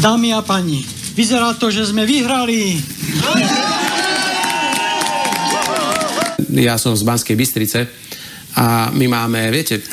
Dámy 0.00 0.32
a 0.32 0.40
pani, 0.40 0.80
vyzerá 1.12 1.52
to, 1.60 1.68
že 1.68 1.92
sme 1.92 2.08
vyhrali. 2.08 2.80
Ja 6.56 6.80
som 6.80 6.96
z 6.96 7.04
Banskej 7.04 7.36
Bystrice 7.36 7.84
a 8.56 8.88
my 8.96 9.06
máme, 9.12 9.52
viete, 9.52 9.84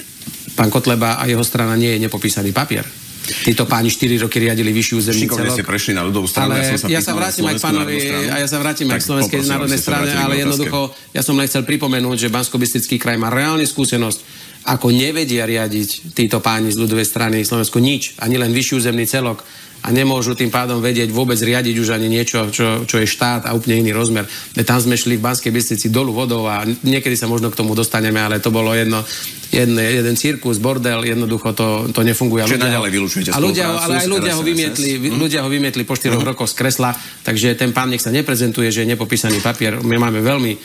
pán 0.56 0.72
Kotleba 0.72 1.20
a 1.20 1.28
jeho 1.28 1.44
strana 1.44 1.76
nie 1.76 2.00
je 2.00 2.08
nepopísaný 2.08 2.56
papier. 2.56 2.88
Títo 3.28 3.68
páni 3.68 3.92
4 3.92 4.24
roky 4.24 4.40
riadili 4.40 4.72
vyššiu 4.72 4.96
územný 4.96 5.28
Šikovne 5.28 5.52
celok. 5.52 5.58
ste 5.60 5.68
prešli 5.68 5.92
na 5.92 6.08
ľudovú 6.08 6.32
stranu, 6.32 6.56
Ale 6.56 6.64
ja 6.64 6.80
som 6.80 6.80
sa 6.80 6.88
ja 6.88 7.02
sa 7.04 7.12
na 7.12 7.18
vrátim 7.20 7.44
aj 7.44 7.56
k 7.60 7.64
pánovi, 7.68 7.96
a 8.32 8.36
ja 8.40 8.48
sa 8.48 8.58
vrátim 8.64 8.88
aj 8.88 9.00
k 9.04 9.06
Slovenskej 9.12 9.40
národnej 9.44 9.80
strane, 9.84 10.12
ale 10.16 10.34
jednoducho, 10.40 10.96
ja 11.12 11.20
som 11.20 11.36
len 11.36 11.52
chcel 11.52 11.68
pripomenúť, 11.68 12.16
že 12.16 12.28
bansko 12.32 12.56
kraj 12.96 13.20
má 13.20 13.28
reálne 13.28 13.68
skúsenosť, 13.68 14.48
ako 14.72 14.88
nevedia 14.88 15.44
riadiť 15.44 16.16
títo 16.16 16.40
páni 16.40 16.72
z 16.72 16.80
ľudovej 16.80 17.04
strany 17.04 17.44
Slovensko 17.44 17.84
nič, 17.84 18.16
ani 18.24 18.40
len 18.40 18.56
vyšší 18.56 18.80
územný 18.80 19.04
celok 19.04 19.44
a 19.88 19.90
nemôžu 19.90 20.36
tým 20.36 20.52
pádom 20.52 20.84
vedieť 20.84 21.08
vôbec 21.10 21.40
riadiť 21.40 21.80
už 21.80 21.96
ani 21.96 22.12
niečo, 22.12 22.52
čo, 22.52 22.84
čo 22.84 22.96
je 23.00 23.08
štát 23.08 23.48
a 23.48 23.56
úplne 23.56 23.80
iný 23.80 23.96
rozmer. 23.96 24.28
Tam 24.68 24.84
sme 24.84 25.00
šli 25.00 25.16
v 25.16 25.24
Banskej 25.24 25.48
Bystrici 25.48 25.88
dolu 25.88 26.12
vodou 26.12 26.44
a 26.44 26.68
niekedy 26.68 27.16
sa 27.16 27.26
možno 27.26 27.48
k 27.48 27.56
tomu 27.56 27.72
dostaneme, 27.72 28.20
ale 28.20 28.44
to 28.44 28.52
bolo 28.52 28.76
jedno, 28.76 29.00
jedne, 29.48 29.80
jeden 29.80 30.20
cirkus, 30.20 30.60
bordel, 30.60 31.08
jednoducho 31.08 31.56
to, 31.56 31.68
to 31.96 32.04
nefunguje. 32.04 32.44
Čiže 32.44 32.60
ľudia 32.60 32.68
naďalej 32.68 32.92
vylučujete 32.92 33.30
a 33.32 33.40
ľudia, 33.40 33.66
ale 33.72 33.94
aj 34.04 34.08
ľudia 34.08 34.34
ho 34.36 34.44
vymietli, 34.44 34.92
Mhm. 35.00 35.16
ľudia 35.16 35.40
ho 35.48 35.50
vymietli 35.50 35.88
po 35.88 35.96
4 35.96 36.20
rokoch 36.20 36.52
z 36.52 36.56
kresla, 36.60 36.92
takže 37.24 37.56
ten 37.56 37.72
pán 37.72 37.88
nech 37.88 38.04
sa 38.04 38.12
neprezentuje, 38.12 38.68
že 38.68 38.84
je 38.84 38.92
nepopísaný 38.92 39.40
papier. 39.40 39.80
My 39.80 39.96
máme 39.96 40.20
veľmi 40.20 40.52
e, 40.52 40.58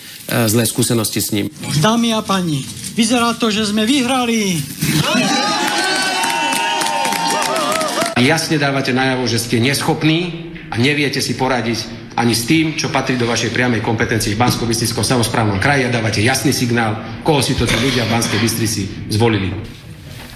zlé 0.50 0.66
skúsenosti 0.66 1.22
s 1.22 1.30
ním. 1.30 1.46
Dámy 1.78 2.10
a 2.10 2.26
pani, 2.26 2.58
vyzerá 2.98 3.38
to, 3.38 3.54
že 3.54 3.70
sme 3.70 3.86
vyhrali. 3.86 4.58
Jasne 8.22 8.54
dávate 8.54 8.94
najavo, 8.94 9.26
že 9.26 9.42
ste 9.42 9.58
neschopní 9.58 10.54
a 10.70 10.78
neviete 10.78 11.18
si 11.18 11.34
poradiť 11.34 12.14
ani 12.14 12.38
s 12.38 12.46
tým, 12.46 12.78
čo 12.78 12.86
patrí 12.94 13.18
do 13.18 13.26
vašej 13.26 13.50
priamej 13.50 13.82
kompetencii 13.82 14.38
v 14.38 14.40
bansko 14.40 14.62
bystriskom 14.62 15.02
samozprávnom 15.02 15.58
kraji 15.58 15.90
a 15.90 15.90
dávate 15.90 16.22
jasný 16.22 16.54
signál, 16.54 17.02
koho 17.26 17.42
si 17.42 17.58
to 17.58 17.66
tí 17.66 17.74
ľudia 17.82 18.06
v 18.06 18.12
Banskej 18.14 18.38
Bystrici 18.38 18.82
zvolili. 19.10 19.50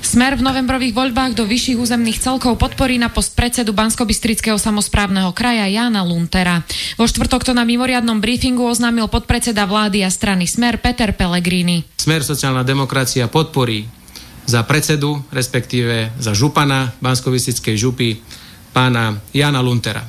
Smer 0.02 0.34
v 0.34 0.42
novembrových 0.42 0.94
voľbách 0.98 1.38
do 1.38 1.46
vyšších 1.46 1.78
územných 1.78 2.18
celkov 2.18 2.58
podporí 2.58 2.98
na 2.98 3.06
post 3.06 3.38
predsedu 3.38 3.70
Banskobystrického 3.70 4.58
samozprávneho 4.58 5.30
kraja 5.30 5.70
Jana 5.70 6.02
Luntera. 6.02 6.66
Vo 6.98 7.06
štvrtok 7.06 7.46
to 7.46 7.52
na 7.54 7.62
mimoriadnom 7.62 8.18
briefingu 8.18 8.66
oznámil 8.66 9.06
podpredseda 9.06 9.62
vlády 9.66 10.02
a 10.02 10.10
strany 10.10 10.46
Smer 10.50 10.82
Peter 10.82 11.14
Pellegrini. 11.14 11.86
Smer 12.02 12.22
sociálna 12.22 12.62
demokracia 12.62 13.26
podporí 13.30 14.05
za 14.46 14.62
predsedu, 14.62 15.20
respektíve 15.34 16.14
za 16.16 16.32
župana 16.32 16.94
bansko 17.02 17.34
župy, 17.74 18.22
pána 18.70 19.18
Jana 19.34 19.60
Luntera. 19.60 20.06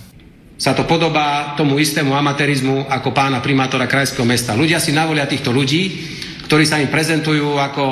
Sa 0.57 0.73
to 0.73 0.89
podobá 0.89 1.53
tomu 1.53 1.77
istému 1.77 2.17
amatérizmu 2.17 2.89
ako 2.89 3.13
pána 3.13 3.41
primátora 3.45 3.85
krajského 3.85 4.25
mesta. 4.25 4.57
Ľudia 4.57 4.81
si 4.81 4.89
navolia 4.89 5.29
týchto 5.29 5.53
ľudí, 5.53 5.93
ktorí 6.49 6.65
sa 6.65 6.81
im 6.81 6.89
prezentujú 6.89 7.61
ako 7.61 7.85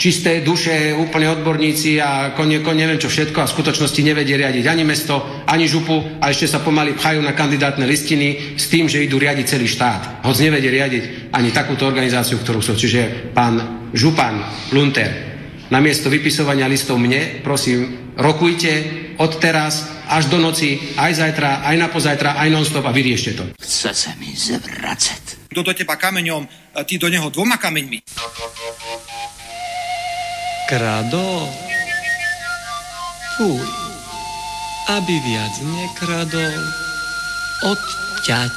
čisté 0.00 0.40
duše, 0.40 0.96
úplne 0.96 1.28
odborníci 1.28 2.00
a 2.00 2.32
kon, 2.32 2.48
kon 2.64 2.72
neviem 2.72 2.96
čo 2.96 3.12
všetko 3.12 3.44
a 3.44 3.48
v 3.48 3.54
skutočnosti 3.56 4.00
nevedie 4.00 4.36
riadiť 4.40 4.64
ani 4.64 4.84
mesto, 4.84 5.44
ani 5.44 5.68
župu 5.68 6.20
a 6.24 6.32
ešte 6.32 6.48
sa 6.48 6.64
pomaly 6.64 6.96
pchajú 6.96 7.20
na 7.20 7.36
kandidátne 7.36 7.84
listiny 7.84 8.56
s 8.56 8.72
tým, 8.72 8.88
že 8.88 9.04
idú 9.04 9.20
riadiť 9.20 9.44
celý 9.44 9.68
štát. 9.68 10.24
Hoď 10.24 10.48
nevedie 10.48 10.72
riadiť 10.72 11.04
ani 11.36 11.52
takúto 11.52 11.84
organizáciu, 11.84 12.40
ktorú 12.40 12.64
sú. 12.64 12.72
Čiže 12.72 13.32
pán 13.36 13.88
župan 13.92 14.40
Lunter, 14.72 15.29
namiesto 15.70 16.10
vypisovania 16.10 16.66
listov 16.66 16.98
mne, 16.98 17.40
prosím, 17.46 18.12
rokujte 18.18 18.70
od 19.16 19.32
teraz 19.38 19.86
až 20.10 20.26
do 20.26 20.42
noci, 20.42 20.98
aj 20.98 21.22
zajtra, 21.22 21.62
aj 21.62 21.76
na 21.78 21.86
pozajtra, 21.86 22.34
aj 22.42 22.48
non-stop 22.50 22.82
a 22.82 22.92
vyriešte 22.92 23.38
to. 23.38 23.46
Chce 23.62 23.94
sa 23.94 24.12
mi 24.18 24.34
zvracať. 24.34 25.48
Kto 25.54 25.62
do 25.62 25.72
teba 25.72 25.94
kameňom, 25.94 26.42
a 26.74 26.82
ty 26.82 26.98
do 26.98 27.06
neho 27.06 27.30
dvoma 27.30 27.58
kameňmi. 27.58 28.02
Kradol? 30.66 31.46
Fuj. 33.38 33.62
Aby 34.90 35.14
viac 35.22 35.54
nekradol, 35.62 36.58
odťať. 37.62 38.54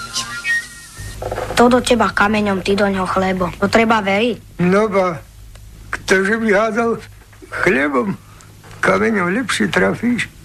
To 1.54 1.70
do 1.70 1.80
teba 1.86 2.10
kameňom, 2.10 2.66
ty 2.66 2.74
do 2.74 2.90
ňoho 2.90 3.06
chlebo. 3.06 3.54
To 3.62 3.70
treba 3.70 4.02
veriť. 4.02 4.58
No 4.66 4.90
ba, 4.90 5.22
ktože 5.94 6.38
by 6.38 6.50
hádal 6.50 6.92
chlebom, 7.62 8.18
kameňom 8.82 9.30
lepšie 9.38 9.70
trafíš. 9.70 10.28
Na 10.28 10.43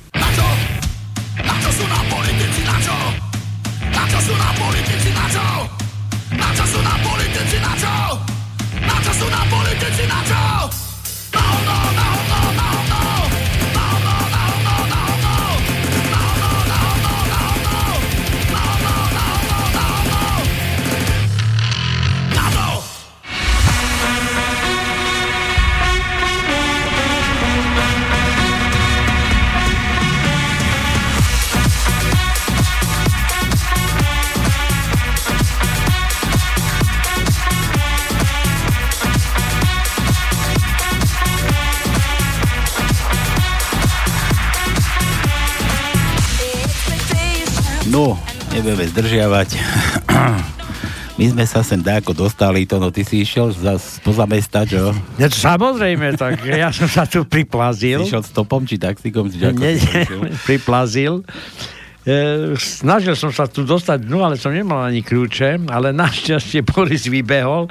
No, 47.98 48.14
nebudeme 48.54 48.86
zdržiavať. 48.94 49.58
My 51.18 51.24
sme 51.34 51.42
sa 51.50 51.66
sem 51.66 51.82
dáko 51.82 52.14
dostali, 52.14 52.62
to 52.62 52.78
no 52.78 52.94
ty 52.94 53.02
si 53.02 53.26
išiel 53.26 53.50
za, 53.50 53.74
spoza 53.74 54.22
mesta, 54.22 54.62
čo? 54.62 54.94
Ja, 55.18 55.26
samozrejme, 55.26 56.14
tak 56.14 56.46
ja 56.46 56.70
som 56.70 56.86
sa 56.86 57.10
tu 57.10 57.26
priplazil. 57.26 58.06
Si 58.06 58.14
išiel 58.14 58.22
stopom 58.22 58.62
či 58.62 58.78
taxikom? 58.78 59.26
Či 59.26 59.50
ako 59.50 59.58
Nie, 59.58 59.82
priplazil. 60.46 61.26
E, 62.06 62.54
snažil 62.54 63.18
som 63.18 63.34
sa 63.34 63.50
tu 63.50 63.66
dostať 63.66 64.06
dnu, 64.06 64.22
ale 64.22 64.38
som 64.38 64.54
nemal 64.54 64.78
ani 64.78 65.02
kľúče, 65.02 65.66
ale 65.66 65.90
našťastie 65.90 66.62
Boris 66.62 67.02
vybehol 67.10 67.66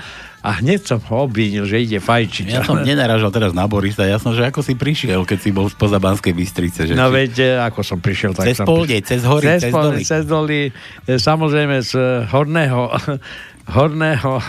a 0.48 0.64
hneď 0.64 0.80
som 0.88 1.00
ho 1.04 1.28
obvinil, 1.28 1.68
že 1.68 1.76
ide 1.78 2.00
fajčiť. 2.00 2.48
Ja 2.48 2.64
som 2.64 2.80
nenaražal 2.88 3.28
teraz 3.30 3.52
na 3.52 3.68
Borisa, 3.68 4.08
ja 4.08 4.16
som, 4.16 4.32
že 4.32 4.48
ako 4.48 4.64
si 4.64 4.80
prišiel, 4.80 5.28
keď 5.28 5.40
si 5.44 5.52
bol 5.52 5.68
spoza 5.68 6.00
Banskej 6.00 6.32
Bystrice. 6.32 6.88
Že 6.88 6.96
No 6.96 7.12
či- 7.12 7.16
veď, 7.20 7.34
ako 7.68 7.80
som 7.84 8.00
prišiel, 8.00 8.32
tak 8.32 8.48
Cez 8.48 8.56
som 8.56 8.64
polde, 8.64 8.96
prišiel. 8.96 9.10
cez 9.12 9.22
hory, 9.22 9.46
cez 9.60 9.64
polde, 9.68 9.92
doly. 9.92 10.02
Cez 10.02 10.24
doly, 10.24 10.60
e, 10.64 10.72
samozrejme 11.20 11.76
z 11.84 11.92
e, 11.94 12.04
horného, 12.32 12.82
horného 13.76 14.32
e, 14.34 14.44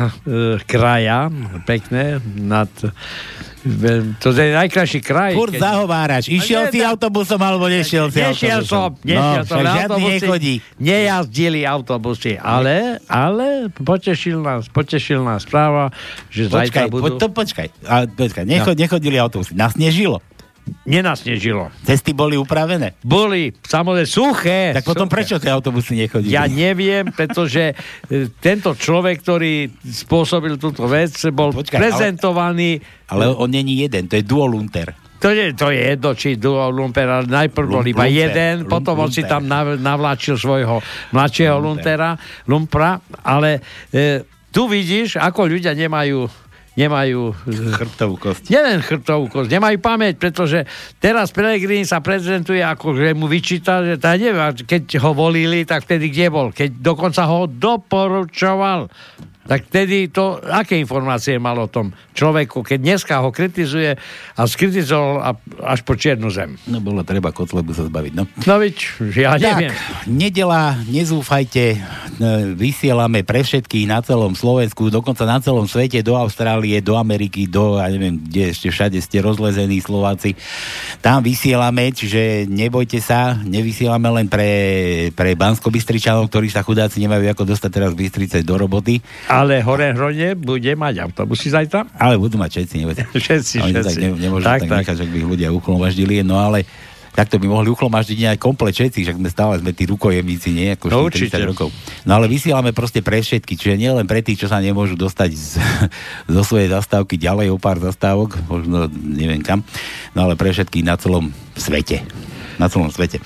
kraja, 0.62 1.26
pekné, 1.64 2.22
nad, 2.38 2.70
to 4.22 4.31
je 4.31 4.55
najkrajší 4.55 5.00
kraj. 5.02 5.34
Furt 5.34 5.58
zahováraš. 5.58 6.31
Išiel 6.31 6.70
nie, 6.70 6.78
si 6.78 6.78
autobusom 6.81 7.40
alebo 7.43 7.66
nešiel 7.66 8.06
si 8.08 8.22
Nešiel 8.22 8.62
som, 8.62 8.94
autobusom? 8.94 9.08
nešiel 9.08 9.43
no, 9.43 9.49
som. 9.49 9.58
žiadny 9.58 9.82
autobusy 9.82 10.14
nechodí. 10.14 10.55
Nejazdili 10.78 11.60
autobusy, 11.66 12.32
ale, 12.38 13.02
ale 13.10 13.66
potešil 13.75 14.38
nás, 14.38 14.70
potešil 14.70 15.20
nás 15.26 15.43
správa, 15.43 15.90
že 16.31 16.46
zajtra 16.46 16.87
Počkaj, 16.87 16.87
budú... 16.88 17.02
poď 17.02 17.12
to 17.19 17.26
počkaj. 17.34 17.69
A, 17.84 17.94
počkaj, 18.06 18.44
nechod, 18.46 18.75
nechodili 18.78 19.16
autobusy. 19.19 19.58
Nasnežilo. 19.58 20.22
Nenasnežilo. 20.87 21.73
Cesty 21.85 22.12
boli 22.12 22.38
upravené. 22.38 22.97
Boli, 23.05 23.53
samozrejme, 23.55 24.09
suché. 24.09 24.61
Tak 24.76 24.85
potom 24.85 25.06
suché. 25.09 25.15
prečo 25.15 25.37
tie 25.41 25.50
autobusy 25.53 25.99
nechodili? 25.99 26.32
Ja 26.32 26.49
neviem, 26.49 27.11
pretože 27.12 27.73
e, 27.73 28.29
tento 28.41 28.73
človek, 28.76 29.20
ktorý 29.20 29.69
spôsobil 29.82 30.56
túto 30.61 30.88
vec, 30.88 31.12
bol 31.32 31.53
Počkaj, 31.53 31.79
prezentovaný... 31.79 32.81
Ale 33.09 33.32
on 33.32 33.49
není 33.49 33.81
jeden, 33.81 34.06
to 34.06 34.20
je 34.20 34.25
duolunter. 34.25 34.93
To 35.19 35.35
je, 35.35 35.50
to 35.50 35.75
je 35.75 35.99
jedno, 35.99 36.15
či 36.15 36.38
duo 36.38 36.70
Lumper, 36.70 37.11
ale 37.11 37.26
najprv 37.26 37.67
bol 37.67 37.82
iba 37.82 38.06
Lumper, 38.06 38.23
jeden, 38.23 38.55
Lum- 38.62 38.70
potom 38.70 39.03
on 39.03 39.11
si 39.11 39.26
Lumper. 39.26 39.32
tam 39.35 39.43
nav, 39.50 39.67
navláčil 39.75 40.38
svojho 40.38 40.79
mladšieho 41.11 41.59
Luntera, 41.59 42.15
Lumpra, 42.47 43.03
ale 43.26 43.59
e, 43.91 44.23
tu 44.55 44.70
vidíš, 44.70 45.19
ako 45.19 45.50
ľudia 45.50 45.75
nemajú 45.75 46.31
nemajú 46.78 47.34
chrbtovú 47.75 48.14
kosť. 48.14 48.54
Nielen 48.54 48.78
chrbtovú 48.86 49.26
kosť, 49.26 49.50
nemajú 49.50 49.82
pamäť, 49.82 50.22
pretože 50.22 50.62
teraz 51.02 51.34
Pelegrini 51.34 51.82
sa 51.82 51.98
prezentuje 51.98 52.62
ako, 52.62 52.94
že 52.94 53.19
mu 53.19 53.26
vyčíta, 53.26 53.82
že 53.82 53.98
tá 53.98 54.14
neviem, 54.14 54.54
keď 54.62 55.02
ho 55.02 55.10
volili, 55.10 55.66
tak 55.66 55.82
vtedy 55.82 56.14
kde 56.14 56.26
bol? 56.30 56.54
Keď 56.54 56.78
dokonca 56.78 57.26
ho 57.26 57.50
doporučoval 57.50 58.86
tak 59.48 59.64
vtedy 59.72 60.12
to, 60.12 60.36
aké 60.44 60.76
informácie 60.76 61.40
mal 61.40 61.56
o 61.56 61.72
tom 61.72 61.96
človeku, 62.12 62.60
keď 62.60 62.78
dneska 62.84 63.24
ho 63.24 63.32
kritizuje 63.32 63.96
a 64.36 64.40
skritizoval 64.44 65.24
a, 65.24 65.30
až 65.72 65.80
po 65.88 65.96
čiernu 65.96 66.28
zem. 66.28 66.60
No 66.68 66.84
bolo 66.84 67.00
treba 67.00 67.32
Kotlebu 67.32 67.72
sa 67.72 67.88
zbaviť, 67.88 68.12
no. 68.12 68.28
No 68.44 68.54
viď, 68.60 68.76
ja 69.16 69.40
tak, 69.40 69.56
neviem. 69.56 69.72
nedela, 70.04 70.76
nezúfajte, 70.84 71.80
no, 72.20 72.52
vysielame 72.60 73.24
pre 73.24 73.40
všetkých 73.40 73.88
na 73.88 74.04
celom 74.04 74.36
Slovensku, 74.36 74.92
dokonca 74.92 75.24
na 75.24 75.40
celom 75.40 75.64
svete, 75.64 76.04
do 76.04 76.12
Austrálie, 76.12 76.84
do 76.84 77.00
Ameriky, 77.00 77.48
do, 77.48 77.80
ja 77.80 77.88
neviem, 77.88 78.20
kde 78.20 78.52
ešte 78.52 78.68
všade 78.68 79.00
ste 79.00 79.24
rozlezení 79.24 79.80
Slováci. 79.80 80.36
Tam 81.00 81.24
vysielame, 81.24 81.88
čiže 81.96 82.44
nebojte 82.44 83.00
sa, 83.00 83.40
nevysielame 83.40 84.12
len 84.20 84.26
pre, 84.28 84.50
pre 85.16 85.32
bansko 85.32 85.72
ktorí 85.72 86.48
sa 86.52 86.60
chudáci 86.60 87.00
nemajú 87.00 87.32
ako 87.32 87.48
dostať 87.48 87.70
teraz 87.72 87.92
Bystrice 87.96 88.44
do 88.44 88.60
roboty. 88.60 89.00
A 89.30 89.38
ale 89.38 89.62
hore 89.62 89.94
hrone 89.94 90.35
bude 90.35 90.73
mať 90.75 90.94
autobusy 91.06 91.55
zajtra? 91.55 91.87
Ale 91.94 92.19
budú 92.19 92.43
mať 92.43 92.58
všetci, 92.58 92.75
nebude. 92.82 93.02
všetci, 93.23 93.56
Oni 93.62 93.70
všetci. 93.70 93.87
tak 93.87 93.94
ne, 94.02 94.08
nemôžu 94.19 94.44
tak, 94.44 94.61
tak, 94.67 94.69
tak. 94.69 94.79
nechať, 94.82 94.96
že 94.99 95.06
by 95.06 95.17
ich 95.23 95.29
ľudia 95.31 95.49
uchlomaždili, 95.55 96.14
no 96.26 96.43
ale 96.43 96.67
takto 97.19 97.43
by 97.43 97.50
mohli 97.50 97.67
uchlomaždiť 97.67 98.31
aj 98.35 98.38
komplet 98.38 98.75
všetci, 98.79 99.02
však 99.02 99.17
sme 99.19 99.26
stále 99.26 99.58
sme 99.58 99.75
tí 99.75 99.90
rukojemníci, 99.90 100.55
nie? 100.55 100.70
Ako 100.79 100.87
no, 100.87 101.11
40 101.11 101.50
rokov. 101.50 101.75
No 102.06 102.14
ale 102.14 102.31
vysielame 102.31 102.70
proste 102.70 103.02
pre 103.02 103.19
všetky, 103.19 103.58
čiže 103.58 103.75
nie 103.75 103.90
len 103.90 104.06
pre 104.06 104.23
tých, 104.23 104.46
čo 104.46 104.49
sa 104.50 104.62
nemôžu 104.62 104.94
dostať 104.94 105.31
z, 105.35 105.58
zo 106.34 106.43
svojej 106.46 106.70
zastávky 106.70 107.19
ďalej 107.19 107.50
o 107.50 107.58
pár 107.58 107.82
zastávok, 107.82 108.38
možno 108.46 108.87
neviem 108.94 109.43
kam, 109.43 109.67
no 110.14 110.31
ale 110.31 110.38
pre 110.38 110.55
všetkých 110.55 110.87
na 110.87 110.94
celom 110.94 111.34
svete. 111.58 112.06
Na 112.58 112.67
celom 112.67 112.91
svete. 112.91 113.23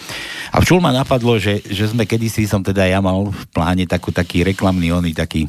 A 0.53 0.61
v 0.61 0.69
ma 0.77 0.93
napadlo, 0.93 1.41
že, 1.41 1.65
že 1.65 1.89
sme 1.89 2.05
kedysi, 2.05 2.45
som 2.45 2.61
teda 2.61 2.85
ja 2.85 3.01
mal 3.01 3.33
v 3.33 3.45
pláne 3.49 3.89
takú, 3.89 4.13
taký 4.13 4.45
reklamný 4.45 4.93
oný, 4.93 5.17
taký 5.17 5.49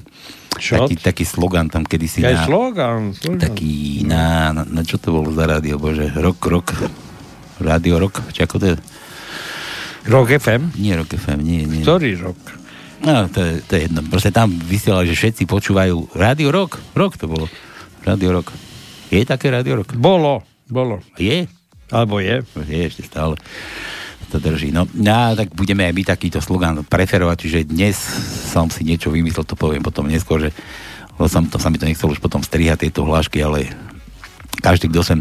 čo? 0.59 0.85
Taký, 0.85 0.95
taký 1.00 1.23
slogan 1.25 1.67
tam 1.71 1.83
kedysi. 1.88 2.21
Aj 2.25 2.33
na, 2.33 2.45
slogan, 2.45 3.13
slogan. 3.15 3.41
Taký 3.41 4.03
na, 4.05 4.51
na, 4.51 4.63
na, 4.65 4.81
čo 4.85 4.97
to 5.01 5.13
bolo 5.13 5.29
za 5.33 5.45
rádio, 5.50 5.79
bože, 5.79 6.11
rok, 6.17 6.39
rok, 6.45 6.73
rádio 7.61 8.01
rok, 8.01 8.21
či 8.33 8.44
ako 8.44 8.55
to 8.59 8.65
je? 8.73 8.75
Rok 10.03 10.27
FM? 10.35 10.75
Nie 10.83 11.00
Rok 11.00 11.15
FM, 11.15 11.39
nie, 11.39 11.63
nie. 11.63 11.79
Ktorý 11.79 12.19
rok? 12.19 12.39
No, 13.03 13.27
to 13.31 13.39
je, 13.39 13.63
to 13.63 13.71
je 13.75 13.81
jedno. 13.88 14.00
Proste 14.07 14.31
tam 14.31 14.51
vysielali, 14.51 15.11
že 15.11 15.15
všetci 15.15 15.44
počúvajú 15.47 16.15
rádio 16.15 16.51
rok, 16.51 16.79
rok 16.95 17.15
to 17.15 17.27
bolo. 17.27 17.47
Rádio 18.03 18.35
rok. 18.35 18.51
Je 19.11 19.23
také 19.23 19.51
rádio 19.51 19.83
rok? 19.83 19.95
Bolo, 19.95 20.44
bolo. 20.67 20.99
Je? 21.15 21.47
Alebo 21.91 22.19
je? 22.19 22.44
Je 22.67 22.79
ešte 22.88 23.03
stále 23.07 23.35
to 24.33 24.41
drží. 24.41 24.74
No, 24.74 24.89
ja, 24.97 25.38
tak 25.38 25.53
budeme 25.53 25.85
aj 25.85 25.94
my 25.94 26.03
takýto 26.03 26.41
slogan 26.41 26.81
preferovať, 26.81 27.38
čiže 27.45 27.69
dnes 27.69 27.94
som 28.50 28.65
si 28.74 28.81
niečo 28.81 29.13
vymyslel, 29.13 29.45
to 29.45 29.53
poviem 29.53 29.85
potom 29.85 30.09
neskôr, 30.09 30.41
že 30.41 30.50
som, 31.30 31.45
to 31.45 31.62
sa 31.62 31.69
mi 31.69 31.77
to 31.77 31.85
nechcel 31.85 32.09
už 32.09 32.18
potom 32.18 32.41
strihať 32.41 32.89
tieto 32.89 33.06
hlášky, 33.06 33.45
ale 33.45 33.69
každý, 34.65 34.89
kto 34.89 35.06
sem, 35.06 35.19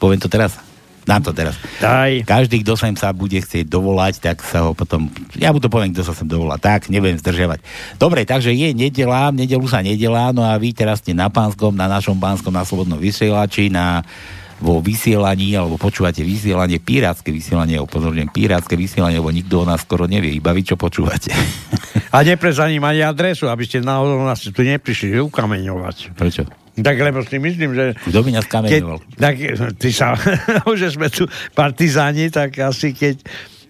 poviem 0.00 0.16
to 0.16 0.32
teraz, 0.32 0.56
dám 1.04 1.20
to 1.20 1.36
teraz. 1.36 1.60
Daj. 1.84 2.24
Každý, 2.24 2.64
kto 2.64 2.80
sem 2.80 2.96
sa 2.96 3.12
bude 3.12 3.36
chcieť 3.36 3.68
dovolať, 3.68 4.24
tak 4.24 4.40
sa 4.40 4.64
ho 4.64 4.72
potom, 4.72 5.12
ja 5.36 5.52
mu 5.52 5.60
to 5.60 5.68
poviem, 5.68 5.92
kto 5.92 6.08
sa 6.08 6.16
sem 6.16 6.24
dovolá, 6.24 6.56
tak, 6.56 6.88
nebudem 6.88 7.20
zdržiavať. 7.20 7.60
Dobre, 8.00 8.24
takže 8.24 8.56
je 8.56 8.72
nedela, 8.72 9.28
nedelu 9.28 9.66
sa 9.68 9.84
nedela, 9.84 10.32
no 10.32 10.40
a 10.40 10.56
vy 10.56 10.72
teraz 10.72 11.04
ste 11.04 11.12
na 11.12 11.28
Pánskom, 11.28 11.76
na 11.76 11.84
našom 11.84 12.16
Pánskom, 12.16 12.56
na 12.56 12.64
Slobodnom 12.64 12.96
vysielači, 12.96 13.68
na 13.68 14.00
vo 14.64 14.80
vysielaní, 14.80 15.52
alebo 15.52 15.76
počúvate 15.76 16.24
vysielanie, 16.24 16.80
pirátske 16.80 17.28
vysielanie, 17.28 17.76
upozorňujem, 17.84 18.32
pirátske 18.32 18.80
vysielanie, 18.80 19.20
lebo 19.20 19.28
nikto 19.28 19.60
o 19.60 19.68
nás 19.68 19.84
skoro 19.84 20.08
nevie, 20.08 20.32
iba 20.32 20.56
vy 20.56 20.64
čo 20.64 20.80
počúvate. 20.80 21.28
A 22.16 22.24
neprezaním 22.24 22.80
ani 22.88 23.04
adresu, 23.04 23.52
aby 23.52 23.68
ste 23.68 23.84
náhodou 23.84 24.24
nás 24.24 24.40
tu 24.40 24.62
neprišli 24.62 25.20
ukameňovať. 25.20 26.16
Prečo? 26.16 26.46
Tak 26.74 26.96
lebo 26.98 27.22
si 27.22 27.38
myslím, 27.38 27.70
že... 27.74 27.94
Kto 27.94 28.18
by 28.26 28.30
nás 28.34 28.46
kameňoval? 28.50 28.98
Keď, 28.98 29.18
tak 29.18 29.34
ty 29.78 29.90
sa, 29.94 30.18
že 30.80 30.88
sme 30.90 31.06
tu 31.06 31.26
partizáni, 31.54 32.34
tak 32.34 32.58
asi 32.58 32.90
keď 32.90 33.22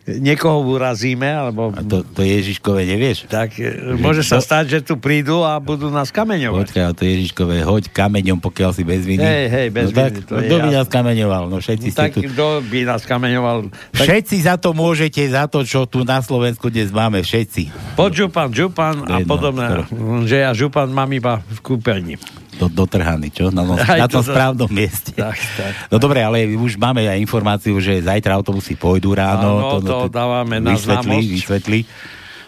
niekoho 0.04 0.60
urazíme, 0.68 1.24
alebo... 1.24 1.72
A 1.72 1.80
to, 1.80 2.04
to 2.04 2.20
Ježiškové 2.20 2.84
nevieš? 2.84 3.24
Tak 3.24 3.56
že 3.56 3.96
môže 3.96 4.20
sa 4.20 4.38
to... 4.40 4.44
stať, 4.44 4.64
že 4.68 4.78
tu 4.84 5.00
prídu 5.00 5.40
a 5.40 5.56
budú 5.56 5.88
nás 5.88 6.12
kameňovať. 6.12 6.60
Počkaj, 6.68 6.84
to 6.92 7.04
Ježiškové, 7.08 7.64
hoď 7.64 7.88
kameňom, 7.88 8.38
pokiaľ 8.44 8.70
si 8.76 8.84
bez 8.84 9.08
viny. 9.08 9.24
Hej, 9.24 9.44
hej, 9.48 9.68
bez 9.72 9.88
no 9.90 9.96
viny, 9.96 10.00
tak, 10.04 10.12
to 10.28 10.32
no, 10.36 10.40
kto 10.44 10.56
by 10.60 10.68
nás 10.76 10.86
kameňoval? 10.92 11.42
No 11.48 11.56
všetci 11.60 11.88
No, 11.88 11.96
tak 11.96 12.10
tu... 12.12 12.20
kto 12.20 12.46
by 12.68 12.80
nás 12.84 13.02
kameňoval? 13.08 13.56
Tak... 13.96 14.04
Všetci 14.04 14.36
za 14.44 14.54
to 14.60 14.76
môžete, 14.76 15.22
za 15.24 15.48
to, 15.48 15.64
čo 15.64 15.88
tu 15.88 16.04
na 16.04 16.20
Slovensku 16.20 16.68
dnes 16.68 16.92
máme, 16.92 17.24
všetci. 17.24 17.96
Pod 17.96 18.12
župan, 18.12 18.52
župan 18.52 19.08
a 19.08 19.24
podobné. 19.24 19.88
Že 20.28 20.36
ja 20.36 20.50
župan 20.52 20.92
mám 20.92 21.08
iba 21.16 21.40
v 21.48 21.58
kúpeľni. 21.64 22.20
Do, 22.54 22.66
dotrhaný, 22.70 23.34
čo? 23.34 23.50
Na, 23.50 23.66
no, 23.66 23.74
na 23.74 24.06
tom 24.06 24.22
to, 24.22 24.30
správnom 24.30 24.70
mieste. 24.70 25.10
Tak, 25.14 25.38
tak. 25.58 25.72
No 25.90 25.98
dobre, 25.98 26.22
ale 26.22 26.46
už 26.54 26.78
máme 26.78 27.02
aj 27.06 27.18
informáciu, 27.18 27.74
že 27.82 27.98
zajtra 27.98 28.38
autobusy 28.38 28.78
pôjdu 28.78 29.14
ráno. 29.14 29.58
Áno, 29.58 29.70
to, 29.78 29.78
to, 29.82 29.96
to 30.06 30.08
dávame 30.10 30.62
na 30.62 30.78
vysvetli, 30.78 31.18
známosť. 31.18 31.28
vysvetli 31.34 31.80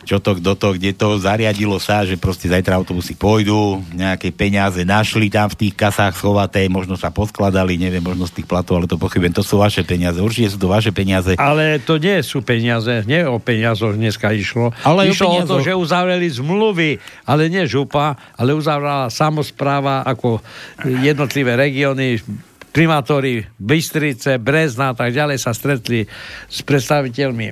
čo 0.07 0.23
to, 0.23 0.39
kto 0.39 0.55
to, 0.55 0.69
kde 0.79 0.95
to 0.95 1.19
zariadilo 1.19 1.83
sa, 1.83 2.07
že 2.07 2.15
proste 2.15 2.47
zajtra 2.47 2.79
autobusy 2.79 3.19
pôjdu, 3.19 3.83
nejaké 3.91 4.31
peniaze 4.31 4.87
našli 4.87 5.27
tam 5.27 5.51
v 5.51 5.67
tých 5.67 5.75
kasách 5.75 6.15
schovaté, 6.15 6.71
možno 6.71 6.95
sa 6.95 7.11
poskladali, 7.11 7.75
neviem, 7.75 7.99
možno 7.99 8.31
z 8.31 8.39
tých 8.39 8.47
platov, 8.47 8.79
ale 8.79 8.87
to 8.87 8.95
pochybujem, 9.03 9.35
to 9.35 9.43
sú 9.43 9.59
vaše 9.59 9.83
peniaze, 9.83 10.23
určite 10.23 10.55
sú 10.55 10.63
to 10.63 10.71
vaše 10.71 10.95
peniaze. 10.95 11.35
Ale 11.35 11.83
to 11.83 11.99
nie 11.99 12.23
sú 12.23 12.47
peniaze, 12.47 13.03
nie 13.03 13.27
o 13.27 13.43
peniazoch 13.43 13.99
dneska 13.99 14.31
išlo. 14.31 14.71
Ale 14.87 15.11
išlo 15.11 15.27
o, 15.27 15.43
o, 15.43 15.49
to, 15.51 15.59
že 15.59 15.75
uzavreli 15.75 16.31
zmluvy, 16.31 17.03
ale 17.27 17.51
nie 17.51 17.67
župa, 17.67 18.15
ale 18.39 18.55
uzavrala 18.55 19.11
samozpráva 19.11 20.07
ako 20.07 20.39
jednotlivé 20.87 21.59
regióny, 21.59 22.23
primátori 22.71 23.43
Bystrice, 23.59 24.39
Brezna 24.39 24.93
a 24.93 24.95
tak 24.95 25.11
ďalej 25.11 25.43
sa 25.43 25.51
stretli 25.51 26.07
s 26.47 26.63
predstaviteľmi 26.63 27.49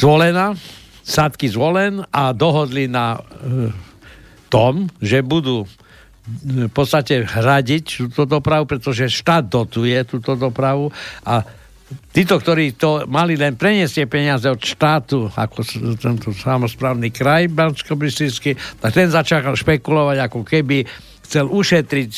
zvolená, 0.00 0.56
sadky 1.04 1.52
zvolen 1.52 2.00
a 2.08 2.32
dohodli 2.32 2.88
na 2.88 3.16
e, 3.16 3.20
tom, 4.48 4.88
že 4.98 5.20
budú 5.20 5.68
v 6.40 6.70
podstate 6.70 7.26
hradiť 7.26 8.06
túto 8.06 8.24
dopravu, 8.24 8.64
pretože 8.64 9.10
štát 9.10 9.44
dotuje 9.50 9.98
túto 10.06 10.38
dopravu 10.38 10.88
a 11.26 11.42
títo, 12.14 12.38
ktorí 12.38 12.78
to 12.78 13.04
mali 13.10 13.34
len 13.34 13.58
preniesť 13.58 14.06
peniaze 14.06 14.46
od 14.46 14.62
štátu, 14.62 15.26
ako 15.34 15.66
tento 15.98 16.30
samozprávny 16.30 17.10
kraj 17.10 17.50
bansko 17.50 17.98
tak 18.78 18.92
ten 18.94 19.10
začal 19.10 19.42
špekulovať, 19.58 20.16
ako 20.30 20.40
keby 20.46 20.86
chcel 21.26 21.50
ušetriť 21.50 22.12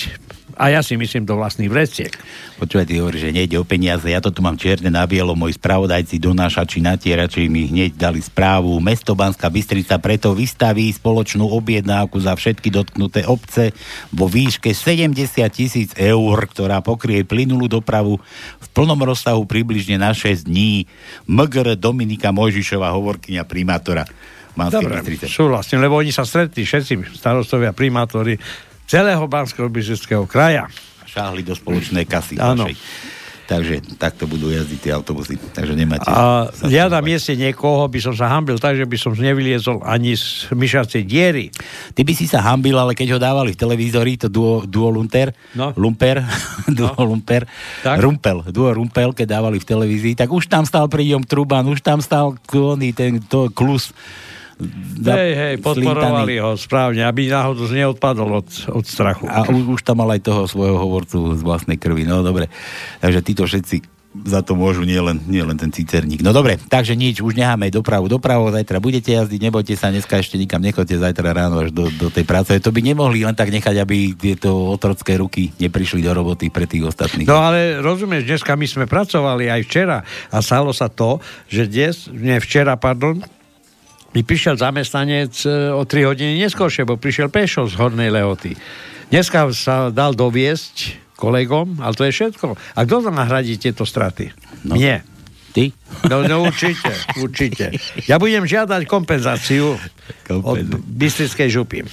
a 0.56 0.72
ja 0.72 0.80
si 0.80 0.94
myslím 0.96 1.24
do 1.24 1.38
vlastných 1.38 1.70
vreciek. 1.70 2.12
Počúvaj, 2.60 2.86
ty 2.86 3.00
hovoríš, 3.00 3.28
že 3.28 3.36
nejde 3.36 3.56
o 3.58 3.64
peniaze. 3.66 4.06
Ja 4.06 4.22
to 4.22 4.30
tu 4.30 4.44
mám 4.44 4.60
čierne 4.60 4.92
na 4.92 5.02
bielo. 5.08 5.32
Moji 5.34 5.56
spravodajci, 5.56 6.20
donášači, 6.22 6.84
natierači 6.84 7.48
mi 7.50 7.68
hneď 7.68 7.96
dali 7.96 8.20
správu. 8.22 8.78
Mesto 8.78 9.16
Banská 9.18 9.50
Bystrica 9.50 9.98
preto 9.98 10.36
vystaví 10.36 10.88
spoločnú 10.92 11.48
objednávku 11.48 12.20
za 12.20 12.36
všetky 12.36 12.70
dotknuté 12.70 13.24
obce 13.26 13.74
vo 14.12 14.30
výške 14.30 14.70
70 14.76 15.16
tisíc 15.52 15.90
eur, 15.98 16.38
ktorá 16.46 16.80
pokrie 16.84 17.24
plynulú 17.26 17.66
dopravu 17.66 18.20
v 18.62 18.66
plnom 18.72 18.98
rozsahu 18.98 19.42
približne 19.44 19.98
na 19.98 20.14
6 20.14 20.46
dní. 20.46 20.86
MGR 21.26 21.74
Dominika 21.76 22.30
Mojžišová, 22.30 22.92
hovorkyňa 22.92 23.42
primátora 23.48 24.04
Banskej 24.52 24.84
Dobre, 24.84 25.00
Bystrice. 25.00 25.32
súhlasím, 25.32 25.80
lebo 25.80 25.96
oni 25.96 26.12
sa 26.12 26.28
stretli 26.28 26.68
všetci 26.68 27.16
starostovia, 27.16 27.72
primátori 27.72 28.36
celého 28.92 29.24
banského 29.24 29.72
bystrického 29.72 30.28
kraja. 30.28 30.68
Šáhli 31.08 31.40
do 31.40 31.56
spoločnej 31.56 32.04
kasy. 32.04 32.36
Áno. 32.36 32.68
Našej. 32.68 32.76
Takže 33.42 33.84
takto 34.00 34.24
budú 34.24 34.48
jazdiť 34.48 34.80
tie 34.80 34.92
autobusy. 34.96 35.36
Takže 35.36 35.76
nemáte... 35.76 36.08
A 36.08 36.48
ja 36.72 36.88
na 36.88 37.04
mieste 37.04 37.36
niekoho 37.36 37.84
by 37.84 38.00
som 38.00 38.14
sa 38.16 38.30
hambil 38.32 38.56
tak, 38.56 38.80
že 38.80 38.88
by 38.88 38.96
som 38.96 39.12
nevyliezol 39.12 39.82
ani 39.84 40.16
z 40.16 40.48
myšacej 40.54 41.02
diery. 41.04 41.52
Ty 41.92 42.00
by 42.00 42.12
si 42.16 42.24
sa 42.30 42.40
hambil, 42.40 42.80
ale 42.80 42.96
keď 42.96 43.12
ho 43.12 43.18
dávali 43.20 43.52
v 43.52 43.60
televízori, 43.60 44.16
to 44.16 44.32
duo, 44.32 44.64
duo 44.64 44.88
Lunter, 44.88 45.36
no. 45.52 45.74
Lumper, 45.76 46.24
duo 46.78 46.96
no. 46.96 47.12
Lumper, 47.12 47.44
tak? 47.84 48.00
Rumpel, 48.00 48.46
duo 48.48 48.72
Rumpel, 48.72 49.12
keď 49.12 49.36
dávali 49.36 49.60
v 49.60 49.68
televízii, 49.68 50.14
tak 50.16 50.32
už 50.32 50.48
tam 50.48 50.64
stal 50.64 50.88
príďom 50.88 51.26
Truban, 51.26 51.66
už 51.68 51.84
tam 51.84 52.00
stal 52.00 52.38
oný, 52.48 52.94
ten 52.96 53.20
to, 53.20 53.52
klus 53.52 53.92
Hej, 55.02 55.32
hej, 55.34 55.54
podporovali 55.58 56.38
ho 56.38 56.54
správne, 56.54 57.02
aby 57.04 57.28
náhodou 57.28 57.66
neodpadol 57.66 58.44
od, 58.44 58.48
od 58.70 58.84
strachu. 58.86 59.26
A 59.26 59.46
už, 59.46 59.78
už 59.78 59.82
tam 59.82 60.02
mal 60.02 60.10
aj 60.14 60.22
toho 60.22 60.46
svojho 60.46 60.78
hovorcu 60.78 61.34
z 61.34 61.42
vlastnej 61.42 61.78
krvi. 61.78 62.06
No 62.06 62.22
dobre. 62.22 62.48
Takže 63.02 63.20
títo 63.22 63.44
všetci 63.44 63.92
za 64.12 64.44
to 64.44 64.52
môžu 64.52 64.84
nie 64.84 65.00
len, 65.00 65.16
nie 65.24 65.40
len 65.40 65.56
ten 65.56 65.72
cicerník. 65.72 66.20
No 66.20 66.36
dobre, 66.36 66.60
takže 66.60 66.92
nič, 66.92 67.24
už 67.24 67.32
necháme 67.32 67.72
dopravu 67.72 68.12
dopravu, 68.12 68.52
zajtra 68.52 68.76
budete 68.76 69.16
jazdiť, 69.16 69.40
nebojte 69.40 69.72
sa, 69.72 69.88
dneska 69.88 70.20
ešte 70.20 70.36
nikam 70.36 70.60
nechoďte 70.60 71.00
zajtra 71.00 71.32
ráno 71.32 71.64
až 71.64 71.72
do, 71.72 71.88
do 71.88 72.12
tej 72.12 72.28
práce. 72.28 72.52
To 72.60 72.68
by 72.68 72.80
nemohli 72.84 73.24
len 73.24 73.32
tak 73.32 73.48
nechať, 73.48 73.72
aby 73.80 74.12
tieto 74.12 74.52
otrocké 74.68 75.16
ruky 75.16 75.56
neprišli 75.56 76.04
do 76.04 76.12
roboty 76.12 76.52
pre 76.52 76.68
tých 76.68 76.92
ostatných. 76.92 77.24
No 77.24 77.40
ale 77.40 77.80
rozumieš, 77.80 78.28
dneska 78.28 78.52
my 78.52 78.66
sme 78.68 78.84
pracovali 78.84 79.48
aj 79.48 79.60
včera 79.64 80.04
a 80.28 80.36
stalo 80.44 80.76
sa 80.76 80.92
to, 80.92 81.16
že 81.48 81.64
dnes, 81.72 82.12
nie 82.12 82.36
včera, 82.36 82.76
pardon, 82.76 83.24
mi 84.12 84.20
prišiel 84.20 84.60
zamestnanec 84.60 85.34
e, 85.44 85.72
o 85.72 85.82
3 85.84 86.08
hodiny 86.12 86.32
neskôršie, 86.44 86.84
bo 86.84 87.00
prišiel 87.00 87.32
pešo 87.32 87.64
z 87.68 87.74
Hornej 87.80 88.12
Lehoty. 88.12 88.52
Dneska 89.08 89.48
sa 89.52 89.92
dal 89.92 90.16
doviesť 90.16 91.00
kolegom, 91.16 91.80
ale 91.80 91.96
to 91.96 92.04
je 92.08 92.12
všetko. 92.12 92.56
A 92.56 92.80
kto 92.84 93.08
to 93.08 93.10
nahradí 93.12 93.56
tieto 93.60 93.84
straty? 93.84 94.32
No. 94.64 94.76
Nie. 94.76 95.04
Ty? 95.52 95.68
No, 96.08 96.24
no 96.24 96.48
určite, 96.48 96.88
určite. 97.20 97.76
Ja 98.08 98.16
budem 98.16 98.48
žiadať 98.48 98.88
kompenzáciu 98.88 99.76
od 100.32 100.64
Bystrickej 100.88 101.48
župy. 101.52 101.84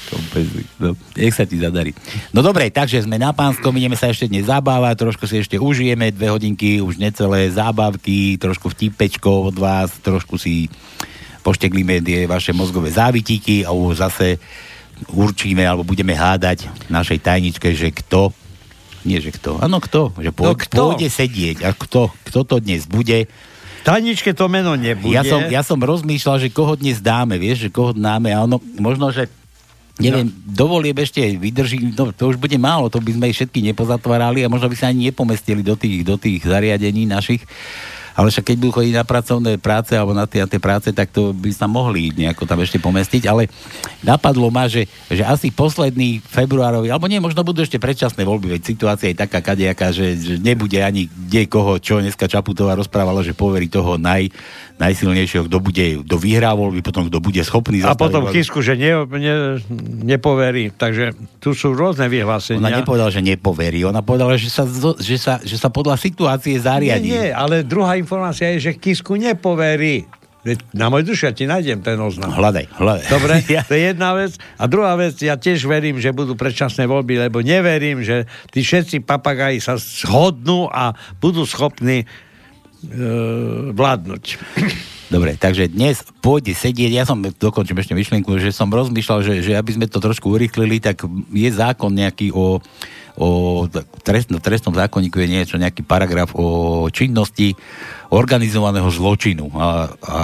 No, 0.79 0.95
nech 1.19 1.35
sa 1.35 1.43
ti 1.43 1.59
zadarí. 1.59 1.91
No 2.31 2.39
dobre, 2.39 2.71
takže 2.71 3.03
sme 3.03 3.19
na 3.19 3.35
Pánskom, 3.35 3.75
ideme 3.75 3.99
sa 3.99 4.07
ešte 4.07 4.31
dnes 4.31 4.47
zabávať, 4.47 5.03
trošku 5.03 5.27
si 5.27 5.43
ešte 5.43 5.59
užijeme, 5.59 6.07
dve 6.15 6.31
hodinky, 6.31 6.79
už 6.79 7.03
necelé 7.03 7.51
zábavky, 7.51 8.39
trošku 8.39 8.71
vtipečko 8.71 9.51
od 9.51 9.59
vás, 9.59 9.91
trošku 9.99 10.39
si 10.39 10.71
pošteklíme 11.41 12.03
tie 12.03 12.27
vaše 12.29 12.51
mozgové 12.51 12.91
závitíky 12.91 13.63
a 13.63 13.71
už 13.71 14.03
zase 14.03 14.39
určíme 15.15 15.63
alebo 15.63 15.87
budeme 15.87 16.11
hádať 16.11 16.67
našej 16.91 17.19
tajničke, 17.23 17.71
že 17.71 17.91
kto 17.95 18.35
nie, 19.07 19.23
že 19.23 19.31
kto. 19.31 19.63
Áno, 19.63 19.79
kto. 19.79 20.11
Že 20.19 20.31
pôjde, 20.35 20.51
no, 20.51 20.59
kto? 20.59 20.81
pôjde 20.91 21.07
sedieť. 21.07 21.63
A 21.63 21.71
kto, 21.71 22.11
kto 22.27 22.39
to 22.43 22.59
dnes 22.59 22.83
bude? 22.83 23.31
Tajničke 23.87 24.35
to 24.35 24.51
meno 24.51 24.75
nebude. 24.75 25.15
Ja 25.15 25.23
som, 25.23 25.39
ja 25.47 25.63
som 25.63 25.79
rozmýšľal, 25.79 26.43
že 26.43 26.51
koho 26.51 26.75
dnes 26.75 26.99
dáme, 26.99 27.39
vieš, 27.39 27.67
že 27.67 27.69
koho 27.71 27.95
dáme. 27.95 28.35
A 28.35 28.43
ono, 28.43 28.59
možno, 28.75 29.07
že 29.15 29.31
neviem, 30.03 30.27
no. 30.27 30.35
dovolieb 30.51 30.99
ešte 30.99 31.23
vydrží, 31.35 31.95
no, 31.95 32.11
to 32.11 32.31
už 32.31 32.39
bude 32.39 32.55
málo, 32.59 32.91
to 32.91 32.99
by 33.03 33.11
sme 33.15 33.25
ich 33.31 33.39
všetky 33.39 33.59
nepozatvárali 33.71 34.43
a 34.43 34.51
možno 34.51 34.71
by 34.71 34.75
sa 34.79 34.91
ani 34.91 35.11
nepomestili 35.11 35.63
do 35.63 35.75
tých, 35.75 36.07
do 36.07 36.15
tých 36.15 36.43
zariadení 36.43 37.07
našich 37.07 37.43
ale 38.19 38.35
však 38.35 38.51
keď 38.51 38.55
budú 38.59 38.71
chodiť 38.75 38.93
na 38.99 39.07
pracovné 39.07 39.55
práce 39.55 39.95
alebo 39.95 40.11
na 40.11 40.27
tie, 40.27 40.43
tie 40.43 40.59
práce, 40.59 40.91
tak 40.91 41.07
to 41.07 41.31
by 41.31 41.55
sa 41.55 41.71
mohli 41.71 42.11
nejako 42.11 42.43
tam 42.43 42.59
ešte 42.59 42.75
pomestiť, 42.75 43.23
ale 43.31 43.47
napadlo 44.03 44.51
ma, 44.51 44.67
že, 44.67 44.91
že 45.07 45.23
asi 45.23 45.55
posledný 45.55 46.19
februárový, 46.27 46.91
alebo 46.91 47.07
nie, 47.07 47.23
možno 47.23 47.47
budú 47.47 47.63
ešte 47.63 47.79
predčasné 47.79 48.27
voľby, 48.27 48.59
veď 48.59 48.61
situácia 48.67 49.07
je 49.07 49.23
taká 49.23 49.39
kadejaká, 49.39 49.95
že, 49.95 50.19
že 50.19 50.35
nebude 50.35 50.83
ani 50.83 51.07
kde 51.07 51.47
koho, 51.47 51.79
čo 51.79 52.03
dneska 52.03 52.27
Čaputová 52.27 52.75
rozprávala, 52.75 53.23
že 53.23 53.31
poverí 53.31 53.71
toho 53.71 53.95
naj, 53.95 54.27
najsilnejšieho, 54.79 55.51
kto 55.51 55.59
bude, 55.59 55.85
kto 56.07 56.15
vyhrá 56.15 56.55
voľby, 56.55 56.79
potom 56.79 57.11
kto 57.11 57.19
bude 57.19 57.43
schopný 57.43 57.83
A 57.83 57.99
potom 57.99 58.23
voľby. 58.23 58.39
Kisku, 58.39 58.63
že 58.63 58.79
ne, 58.79 59.03
ne, 59.19 59.59
nepoverí. 60.07 60.71
Takže 60.71 61.11
tu 61.43 61.51
sú 61.51 61.75
rôzne 61.75 62.07
vyhlásenia. 62.07 62.63
Ona 62.63 62.79
nepovedala, 62.79 63.11
že 63.11 63.19
nepoverí. 63.19 63.83
Ona 63.83 63.99
povedala, 63.99 64.39
že 64.39 64.47
sa, 64.47 64.63
že 64.97 65.19
sa, 65.19 65.43
že 65.43 65.59
sa 65.59 65.67
podľa 65.67 65.99
situácie 65.99 66.55
zariadí. 66.55 67.11
Nie, 67.11 67.27
nie, 67.27 67.35
ale 67.35 67.67
druhá 67.67 67.99
informácia 67.99 68.55
je, 68.55 68.71
že 68.71 68.79
Kisku 68.79 69.19
nepoverí. 69.19 70.07
Na 70.71 70.87
môj 70.87 71.03
duši 71.03 71.27
ja 71.27 71.33
ti 71.35 71.43
nájdem 71.43 71.83
ten 71.83 71.99
oznam. 71.99 72.31
Hľadaj, 72.31 72.71
hľadaj. 72.79 73.05
Dobre, 73.11 73.33
to 73.67 73.75
je 73.75 73.83
jedna 73.91 74.15
vec. 74.15 74.39
A 74.55 74.63
druhá 74.71 74.95
vec, 74.95 75.19
ja 75.19 75.35
tiež 75.35 75.67
verím, 75.67 75.99
že 75.99 76.15
budú 76.15 76.39
predčasné 76.39 76.87
voľby, 76.87 77.27
lebo 77.27 77.43
neverím, 77.43 77.99
že 77.99 78.23
tí 78.47 78.63
všetci 78.63 79.03
papagaji 79.03 79.59
sa 79.59 79.75
shodnú 79.75 80.71
a 80.71 80.95
budú 81.19 81.43
schopní 81.43 82.07
vládnuť. 83.75 84.23
Dobre, 85.09 85.33
takže 85.35 85.73
dnes 85.73 86.05
pôjde 86.21 86.53
sedieť, 86.53 86.91
ja 86.93 87.03
som, 87.03 87.17
dokončím 87.17 87.81
ešte 87.81 87.97
myšlienku, 87.97 88.29
že 88.37 88.53
som 88.53 88.69
rozmýšľal, 88.69 89.25
že, 89.25 89.33
že 89.41 89.57
aby 89.57 89.71
sme 89.73 89.89
to 89.89 89.97
trošku 89.97 90.29
urychlili, 90.37 90.77
tak 90.77 91.01
je 91.33 91.49
zákon 91.49 91.89
nejaký 91.89 92.29
o, 92.29 92.61
o 93.19 93.67
trest, 94.01 94.31
v 94.31 94.39
trestnom 94.39 94.71
zákonníku 94.71 95.19
je 95.19 95.27
niečo, 95.27 95.55
nejaký 95.59 95.83
paragraf 95.83 96.31
o 96.33 96.87
činnosti 96.87 97.53
organizovaného 98.09 98.87
zločinu. 98.87 99.51
A, 99.53 99.91
a 99.91 100.19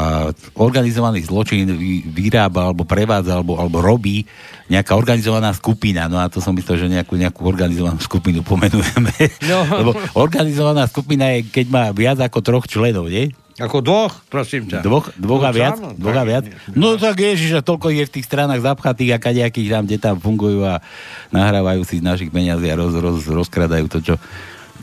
organizovaný 0.57 1.21
zločin 1.27 1.69
vyrába, 2.09 2.71
alebo 2.71 2.87
prevádza, 2.87 3.37
alebo, 3.37 3.59
alebo 3.59 3.83
robí 3.83 4.23
nejaká 4.71 4.97
organizovaná 4.97 5.53
skupina. 5.53 6.09
No 6.09 6.17
a 6.17 6.31
to 6.31 6.41
som 6.41 6.55
myslel, 6.57 6.87
že 6.87 6.87
nejakú, 6.89 7.13
nejakú 7.19 7.45
organizovanú 7.45 8.01
skupinu 8.01 8.41
pomenujeme. 8.41 9.13
No. 9.45 9.67
Lebo 9.83 9.91
organizovaná 10.17 10.89
skupina 10.89 11.35
je, 11.37 11.51
keď 11.51 11.65
má 11.69 11.83
viac 11.93 12.17
ako 12.23 12.39
troch 12.41 12.65
členov, 12.65 13.11
nie? 13.11 13.29
Ako 13.55 13.79
dvoch, 13.79 14.19
prosím 14.27 14.67
ťa. 14.67 14.83
Dvoch, 14.83 15.15
dvoch 15.15 15.43
a 15.47 15.51
viac? 15.55 15.79
Áno, 15.79 15.95
dvoch 15.95 16.19
a 16.19 16.27
viac? 16.27 16.43
No 16.75 16.99
tak 16.99 17.23
ježiš, 17.23 17.55
že 17.55 17.61
toľko 17.63 17.87
je 17.87 18.03
v 18.03 18.13
tých 18.19 18.27
stranách 18.27 18.59
zapchatých 18.59 19.15
a 19.15 19.17
kadejakých 19.23 19.69
tam, 19.71 19.83
kde 19.87 19.97
tam 19.97 20.15
fungujú 20.19 20.67
a 20.67 20.83
nahrávajú 21.31 21.87
si 21.87 22.03
z 22.03 22.03
našich 22.03 22.29
peniazí 22.35 22.67
a 22.67 22.75
roz, 22.75 22.91
roz, 22.99 23.23
rozkradajú 23.23 23.87
to, 23.87 23.99
čo 24.03 24.15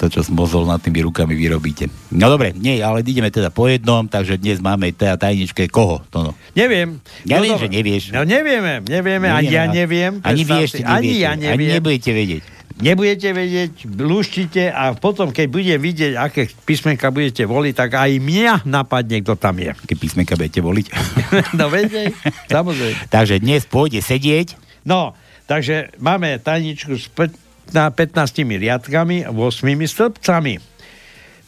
to, 0.01 0.09
čo 0.09 0.25
smozol 0.25 0.65
nad 0.65 0.81
tými 0.81 1.05
rukami 1.05 1.37
vyrobíte. 1.37 1.93
No 2.17 2.33
dobre, 2.33 2.57
nie, 2.57 2.81
ale 2.81 3.05
ideme 3.05 3.29
teda 3.29 3.53
po 3.53 3.69
jednom, 3.69 4.09
takže 4.09 4.41
dnes 4.41 4.57
máme 4.57 4.89
teda 4.89 5.21
tajničke 5.21 5.69
koho? 5.69 6.01
To 6.09 6.19
no. 6.25 6.33
Neviem. 6.57 6.97
Ja 7.29 7.39
no, 7.39 7.45
viem, 7.45 7.61
že 7.61 7.69
nevieš. 7.69 8.03
No 8.17 8.25
nevieme, 8.25 8.81
nevieme, 8.81 9.29
ani 9.29 9.53
ja 9.53 9.69
neviem. 9.69 10.25
Ani 10.25 10.49
neviete. 10.49 10.81
Ani 10.81 11.21
ja 11.21 11.37
neviem. 11.37 11.61
Ani 11.61 11.65
nebudete 11.77 12.11
vedieť 12.17 12.43
nebudete 12.81 13.35
vedieť, 13.35 13.85
lúštite 13.85 14.71
a 14.71 14.95
potom, 14.97 15.35
keď 15.35 15.47
bude 15.51 15.75
vidieť, 15.77 16.13
aké 16.17 16.49
písmenka 16.65 17.13
budete 17.13 17.45
voliť, 17.45 17.75
tak 17.77 17.91
aj 17.99 18.23
mňa 18.23 18.65
napadne, 18.65 19.21
kto 19.21 19.35
tam 19.37 19.59
je. 19.59 19.75
Keď 19.75 19.97
písmenka 19.99 20.35
budete 20.39 20.61
voliť? 20.65 20.87
no 21.59 21.69
vedej, 21.69 22.15
samozrejme. 22.49 23.13
takže 23.13 23.43
dnes 23.43 23.67
pôjde 23.69 24.01
sedieť. 24.01 24.57
No, 24.87 25.13
takže 25.51 25.93
máme 26.01 26.41
tajničku 26.41 26.97
s 26.97 27.11
15 27.13 27.93
riadkami 28.41 29.27
a 29.27 29.31
8 29.31 29.69
stĺpcami. 29.69 30.55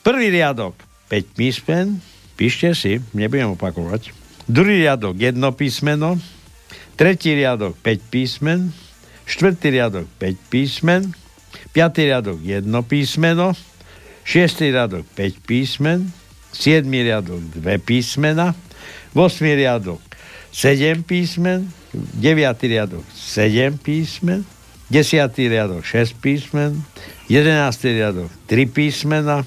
Prvý 0.05 0.27
riadok 0.29 0.77
5 1.09 1.39
písmen, 1.39 1.87
píšte 2.37 2.77
si, 2.77 2.93
nebudem 3.17 3.57
opakovať. 3.57 4.13
Druhý 4.45 4.85
riadok 4.85 5.17
jedno 5.17 5.57
písmeno, 5.57 6.21
tretí 7.01 7.33
riadok 7.33 7.73
5 7.81 8.13
písmen, 8.13 8.61
štvrtý 9.25 9.81
riadok 9.81 10.07
5 10.21 10.53
písmen, 10.53 11.13
5. 11.73 12.07
riadok 12.07 12.39
jedno 12.45 12.83
písmeno, 12.83 13.53
6. 14.25 14.73
riadok 14.73 15.05
5 15.17 15.47
písmen, 15.47 16.13
7. 16.53 16.87
riadok 16.87 17.41
2 17.57 17.79
písmena, 17.83 18.55
8. 19.15 19.43
riadok 19.43 20.01
7 20.53 21.03
písmen, 21.03 21.73
9. 21.93 22.63
riadok 22.63 23.05
7 23.15 23.79
písmen, 23.79 24.45
10. 24.91 25.51
riadok 25.51 25.83
6 25.85 26.15
písmen, 26.23 26.85
11. 27.29 27.85
riadok 27.85 28.31
3 28.47 28.67
písmena, 28.67 29.45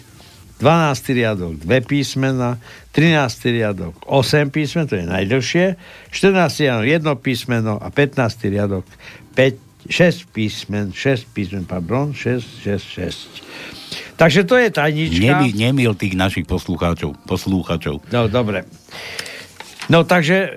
12. 0.59 1.13
riadok 1.13 1.53
2 1.63 1.81
písmena, 1.85 2.57
13. 2.91 3.45
riadok 3.55 3.93
8 4.03 4.49
písmen, 4.49 4.89
to 4.89 4.97
je 4.97 5.05
najdlhšie, 5.05 5.77
14. 6.11 6.83
riadok 6.83 7.21
1 7.21 7.23
písmeno 7.23 7.77
a 7.77 7.87
15. 7.93 8.51
riadok 8.51 8.83
5 9.37 9.66
6 9.89 10.29
písmen, 10.31 10.93
6 10.93 11.31
písmen, 11.33 11.63
pardon, 11.65 12.13
6, 12.13 12.43
6, 12.63 12.83
6. 12.83 14.17
Takže 14.17 14.43
to 14.43 14.57
je 14.57 14.69
tajnička. 14.73 15.21
Nemy, 15.21 15.47
nemil 15.53 15.93
tých 15.93 16.17
našich 16.17 16.45
poslúchačov. 16.49 17.15
poslúchačov. 17.29 18.01
No, 18.09 18.25
dobre. 18.25 18.65
No 19.87 20.03
takže 20.03 20.35
e, 20.35 20.49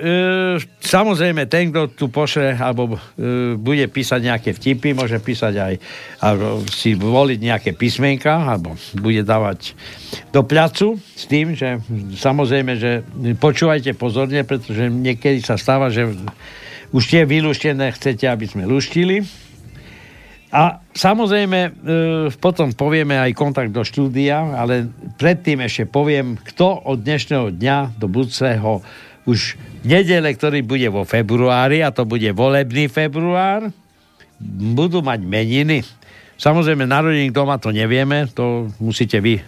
samozrejme 0.82 1.46
ten, 1.46 1.70
kto 1.70 1.94
tu 1.94 2.10
pošle 2.10 2.58
alebo 2.58 2.98
e, 3.14 3.54
bude 3.54 3.86
písať 3.86 4.20
nejaké 4.26 4.50
vtipy, 4.58 4.90
môže 4.90 5.22
písať 5.22 5.54
aj 5.54 5.74
alebo 6.18 6.66
si 6.66 6.98
voliť 6.98 7.38
nejaké 7.38 7.70
písmenka 7.78 8.42
alebo 8.42 8.74
bude 8.98 9.22
dávať 9.22 9.78
do 10.34 10.42
placu 10.42 10.98
s 11.14 11.30
tým, 11.30 11.54
že 11.54 11.78
samozrejme, 12.18 12.74
že 12.74 13.06
počúvajte 13.38 13.94
pozorne, 13.94 14.42
pretože 14.42 14.90
niekedy 14.90 15.38
sa 15.46 15.54
stáva, 15.54 15.94
že 15.94 16.10
už 16.90 17.02
tie 17.06 17.22
vylúštené 17.26 17.94
chcete, 17.94 18.26
aby 18.26 18.46
sme 18.50 18.66
luštili. 18.66 19.22
A 20.50 20.82
samozrejme, 20.90 21.58
e, 21.62 21.70
potom 22.42 22.74
povieme 22.74 23.14
aj 23.14 23.38
kontakt 23.38 23.70
do 23.70 23.86
štúdia, 23.86 24.58
ale 24.58 24.90
predtým 25.14 25.62
ešte 25.62 25.86
poviem, 25.86 26.34
kto 26.42 26.90
od 26.90 27.06
dnešného 27.06 27.54
dňa 27.54 27.78
do 27.94 28.10
budúceho 28.10 28.82
už 29.30 29.54
nedele, 29.86 30.34
ktorý 30.34 30.66
bude 30.66 30.90
vo 30.90 31.06
februári, 31.06 31.86
a 31.86 31.94
to 31.94 32.02
bude 32.02 32.26
volebný 32.34 32.90
február, 32.90 33.70
budú 34.74 35.06
mať 35.06 35.22
meniny. 35.22 35.86
Samozrejme, 36.40 36.88
narodení 36.88 37.28
doma 37.28 37.60
to 37.60 37.68
nevieme, 37.68 38.24
to 38.32 38.72
musíte 38.80 39.20
vy 39.20 39.44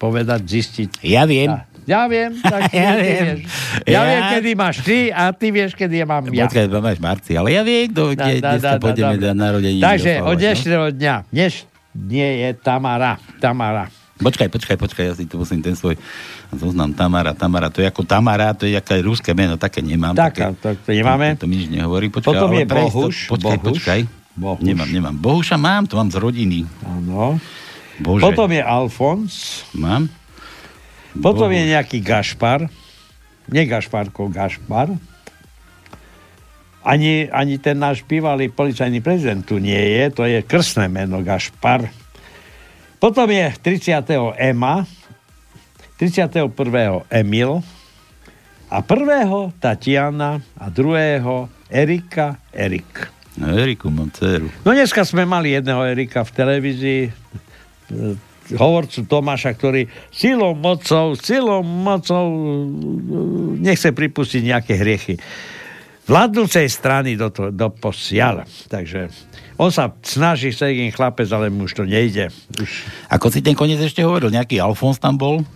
povedať, 0.00 0.40
zistiť. 0.40 1.04
Ja 1.04 1.28
viem. 1.28 1.52
A 1.52 1.68
ja 1.84 2.08
viem, 2.08 2.32
tak 2.40 2.72
ja, 2.80 2.96
viem. 2.96 3.44
Vieš. 3.44 3.50
Ja, 3.84 3.92
ja, 3.92 4.00
viem, 4.08 4.22
kedy 4.32 4.50
máš 4.56 4.76
ty 4.80 5.12
a 5.12 5.36
ty 5.36 5.52
vieš, 5.52 5.76
kedy 5.76 6.00
ja 6.00 6.06
mám 6.08 6.24
ja. 6.32 6.48
Počkaj, 6.48 6.64
máš 6.80 6.96
marci, 6.96 7.36
ale 7.36 7.52
ja 7.52 7.60
viem, 7.60 7.92
kto, 7.92 8.16
kde, 8.16 8.32
da, 8.40 8.56
da, 8.56 8.76
da, 8.76 8.80
pôjdeme 8.80 9.20
na 9.20 9.36
narodení. 9.36 9.84
Takže 9.84 10.24
od 10.24 10.36
no. 10.36 10.40
dnešného 10.40 10.86
dňa, 10.96 11.14
dneš 11.28 11.52
nie 11.92 12.28
je 12.46 12.48
Tamara. 12.56 13.20
Tamara. 13.36 13.92
Počkaj, 14.20 14.48
počkaj, 14.52 14.76
počkaj, 14.76 15.04
ja 15.10 15.14
si 15.16 15.24
tu 15.24 15.40
musím 15.40 15.64
ten 15.64 15.72
svoj 15.72 15.96
zoznam 16.52 16.92
Tamara, 16.92 17.32
Tamara, 17.32 17.72
to 17.72 17.80
je 17.80 17.88
ako 17.88 18.04
Tamara, 18.04 18.52
to 18.52 18.68
je 18.68 18.76
aké 18.76 19.00
ruské 19.00 19.32
meno, 19.32 19.56
také 19.56 19.80
nemám. 19.80 20.12
Tak, 20.12 20.36
také, 20.36 20.44
to, 20.60 20.68
to 20.76 20.90
nemáme. 20.92 21.40
To, 21.40 21.44
to 21.44 21.46
mi 21.48 21.64
nič 21.64 21.72
nehovorí. 21.72 22.12
Počkaj, 22.12 22.28
Potom 22.28 22.52
je 22.52 22.64
prejsť 22.68 22.94
Bohuš, 22.96 23.16
počkaj, 23.32 23.56
Bohuš. 23.60 23.80
počkaj. 23.80 24.19
Bohuš. 24.40 24.64
Nemám, 24.64 24.88
nemám. 24.88 25.16
Bohuša 25.20 25.60
mám, 25.60 25.84
to 25.84 26.00
mám 26.00 26.08
z 26.08 26.16
rodiny. 26.16 26.64
Áno. 26.88 27.36
Bože. 28.00 28.24
Potom 28.24 28.48
je 28.48 28.62
Alfons. 28.64 29.68
Mám. 29.76 30.08
Potom 31.20 31.52
Bohuš. 31.52 31.60
je 31.60 31.62
nejaký 31.76 31.98
Gašpar. 32.00 32.64
Nie 33.52 33.68
Gašparko, 33.68 34.32
Gašpar. 34.32 34.96
Ani, 36.80 37.28
ani 37.28 37.60
ten 37.60 37.76
náš 37.76 38.00
bývalý 38.08 38.48
policajný 38.48 39.04
prezident 39.04 39.44
tu 39.44 39.60
nie 39.60 39.76
je, 39.76 40.04
to 40.16 40.24
je 40.24 40.40
krstné 40.40 40.88
meno 40.88 41.20
Gašpar. 41.20 41.92
Potom 42.96 43.28
je 43.28 43.52
30. 43.60 44.00
Ema, 44.40 44.88
31. 46.00 46.48
Emil 47.12 47.60
a 48.72 48.80
1. 48.80 49.60
Tatiana 49.60 50.40
a 50.56 50.72
2. 50.72 51.68
Erika 51.68 52.40
Erik. 52.56 53.19
No, 53.40 53.56
Eriku, 53.56 53.88
mám 53.88 54.12
dceru. 54.12 54.52
No 54.62 54.76
dneska 54.76 55.00
sme 55.08 55.24
mali 55.24 55.56
jedného 55.56 55.80
Erika 55.88 56.28
v 56.28 56.32
televízii, 56.36 57.02
hovorcu 58.52 59.08
Tomáša, 59.08 59.56
ktorý 59.56 59.88
silou 60.12 60.52
mocou, 60.52 61.16
silou 61.16 61.64
mocou 61.64 62.28
nechce 63.56 63.96
pripustiť 63.96 64.42
nejaké 64.44 64.76
hriechy 64.76 65.16
vládnúcej 66.10 66.66
strany 66.66 67.14
do, 67.14 67.30
to, 67.30 67.54
do 67.54 67.70
posiaľ. 67.70 68.42
Takže 68.66 69.08
on 69.56 69.70
sa 69.70 69.94
snaží 70.02 70.50
segin 70.50 70.90
chlapec, 70.90 71.30
ale 71.30 71.48
mu 71.48 71.70
už 71.70 71.78
to 71.78 71.84
nejde. 71.86 72.34
Už... 72.58 72.70
Ako 73.14 73.30
si 73.30 73.40
ten 73.40 73.54
koniec 73.54 73.78
ešte 73.78 74.02
hovoril, 74.02 74.34
nejaký 74.34 74.58
Alfons 74.58 74.98
tam 74.98 75.14
bol? 75.14 75.46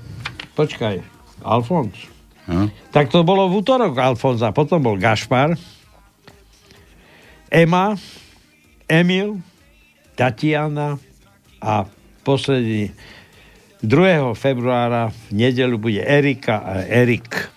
Počkaj, 0.55 1.03
Alfons. 1.43 1.99
Hm? 2.47 2.71
Tak 2.95 3.11
to 3.11 3.27
bolo 3.27 3.51
v 3.51 3.61
útorok 3.65 3.99
Alfonza, 3.99 4.55
potom 4.55 4.79
bol 4.79 4.97
Gašpar, 5.01 5.59
Ema, 7.51 7.97
Emil, 8.89 9.41
Tatiana 10.15 11.01
a 11.61 11.89
posledný 12.25 12.93
2. 13.85 14.33
februára 14.33 15.13
v 15.13 15.45
nedelu 15.45 15.77
bude 15.77 16.01
Erika 16.01 16.65
a 16.65 16.73
Erik. 16.89 17.53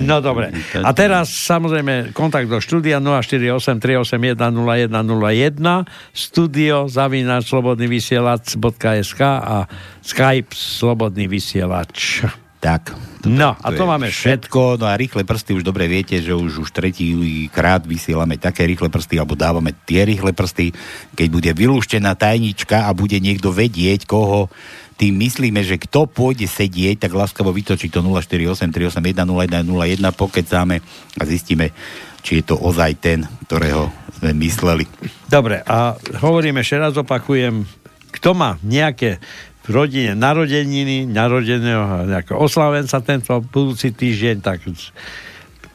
No 0.00 0.24
dobre. 0.24 0.48
A 0.80 0.88
teraz 0.96 1.36
samozrejme 1.44 2.16
kontakt 2.16 2.48
do 2.48 2.64
štúdia 2.64 2.96
048 2.96 3.76
381 3.76 4.32
0101 4.40 5.84
studio 6.16 6.88
zavínač 6.88 7.44
slobodnyvysielac.sk 7.52 9.20
a 9.20 9.68
Skype 10.00 10.56
slobodný 10.56 11.28
vysielač. 11.28 12.24
Tak. 12.60 12.92
No, 13.24 13.56
a 13.56 13.68
to 13.72 13.88
máme 13.88 14.12
všetko. 14.12 14.76
No 14.76 14.84
a 14.84 14.96
rýchle 14.96 15.24
prsty 15.24 15.56
už 15.56 15.64
dobre 15.64 15.88
viete, 15.88 16.20
že 16.20 16.36
už 16.36 16.64
už 16.64 16.68
tretí 16.72 17.12
krát 17.48 17.84
vysielame 17.84 18.36
také 18.36 18.68
rýchle 18.68 18.92
prsty, 18.92 19.16
alebo 19.16 19.32
dávame 19.32 19.72
tie 19.88 20.04
rýchle 20.04 20.36
prsty, 20.36 20.72
keď 21.16 21.28
bude 21.32 21.50
vylúštená 21.56 22.12
tajnička 22.16 22.84
a 22.84 22.92
bude 22.92 23.16
niekto 23.16 23.48
vedieť, 23.48 24.04
koho 24.04 24.52
tým 25.00 25.16
myslíme, 25.16 25.64
že 25.64 25.80
kto 25.80 26.04
pôjde 26.04 26.44
sedieť, 26.44 27.08
tak 27.08 27.16
láskavo 27.16 27.56
vytočí 27.56 27.88
to 27.88 28.04
048 28.04 28.68
381 28.68 29.24
0101, 29.24 30.12
pokecáme 30.12 30.84
a 31.16 31.22
zistíme, 31.24 31.72
či 32.20 32.44
je 32.44 32.52
to 32.52 32.60
ozaj 32.60 33.00
ten, 33.00 33.24
ktorého 33.48 33.88
sme 34.20 34.36
mysleli. 34.36 34.84
Dobre, 35.24 35.64
a 35.64 35.96
hovorím 36.20 36.60
ešte 36.60 36.76
raz, 36.76 36.92
opakujem, 37.00 37.64
kto 38.12 38.36
má 38.36 38.60
nejaké 38.60 39.16
v 39.60 39.68
rodine 39.68 40.16
narodeniny, 40.16 41.04
narodeného 41.08 42.08
nejakého 42.08 42.38
oslavenca 42.40 42.98
tento 43.04 43.36
budúci 43.44 43.92
týždeň, 43.92 44.36
tak 44.40 44.64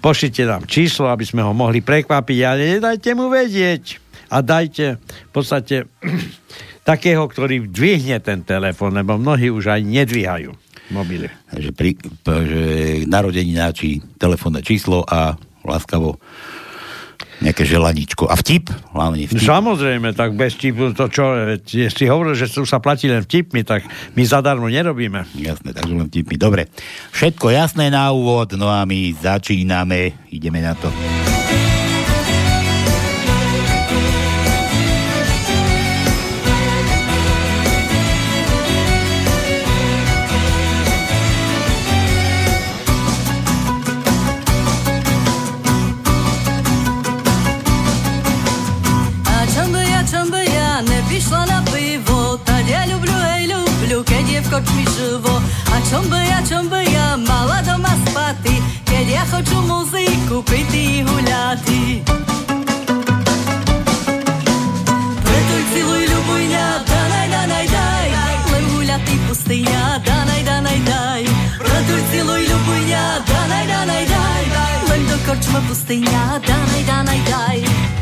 pošlite 0.01 0.45
nám 0.45 0.65
číslo, 0.65 1.09
aby 1.09 1.25
sme 1.25 1.45
ho 1.45 1.53
mohli 1.53 1.81
prekvapiť, 1.85 2.39
ale 2.45 2.77
nedajte 2.77 3.13
mu 3.13 3.29
vedieť 3.29 4.01
a 4.33 4.41
dajte 4.41 4.97
v 5.01 5.31
podstate 5.31 5.85
takého, 6.89 7.25
ktorý 7.25 7.69
dvihne 7.69 8.17
ten 8.21 8.41
telefon, 8.41 8.93
lebo 8.93 9.17
mnohí 9.17 9.49
už 9.49 9.69
aj 9.69 9.81
nedvíhajú 9.81 10.51
mobily. 10.93 11.29
Takže 11.49 11.71
pri, 11.73 11.97
že 12.45 12.63
narodenina, 13.09 13.73
či 13.73 14.01
telefónne 14.21 14.61
číslo 14.61 15.01
a 15.01 15.33
láskavo 15.65 16.21
nejaké 17.43 17.67
želaníčko. 17.67 18.31
A 18.31 18.35
vtip? 18.39 18.71
Hlavne 18.95 19.27
vtip. 19.27 19.43
Samozrejme, 19.43 20.15
tak 20.15 20.35
bez 20.35 20.55
vtipu, 20.55 20.95
to 20.95 21.11
čo, 21.11 21.55
si 21.67 22.05
hovoril, 22.07 22.37
že 22.37 22.47
tu 22.47 22.63
sa 22.63 22.79
platí 22.79 23.11
len 23.11 23.23
vtipmi, 23.25 23.67
tak 23.67 23.83
my 24.15 24.23
zadarmo 24.23 24.71
nerobíme. 24.71 25.27
Jasné, 25.35 25.75
takže 25.75 25.93
len 25.95 26.07
vtipmi. 26.07 26.35
Dobre, 26.39 26.71
všetko 27.11 27.51
jasné 27.51 27.91
na 27.91 28.11
úvod, 28.15 28.55
no 28.55 28.71
a 28.71 28.87
my 28.87 29.11
začíname, 29.15 30.31
ideme 30.31 30.63
na 30.63 30.73
to. 30.77 30.87
Keď 54.55 54.63
je 54.63 54.79
v 54.79 54.85
kočmi 54.85 54.85
živo. 54.95 55.35
A 55.71 55.75
čom 55.89 56.03
by 56.07 56.19
ja, 56.23 56.39
čom 56.47 56.69
by 56.71 56.81
ja 56.87 57.19
mala 57.19 57.59
doma 57.63 57.91
spaty, 58.07 58.55
keď 58.87 59.05
ja 59.11 59.23
chcú 59.27 59.59
muziku, 59.67 60.39
pity 60.47 61.03
huľaty. 61.03 61.99
Preto 65.23 65.55
ciluj, 65.75 66.03
ľubuj 66.07 66.43
ňa, 66.47 66.67
danaj, 66.87 67.27
danaj, 67.27 67.65
daj, 67.67 68.07
len 68.51 68.65
huľaty 68.71 69.15
pustyňa, 69.27 69.83
danaj, 70.05 70.41
danaj, 70.47 70.79
daj. 70.87 71.23
Preto 71.59 71.95
ciluj, 72.11 72.41
ľubuj 72.47 72.81
ňa, 72.87 73.05
danaj, 73.27 73.65
danaj, 73.67 74.03
daj, 74.07 74.43
len 74.87 75.01
do 75.03 75.17
kočma 75.27 75.59
pustyňa, 75.67 76.39
danaj, 76.39 76.83
danaj, 76.87 77.21
daj. 77.27 77.94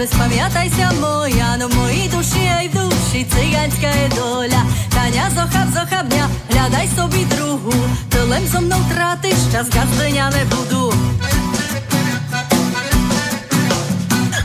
Hej, 0.00 0.08
kaže, 0.08 0.16
spamiataj 0.16 0.68
sa 0.72 0.88
moja, 0.96 1.56
no 1.60 1.68
moji 1.68 2.08
duši 2.08 2.42
aj 2.48 2.66
v 2.72 2.74
duši, 2.74 3.20
cigánska 3.28 3.90
je 3.92 4.08
doľa. 4.16 4.62
Taňa 4.88 5.24
zochab, 5.36 5.68
zochab 5.76 6.04
mňa, 6.08 6.24
hľadaj 6.48 6.86
sobi 6.96 7.24
druhu, 7.28 7.74
to 8.08 8.20
len 8.28 8.44
so 8.48 8.60
mnou 8.64 8.80
trátiš 8.88 9.36
čas, 9.52 9.68
gazdenia 9.68 10.32
nebudú. 10.32 10.88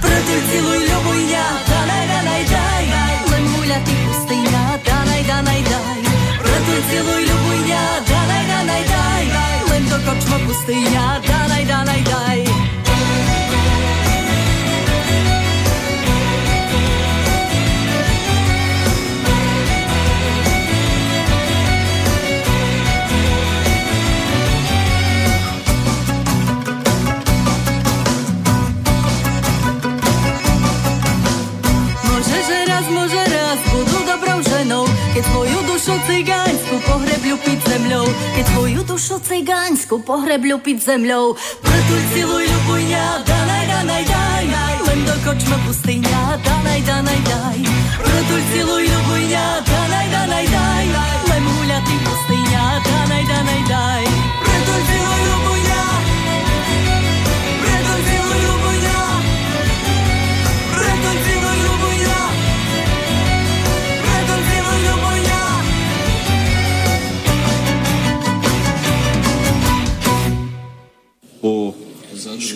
Preto 0.04 0.36
ciluj, 0.52 0.82
ľubuj 0.92 1.22
mňa, 1.24 1.46
danaj, 1.72 2.04
danaj, 2.04 2.44
daj, 2.52 2.86
len 3.32 3.44
muľa 3.56 3.80
ty 3.88 3.96
pustýňa, 3.96 4.64
danaj, 4.84 5.22
danaj, 5.24 5.62
daj. 5.72 6.00
Preto 6.44 6.76
ciluj, 6.92 7.22
ľubuj 7.32 7.60
mňa, 7.64 7.84
danaj, 8.04 8.44
danaj, 8.44 8.84
daj, 8.92 9.24
len 9.72 9.84
do 9.88 9.98
kočma 10.04 10.38
pustýňa, 10.44 11.06
danaj, 11.24 11.64
tvoju 35.32 35.60
dušu 35.66 35.96
cigáňsku 36.06 36.76
pohrebľu 36.86 37.36
piť 37.42 37.60
zemľou, 37.66 38.06
keď 38.36 38.46
tvoju 38.54 38.82
dušu 38.86 39.16
cigáňsku 39.24 39.96
pohrebľu 40.06 40.56
piť 40.62 40.78
zemľou. 40.86 41.26
Pretuľ 41.62 42.02
siluj, 42.14 42.46
ľubuj 42.46 42.84
ňa, 42.92 43.06
danaj, 43.26 43.64
danaj, 43.66 44.04
daj, 44.06 44.46
len 44.86 45.00
do 45.06 45.16
kočma 45.26 45.58
pustyňa, 45.66 46.22
danaj, 46.42 46.80
danaj, 46.86 47.20
daj. 47.26 47.60
Pretuľ 48.02 48.42
siluj, 48.54 48.84
ľubuj 48.86 49.24
ňa, 49.32 49.46
danaj, 49.64 50.08
danaj, 50.14 50.46
daj, 50.52 50.86
len 50.94 51.15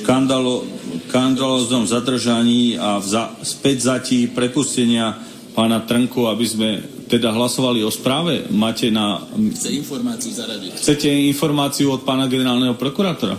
škandalo, 0.10 0.66
škandaloznom 1.06 1.86
zadržaní 1.86 2.82
a 2.82 2.98
za, 2.98 3.30
späť 3.46 3.94
zatí 3.94 4.26
prepustenia 4.26 5.22
pána 5.54 5.86
Trnku, 5.86 6.26
aby 6.26 6.46
sme 6.50 6.82
teda 7.06 7.30
hlasovali 7.30 7.86
o 7.86 7.94
správe. 7.94 8.50
Máte 8.50 8.90
na... 8.90 9.22
Chce 9.54 9.70
informáciu 9.70 10.34
zaradiť. 10.34 10.82
Chcete 10.82 11.14
informáciu 11.30 11.94
od 11.94 12.02
pána 12.02 12.26
generálneho 12.26 12.74
prokurátora? 12.74 13.38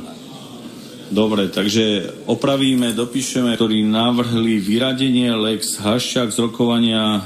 Dobre, 1.11 1.50
takže 1.50 2.06
opravíme, 2.30 2.94
dopíšeme, 2.94 3.50
ktorí 3.59 3.83
navrhli 3.83 4.62
vyradenie 4.62 5.35
Lex 5.35 5.83
Haščák 5.83 6.30
z 6.30 6.38
rokovania, 6.38 7.18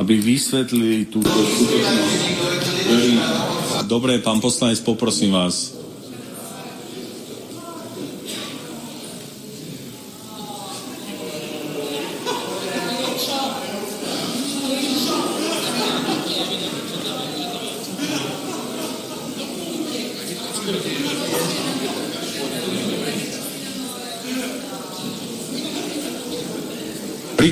aby 0.00 0.16
vysvetlili 0.16 1.12
túto 1.12 1.28
skutočnosť. 1.28 2.24
Dobre, 3.84 4.16
pán 4.24 4.40
poslanec, 4.40 4.80
poprosím 4.80 5.36
vás. 5.36 5.83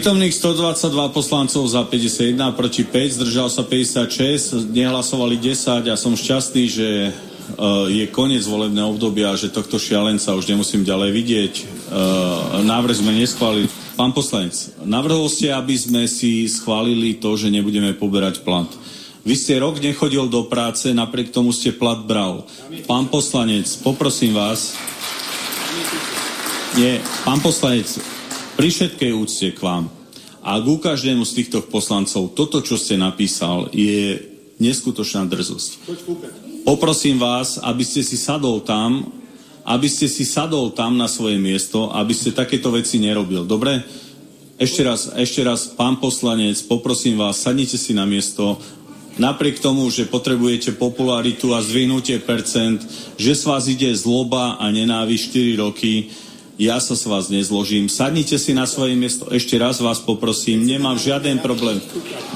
Prítomných 0.02 0.34
122 0.34 1.14
poslancov 1.14 1.62
za 1.62 1.86
51, 1.86 2.34
proti 2.58 2.82
5, 2.82 3.22
zdržal 3.22 3.46
sa 3.46 3.62
56, 3.62 4.66
nehlasovali 4.74 5.38
10 5.38 5.86
a 5.86 5.94
som 5.94 6.18
šťastný, 6.18 6.64
že 6.66 7.14
uh, 7.14 7.86
je 7.86 8.02
koniec 8.10 8.42
volebného 8.42 8.98
obdobia, 8.98 9.30
že 9.38 9.54
tohto 9.54 9.78
šialenca 9.78 10.34
už 10.34 10.50
nemusím 10.50 10.82
ďalej 10.82 11.10
vidieť. 11.14 11.54
Uh, 11.54 12.66
návrh 12.66 12.98
sme 12.98 13.14
neschválili. 13.14 13.70
Pán 13.94 14.10
poslanec, 14.10 14.74
navrhol 14.82 15.30
ste, 15.30 15.54
aby 15.54 15.78
sme 15.78 16.10
si 16.10 16.50
schválili 16.50 17.22
to, 17.22 17.38
že 17.38 17.54
nebudeme 17.54 17.94
poberať 17.94 18.42
plat. 18.42 18.66
Vy 19.22 19.38
ste 19.38 19.62
rok 19.62 19.78
nechodil 19.78 20.26
do 20.26 20.50
práce, 20.50 20.90
napriek 20.90 21.30
tomu 21.30 21.54
ste 21.54 21.70
plat 21.70 22.02
bral. 22.02 22.42
Pán 22.90 23.06
poslanec, 23.06 23.70
poprosím 23.86 24.34
vás. 24.34 24.74
Nie, 26.74 26.98
pán 27.22 27.38
poslanec, 27.38 28.02
pri 28.62 28.70
všetkej 28.70 29.10
úcte 29.18 29.50
k 29.50 29.58
vám 29.58 29.90
a 30.38 30.54
ku 30.62 30.78
každému 30.78 31.26
z 31.26 31.34
týchto 31.34 31.66
poslancov 31.66 32.30
toto, 32.30 32.62
čo 32.62 32.78
ste 32.78 32.94
napísal, 32.94 33.66
je 33.74 34.22
neskutočná 34.62 35.26
drzosť. 35.26 35.90
Poprosím 36.62 37.18
vás, 37.18 37.58
aby 37.58 37.82
ste 37.82 38.06
si 38.06 38.14
sadol 38.14 38.62
tam, 38.62 39.10
aby 39.66 39.90
ste 39.90 40.06
si 40.06 40.22
sadol 40.22 40.70
tam 40.78 40.94
na 40.94 41.10
svoje 41.10 41.42
miesto, 41.42 41.90
aby 41.90 42.14
ste 42.14 42.30
takéto 42.30 42.70
veci 42.70 43.02
nerobil. 43.02 43.42
Dobre? 43.50 43.82
Ešte 44.62 44.86
raz, 44.86 45.10
ešte 45.10 45.42
raz, 45.42 45.66
pán 45.66 45.98
poslanec, 45.98 46.54
poprosím 46.70 47.18
vás, 47.18 47.42
sadnite 47.42 47.74
si 47.74 47.90
na 47.90 48.06
miesto, 48.06 48.62
napriek 49.18 49.58
tomu, 49.58 49.90
že 49.90 50.06
potrebujete 50.06 50.78
popularitu 50.78 51.50
a 51.50 51.58
zvihnutie 51.58 52.22
percent, 52.22 52.78
že 53.18 53.34
s 53.34 53.42
vás 53.42 53.66
ide 53.66 53.90
zloba 53.98 54.54
a 54.62 54.70
nenávisť 54.70 55.50
4 55.58 55.66
roky, 55.66 56.14
ja 56.62 56.78
sa 56.78 56.94
s 56.94 57.02
vás 57.10 57.26
nezložím. 57.26 57.90
Sadnite 57.90 58.38
si 58.38 58.54
na 58.54 58.70
svoje 58.70 58.94
miesto. 58.94 59.26
Ešte 59.34 59.58
raz 59.58 59.82
vás 59.82 59.98
poprosím. 59.98 60.62
Nemám 60.62 60.94
žiaden 60.94 61.42
problém. 61.42 61.82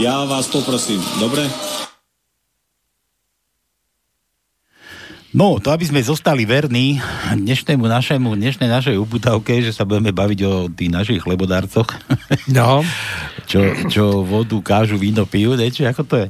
Ja 0.02 0.26
vás 0.26 0.50
poprosím. 0.50 0.98
Dobre? 1.22 1.46
No, 5.36 5.60
to 5.60 5.68
aby 5.68 5.84
sme 5.84 6.00
zostali 6.00 6.48
verní 6.48 6.96
dnešnému 7.28 7.84
našemu, 7.84 8.40
dnešnej 8.40 8.72
našej 8.72 8.96
ubudavke, 8.96 9.60
že 9.60 9.68
sa 9.68 9.84
budeme 9.84 10.08
baviť 10.08 10.40
o 10.48 10.72
tých 10.72 10.90
našich 10.90 11.20
chlebodárcoch. 11.20 11.86
No. 12.48 12.80
čo, 13.50 13.60
čo 13.86 14.24
vodu, 14.24 14.56
kážu, 14.64 14.96
víno 14.96 15.28
pijú, 15.28 15.52
či 15.70 15.84
ako 15.84 16.02
to 16.08 16.14
je? 16.24 16.26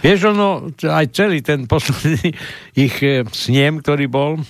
Vieš, 0.00 0.32
ono, 0.32 0.72
aj 0.72 1.06
celý 1.12 1.44
ten 1.44 1.68
posledný 1.68 2.32
ich 2.88 2.96
eh, 3.04 3.28
snem, 3.28 3.84
ktorý 3.84 4.08
bol 4.08 4.40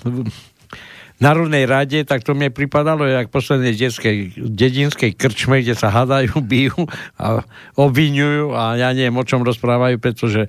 Národnej 1.17 1.65
rade, 1.65 2.05
tak 2.05 2.21
to 2.21 2.37
mne 2.37 2.53
pripadalo, 2.53 3.09
jak 3.09 3.33
poslednej 3.33 3.73
detskej, 3.73 4.37
dedinskej 4.37 5.17
krčme, 5.17 5.65
kde 5.65 5.73
sa 5.73 5.89
hadajú, 5.89 6.45
bijú 6.53 6.85
a 7.17 7.41
obvinujú 7.77 8.53
a 8.53 8.77
ja 8.77 8.93
neviem, 8.93 9.17
o 9.17 9.25
čom 9.25 9.41
rozprávajú, 9.41 9.97
pretože 9.97 10.45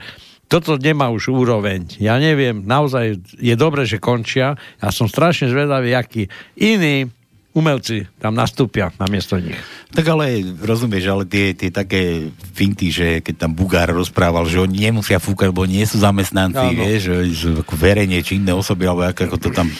toto 0.47 0.79
nemá 0.79 1.11
už 1.11 1.27
úroveň. 1.27 1.99
Ja 1.99 2.15
neviem, 2.23 2.63
naozaj 2.63 3.19
je 3.35 3.55
dobre, 3.59 3.83
že 3.83 3.99
končia. 3.99 4.55
Ja 4.79 4.95
som 4.95 5.11
strašne 5.11 5.51
zvedavý, 5.51 5.91
aký 5.91 6.31
iný 6.55 7.11
umelci 7.57 8.05
tam 8.21 8.37
nastúpia 8.37 8.93
na 9.01 9.09
miesto 9.09 9.41
nich. 9.41 9.57
Tak 9.89 10.05
ale 10.05 10.45
rozumieš, 10.61 11.09
ale 11.09 11.23
tie, 11.25 11.57
tie 11.57 11.73
také 11.73 12.29
finty, 12.53 12.93
že 12.93 13.07
keď 13.25 13.49
tam 13.49 13.51
Bugár 13.57 13.89
rozprával, 13.89 14.45
že 14.45 14.61
oni 14.61 14.93
nemusia 14.93 15.17
fúkať, 15.17 15.49
lebo 15.49 15.65
nie 15.65 15.81
sú 15.89 15.97
zamestnanci, 15.97 16.77
Áno. 16.77 16.77
vieš, 16.77 17.09
že, 17.09 17.17
že 17.33 17.49
ako 17.65 17.73
verejne 17.73 18.21
činné 18.21 18.53
osoby, 18.53 18.85
alebo 18.85 19.09
ako, 19.09 19.33
ako 19.33 19.37
to 19.41 19.49
tam 19.49 19.73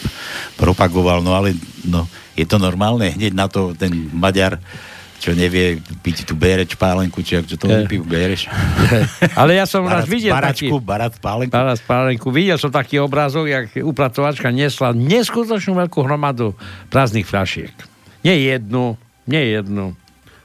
propagoval, 0.58 1.22
no 1.22 1.38
ale 1.38 1.54
no, 1.86 2.10
je 2.34 2.50
to 2.50 2.58
normálne, 2.58 3.14
hneď 3.14 3.38
na 3.38 3.46
to 3.46 3.78
ten 3.78 4.10
Maďar 4.10 4.58
čo 5.18 5.34
nevie 5.34 5.82
piť 6.06 6.30
tú 6.30 6.38
béreč 6.38 6.78
pálenku, 6.78 7.26
či 7.26 7.42
ak 7.42 7.50
čo 7.50 7.58
to 7.58 7.66
pijú, 7.90 8.06
bereš. 8.06 8.46
Ale 9.34 9.58
ja 9.58 9.66
som 9.66 9.82
raz 9.90 10.06
videl 10.06 10.30
baračku, 10.30 10.78
taký... 10.78 10.86
Barat 10.86 11.14
pálenku. 11.18 11.54
Barat 11.54 11.82
pálenku. 11.82 12.28
Videl 12.30 12.58
som 12.62 12.70
taký 12.70 13.02
obrázok, 13.02 13.46
jak 13.50 13.66
upratovačka 13.82 14.54
nesla 14.54 14.94
neskutočnú 14.94 15.74
veľkú 15.86 16.00
hromadu 16.06 16.54
prázdnych 16.94 17.26
fľašiek. 17.26 17.74
Nie 18.22 18.38
jednu, 18.38 18.94
nie 19.26 19.58
jednu. 19.58 19.98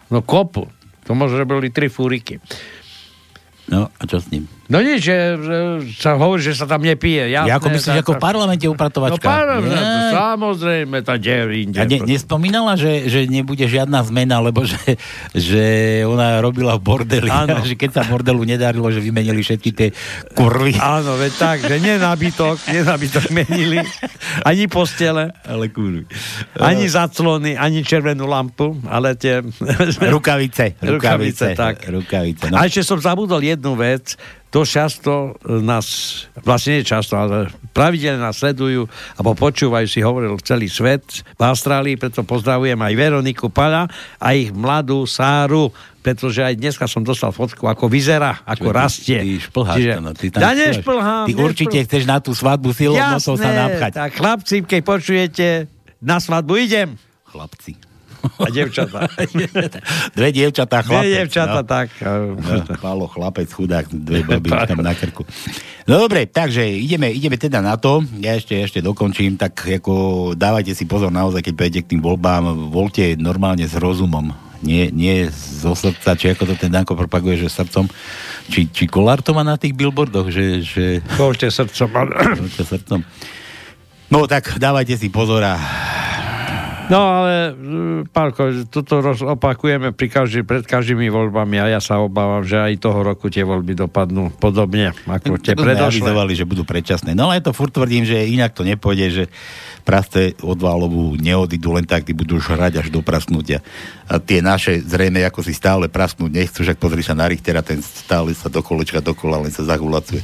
No 0.09 0.19
kopu. 0.25 0.69
To 1.05 1.19
možno, 1.19 1.45
boli 1.45 1.69
tri 1.69 1.93
fúriky. 1.93 2.41
No 3.69 3.93
a 3.93 4.03
čo 4.09 4.23
s 4.23 4.31
ním? 4.33 4.49
No 4.73 4.81
nič, 4.81 5.05
že, 5.05 5.37
že 5.37 5.57
sa 6.01 6.17
hovorí, 6.17 6.41
že 6.41 6.57
sa 6.57 6.65
tam 6.65 6.81
nepije. 6.81 7.29
Jasné, 7.29 7.53
ja 7.53 7.61
ako 7.61 7.69
myslíš, 7.77 7.97
ako 8.01 8.13
v 8.17 8.23
parlamente 8.25 8.65
upratovačka? 8.65 9.21
No 9.21 9.29
parlament, 9.29 9.77
ja. 9.77 10.17
samozrejme, 10.17 10.97
tá 11.05 11.21
inde. 11.21 11.77
A 11.77 11.85
ne, 11.85 12.01
nespomínala, 12.09 12.73
že, 12.81 13.05
že 13.05 13.29
nebude 13.29 13.69
žiadna 13.69 14.01
zmena, 14.09 14.41
lebo 14.41 14.65
že, 14.65 14.97
že 15.37 15.65
ona 16.09 16.41
robila 16.41 16.81
v 16.81 16.89
bordeli. 16.89 17.29
Áno. 17.29 17.61
že 17.69 17.77
keď 17.77 18.01
sa 18.01 18.03
bordelu 18.09 18.41
nedarilo, 18.49 18.89
že 18.89 19.05
vymenili 19.05 19.45
všetky 19.45 19.71
tie 19.77 19.89
kurvy. 20.33 20.73
Áno, 20.81 21.21
veď 21.21 21.33
tak, 21.37 21.57
že 21.69 21.77
nenabytok, 21.77 22.57
nenabytok 22.73 23.29
menili. 23.29 23.85
Ani 24.49 24.73
postele. 24.73 25.37
Ale 25.45 25.69
kurvy. 25.69 26.09
Ani 26.57 26.89
zaclony, 26.89 27.61
ani 27.61 27.85
červenú 27.85 28.25
lampu, 28.25 28.73
ale 28.89 29.21
tie... 29.21 29.45
Rukavice. 30.01 30.81
Rukavice, 30.81 30.81
rukavice 30.81 31.47
tak. 31.53 31.85
Rukavice, 31.93 32.49
no. 32.49 32.57
A 32.57 32.65
ešte 32.65 32.81
som 32.81 32.97
zabudol 32.97 33.45
jednu 33.45 33.77
vec 33.77 34.17
to 34.53 34.69
často 34.69 35.33
nás, 35.49 35.87
vlastne 36.45 36.79
nie 36.79 36.85
často, 36.85 37.17
ale 37.17 37.49
pravidelne 37.73 38.21
nás 38.21 38.37
sledujú 38.37 38.85
alebo 39.17 39.33
počúvajú, 39.33 39.89
si 39.89 40.05
hovoril 40.05 40.37
celý 40.45 40.69
svet 40.69 41.25
v 41.25 41.43
Austrálii, 41.43 41.97
preto 41.97 42.21
pozdravujem 42.21 42.77
aj 42.77 42.93
Veroniku 42.93 43.49
Pala 43.49 43.89
a 44.21 44.29
ich 44.37 44.53
mladú 44.53 45.09
Sáru, 45.09 45.73
pretože 46.05 46.45
aj 46.45 46.61
dneska 46.61 46.85
som 46.85 47.01
dostal 47.01 47.33
fotku, 47.33 47.65
ako 47.65 47.89
vyzerá, 47.89 48.45
ako 48.45 48.69
Čo, 48.69 48.77
rastie. 48.77 49.19
Ty, 49.19 49.25
ty 49.25 49.33
šplháš, 49.41 49.77
Čiže, 49.81 49.93
no, 50.05 50.11
ty 50.13 50.27
tam 50.29 50.41
ja 50.45 50.51
nešplhám. 50.53 51.25
Ty 51.25 51.33
určite 51.41 51.79
nešplhám. 51.81 51.89
chceš 51.89 52.03
na 52.05 52.19
tú 52.21 52.33
svadbu 52.37 52.69
silou 52.77 53.01
nosou 53.01 53.41
sa 53.41 53.51
napchať. 53.57 53.91
tak 53.97 54.13
chlapci, 54.21 54.57
keď 54.69 54.81
počujete, 54.85 55.47
na 56.05 56.21
svadbu 56.21 56.53
idem. 56.61 57.01
Chlapci. 57.25 57.92
A 58.23 58.49
devčatá. 58.51 59.11
dve 60.17 60.29
dievčatá, 60.31 60.83
chlapec. 60.87 61.07
Dve 61.07 61.15
dievčatá, 61.19 61.61
no. 61.61 61.69
tak. 61.69 61.89
No, 61.99 62.77
Pálo, 62.79 63.05
chlapec, 63.11 63.49
chudák, 63.51 63.91
dve 63.91 64.23
baby 64.23 64.51
tam 64.71 64.83
na 64.83 64.95
krku. 64.95 65.27
No 65.87 65.99
dobre, 65.99 66.31
takže 66.31 66.63
ideme, 66.63 67.11
ideme 67.11 67.35
teda 67.35 67.59
na 67.59 67.75
to. 67.75 68.07
Ja 68.23 68.39
ešte, 68.39 68.55
ešte 68.55 68.79
dokončím, 68.79 69.35
tak 69.35 69.59
ako 69.67 70.33
dávajte 70.39 70.75
si 70.75 70.87
pozor 70.87 71.11
naozaj, 71.11 71.43
keď 71.43 71.55
pôjdete 71.59 71.81
k 71.83 71.91
tým 71.97 72.03
voľbám, 72.03 72.71
voľte 72.71 73.19
normálne 73.19 73.67
s 73.67 73.75
rozumom. 73.75 74.31
Nie, 74.63 74.95
nie 74.95 75.27
zo 75.35 75.75
srdca, 75.75 76.15
či 76.15 76.31
ako 76.31 76.47
to 76.47 76.55
ten 76.55 76.71
Danko 76.71 76.95
propaguje, 76.95 77.35
že 77.35 77.51
srdcom. 77.51 77.91
Či, 78.47 78.71
či 78.71 78.87
Kolár 78.87 79.19
to 79.19 79.35
má 79.35 79.43
na 79.43 79.59
tých 79.59 79.75
billboardoch, 79.75 80.31
že... 80.31 80.63
že... 80.63 80.85
Voľte 81.19 81.51
srdcom. 81.51 81.91
Voľte 81.91 82.63
srdcom. 82.63 83.03
No 84.13 84.29
tak 84.31 84.61
dávajte 84.63 84.95
si 84.95 85.11
pozor 85.11 85.43
a 85.43 85.59
No 86.91 86.99
ale, 87.23 87.55
Pálko, 88.11 88.67
toto 88.67 89.03
opakujeme 89.29 89.95
pri 89.95 90.09
každý, 90.11 90.43
pred 90.43 90.67
každými 90.67 91.07
voľbami 91.13 91.63
a 91.63 91.79
ja 91.79 91.81
sa 91.83 92.03
obávam, 92.03 92.43
že 92.43 92.59
aj 92.59 92.83
toho 92.83 93.07
roku 93.07 93.31
tie 93.31 93.47
voľby 93.47 93.79
dopadnú 93.79 94.35
podobne 94.35 94.91
ako 95.07 95.39
tie 95.39 95.55
predošlé. 95.55 96.11
že 96.35 96.49
budú 96.49 96.67
predčasné. 96.67 97.15
No 97.15 97.31
ale 97.31 97.45
to 97.45 97.55
furt 97.55 97.71
tvrdím, 97.71 98.03
že 98.03 98.27
inak 98.27 98.57
to 98.57 98.67
nepôjde, 98.67 99.07
že 99.13 99.25
praste 99.87 100.35
od 100.43 100.59
válovu 100.59 101.15
neodídu 101.19 101.75
len 101.75 101.87
tak, 101.87 102.07
tí 102.07 102.15
budú 102.15 102.39
žrať 102.39 102.83
až 102.83 102.89
do 102.91 103.03
prasnutia. 103.03 103.63
A 104.11 104.19
tie 104.19 104.43
naše 104.43 104.83
zrejme 104.83 105.23
ako 105.27 105.43
si 105.43 105.55
stále 105.55 105.87
prasnúť 105.87 106.31
nechcú, 106.31 106.63
však 106.67 106.79
pozri 106.79 107.03
sa 107.03 107.15
na 107.15 107.27
Richtera, 107.31 107.63
ten 107.63 107.83
stále 107.83 108.35
sa 108.35 108.51
do 108.51 108.63
kolečka 108.63 109.03
dokola 109.03 109.43
len 109.43 109.53
sa 109.55 109.67
zahulacuje. 109.67 110.23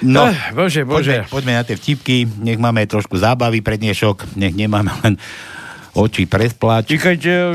No, 0.00 0.26
Eh, 0.26 0.52
bože, 0.52 0.82
bože. 0.82 1.24
Poďme, 1.24 1.30
poďme 1.30 1.52
na 1.54 1.64
tie 1.64 1.74
vtipky, 1.74 2.28
nech 2.38 2.56
máme 2.56 2.84
trošku 2.84 3.16
zábavy 3.16 3.60
pre 3.60 3.76
dnešok, 3.76 4.36
nech 4.36 4.52
nemáme 4.52 4.92
len 5.00 5.14
oči 5.92 6.28
presplať. 6.28 6.92
Čakajte, 6.92 7.32
e, 7.32 7.50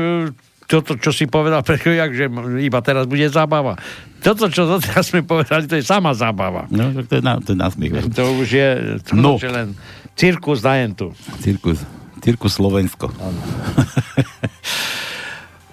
toto, 0.66 0.98
čo 0.98 1.12
si 1.12 1.26
povedal 1.26 1.62
pre 1.62 1.76
chvíľak, 1.76 2.10
že 2.10 2.26
iba 2.58 2.80
teraz 2.80 3.06
bude 3.06 3.22
zábava. 3.28 3.78
Toto, 4.18 4.46
čo 4.48 4.66
doteraz 4.66 5.06
sme 5.06 5.22
povedali, 5.22 5.66
to 5.66 5.78
je 5.78 5.84
sama 5.84 6.14
zábava. 6.14 6.66
No, 6.66 6.90
to 7.02 7.18
je, 7.18 7.22
na, 7.22 7.38
to 7.38 7.54
je 7.54 7.58
nasmiech. 7.58 7.92
To 8.14 8.24
už 8.38 8.48
je 8.48 8.68
No. 9.12 9.34
no. 9.34 9.42
len 9.42 9.74
cirkus 10.14 10.62
na 10.62 10.80
entu. 10.80 11.10
Cirkus, 11.38 11.82
cirkus 12.18 12.52
Slovensko. 12.54 13.10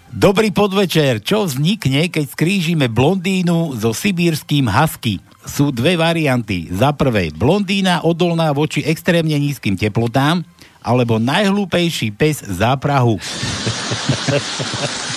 Dobrý 0.10 0.50
podvečer. 0.50 1.22
Čo 1.22 1.46
vznikne, 1.46 2.10
keď 2.10 2.34
skrížime 2.34 2.90
blondínu 2.90 3.78
so 3.78 3.94
sibírským 3.94 4.66
husky? 4.66 5.22
Sú 5.46 5.70
dve 5.70 6.02
varianty. 6.02 6.66
Za 6.74 6.98
prvé, 6.98 7.30
blondína 7.30 8.02
odolná 8.02 8.50
voči 8.50 8.82
extrémne 8.82 9.38
nízkym 9.38 9.78
teplotám, 9.78 10.42
alebo 10.82 11.22
najhlúpejší 11.22 12.10
pes 12.18 12.42
záprahu. 12.42 13.22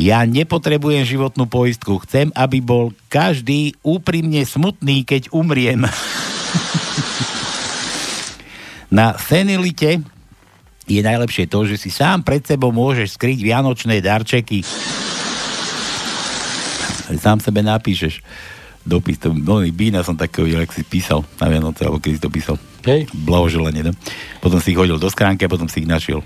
Ja 0.00 0.24
nepotrebujem 0.24 1.04
životnú 1.04 1.44
poistku. 1.44 2.00
Chcem, 2.08 2.32
aby 2.32 2.62
bol 2.64 2.96
každý 3.12 3.76
úprimne 3.84 4.40
smutný, 4.48 5.04
keď 5.04 5.28
umriem. 5.28 5.84
Na 8.96 9.18
senilite 9.20 10.00
je 10.90 11.00
najlepšie 11.06 11.46
to, 11.46 11.62
že 11.70 11.78
si 11.78 11.90
sám 11.94 12.26
pred 12.26 12.42
sebou 12.42 12.74
môžeš 12.74 13.14
skryť 13.14 13.38
vianočné 13.38 14.02
darčeky. 14.02 14.66
Sám 17.10 17.38
sebe 17.38 17.62
napíšeš 17.62 18.22
dopis. 18.86 19.22
To, 19.22 19.30
no, 19.30 19.62
Bína 19.70 20.02
som 20.02 20.18
takého 20.18 20.46
videl, 20.46 20.66
ak 20.66 20.74
si 20.74 20.82
písal 20.82 21.22
na 21.38 21.46
Vianoce, 21.46 21.86
alebo 21.86 22.02
keď 22.02 22.10
si 22.16 22.22
to 22.22 22.30
písal. 22.32 22.56
Hej. 22.86 23.06
Blahoželanie, 23.12 23.86
no. 23.86 23.92
Potom 24.40 24.58
si 24.58 24.72
ich 24.72 24.78
hodil 24.78 24.96
do 24.96 25.10
schránky 25.12 25.44
a 25.46 25.52
potom 25.52 25.68
si 25.68 25.84
ich 25.84 25.88
našiel. 25.90 26.24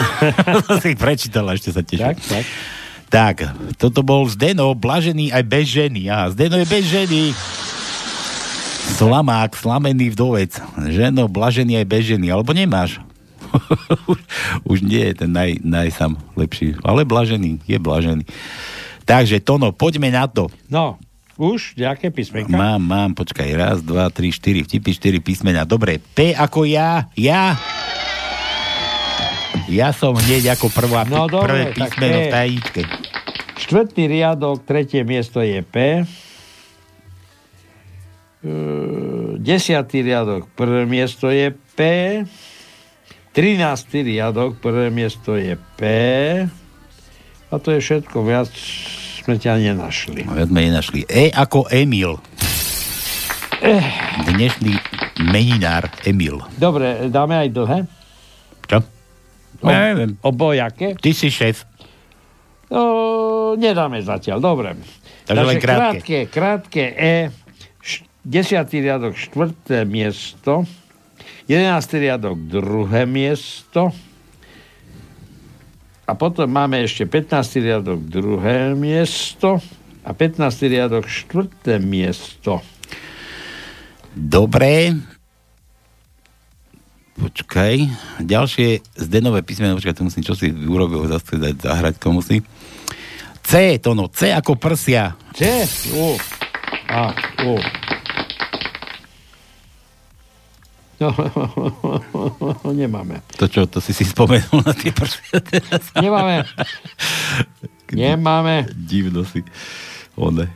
potom 0.56 0.76
si 0.78 0.94
ich 0.94 0.98
prečítal 1.00 1.44
a 1.50 1.56
ešte 1.56 1.74
sa 1.74 1.82
tešil. 1.82 2.14
Tak, 2.14 2.16
tak. 2.24 2.44
Tak, 3.06 3.36
toto 3.78 4.02
bol 4.02 4.26
Zdeno, 4.26 4.74
blažený 4.74 5.30
aj 5.30 5.44
bez 5.46 5.70
ženy. 5.70 6.10
Aha, 6.10 6.34
Zdeno 6.34 6.58
je 6.58 6.66
bez 6.66 6.84
ženy. 6.90 7.30
Slamák, 8.98 9.54
slamený 9.54 10.10
vdovec. 10.14 10.58
Ženo, 10.90 11.30
blažený 11.30 11.82
aj 11.82 11.86
bez 11.86 12.02
ženy. 12.10 12.34
Alebo 12.34 12.50
nemáš. 12.50 12.98
už, 14.70 14.82
nie 14.82 15.12
je 15.12 15.14
ten 15.24 15.30
naj, 15.30 15.62
najsam 15.62 16.18
lepší. 16.34 16.76
Ale 16.84 17.06
blažený, 17.06 17.62
je 17.64 17.78
blažený. 17.78 18.24
Takže, 19.06 19.38
Tono, 19.42 19.70
poďme 19.70 20.10
na 20.10 20.26
to. 20.26 20.50
No, 20.66 20.98
už 21.36 21.76
nejaké 21.76 22.08
písmenka? 22.08 22.48
Mám, 22.48 22.80
mám, 22.80 23.10
počkaj. 23.12 23.48
Raz, 23.52 23.78
dva, 23.84 24.08
tri, 24.08 24.32
štyri. 24.32 24.64
Vtipy, 24.64 24.96
štyri 24.96 25.18
písmena. 25.20 25.68
Dobre, 25.68 26.00
P 26.00 26.32
ako 26.32 26.64
ja. 26.64 27.12
Ja. 27.12 27.60
Ja 29.68 29.92
som 29.92 30.16
hneď 30.16 30.56
ako 30.56 30.72
prvá, 30.72 31.04
No, 31.04 31.26
prvé 31.28 31.32
dobre, 31.36 31.60
tak 31.76 31.92
písmeno 31.92 32.18
v 32.24 32.28
tajíčke. 32.32 32.80
Štvrtý 33.66 34.02
riadok, 34.06 34.62
tretie 34.64 35.02
miesto 35.02 35.42
je 35.42 35.60
P. 35.60 36.06
Desiatý 39.42 40.06
riadok, 40.06 40.46
prvé 40.54 40.86
miesto 40.86 41.28
je 41.28 41.50
P. 41.74 41.80
Trináctý 43.36 44.00
riadok, 44.02 44.56
prvé 44.56 44.88
miesto 44.88 45.36
je 45.36 45.52
P. 45.76 45.82
A 47.46 47.54
to 47.54 47.68
je 47.68 47.78
všetko, 47.78 48.24
viac 48.24 48.48
sme 49.20 49.36
ťa 49.36 49.60
nenašli. 49.60 50.24
No, 50.24 50.40
sme 50.40 50.60
nenašli. 50.62 51.04
E 51.04 51.28
ako 51.28 51.68
Emil. 51.68 52.16
Eh. 53.58 53.84
Dnešný 54.26 54.72
meninár 55.26 55.92
Emil. 56.02 56.40
Dobre, 56.56 57.12
dáme 57.12 57.36
aj 57.36 57.48
dlhé? 57.50 57.78
Čo? 58.64 58.78
O, 59.60 59.68
Ja 59.68 59.92
neviem. 59.92 60.16
obojaké? 60.22 60.96
Ty 60.96 61.10
si 61.12 61.28
šéf. 61.28 61.68
No, 62.66 62.82
nedáme 63.52 64.00
zatiaľ, 64.00 64.40
dobre. 64.40 64.80
Takže 65.24 65.44
len 65.44 65.56
krátke. 65.56 65.76
krátke. 66.00 66.16
Krátke 66.26 66.84
E, 66.90 67.14
š- 67.78 68.00
desiatý 68.22 68.80
riadok, 68.80 69.12
štvrté 69.12 69.84
miesto, 69.84 70.64
jedenáctý 71.46 71.96
riadok, 72.10 72.36
druhé 72.46 73.06
miesto, 73.06 73.90
a 76.06 76.14
potom 76.14 76.46
máme 76.46 76.86
ešte 76.86 77.02
15. 77.02 77.66
riadok, 77.66 77.98
druhé 78.06 78.78
miesto 78.78 79.58
a 80.06 80.14
15. 80.14 80.38
riadok, 80.70 81.02
štvrté 81.10 81.82
miesto. 81.82 82.62
Dobre. 84.14 84.94
Počkaj. 87.18 87.74
Ďalšie 88.22 88.86
zdenové 88.94 89.42
písmeno, 89.42 89.74
počkaj, 89.74 89.98
to 89.98 90.06
musím, 90.06 90.22
čo 90.22 90.38
si 90.38 90.54
urobil, 90.54 91.10
zase 91.10 91.42
dať 91.42 91.66
zahrať 91.66 91.94
komu 91.98 92.22
si. 92.22 92.38
C, 93.42 93.82
to 93.82 93.98
no, 93.98 94.06
C 94.06 94.30
ako 94.30 94.54
prsia. 94.54 95.18
C, 95.34 95.66
U, 95.90 96.14
A, 96.86 97.10
U. 97.42 97.58
No, 100.96 101.12
nemáme. 102.72 103.20
To 103.36 103.44
čo, 103.44 103.68
to 103.68 103.84
si 103.84 103.92
si 103.92 104.08
spomenul 104.08 104.64
na 104.64 104.72
tie 104.72 104.92
prsia 104.96 105.44
teraz. 105.44 105.92
Nemáme. 106.00 106.48
Nemáme. 107.92 108.66
Divno 108.72 109.22
si. 109.28 109.44
One. 110.16 110.48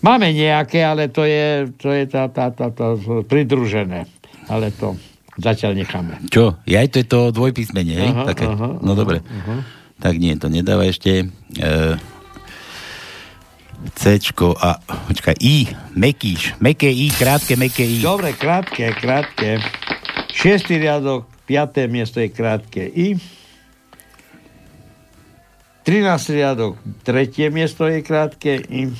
Máme 0.00 0.32
nejaké, 0.32 0.80
ale 0.80 1.12
to 1.12 1.26
je, 1.28 1.68
to 1.76 1.92
je 1.92 2.08
tá, 2.08 2.30
tá, 2.32 2.48
tá, 2.54 2.72
tá, 2.72 2.96
pridružené. 3.28 4.08
Ale 4.48 4.72
to 4.72 4.96
zatiaľ 5.36 5.76
necháme. 5.76 6.16
Čo? 6.32 6.56
Ja 6.64 6.80
to 6.88 6.96
je 7.02 7.06
to 7.06 7.20
dvojpísmenie, 7.34 7.94
hej? 8.00 8.10
Aha, 8.14 8.24
Také. 8.32 8.48
aha, 8.48 8.80
no 8.80 8.92
dobre. 8.96 9.20
aha. 9.20 9.66
Tak 10.00 10.16
nie, 10.16 10.32
to 10.40 10.48
nedáva 10.48 10.88
ešte. 10.88 11.28
E, 11.60 11.70
Cčko 13.94 14.52
a... 14.60 14.76
Počkaj, 15.08 15.34
I. 15.40 15.68
Mekíš. 15.96 16.54
Meké 16.60 16.90
I, 16.92 17.10
krátke, 17.10 17.56
meké 17.56 17.84
I. 17.84 18.00
Dobre, 18.04 18.32
krátke, 18.32 18.92
krátke. 18.92 19.60
Šiestý 20.30 20.78
riadok, 20.78 21.26
piaté 21.48 21.88
miesto 21.88 22.20
je 22.20 22.28
krátke 22.28 22.84
I. 22.86 23.16
13. 25.82 26.36
riadok, 26.36 26.76
tretie 27.02 27.48
miesto 27.50 27.88
je 27.88 28.04
krátke 28.04 28.60
I. 28.68 28.92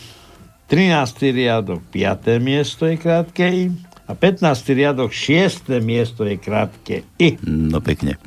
13. 0.66 1.34
riadok, 1.36 1.80
piaté 1.92 2.40
miesto 2.40 2.88
je 2.88 2.96
krátke 2.96 3.46
I. 3.46 3.70
A 4.08 4.16
15. 4.16 4.74
riadok, 4.74 5.12
šiesté 5.12 5.78
miesto 5.78 6.24
je 6.26 6.40
krátke 6.40 7.06
I. 7.20 7.36
No 7.46 7.78
pekne. 7.84 8.18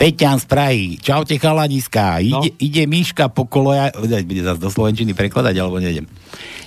Peťan 0.00 0.40
z 0.40 0.48
Prahy. 0.48 0.96
Čaute 0.96 1.36
chalaniska. 1.36 2.24
No. 2.24 2.40
Ide, 2.40 2.56
ide 2.56 2.88
po 3.28 3.44
koleja... 3.44 3.92
Bude 4.00 4.40
zase 4.40 4.56
do 4.56 4.72
Slovenčiny 4.72 5.12
prekladať, 5.12 5.52
alebo 5.60 5.76
nejdem. 5.76 6.08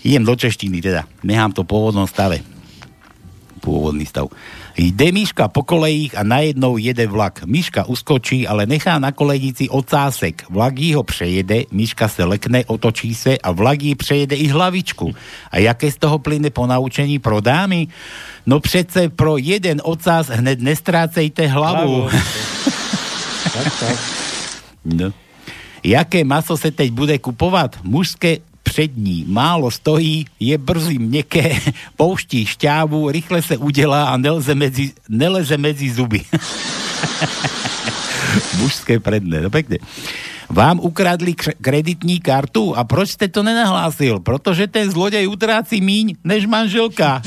Idem 0.06 0.22
do 0.22 0.38
češtiny 0.38 0.78
teda. 0.78 1.10
Nechám 1.26 1.50
to 1.50 1.65
v 1.65 1.74
pôvodnom 1.74 2.06
stave. 2.06 2.46
Pôvodný 3.58 4.06
stav. 4.06 4.30
Ide 4.78 5.10
Miška 5.10 5.50
po 5.50 5.65
kolejích 5.65 6.13
a 6.13 6.22
najednou 6.22 6.78
jede 6.78 7.10
vlak. 7.10 7.41
Miška 7.50 7.89
uskočí, 7.89 8.46
ale 8.46 8.69
nechá 8.69 9.02
na 9.02 9.10
kolejnici 9.10 9.65
ocásek. 9.65 10.46
Vlak 10.54 10.78
ho 10.93 11.02
přejede, 11.02 11.74
Miška 11.74 12.06
se 12.06 12.22
lekne, 12.22 12.65
otočí 12.69 13.15
se 13.17 13.38
a 13.38 13.50
vlak 13.50 13.82
jí 13.82 13.96
přejede 13.96 14.36
i 14.36 14.46
hlavičku. 14.46 15.10
A 15.50 15.58
jaké 15.58 15.89
z 15.89 15.98
toho 15.98 16.19
plyne 16.19 16.54
po 16.54 16.69
naučení 16.69 17.17
pro 17.17 17.41
dámy? 17.41 17.88
No 18.46 18.60
přece 18.60 19.10
pro 19.10 19.38
jeden 19.38 19.82
ocás 19.82 20.30
hned 20.30 20.62
nestrácejte 20.62 21.48
hlavu. 21.48 22.10
No. 24.85 25.13
Jaké 25.83 26.23
maso 26.23 26.57
se 26.57 26.71
teď 26.71 26.91
bude 26.91 27.19
kupovat? 27.19 27.75
Mužské 27.83 28.37
přední. 28.63 29.25
Málo 29.27 29.71
stojí, 29.71 30.25
je 30.39 30.57
brzy 30.57 30.97
měkké, 30.97 31.59
pouští 31.97 32.45
šťávu, 32.45 33.11
rychle 33.11 33.41
se 33.41 33.57
udělá 33.57 34.09
a 34.09 34.17
nelze 34.17 34.55
mezi, 34.55 34.91
neleze 35.09 35.57
mezi 35.57 35.93
zuby. 35.93 36.21
Mužské 38.57 38.99
predné, 38.99 39.41
no 39.41 39.49
pekne. 39.49 39.77
Vám 40.49 40.79
ukradli 40.79 41.33
kr- 41.33 41.53
kreditní 41.61 42.19
kartu 42.19 42.77
a 42.77 42.83
proč 42.83 43.09
jste 43.09 43.27
to 43.27 43.43
nenahlásil? 43.43 44.19
Protože 44.19 44.67
ten 44.67 44.91
zlodej 44.91 45.27
utrácí 45.27 45.81
míň 45.81 46.15
než 46.23 46.45
manželka. 46.45 47.21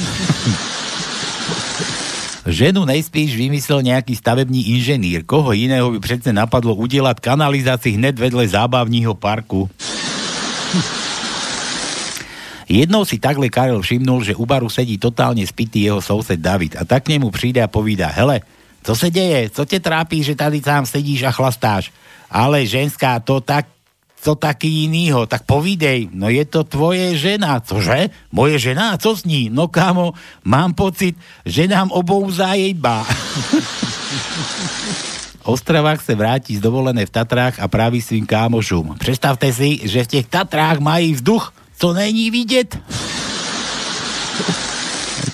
Ženu 2.46 2.86
nejspíš 2.86 3.34
vymyslel 3.34 3.82
nejaký 3.82 4.14
stavební 4.14 4.78
inženýr. 4.78 5.26
Koho 5.26 5.50
iného 5.50 5.90
by 5.90 5.98
přece 5.98 6.30
napadlo 6.30 6.78
udelať 6.78 7.18
kanalizácii 7.18 7.98
hned 7.98 8.14
vedle 8.14 8.46
zábavního 8.46 9.18
parku. 9.18 9.66
Jednou 12.66 13.04
si 13.06 13.18
takhle 13.18 13.46
Karel 13.50 13.82
všimnul, 13.82 14.26
že 14.26 14.34
u 14.34 14.46
baru 14.46 14.66
sedí 14.66 14.98
totálne 14.98 15.46
spitý 15.46 15.86
jeho 15.86 16.02
soused 16.02 16.42
David 16.42 16.74
a 16.74 16.82
tak 16.82 17.06
k 17.06 17.14
nemu 17.14 17.30
príde 17.30 17.62
a 17.62 17.70
povída, 17.70 18.10
hele, 18.10 18.42
co 18.82 18.92
se 18.96 19.10
deje, 19.10 19.50
co 19.50 19.62
te 19.66 19.78
trápí, 19.78 20.22
že 20.22 20.34
tady 20.34 20.62
sám 20.62 20.86
sedíš 20.86 21.22
a 21.22 21.30
chlastáš? 21.30 21.94
Ale 22.26 22.66
ženská, 22.66 23.22
to 23.22 23.38
tak, 23.38 23.66
co 24.20 24.34
taký 24.34 24.84
inýho, 24.84 25.26
tak 25.26 25.42
povidej, 25.46 26.08
no 26.10 26.28
je 26.28 26.44
to 26.44 26.64
tvoje 26.64 27.16
žena, 27.16 27.60
cože? 27.60 28.10
Moje 28.32 28.58
žena, 28.58 28.98
co 28.98 29.16
s 29.16 29.24
ní? 29.24 29.50
No 29.52 29.68
kámo, 29.68 30.12
mám 30.44 30.74
pocit, 30.74 31.16
že 31.46 31.68
nám 31.68 31.90
obou 31.94 32.30
zajeba. 32.30 33.06
Ostravák 35.46 36.02
se 36.02 36.14
vráti 36.14 36.56
z 36.56 36.60
dovolené 36.60 37.06
v 37.06 37.10
Tatrách 37.10 37.60
a 37.62 37.68
praví 37.68 38.02
svým 38.02 38.26
kámošům. 38.26 38.98
Představte 38.98 39.52
si, 39.52 39.78
že 39.86 40.04
v 40.04 40.06
těch 40.06 40.26
Tatrách 40.26 40.82
mají 40.82 41.14
vzduch, 41.14 41.54
co 41.78 41.92
není 41.92 42.30
vidět. 42.30 42.74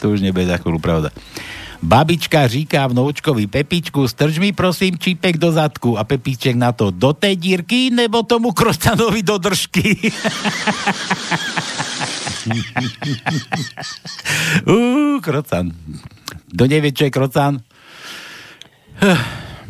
to 0.03 0.11
už 0.11 0.21
nebude 0.21 0.51
za 0.51 0.59
chvíľu 0.59 0.83
pravda. 0.83 1.15
Babička 1.83 2.49
říká 2.49 2.87
vnoučkovi 2.87 3.47
Pepičku, 3.47 4.09
strž 4.09 4.39
mi 4.39 4.53
prosím 4.53 4.99
čípek 4.99 5.37
do 5.37 5.53
zadku 5.53 5.99
a 5.99 6.05
Pepiček 6.05 6.57
na 6.57 6.73
to, 6.73 6.91
do 6.91 7.13
té 7.13 7.37
dírky 7.37 7.91
nebo 7.91 8.23
tomu 8.23 8.53
krostanovi 8.53 9.23
do 9.23 9.39
držky. 9.39 10.13
Uuu, 14.67 15.21
krocan. 15.21 15.71
Kto 16.53 16.63
nevie, 16.67 16.93
čo 16.93 17.05
je 17.09 17.13
krocan? 17.15 17.63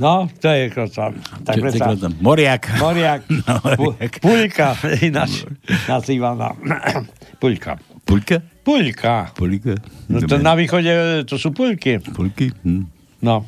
No, 0.01 0.29
to 0.41 0.49
je 0.49 0.71
krocan. 0.73 1.13
Tak 1.45 1.55
Čo 1.57 1.61
krocan? 1.79 2.13
Moriak. 2.21 2.63
Moriak. 2.81 3.23
No, 3.47 3.55
Pu- 3.77 3.93
moriak. 3.93 4.13
Puľka, 4.21 4.69
ináč 5.05 5.45
nazývaná. 5.89 6.57
Puľka. 7.43 7.79
Puľka? 8.05 8.43
Puľka. 8.63 9.33
Puľka. 9.35 9.79
No 10.11 10.19
to 10.27 10.37
na 10.39 10.55
východe, 10.59 11.25
to 11.27 11.39
sú 11.39 11.55
puľky. 11.55 12.03
Puľky? 12.03 12.51
Hm. 12.63 12.85
No. 13.23 13.47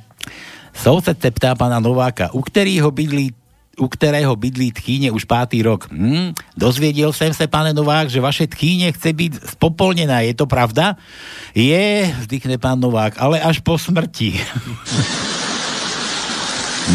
Soused 0.75 1.19
se 1.23 1.31
ptá 1.31 1.55
pana 1.55 1.79
Nováka, 1.79 2.35
u 2.35 2.43
kterého 2.43 2.90
bydlí 2.90 3.35
u 3.79 3.88
kterého 3.88 4.37
bydlí 4.37 4.73
tchýně 4.73 5.11
už 5.11 5.25
pátý 5.25 5.62
rok. 5.62 5.88
Hm, 5.90 6.33
dozvěděl 6.57 7.12
jsem 7.12 7.35
se, 7.35 7.47
pane 7.47 7.75
Novák, 7.75 8.11
že 8.11 8.21
vaše 8.21 8.47
tchýně 8.47 8.93
chce 8.93 9.12
být 9.12 9.40
spopolněná. 9.51 10.21
Je 10.21 10.35
to 10.35 10.47
pravda? 10.47 10.97
Je, 11.55 12.14
vzdychne 12.21 12.59
pán 12.59 12.81
Novák, 12.81 13.14
ale 13.19 13.40
až 13.40 13.59
po 13.59 13.79
smrti. 13.79 14.38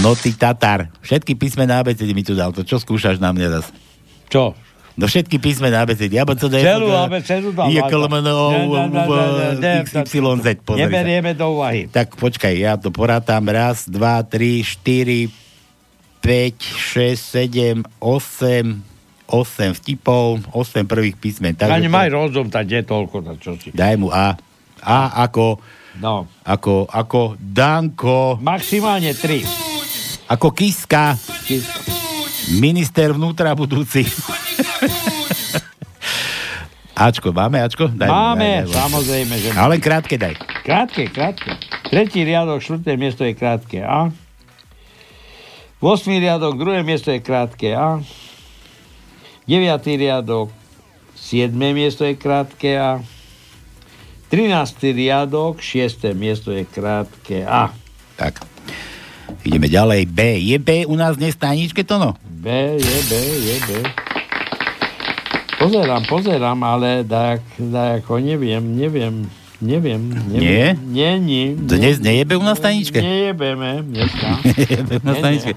no 0.02 0.16
ty 0.16 0.34
Tatar, 0.34 0.88
všetky 1.02 1.36
písmená 1.36 1.80
abecedy 1.80 2.14
mi 2.14 2.24
tu 2.24 2.36
dal. 2.36 2.56
To 2.56 2.64
čo 2.64 2.80
skúšaš 2.80 3.20
na 3.20 3.36
mne 3.36 3.60
zase? 3.60 3.72
Čo? 4.32 4.56
No 5.00 5.08
všetky 5.08 5.40
písmená 5.40 5.88
abecedy. 5.88 6.20
Ja 6.20 6.28
to 6.28 6.52
Celú 6.52 6.92
abecedu 6.92 7.56
ne, 9.56 9.88
XYZ. 9.88 10.60
pozri. 10.60 10.84
Neberieme 10.84 11.32
do 11.32 11.56
úvahy. 11.56 11.88
Tak 11.88 12.20
počkaj, 12.20 12.52
ja 12.52 12.76
to 12.76 12.92
porátam. 12.92 13.48
Raz, 13.48 13.88
dva, 13.88 14.20
tri, 14.22 14.60
štyri, 14.60 15.32
5, 16.20 16.28
6, 16.60 17.16
7, 17.16 17.88
8, 17.96 18.84
8 19.32 19.72
vtipov, 19.74 20.44
8 20.52 20.84
prvých 20.84 21.16
písmen. 21.16 21.56
Ani 21.56 21.88
to- 21.88 21.96
maj 21.96 22.12
rozum, 22.12 22.52
tak 22.52 22.68
je 22.68 22.84
toľko, 22.84 23.24
na 23.24 23.34
čo 23.40 23.56
si. 23.56 23.72
Daj 23.72 23.96
mu 23.96 24.12
A. 24.12 24.36
A 24.80 24.98
ako, 25.24 25.64
No. 26.00 26.28
ako, 26.44 26.88
ako 26.88 27.40
Danko, 27.40 28.36
Maximálne 28.40 29.12
3. 29.12 29.44
ako 30.28 30.52
Kiska, 30.52 31.16
minister 32.58 33.14
vnútra 33.14 33.54
budúci. 33.54 34.10
Ačko, 37.00 37.32
máme 37.32 37.64
Ačko? 37.64 37.88
Daj, 37.88 38.10
Máme, 38.12 38.68
daj, 38.68 38.76
daj, 38.76 38.76
samozrejme, 38.76 39.34
že 39.40 39.48
Ale 39.56 39.80
krátke 39.80 40.20
daj. 40.20 40.36
Krátke, 40.68 41.08
krátke. 41.08 41.56
Tretí 41.88 42.28
riadok, 42.28 42.60
štvrté 42.60 43.00
miesto 43.00 43.24
je 43.24 43.32
krátke 43.38 43.80
A. 43.80 44.12
8. 45.80 46.12
riadok, 46.20 46.60
druhé 46.60 46.84
miesto 46.84 47.08
je 47.08 47.24
krátke 47.24 47.72
A. 47.72 48.04
9. 49.48 49.64
riadok, 49.96 50.52
7. 51.16 51.56
miesto 51.56 52.04
je 52.04 52.20
krátke 52.20 52.76
A. 52.76 53.00
13. 54.28 54.92
riadok, 54.92 55.64
6. 55.64 56.12
miesto 56.20 56.52
je 56.52 56.68
krátke 56.68 57.48
A. 57.48 57.72
Tak. 58.20 58.44
Ideme 59.48 59.72
ďalej. 59.72 60.04
B. 60.12 60.20
Je 60.36 60.58
B 60.60 60.84
u 60.84 61.00
nás 61.00 61.16
dnes 61.16 61.40
v 61.40 61.42
tajničke 61.48 61.88
to 61.88 61.96
no? 61.96 62.20
B, 62.40 62.48
je 62.80 63.00
B, 63.12 63.14
je 63.20 63.56
B. 63.68 63.70
Pozerám, 65.60 66.08
pozerám, 66.08 66.56
ale 66.64 67.04
tak, 67.04 67.44
tak, 67.60 68.08
neviem, 68.24 68.64
neviem, 68.64 69.28
neviem. 69.60 70.00
Nie? 70.32 70.40
neviem. 70.40 70.72
Nie, 70.88 71.12
nie. 71.20 71.46
Dnes 71.60 72.00
nejebe 72.00 72.40
u 72.40 72.44
nás 72.48 72.64
tajničke? 72.64 73.04
Nejebeme 73.04 73.84
dneska. 73.84 74.40
Nejebe 74.56 74.94
u 74.96 75.04
nás 75.04 75.20
Nie, 75.20 75.24
tajničke. 75.28 75.54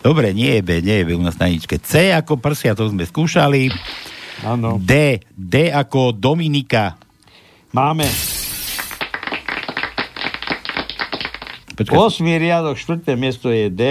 Dobre, 0.00 0.32
nie 0.32 0.56
je 0.56 0.62
B, 0.64 0.80
nie 0.80 0.96
je 0.96 1.04
B 1.04 1.10
u 1.12 1.20
nás 1.20 1.36
tajničke. 1.36 1.76
C 1.84 2.16
ako 2.16 2.40
prsia, 2.40 2.72
to 2.72 2.88
sme 2.88 3.04
skúšali. 3.04 3.68
Áno. 4.40 4.80
D. 4.80 5.20
D 5.36 5.68
ako 5.68 6.16
Dominika. 6.16 6.96
Máme. 7.76 8.08
Počkaj. 11.76 11.92
8. 11.92 12.24
riadok, 12.40 12.80
4. 12.80 13.20
miesto 13.20 13.52
je 13.52 13.68
D. 13.68 13.82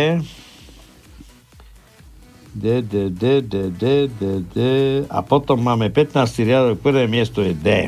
D, 2.52 2.84
D, 2.84 3.08
D, 3.10 3.42
D, 3.42 3.72
D, 3.72 3.84
D, 4.12 4.22
D. 4.44 4.58
A 5.08 5.24
potom 5.24 5.60
máme 5.60 5.88
15. 5.88 6.20
riadok, 6.44 6.76
prvé 6.84 7.08
miesto 7.08 7.40
je 7.40 7.56
D. 7.56 7.88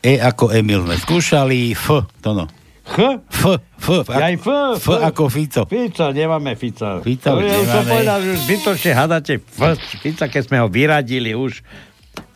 E 0.00 0.12
ako 0.16 0.54
Emil 0.54 0.86
sme 0.86 0.96
skúšali. 0.96 1.76
F, 1.76 2.06
to 2.22 2.30
no. 2.32 2.46
H? 2.86 3.18
F, 3.26 3.58
F, 3.58 4.06
F, 4.06 4.08
Aj 4.14 4.32
F, 4.38 4.46
F, 4.78 4.86
F. 4.86 5.02
ako 5.02 5.26
Fico. 5.26 5.66
Fica, 5.66 6.14
nemáme 6.14 6.54
Fica. 6.54 7.02
Fica 7.02 7.34
už 7.34 7.42
už 7.42 7.66
som 7.66 7.82
nemáme. 7.82 7.90
povedal, 7.90 8.18
že 8.22 8.28
už 8.30 8.38
zbytočne 8.46 8.92
hádate 8.94 9.32
F, 9.42 9.60
Fica, 9.98 10.24
keď 10.30 10.42
sme 10.46 10.56
ho 10.62 10.70
vyradili 10.70 11.34
už. 11.34 11.66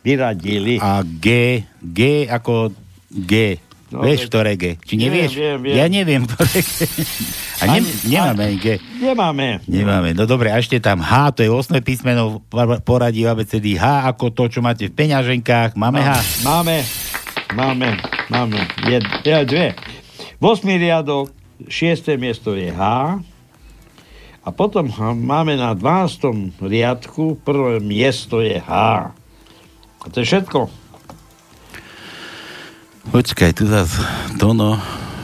Vyradili. 0.03 0.77
A 0.77 1.01
G, 1.01 1.61
G 1.79 2.27
ako 2.27 2.75
G. 3.07 3.57
No, 3.91 4.07
Vieš, 4.07 4.31
ktoré 4.31 4.55
G? 4.55 4.79
Či 4.79 4.95
Viem, 4.95 5.03
nevieš? 5.03 5.31
viem, 5.35 5.57
viem. 5.59 5.75
Ja 5.75 5.85
neviem, 5.85 6.23
ktoré 6.23 6.63
G. 6.63 6.69
A 7.59 7.63
ne, 7.67 7.83
Ani- 7.83 7.91
nemáme 8.07 8.43
ani 8.47 8.57
G. 8.57 8.65
Nemáme. 8.97 9.47
Nemáme. 9.67 10.09
No 10.15 10.23
dobre, 10.23 10.47
a 10.47 10.57
ešte 10.57 10.79
tam 10.79 11.03
H, 11.03 11.35
to 11.35 11.43
je 11.43 11.51
8 11.51 11.83
písmeno 11.83 12.39
v 12.41 12.79
poradí 12.81 13.27
ABCD. 13.27 13.75
H 13.75 14.07
ako 14.07 14.31
to, 14.31 14.47
čo 14.47 14.63
máte 14.63 14.87
v 14.87 14.95
peňaženkách. 14.95 15.75
Máme 15.75 15.99
H. 15.99 16.41
Máme, 16.41 16.87
máme, 17.51 17.99
máme. 18.31 18.59
Jed, 18.87 19.03
je, 19.21 19.37
dve. 19.43 19.67
8. 20.39 20.65
riadok, 20.71 21.29
6. 21.67 22.15
miesto 22.15 22.55
je 22.55 22.71
H. 22.71 22.81
A 24.41 24.49
potom 24.49 24.89
máme 25.21 25.53
na 25.53 25.75
12. 25.77 26.57
riadku, 26.57 27.37
prvé 27.43 27.77
miesto 27.77 28.41
je 28.41 28.57
H. 28.57 28.71
A 30.01 30.05
to 30.09 30.23
je 30.23 30.25
všetko. 30.25 30.80
Počkaj, 33.09 33.57
tu 33.57 33.65
zase 33.65 33.97
Tono 34.37 34.77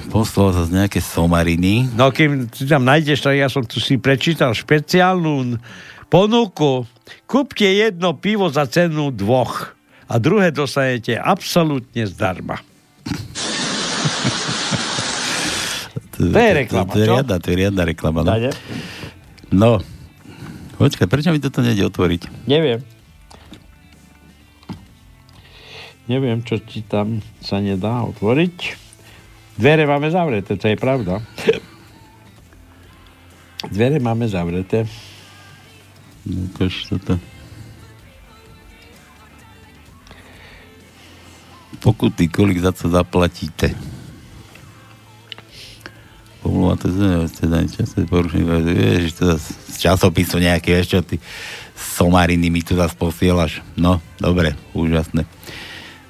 poslal 0.09 0.55
zase 0.57 0.73
nejaké 0.73 0.97
somariny. 0.97 1.93
No 1.93 2.09
kým 2.09 2.49
si 2.49 2.65
tam 2.65 2.81
nájdeš, 2.81 3.21
tak 3.21 3.37
ja 3.37 3.45
som 3.51 3.61
tu 3.61 3.77
si 3.77 4.01
prečítal 4.01 4.57
špeciálnu 4.57 5.61
ponuku. 6.09 6.89
Kúpte 7.29 7.69
jedno 7.69 8.17
pivo 8.17 8.49
za 8.49 8.65
cenu 8.65 9.13
dvoch 9.13 9.77
a 10.09 10.17
druhé 10.17 10.49
dostanete 10.49 11.13
absolútne 11.19 12.09
zdarma. 12.09 12.57
To, 16.17 16.33
To 16.33 16.39
je 16.41 16.53
reklama, 16.65 16.89
To, 16.89 16.97
to, 16.97 16.99
je 16.99 17.05
riadna, 17.05 17.35
to 17.37 17.47
je 17.53 17.55
riadna 17.61 17.83
reklama. 17.85 18.19
No. 18.25 18.33
No. 19.53 19.71
Počkaj, 20.81 21.05
prečo 21.05 21.29
mi 21.29 21.37
toto 21.37 21.61
nejde 21.61 21.85
otvoriť? 21.85 22.49
Neviem. 22.49 22.81
Neviem, 26.07 26.39
čo 26.39 26.55
ti 26.63 26.87
tam 26.87 27.19
sa 27.43 27.59
nedá 27.59 28.03
otvoriť. 28.07 28.87
Dvere 29.59 29.83
máme 29.83 30.07
zavreté, 30.07 30.55
to 30.55 30.71
je 30.71 30.79
pravda. 30.79 31.19
Dvere 33.67 33.99
máme 33.99 34.23
zavreté. 34.31 34.87
Ukáž 36.23 36.87
toto. 36.87 37.19
Pokuty, 41.83 42.27
kolik 42.31 42.59
za 42.63 42.71
co 42.71 42.87
zaplatíte? 42.89 43.75
Pomluva 46.39 46.79
to 46.79 46.87
teda 47.35 47.67
časové 47.67 48.07
porušenie. 48.07 49.11
To 49.19 49.35
zase 49.35 49.51
z 49.73 49.75
časopisu 49.83 50.39
nejaké, 50.39 50.71
vieš 50.71 50.95
čo, 50.95 50.99
ty 51.03 51.19
somariny 51.75 52.47
mi 52.47 52.63
tu 52.63 52.77
zase 52.79 52.95
posielaš. 52.95 53.59
No, 53.75 53.99
dobre, 54.21 54.55
úžasné. 54.71 55.27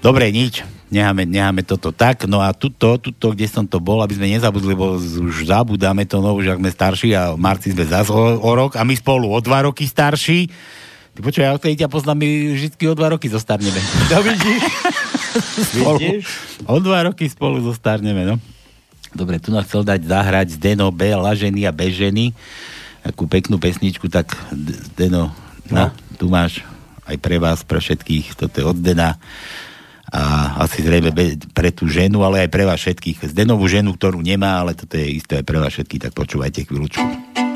Dobre, 0.01 0.29
nič. 0.29 0.61
Necháme, 0.87 1.27
necháme 1.27 1.67
toto 1.67 1.91
tak. 1.91 2.23
No 2.31 2.39
a 2.39 2.55
tuto, 2.55 2.95
tuto, 2.95 3.35
kde 3.35 3.43
som 3.51 3.67
to 3.67 3.83
bol, 3.83 3.99
aby 3.99 4.15
sme 4.15 4.31
nezabudli, 4.31 4.71
lebo 4.71 4.95
už 4.95 5.51
zabudáme 5.51 6.07
to, 6.07 6.23
no 6.23 6.31
už 6.31 6.55
ak 6.55 6.59
sme 6.63 6.71
starší 6.71 7.09
a 7.11 7.35
marci 7.35 7.75
sme 7.75 7.83
zase 7.83 8.07
o, 8.07 8.39
o 8.39 8.51
rok 8.55 8.79
a 8.79 8.87
my 8.87 8.95
spolu 8.95 9.27
o 9.27 9.39
dva 9.43 9.67
roky 9.67 9.83
starší. 9.83 10.47
Ty 11.11 11.19
počuj, 11.19 11.43
ja 11.43 11.51
odtedy 11.51 11.75
ťa 11.83 11.91
poznám, 11.91 12.23
my 12.23 12.29
vždy 12.55 12.85
o 12.87 12.95
dva 12.95 13.11
roky 13.11 13.27
zostarneme. 13.27 13.77
No 14.15 14.23
vidíš? 14.23 14.63
spolu. 15.75 15.99
O 16.65 16.77
dva 16.79 16.99
roky 17.11 17.27
spolu 17.27 17.59
zostarneme, 17.61 18.23
no. 18.23 18.35
Dobre, 19.11 19.41
tu 19.43 19.51
nás 19.51 19.67
chcel 19.67 19.83
dať 19.83 20.07
zahrať 20.07 20.55
Zdeno 20.55 20.89
B, 20.89 21.13
Laženy 21.13 21.67
a 21.67 21.75
bežený. 21.75 22.31
Takú 23.03 23.27
peknú 23.27 23.59
pesničku, 23.59 24.07
tak 24.07 24.33
Zdeno, 24.93 25.35
no. 25.67 25.73
na, 25.73 25.83
tu 26.15 26.31
máš 26.31 26.63
aj 27.07 27.17
pre 27.21 27.39
vás, 27.39 27.63
pre 27.63 27.79
všetkých, 27.79 28.35
toto 28.35 28.55
je 28.59 28.65
od 28.67 28.77
Dena 28.77 29.15
a 30.07 30.55
asi 30.63 30.83
zrejme 30.83 31.11
pre 31.51 31.69
tú 31.75 31.87
ženu, 31.91 32.23
ale 32.23 32.47
aj 32.47 32.49
pre 32.51 32.63
vás 32.63 32.79
všetkých. 32.79 33.31
Zdenovú 33.35 33.67
ženu, 33.67 33.95
ktorú 33.95 34.23
nemá, 34.23 34.63
ale 34.63 34.75
toto 34.75 34.95
je 34.95 35.19
isté 35.19 35.43
aj 35.43 35.45
pre 35.47 35.59
vás 35.59 35.71
všetkých, 35.75 36.03
tak 36.07 36.13
počúvajte 36.15 36.67
chvíľučku. 36.67 37.46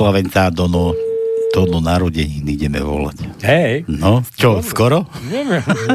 oslavenca 0.00 0.48
do 0.48 0.64
no, 0.64 0.96
do 1.52 1.68
no 1.68 1.84
narodení 1.84 2.40
ideme 2.40 2.80
volať. 2.80 3.44
Hej. 3.44 3.84
No, 3.84 4.24
čo, 4.32 4.64
Dobre. 4.64 4.64
skoro? 4.64 4.98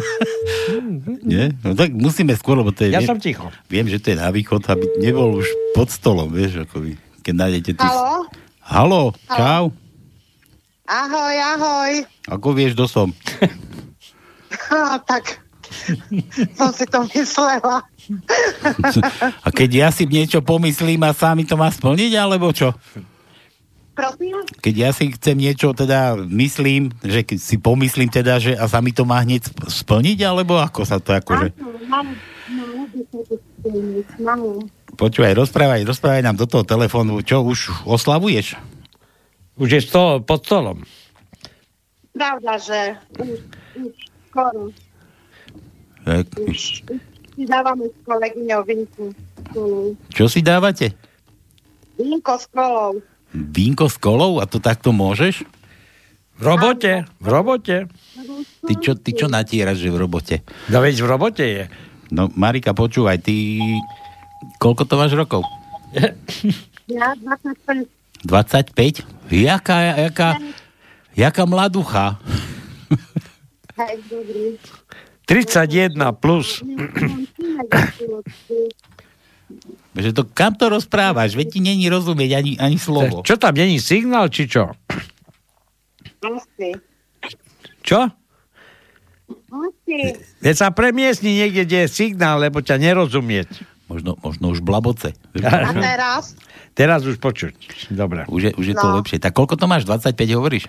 Nie? 1.25 1.49
No 1.65 1.73
tak 1.73 1.89
musíme 1.89 2.37
skôr, 2.37 2.61
lebo 2.61 2.69
to 2.69 2.85
je... 2.85 2.93
Ja 2.93 3.01
viem, 3.01 3.09
som 3.09 3.17
ticho. 3.17 3.49
Viem, 3.65 3.89
že 3.89 3.97
to 3.97 4.13
je 4.13 4.21
na 4.21 4.29
východ, 4.29 4.61
aby 4.69 4.85
nebol 5.01 5.41
už 5.41 5.49
pod 5.73 5.89
stolom, 5.89 6.29
vieš, 6.29 6.69
ako 6.69 6.85
vy, 6.85 7.01
keď 7.25 7.33
nájdete 7.33 7.71
tu... 7.81 7.81
Halo? 7.81 8.29
Halo, 8.61 9.03
čau. 9.25 9.73
Ahoj, 10.85 11.35
ahoj. 11.57 11.91
Ako 12.29 12.53
vieš, 12.53 12.77
kto 12.77 12.85
som? 12.85 13.09
no, 14.69 15.01
tak 15.01 15.41
som 16.53 16.69
si 16.77 16.85
to 16.85 17.09
myslela. 17.09 17.81
A 19.45 19.49
keď 19.49 19.69
ja 19.73 19.89
si 19.89 20.05
niečo 20.05 20.45
pomyslím 20.45 21.01
a 21.01 21.09
sami 21.09 21.41
to 21.41 21.57
má 21.57 21.73
splniť, 21.73 22.11
alebo 22.21 22.53
čo? 22.53 22.69
Prosím? 23.95 24.43
Keď 24.59 24.75
ja 24.75 24.91
si 24.91 25.07
chcem 25.15 25.39
niečo, 25.39 25.71
teda 25.71 26.19
myslím, 26.27 26.91
že 26.99 27.23
keď 27.23 27.39
si 27.39 27.55
pomyslím 27.55 28.11
teda, 28.11 28.43
že 28.43 28.51
a 28.59 28.67
sa 28.67 28.83
mi 28.83 28.91
to 28.91 29.07
má 29.07 29.23
hneď 29.23 29.47
sp- 29.47 29.71
splniť, 29.71 30.19
alebo 30.27 30.59
ako 30.59 30.83
sa 30.83 30.99
to 30.99 31.15
akože... 31.15 31.55
Počúvaj, 34.99 35.33
rozprávaj, 35.33 35.81
rozprávaj 35.87 36.23
nám 36.27 36.35
do 36.35 36.43
toho 36.43 36.67
telefónu, 36.67 37.23
čo 37.23 37.39
už 37.39 37.87
oslavuješ? 37.87 38.59
Už 39.55 39.69
je 39.71 39.81
stôl 39.81 40.19
pod 40.19 40.43
stolom. 40.43 40.83
Pravda, 42.11 42.59
že 42.59 42.79
už, 43.15 43.39
už 43.79 43.93
skoro. 44.27 44.71
Tak, 46.03 46.27
Už, 46.43 46.83
už 46.85 46.99
si 47.35 47.43
dávame 47.47 47.87
s 47.87 47.97
kolegyňou 48.03 48.61
spolu. 49.51 49.95
Čo 50.11 50.27
si 50.27 50.43
dávate? 50.43 50.91
Vínko 51.95 52.35
s 52.35 52.45
kolou. 52.51 52.99
Vínko 53.36 53.91
s 53.91 53.99
kolou? 53.99 54.39
A 54.39 54.47
to 54.47 54.63
takto 54.63 54.95
môžeš? 54.95 55.43
V 56.36 56.41
robote, 56.43 57.03
v 57.19 57.27
robote. 57.27 57.77
Ty 58.63 58.73
čo, 58.79 58.95
ty 58.95 59.11
čo 59.15 59.27
natieraš, 59.27 59.83
že 59.83 59.91
v 59.91 60.07
robote? 60.07 60.43
No 60.71 60.79
veď 60.79 61.03
v 61.03 61.07
robote 61.07 61.43
je. 61.43 61.63
No, 62.11 62.31
Marika, 62.31 62.71
počúvaj, 62.71 63.19
ty... 63.19 63.59
Koľko 64.59 64.83
to 64.88 64.95
máš 64.99 65.15
rokov? 65.15 65.43
Ja 66.86 67.17
25. 67.17 67.88
25? 68.23 69.33
Jaká, 69.33 69.77
jaká, 70.05 70.29
jaká 71.17 71.43
mladucha? 71.49 72.21
Hej, 73.73 73.95
dobrý. 74.05 74.61
31 75.25 76.13
plus. 76.13 76.61
Že 79.95 80.11
to, 80.11 80.23
kam 80.27 80.51
to 80.53 80.67
rozprávaš? 80.67 81.33
Veď 81.33 81.55
ti 81.55 81.59
není 81.63 81.87
rozumieť 81.87 82.31
ani, 82.35 82.51
ani 82.59 82.75
slovo. 82.75 83.23
Čo 83.23 83.39
tam, 83.39 83.55
není 83.55 83.79
signál, 83.79 84.27
či 84.27 84.43
čo? 84.45 84.75
Asi. 86.19 86.69
Čo? 87.79 88.11
Asi. 89.47 89.97
Veď 90.43 90.55
sa 90.57 90.67
premiesni 90.69 91.39
niekde, 91.39 91.63
kde 91.63 91.87
je 91.87 91.89
signál, 91.89 92.43
lebo 92.43 92.59
ťa 92.59 92.75
nerozumieť. 92.75 93.47
Možno, 93.85 94.17
možno 94.19 94.49
už 94.49 94.59
blaboce. 94.59 95.13
A 95.39 95.69
teraz? 95.71 96.33
Teraz 96.73 97.05
už 97.05 97.21
počuť. 97.21 97.53
Dobre. 97.93 98.25
Už 98.27 98.41
je, 98.41 98.51
už 98.57 98.65
je 98.73 98.75
to 98.75 98.87
No. 98.89 98.99
lepšie. 98.99 99.21
Tak 99.21 99.31
koľko 99.31 99.55
to 99.55 99.69
máš? 99.69 99.87
25 99.87 100.11
hovoríš? 100.35 100.67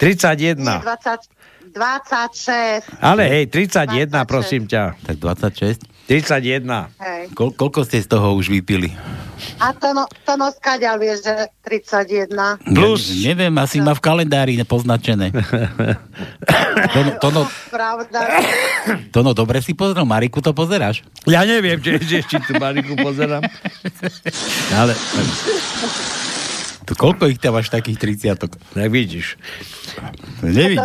31. 0.00 0.82
20, 0.82 1.30
26. 1.76 2.88
Ale 2.98 3.22
hej, 3.30 3.44
31, 3.46 4.10
prosím 4.26 4.66
ťa. 4.66 4.98
Tak 4.98 5.16
26. 5.22 5.84
31. 6.04 6.92
Hej. 7.00 7.22
Koľ, 7.32 7.48
koľko 7.56 7.80
ste 7.88 8.04
z 8.04 8.08
toho 8.12 8.36
už 8.36 8.52
vypili? 8.52 8.92
A 9.60 9.72
to, 9.72 9.96
no, 9.96 10.04
to 10.24 10.36
no 10.36 10.52
skaďal 10.52 11.00
vie, 11.00 11.16
že 11.16 11.48
31. 11.64 12.28
Plus. 12.76 13.08
Ja, 13.20 13.32
neviem, 13.32 13.54
asi 13.56 13.80
má 13.80 13.96
v 13.96 14.02
kalendári 14.04 14.60
poznačené. 14.64 15.32
to, 16.94 16.98
no, 17.00 17.10
to, 17.20 17.28
no, 17.32 17.42
Pravda. 17.72 18.18
to 19.14 19.20
no, 19.24 19.32
dobre 19.32 19.64
si 19.64 19.72
pozrel. 19.72 20.04
Mariku 20.04 20.44
to 20.44 20.52
pozeráš? 20.52 21.04
Ja 21.24 21.44
neviem, 21.48 21.80
či, 21.80 21.96
či, 22.04 22.16
či 22.24 22.36
tú 22.44 22.56
Mariku 22.60 22.96
pozerám. 23.00 23.44
Ale... 24.76 24.92
To 26.84 26.92
koľko 26.92 27.32
ich 27.32 27.40
tam 27.40 27.56
máš 27.56 27.72
takých 27.72 27.96
30 27.96 28.44
Tak 28.44 28.60
vidíš. 28.92 29.40
Nevidím. 30.44 30.84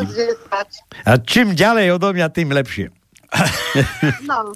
A 1.03 1.19
čím 1.19 1.51
ďalej 1.51 1.91
odo 1.91 2.15
mňa, 2.15 2.31
tým 2.31 2.55
lepšie. 2.55 2.87
No, 4.25 4.53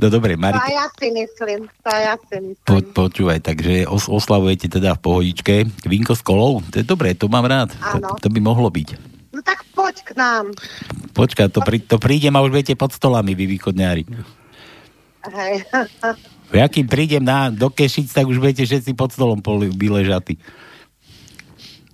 No 0.00 0.08
dobre, 0.08 0.32
to 0.32 0.40
Marika. 0.40 0.64
aj 0.64 0.72
ja 0.72 0.86
si 0.96 1.06
myslím. 1.12 1.60
To 1.84 1.90
ja 1.92 2.14
si 2.16 2.36
myslím. 2.40 2.64
Po, 2.64 2.80
počúvaj, 2.80 3.44
takže 3.44 3.84
os, 3.84 4.08
oslavujete 4.08 4.72
teda 4.72 4.96
v 4.96 5.00
pohodičke. 5.04 5.54
Vínko 5.84 6.16
s 6.16 6.24
kolou? 6.24 6.64
To 6.72 6.80
je 6.80 6.86
dobré, 6.88 7.12
to 7.12 7.28
mám 7.28 7.44
rád. 7.44 7.76
Áno. 7.84 8.16
To, 8.16 8.24
to 8.24 8.28
by 8.32 8.40
mohlo 8.40 8.72
byť. 8.72 8.96
No 9.36 9.44
tak 9.44 9.60
poď 9.76 10.00
k 10.00 10.10
nám. 10.16 10.56
Počkaj, 11.12 11.52
to, 11.52 11.60
prí, 11.60 11.84
to 11.84 12.00
prídem 12.00 12.32
a 12.32 12.40
už 12.40 12.48
budete 12.48 12.80
pod 12.80 12.96
stolami, 12.96 13.36
vy 13.36 13.44
východňári. 13.56 14.02
Hej. 15.28 15.54
Ja 16.50 16.66
kým 16.66 16.90
prídem 16.90 17.22
na, 17.22 17.46
do 17.46 17.70
Kešic, 17.70 18.10
tak 18.10 18.26
už 18.26 18.42
budete 18.42 18.66
všetci 18.66 18.90
pod 18.98 19.14
stolom 19.14 19.38
poli, 19.38 19.70
vyležatí. 19.70 20.34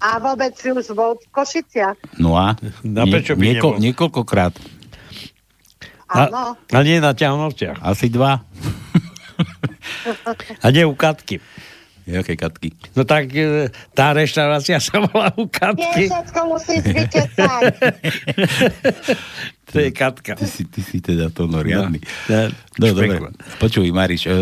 A 0.00 0.16
vôbec 0.16 0.56
si 0.56 0.72
už 0.72 0.96
bol 0.96 1.20
v 1.20 1.28
Košiciach. 1.28 2.16
No 2.16 2.40
a? 2.40 2.56
A 2.56 3.04
prečo 3.04 3.36
by 3.36 3.44
nieko, 3.52 3.76
niekoľkokrát. 3.76 4.56
Áno. 6.06 6.54
A 6.70 6.78
nie 6.82 6.98
na 6.98 7.12
ťahnostiach. 7.12 7.82
Asi 7.82 8.08
dva. 8.08 8.42
A 10.64 10.66
nie 10.70 10.86
u 10.86 10.94
Katky. 10.94 11.42
Jaké 12.06 12.38
katky? 12.38 12.70
No 12.94 13.02
tak 13.02 13.34
e, 13.34 13.66
tá 13.90 14.14
reštaurácia 14.14 14.78
sa 14.78 15.02
volá 15.02 15.34
u 15.34 15.42
Nie, 15.42 15.50
Katky. 15.50 16.06
všetko 16.06 16.40
musí 16.46 16.78
vytesať. 16.78 17.62
To 19.66 19.82
je 19.82 19.90
Katka. 19.90 20.38
Ty 20.38 20.46
si, 20.46 20.62
ty 20.70 20.78
si 20.78 21.02
teda 21.02 21.26
to 21.34 21.50
no 21.50 21.58
riadny. 21.58 21.98
No, 22.30 22.54
No, 22.78 22.94
dobre. 22.94 23.18
Počuj, 23.58 23.90
Mariš, 23.90 24.30
e, 24.30 24.34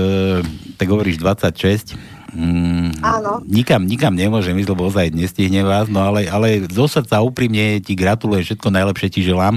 tak 0.76 0.92
hovoríš 0.92 1.16
26. 1.16 1.96
Mm, 2.36 3.00
Áno. 3.00 3.40
Nikam, 3.48 3.88
nikam 3.88 4.12
nemôžem 4.12 4.52
ísť, 4.60 4.76
lebo 4.76 4.84
ozaj 4.84 5.16
nestihne 5.16 5.64
vás, 5.64 5.88
no 5.88 6.04
ale, 6.04 6.28
ale 6.28 6.68
zo 6.68 6.84
srdca 6.84 7.24
úprimne 7.24 7.80
ti 7.80 7.96
gratulujem, 7.96 8.44
všetko 8.44 8.68
najlepšie 8.68 9.08
ti 9.08 9.20
želám. 9.24 9.56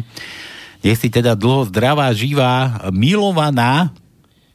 Nech 0.85 0.97
si 0.97 1.09
teda 1.09 1.33
dlho 1.33 1.67
zdravá, 1.67 2.13
živá, 2.13 2.85
milovaná, 2.93 3.89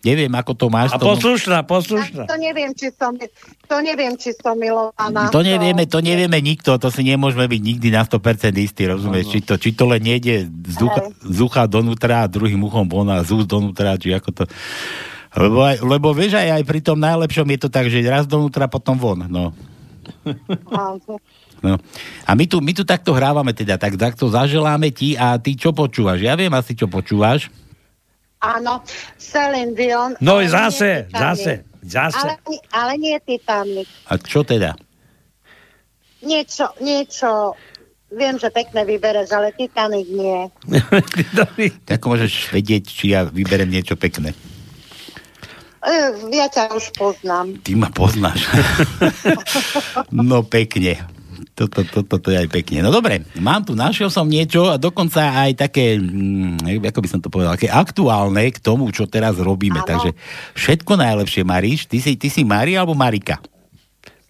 neviem, 0.02 0.30
ako 0.34 0.52
to 0.58 0.66
máš. 0.66 0.90
A 0.94 0.98
to, 0.98 1.06
poslušná, 1.06 1.62
poslušná. 1.62 2.26
To 2.26 2.36
neviem, 2.36 2.74
či 2.74 2.90
som, 2.90 3.14
to 3.66 3.76
neviem, 3.80 4.18
či 4.18 4.34
som 4.34 4.58
milovaná. 4.58 5.30
to 5.30 5.40
nevieme, 5.46 5.86
to 5.86 6.02
nevieme 6.02 6.38
nikto, 6.42 6.74
to 6.76 6.90
si 6.90 7.06
nemôžeme 7.06 7.46
byť 7.46 7.60
nikdy 7.62 7.88
na 7.94 8.02
100% 8.02 8.50
istí, 8.58 8.82
rozumieš? 8.90 9.30
Či 9.30 9.38
to, 9.46 9.54
či 9.56 9.70
to 9.72 9.86
len 9.86 10.02
nejde 10.02 10.50
z 10.50 10.78
ucha, 10.82 11.02
z 11.22 11.38
ucha 11.38 11.62
donútra 11.70 12.26
a 12.26 12.30
druhým 12.30 12.58
uchom 12.66 12.86
von 12.90 13.08
a 13.14 13.22
z 13.22 13.30
úst 13.30 13.48
donútra, 13.48 13.94
či 13.96 14.10
ako 14.10 14.30
to... 14.34 14.42
Lebo, 15.32 15.64
aj, 15.64 15.80
lebo 15.80 16.12
vieš, 16.12 16.36
aj, 16.36 16.60
aj 16.60 16.62
pri 16.68 16.80
tom 16.84 17.00
najlepšom 17.00 17.48
je 17.56 17.58
to 17.64 17.68
tak, 17.72 17.88
že 17.88 18.04
raz 18.04 18.28
donútra, 18.28 18.68
potom 18.68 19.00
von, 19.00 19.24
no. 19.32 19.56
No. 21.62 21.78
A 22.26 22.34
my 22.34 22.44
tu, 22.50 22.58
my 22.58 22.74
tu 22.74 22.82
takto 22.82 23.14
hrávame 23.14 23.54
teda, 23.54 23.78
tak 23.78 23.94
takto 23.94 24.26
zaželáme 24.26 24.90
ti 24.90 25.14
a 25.14 25.38
ty 25.38 25.54
čo 25.54 25.70
počúvaš? 25.70 26.18
Ja 26.18 26.34
viem 26.34 26.50
asi, 26.50 26.74
čo 26.74 26.90
počúvaš. 26.90 27.48
Áno, 28.42 28.82
Celine 29.14 29.70
Dion. 29.78 30.18
No 30.18 30.42
zase, 30.42 31.06
zase, 31.14 31.62
zase. 31.86 32.18
Ale, 32.18 32.34
ale 32.74 32.92
nie 32.98 33.14
Titanic. 33.22 33.86
A 34.10 34.18
čo 34.18 34.42
teda? 34.42 34.74
Niečo, 36.26 36.74
niečo, 36.82 37.54
viem, 38.10 38.36
že 38.42 38.50
pekné 38.50 38.82
vybereš, 38.82 39.30
ale 39.30 39.54
Titanic 39.54 40.10
nie. 40.10 40.50
Ako 41.94 42.06
môžeš 42.18 42.50
vedieť, 42.50 42.82
či 42.90 43.14
ja 43.14 43.22
vyberem 43.22 43.70
niečo 43.70 43.94
pekné? 43.94 44.34
E, 45.82 45.94
ja 46.30 46.46
ťa 46.46 46.74
už 46.74 46.94
poznám. 46.94 47.58
Ty 47.62 47.72
ma 47.74 47.90
poznáš. 47.90 48.46
no 50.14 50.46
pekne. 50.46 51.21
Toto, 51.52 51.82
toto, 51.82 52.06
toto 52.06 52.28
je 52.30 52.38
aj 52.38 52.48
pekne. 52.48 52.82
No 52.82 52.90
dobre, 52.94 53.26
mám 53.38 53.66
tu, 53.66 53.76
našiel 53.76 54.08
som 54.08 54.26
niečo 54.26 54.72
a 54.72 54.80
dokonca 54.80 55.34
aj 55.46 55.68
také, 55.68 55.98
mm, 55.98 56.82
ako 56.86 57.00
by 57.02 57.08
som 57.10 57.20
to 57.20 57.28
povedal, 57.28 57.54
také 57.54 57.68
aktuálne 57.68 58.48
k 58.50 58.58
tomu, 58.62 58.88
čo 58.94 59.10
teraz 59.10 59.36
robíme. 59.36 59.82
Áno. 59.82 59.88
Takže 59.88 60.10
všetko 60.56 60.96
najlepšie, 60.96 61.42
Maríš. 61.44 61.90
Ty 61.90 61.98
si, 62.00 62.14
ty 62.16 62.28
si 62.30 62.42
Mária 62.42 62.80
alebo 62.80 62.96
Marika? 62.96 63.42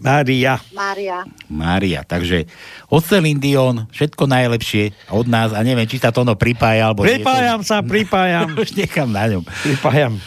Mária. 0.02 0.58
Mária. 0.74 1.18
Mária. 1.46 2.00
Takže 2.02 2.50
od 2.90 3.06
Celine 3.06 3.38
Dion 3.38 3.86
všetko 3.94 4.26
najlepšie 4.26 5.14
od 5.14 5.30
nás 5.30 5.54
a 5.54 5.62
neviem, 5.62 5.86
či 5.86 6.02
sa 6.02 6.10
to 6.10 6.26
ono 6.26 6.34
pripája 6.34 6.90
alebo 6.90 7.06
nie. 7.06 7.22
Pripájam 7.22 7.62
sa, 7.62 7.86
pripájam. 7.86 8.50
Už 8.62 8.74
nechám 8.74 9.06
na 9.14 9.30
ňom. 9.30 9.46
Pripájam. 9.46 10.18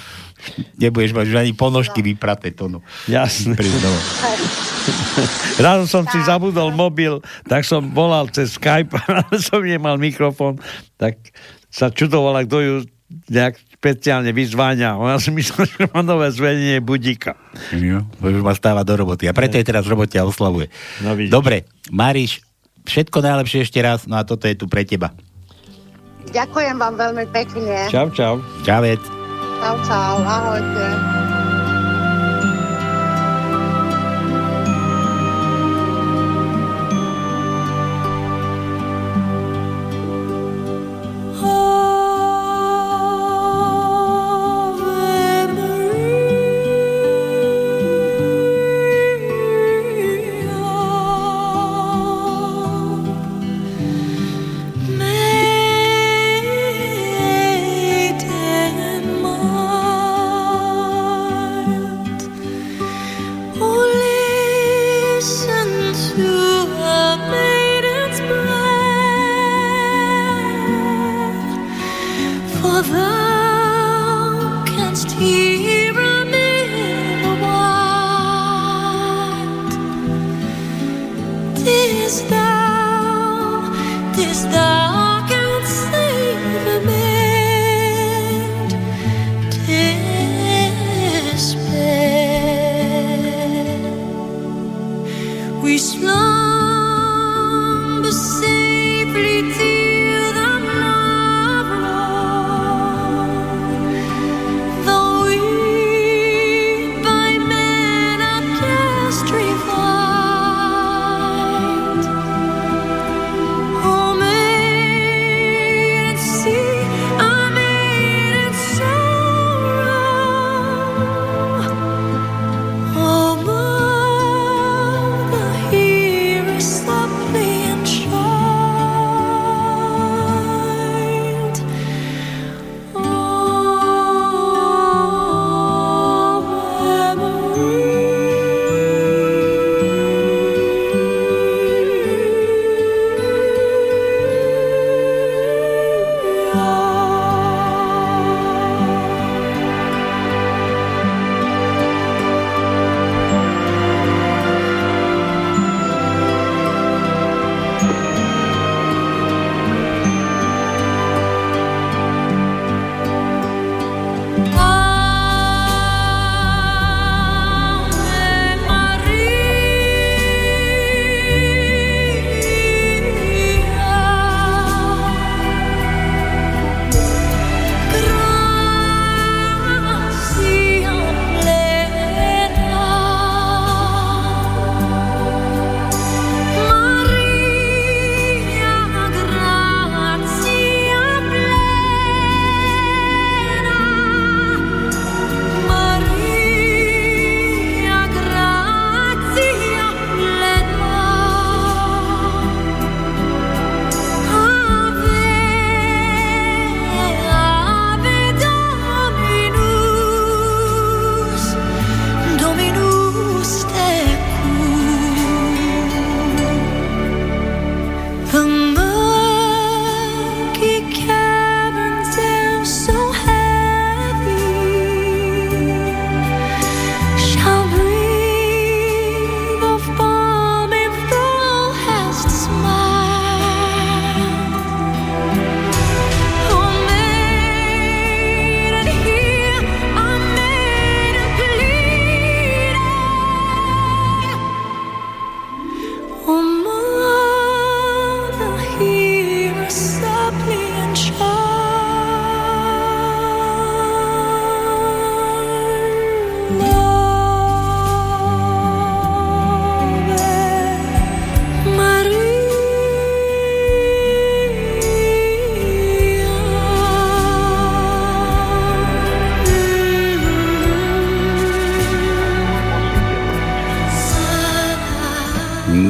Nebudeš 0.78 1.12
mať 1.16 1.26
už 1.32 1.38
ani 1.40 1.52
ponožky 1.56 2.00
vypraté 2.06 2.52
to. 2.54 2.70
No. 2.70 2.80
Jasné. 3.10 3.58
Priznám. 3.58 3.98
Raz 5.66 5.90
som 5.90 6.06
si 6.06 6.20
zabudol 6.22 6.70
mobil, 6.74 7.22
tak 7.50 7.66
som 7.66 7.82
volal 7.92 8.30
cez 8.30 8.56
Skype, 8.56 8.94
ale 9.10 9.36
som 9.42 9.62
nemal 9.62 9.98
mikrofón, 9.98 10.62
tak 11.00 11.18
sa 11.74 11.90
čudovala, 11.90 12.46
kto 12.46 12.58
ju 12.62 12.74
nejak 13.30 13.58
špeciálne 13.78 14.32
vyzváňa. 14.34 14.98
Ona 14.98 15.22
si 15.22 15.30
myslela, 15.30 15.70
že 15.70 15.86
má 15.94 16.02
nové 16.02 16.28
zvenenie 16.34 16.82
budíka. 16.82 17.38
Jo, 17.70 18.02
už 18.22 18.42
ma 18.42 18.58
stáva 18.58 18.82
do 18.82 18.98
roboty. 18.98 19.30
A 19.30 19.34
preto 19.36 19.62
je 19.62 19.66
teraz 19.66 19.86
v 19.86 19.94
robote 19.94 20.18
a 20.18 20.26
oslavuje. 20.26 20.74
No, 21.06 21.14
vidíš. 21.14 21.30
Dobre, 21.30 21.70
Mariš, 21.94 22.42
všetko 22.86 23.22
najlepšie 23.22 23.66
ešte 23.66 23.80
raz, 23.82 24.10
no 24.10 24.18
a 24.18 24.26
toto 24.26 24.50
je 24.50 24.58
tu 24.58 24.66
pre 24.66 24.86
teba. 24.86 25.14
Ďakujem 26.34 26.76
vám 26.82 26.96
veľmi 26.98 27.26
pekne. 27.30 27.86
Čau, 27.94 28.10
čau. 28.10 28.42
Čavec. 28.66 29.25
Čau, 29.60 29.76
čau. 29.88 30.16
Ahojte. 30.24 30.88
Ave 30.88 31.35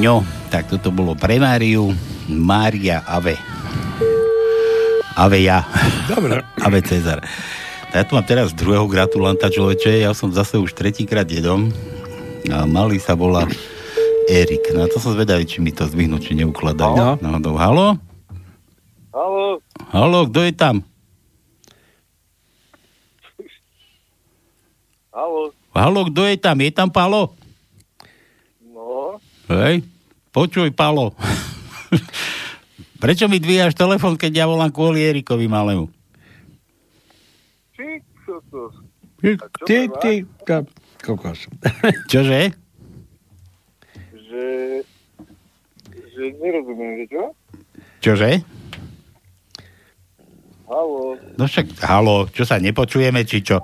No, 0.06 0.22
tak 0.54 0.70
toto 0.70 0.94
bolo 0.94 1.18
pre 1.18 1.42
Máriu. 1.42 1.90
Mária 2.30 3.02
Ave. 3.10 3.42
Ave 5.18 5.42
ja. 5.42 5.66
Dobre. 6.06 6.46
Ave 6.62 6.86
Cezar. 6.86 7.26
Ja 7.90 8.06
tu 8.06 8.14
mám 8.14 8.22
teraz 8.22 8.54
druhého 8.54 8.86
gratulanta 8.86 9.50
človeče, 9.50 10.06
ja 10.06 10.14
som 10.14 10.30
zase 10.30 10.62
už 10.62 10.78
tretíkrát 10.78 11.26
jedom. 11.26 11.74
A 12.54 12.70
malý 12.70 13.02
sa 13.02 13.18
volá 13.18 13.50
Erik. 14.30 14.70
No 14.78 14.86
a 14.86 14.92
to 14.94 15.02
som 15.02 15.18
zvedavý, 15.18 15.50
či 15.50 15.58
mi 15.58 15.74
to 15.74 15.90
zvyhnú, 15.90 16.22
či 16.22 16.38
neukladajú. 16.38 16.94
No. 16.94 17.10
no, 17.18 17.42
no 17.42 17.58
halo? 17.58 17.98
Halo, 19.10 19.58
Halo, 19.90 20.20
kto 20.30 20.46
je 20.46 20.54
tam? 20.54 20.76
halo, 25.10 25.50
Halo, 25.74 26.00
kto 26.14 26.22
je 26.30 26.38
tam? 26.38 26.62
Je 26.62 26.70
tam 26.70 26.94
Palo? 26.94 27.34
no, 28.70 29.18
Hej, 29.50 29.82
počuj, 30.36 30.76
Palo. 30.76 31.16
Prečo 33.00 33.32
mi 33.32 33.40
dvíjaš 33.40 33.72
telefon, 33.72 34.20
keď 34.20 34.44
ja 34.44 34.46
volám 34.46 34.68
kvôli 34.68 35.00
Erikovi 35.00 35.48
malému? 35.48 35.88
či 37.72 38.04
čo 38.28 38.44
to? 38.52 38.68
Ty, 39.24 39.32
ty, 39.64 39.78
ty, 40.04 40.14
kokos. 41.00 41.48
Čože? 42.12 42.52
Že, 44.12 44.46
že 45.94 46.24
nerozumiem, 46.44 46.92
že 47.00 47.06
čo? 47.08 47.24
Čože? 48.04 48.32
Halo, 50.66 51.16
No 51.38 51.46
však, 51.46 51.78
halo, 51.86 52.26
čo 52.34 52.42
sa 52.42 52.58
nepočujeme, 52.58 53.22
či 53.24 53.46
čo? 53.46 53.62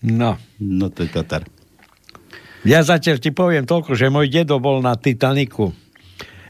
No. 0.00 0.40
No 0.56 0.88
to 0.88 1.04
je 1.04 1.10
Tatar. 1.12 1.44
Ja 2.64 2.84
zatiaľ 2.84 3.16
ti 3.16 3.32
poviem 3.32 3.64
toľko, 3.64 3.96
že 3.96 4.12
môj 4.12 4.28
dedo 4.28 4.60
bol 4.60 4.84
na 4.84 4.92
Titaniku. 4.92 5.72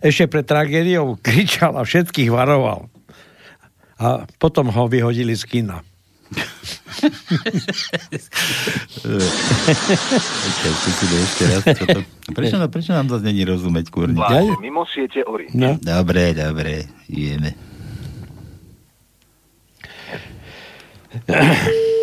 Ešte 0.02 0.26
pred 0.26 0.42
tragédiou 0.42 1.14
kričal 1.26 1.76
a 1.78 1.86
všetkých 1.86 2.30
varoval. 2.32 2.90
A 4.00 4.24
potom 4.40 4.72
ho 4.72 4.88
vyhodili 4.88 5.36
z 5.36 5.44
kina. 5.44 5.84
Ešte 11.20 11.44
raz. 11.52 11.62
To... 11.68 12.00
prečo, 12.32 12.56
no, 12.56 12.66
prečo 12.72 12.96
nám 12.96 13.12
to 13.12 13.20
není 13.20 13.44
rozumieť, 13.44 13.92
kurník? 13.92 14.24
Vláde 14.24 14.56
mimo 14.62 14.88
siete 14.88 15.20
Ori. 15.26 15.52
No. 15.52 15.76
Dobre, 15.76 16.32
dobre, 16.32 16.88
ideme. 17.12 17.52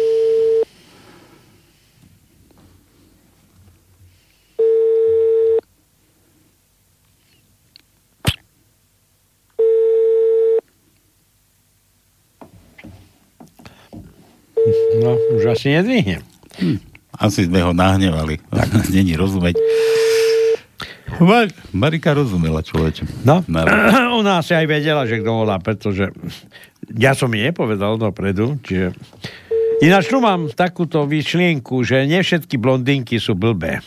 No, 14.97 15.13
už 15.47 15.55
asi. 15.55 16.19
Hm. 16.59 16.79
Asi 17.17 17.47
sme 17.47 17.63
ho 17.63 17.71
nahnevali. 17.71 18.43
Tak. 18.51 18.67
Není 18.95 19.15
rozumieť. 19.15 19.55
Mar- 21.23 21.55
Marika 21.71 22.11
rozumela 22.11 22.59
človeče. 22.59 23.23
No, 23.23 23.41
ona 24.19 24.43
asi 24.43 24.53
aj 24.53 24.67
vedela, 24.67 25.07
že 25.07 25.23
kto 25.23 25.47
volá, 25.47 25.57
pretože 25.57 26.11
ja 26.93 27.15
som 27.15 27.31
jej 27.31 27.47
nepovedal 27.47 27.95
dopredu, 27.95 28.59
čiže... 28.61 28.91
Ináč 29.77 30.09
tu 30.09 30.17
mám 30.17 30.49
takúto 30.49 31.05
vyšlienku, 31.05 31.85
že 31.85 32.09
nie 32.09 32.17
všetky 32.17 32.57
blondinky 32.57 33.21
sú 33.21 33.37
blbé, 33.37 33.77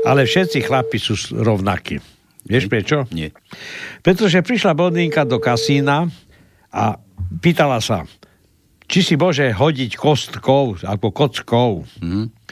ale 0.00 0.24
všetci 0.24 0.64
chlapi 0.64 0.96
sú 0.96 1.12
rovnakí. 1.36 2.00
Vieš 2.48 2.72
prečo? 2.72 3.04
Nie. 3.12 3.36
Pretože 4.00 4.40
prišla 4.40 4.72
blondinka 4.72 5.28
do 5.28 5.36
kasína 5.36 6.08
a 6.72 6.96
pýtala 7.44 7.84
sa, 7.84 8.08
či 8.90 9.06
si 9.06 9.14
môže 9.14 9.54
hodiť 9.54 9.94
kostkou, 9.94 10.82
alebo 10.82 11.14
kockou. 11.14 11.86
Mhm. 12.02 12.42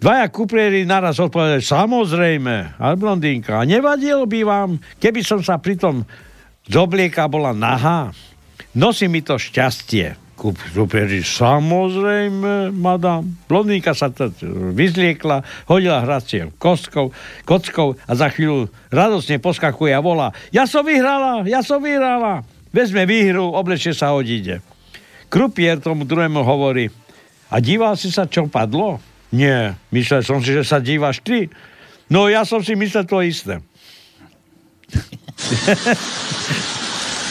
Dvaja 0.00 0.32
kuprieri 0.32 0.88
naraz 0.88 1.20
odpovedali, 1.20 1.60
samozrejme, 1.60 2.80
ale 2.80 2.94
blondínka, 2.96 3.60
a 3.60 3.68
nevadilo 3.68 4.24
by 4.24 4.40
vám, 4.48 4.70
keby 4.96 5.20
som 5.20 5.44
sa 5.44 5.60
pritom 5.60 6.08
z 6.64 6.74
oblieka 6.76 7.28
bola 7.28 7.52
nahá? 7.52 8.08
Nosí 8.72 9.12
mi 9.12 9.20
to 9.20 9.36
šťastie. 9.36 10.16
Kup- 10.40 10.56
Kuprieri, 10.72 11.20
samozrejme, 11.20 12.72
madam. 12.72 13.28
Blondínka 13.44 13.92
sa 13.92 14.08
t- 14.08 14.32
vyzliekla, 14.72 15.68
hodila 15.68 16.00
hracie 16.00 16.48
kostkou, 16.56 17.12
kockou 17.44 18.00
a 18.08 18.12
za 18.16 18.32
chvíľu 18.32 18.72
radosne 18.88 19.36
poskakuje 19.36 19.92
a 19.92 20.00
volá, 20.00 20.32
ja 20.48 20.64
som 20.64 20.80
vyhrala, 20.80 21.44
ja 21.44 21.60
som 21.60 21.76
vyhrala. 21.84 22.40
Vezme 22.72 23.04
výhru, 23.04 23.52
oblečie 23.52 23.92
sa 23.92 24.16
odíde. 24.16 24.64
Krupier 25.30 25.78
tomu 25.78 26.02
druhému 26.02 26.42
hovorí, 26.42 26.90
a 27.50 27.58
díval 27.58 27.94
si 27.94 28.10
sa, 28.10 28.26
čo 28.26 28.46
padlo? 28.46 28.98
Nie, 29.30 29.78
myslel 29.90 30.26
som 30.26 30.42
si, 30.42 30.50
že 30.50 30.66
sa 30.66 30.82
dívaš 30.82 31.22
ty. 31.22 31.46
No 32.10 32.26
ja 32.26 32.42
som 32.42 32.62
si 32.62 32.74
myslel 32.74 33.06
to 33.06 33.22
isté. 33.22 33.62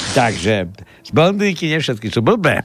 Takže, 0.09 0.55
z 1.03 1.09
blondínky 1.11 1.67
nie 1.69 1.79
všetky 1.79 2.09
sú 2.09 2.23
blbé. 2.23 2.63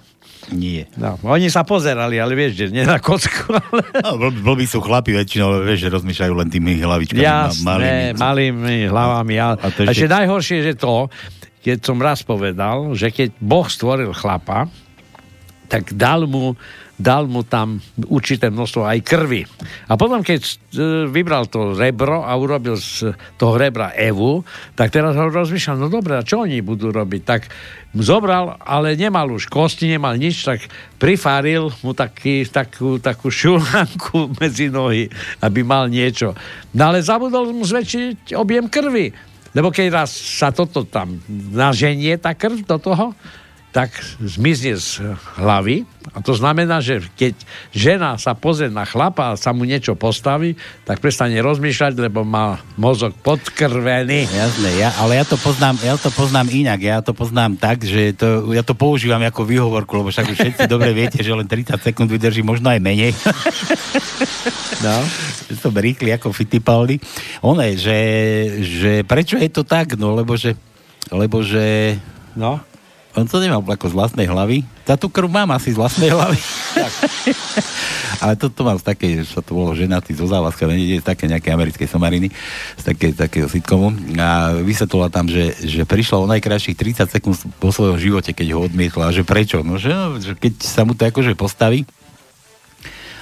Nie. 0.52 0.84
No, 1.00 1.16
oni 1.24 1.48
sa 1.48 1.64
pozerali, 1.64 2.20
ale 2.20 2.36
vieš, 2.36 2.52
že 2.54 2.66
nie 2.68 2.84
na 2.84 3.00
kocku, 3.00 3.48
ale... 3.58 3.80
No, 4.04 4.20
bl- 4.20 4.38
blbí 4.44 4.68
sú 4.68 4.84
chlapi 4.84 5.16
väčšinou, 5.16 5.50
ale 5.50 5.64
vieš, 5.64 5.88
že 5.88 5.94
rozmýšľajú 5.94 6.34
len 6.36 6.48
tými 6.52 6.84
hlavičkami 6.84 7.24
Jasné, 7.24 7.64
malými. 7.64 8.20
malými 8.20 8.76
hlavami. 8.92 9.34
A, 9.40 9.56
A 9.56 9.66
to 9.72 9.88
ešte 9.88 10.04
najhoršie 10.04 10.62
je 10.62 10.76
to, 10.76 11.08
keď 11.64 11.78
som 11.80 11.96
raz 11.96 12.20
povedal, 12.20 12.92
že 12.92 13.08
keď 13.08 13.32
Boh 13.40 13.64
stvoril 13.64 14.12
chlapa, 14.12 14.68
tak 15.68 15.96
dal 15.96 16.28
mu, 16.28 16.54
dal 16.94 17.26
mu 17.26 17.42
tam 17.42 17.82
určité 18.06 18.52
množstvo 18.52 18.82
aj 18.86 18.98
krvi. 19.02 19.42
A 19.90 19.98
potom, 19.98 20.20
keď 20.20 20.40
e, 20.44 20.52
vybral 21.10 21.50
to 21.50 21.74
rebro 21.74 22.22
a 22.22 22.32
urobil 22.36 22.78
z 22.78 23.16
toho 23.40 23.58
rebra 23.58 23.90
Evu, 23.96 24.44
tak 24.78 24.94
teraz 24.94 25.16
ho 25.16 25.26
rozmýšľal, 25.26 25.80
no 25.80 25.88
dobre, 25.90 26.20
a 26.20 26.26
čo 26.26 26.44
oni 26.44 26.60
budú 26.60 26.92
robiť? 26.94 27.22
Tak 27.24 27.42
zobral, 27.98 28.58
ale 28.62 28.98
nemal 28.98 29.30
už 29.30 29.50
kosti, 29.50 29.90
nemal 29.90 30.18
nič, 30.18 30.46
tak 30.46 30.60
prifáril 30.98 31.70
mu 31.82 31.94
taký, 31.94 32.46
takú, 32.46 33.02
takú 33.02 33.30
šulánku 33.30 34.30
medzi 34.40 34.70
nohy, 34.70 35.10
aby 35.42 35.60
mal 35.66 35.90
niečo. 35.90 36.34
No 36.74 36.94
ale 36.94 37.02
zabudol 37.02 37.50
mu 37.54 37.66
zväčšiť 37.66 38.34
objem 38.38 38.70
krvi. 38.70 39.34
Lebo 39.54 39.70
keď 39.70 39.86
raz 40.02 40.10
sa 40.10 40.50
toto 40.50 40.82
tam 40.82 41.22
naženie, 41.54 42.18
tá 42.18 42.34
krv 42.34 42.66
do 42.66 42.76
toho, 42.82 43.14
tak 43.74 43.90
zmizne 44.22 44.78
z 44.78 45.02
hlavy. 45.34 45.82
A 46.14 46.22
to 46.22 46.30
znamená, 46.30 46.78
že 46.78 47.02
keď 47.18 47.34
žena 47.74 48.14
sa 48.22 48.38
pozrie 48.38 48.70
na 48.70 48.86
chlapa 48.86 49.34
a 49.34 49.40
sa 49.40 49.50
mu 49.50 49.66
niečo 49.66 49.98
postaví, 49.98 50.54
tak 50.86 51.02
prestane 51.02 51.42
rozmýšľať, 51.42 51.98
lebo 51.98 52.22
má 52.22 52.62
mozog 52.78 53.18
podkrvený. 53.18 54.30
Jasné, 54.30 54.70
ja, 54.78 54.94
ale 55.02 55.18
ja 55.18 55.26
to, 55.26 55.34
poznám, 55.34 55.74
ja 55.82 55.98
to 55.98 56.14
poznám 56.14 56.54
inak. 56.54 56.78
Ja 56.78 57.02
to 57.02 57.18
poznám 57.18 57.58
tak, 57.58 57.82
že 57.82 58.14
to, 58.14 58.54
ja 58.54 58.62
to 58.62 58.78
používam 58.78 59.18
ako 59.26 59.42
výhovorku, 59.42 59.90
lebo 59.98 60.14
však 60.14 60.30
už 60.30 60.38
všetci 60.38 60.64
dobre 60.70 60.94
viete, 60.94 61.18
že 61.18 61.34
len 61.34 61.50
30 61.50 61.74
sekúnd 61.82 62.06
vydrží, 62.06 62.46
možno 62.46 62.70
aj 62.70 62.78
menej. 62.78 63.10
No. 64.86 65.02
Som 65.64 65.74
rýchly 65.74 66.14
ako 66.14 66.30
Fittipaldi. 66.30 67.02
Ono 67.42 67.58
je, 67.58 67.74
že, 67.74 67.98
že 68.62 68.92
prečo 69.02 69.34
je 69.34 69.50
to 69.50 69.66
tak? 69.66 69.98
No, 69.98 70.14
lebo 70.14 70.38
že, 70.38 70.54
lebo 71.10 71.42
že 71.42 71.98
No. 72.34 72.58
On 73.14 73.30
to 73.30 73.38
nemal 73.38 73.62
ako 73.62 73.86
z 73.90 73.94
vlastnej 73.94 74.26
hlavy. 74.26 74.66
Tá 74.82 74.98
tú 74.98 75.06
krv 75.06 75.30
mám 75.30 75.54
asi 75.54 75.70
z 75.70 75.78
vlastnej 75.78 76.10
hlavy. 76.10 76.38
Ale 78.22 78.34
toto 78.34 78.66
mám 78.66 78.78
z 78.78 78.84
také, 78.84 79.06
že 79.22 79.30
sa 79.30 79.40
to 79.40 79.54
bolo 79.54 79.70
ženatý 79.74 80.14
zo 80.18 80.26
závaska, 80.26 80.66
nie 80.66 80.98
z 80.98 81.06
také 81.06 81.30
nejaké 81.30 81.54
americké 81.54 81.86
somariny, 81.86 82.30
z 82.78 82.82
také, 82.82 83.14
takého 83.14 83.46
sitcomu. 83.46 83.94
A 84.18 84.58
vysvetlila 84.60 85.08
tam, 85.14 85.30
že, 85.30 85.54
že 85.62 85.86
prišla 85.86 86.26
o 86.26 86.30
najkrajších 86.30 86.74
30 86.74 87.14
sekúnd 87.14 87.36
po 87.62 87.70
svojom 87.70 87.98
živote, 88.02 88.34
keď 88.34 88.58
ho 88.58 88.66
odmietla. 88.66 89.10
A 89.10 89.14
že 89.14 89.22
prečo? 89.22 89.62
No, 89.62 89.78
že, 89.78 89.94
že 90.18 90.34
keď 90.34 90.52
sa 90.62 90.82
mu 90.82 90.98
to 90.98 91.06
akože 91.06 91.38
postaví, 91.38 91.86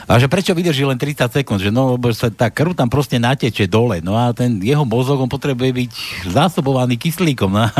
a 0.06 0.18
že 0.18 0.26
prečo 0.26 0.52
vydrží 0.52 0.82
len 0.82 0.98
30 0.98 1.30
sekúnd? 1.30 1.60
Že 1.62 1.70
no, 1.70 1.94
lebo 1.94 2.10
sa 2.10 2.28
tá 2.28 2.48
krv 2.48 2.74
tam 2.74 2.90
proste 2.90 3.16
nateče 3.16 3.66
dole. 3.66 4.02
No 4.02 4.18
a 4.18 4.34
ten 4.34 4.58
jeho 4.60 4.82
mozog, 4.82 5.20
on 5.20 5.30
potrebuje 5.30 5.70
byť 5.70 5.90
zásobovaný 6.30 6.98
kyslíkom. 6.98 7.50
No 7.52 7.68
a 7.68 7.70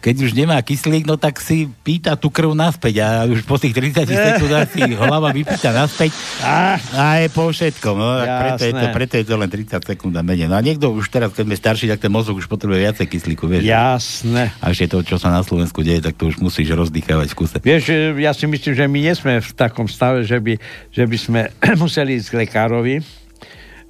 keď 0.00 0.14
už 0.28 0.32
nemá 0.34 0.60
kyslík, 0.60 1.04
no 1.04 1.16
tak 1.16 1.40
si 1.40 1.70
pýta 1.82 2.14
tú 2.14 2.28
krv 2.28 2.52
naspäť 2.52 2.94
a 3.00 3.06
už 3.24 3.46
po 3.46 3.56
tých 3.56 3.72
30 3.72 4.04
sekundách 4.06 4.68
si 4.72 4.80
hlava 4.94 5.30
vypýta 5.30 5.70
naspäť 5.70 6.12
Ah. 6.40 6.76
a 6.94 7.04
je 7.24 7.28
po 7.30 7.48
všetkom. 7.48 7.94
No, 7.96 8.08
tak 8.20 8.28
preto, 8.40 8.62
je 8.64 8.72
to, 8.74 8.86
preto 8.92 9.14
je 9.20 9.24
to 9.24 9.34
len 9.38 9.48
30 9.48 9.80
sekúnd 9.80 10.14
a 10.18 10.22
menej. 10.22 10.50
No 10.50 10.58
a 10.58 10.62
niekto 10.62 10.92
už 10.92 11.08
teraz, 11.08 11.32
keď 11.32 11.44
sme 11.46 11.56
starší, 11.56 11.86
tak 11.88 12.00
ten 12.02 12.12
mozog 12.12 12.36
už 12.36 12.46
potrebuje 12.50 12.84
viacej 12.84 13.06
kyslíku, 13.08 13.44
vieš. 13.46 13.64
Jasné. 13.64 14.52
A 14.60 14.70
ešte 14.70 14.90
to, 14.92 15.00
čo 15.00 15.16
sa 15.16 15.30
na 15.30 15.40
Slovensku 15.40 15.80
deje, 15.80 16.04
tak 16.04 16.18
to 16.18 16.28
už 16.28 16.42
musíš 16.42 16.74
rozdýchavať 16.74 17.28
v 17.32 17.36
kuse. 17.36 17.56
Vieš, 17.62 17.82
ja 18.18 18.32
si 18.34 18.44
myslím, 18.44 18.72
že 18.74 18.84
my 18.84 18.98
nie 19.00 19.14
sme 19.14 19.32
v 19.40 19.50
takom 19.54 19.86
stave, 19.86 20.26
že 20.26 20.36
by, 20.38 20.58
že 20.90 21.04
by 21.06 21.16
sme 21.16 21.40
museli 21.82 22.18
ísť 22.18 22.28
k 22.30 22.38
lekárovi, 22.46 22.96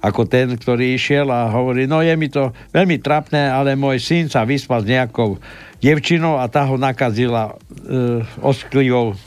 ako 0.05 0.29
ten, 0.29 0.53
ktorý 0.53 0.93
išiel 0.93 1.29
a 1.33 1.49
hovorí, 1.49 1.89
no 1.89 2.03
je 2.05 2.13
mi 2.13 2.29
to 2.29 2.53
veľmi 2.69 3.01
trapné, 3.01 3.49
ale 3.49 3.73
môj 3.73 3.97
syn 3.97 4.29
sa 4.29 4.45
vyspal 4.45 4.85
s 4.85 4.89
nejakou 4.89 5.41
devčinou 5.81 6.37
a 6.37 6.45
tá 6.45 6.65
ho 6.69 6.77
nakazila 6.77 7.53
e, 7.53 8.21
osklivou 8.41 9.17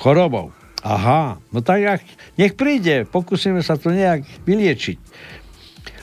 chorobou. 0.00 0.52
Aha, 0.84 1.40
no 1.48 1.64
tak 1.64 1.80
jak, 1.80 2.00
nech 2.36 2.52
príde, 2.56 3.08
pokúsime 3.08 3.64
sa 3.64 3.80
to 3.80 3.88
nejak 3.88 4.24
vyliečiť. 4.44 5.00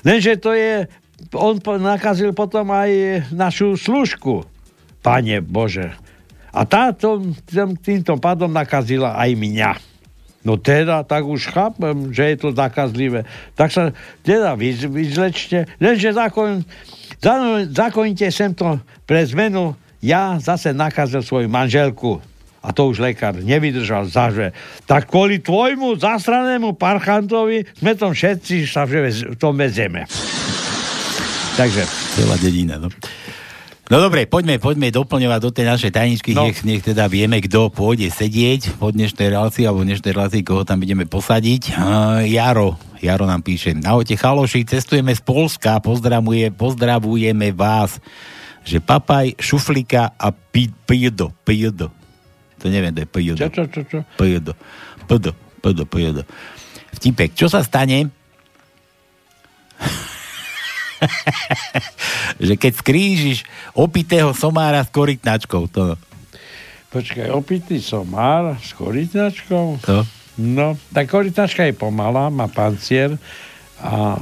Lenže 0.01 0.41
to 0.41 0.57
je, 0.57 0.89
on 1.37 1.61
nakazil 1.77 2.33
potom 2.33 2.73
aj 2.73 3.23
našu 3.29 3.77
služku. 3.77 4.41
Pane 5.05 5.41
Bože. 5.41 5.93
A 6.49 6.65
táto 6.65 7.21
tým, 7.45 7.77
týmto 7.77 8.17
pádom 8.17 8.49
nakazila 8.49 9.13
aj 9.17 9.37
mňa. 9.37 9.90
No 10.41 10.57
teda, 10.57 11.05
tak 11.05 11.21
už 11.21 11.53
chápem, 11.53 12.09
že 12.09 12.33
je 12.33 12.37
to 12.41 12.49
nakazlivé. 12.49 13.29
Tak 13.53 13.69
sa 13.69 13.93
teda 14.25 14.57
vyz, 14.57 14.89
vyzlečte. 14.89 15.69
Lenže 15.77 16.17
zákon, 16.17 16.65
zakonite 17.69 18.25
sem 18.33 18.49
to 18.57 18.81
pre 19.05 19.21
zmenu. 19.29 19.77
Ja 20.01 20.41
zase 20.41 20.73
nakazil 20.73 21.21
svoju 21.21 21.45
manželku. 21.45 22.17
A 22.61 22.69
to 22.69 22.93
už 22.93 23.01
lekár 23.01 23.37
nevydržal, 23.41 24.05
zaže. 24.05 24.53
Tak 24.85 25.09
kvôli 25.09 25.41
tvojmu 25.41 25.97
zasranému 25.97 26.77
parchantovi 26.77 27.65
sme 27.77 27.97
tom 27.97 28.13
všetci 28.13 28.69
sa 28.69 28.85
v 28.85 29.33
tom 29.37 29.57
vezeme. 29.57 30.05
Takže. 31.57 31.85
Celá 32.17 32.37
dedina, 32.37 32.77
no. 32.77 32.89
No 33.91 33.99
dobre, 33.99 34.23
poďme, 34.23 34.55
poďme 34.55 34.87
doplňovať 34.87 35.39
do 35.43 35.51
tej 35.51 35.65
našej 35.67 35.91
tajničky, 35.91 36.31
no. 36.31 36.47
nech, 36.47 36.63
nech 36.63 36.79
teda 36.79 37.11
vieme, 37.11 37.43
kto 37.43 37.67
pôjde 37.67 38.07
sedieť 38.07 38.79
po 38.79 38.87
dnešnej 38.87 39.35
relácii, 39.35 39.67
alebo 39.67 39.83
v 39.83 39.91
dnešnej 39.91 40.15
relácii, 40.15 40.47
koho 40.47 40.63
tam 40.63 40.79
ideme 40.79 41.03
posadiť. 41.03 41.75
Uh, 41.75 42.23
Jaro, 42.23 42.79
Jaro 43.03 43.27
nám 43.27 43.43
píše, 43.43 43.75
ahojte 43.83 44.15
chaloši, 44.15 44.63
cestujeme 44.63 45.11
z 45.11 45.19
Polska, 45.19 45.83
pozdravuje, 45.83 46.55
pozdravujeme 46.55 47.51
vás, 47.51 47.99
že 48.63 48.79
papaj, 48.79 49.35
šuflika 49.35 50.15
a 50.15 50.31
pijdo, 50.87 51.35
pijdo. 51.43 51.91
To 52.63 52.71
neviem, 52.71 52.95
to 52.95 53.03
je 53.03 53.09
pijdo. 53.11 53.43
Čo, 53.43 53.51
čo, 53.51 53.63
čo, 53.75 53.81
čo? 53.91 53.99
Pijdo, 54.15 54.55
pijdo, 55.59 55.83
pijdo. 55.83 56.23
Vtipek, 56.95 57.35
čo 57.35 57.51
sa 57.51 57.59
stane, 57.59 58.07
že 62.47 62.53
keď 62.55 62.73
skrížiš 62.77 63.37
opitého 63.73 64.31
somára 64.37 64.85
s 64.85 64.89
korytnačkou, 64.93 65.67
to... 65.71 65.97
Počkaj, 66.91 67.31
opitý 67.31 67.79
somár 67.79 68.59
s 68.59 68.75
korytnačkou? 68.75 69.79
To? 69.87 70.03
No, 70.39 70.75
tá 70.91 71.07
korytnačka 71.07 71.63
je 71.67 71.75
pomalá, 71.75 72.27
má 72.27 72.47
pancier 72.51 73.15
a 73.79 74.19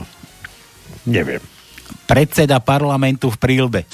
neviem. 1.05 1.41
Predseda 2.09 2.57
parlamentu 2.57 3.29
v 3.29 3.37
prílbe. 3.37 3.85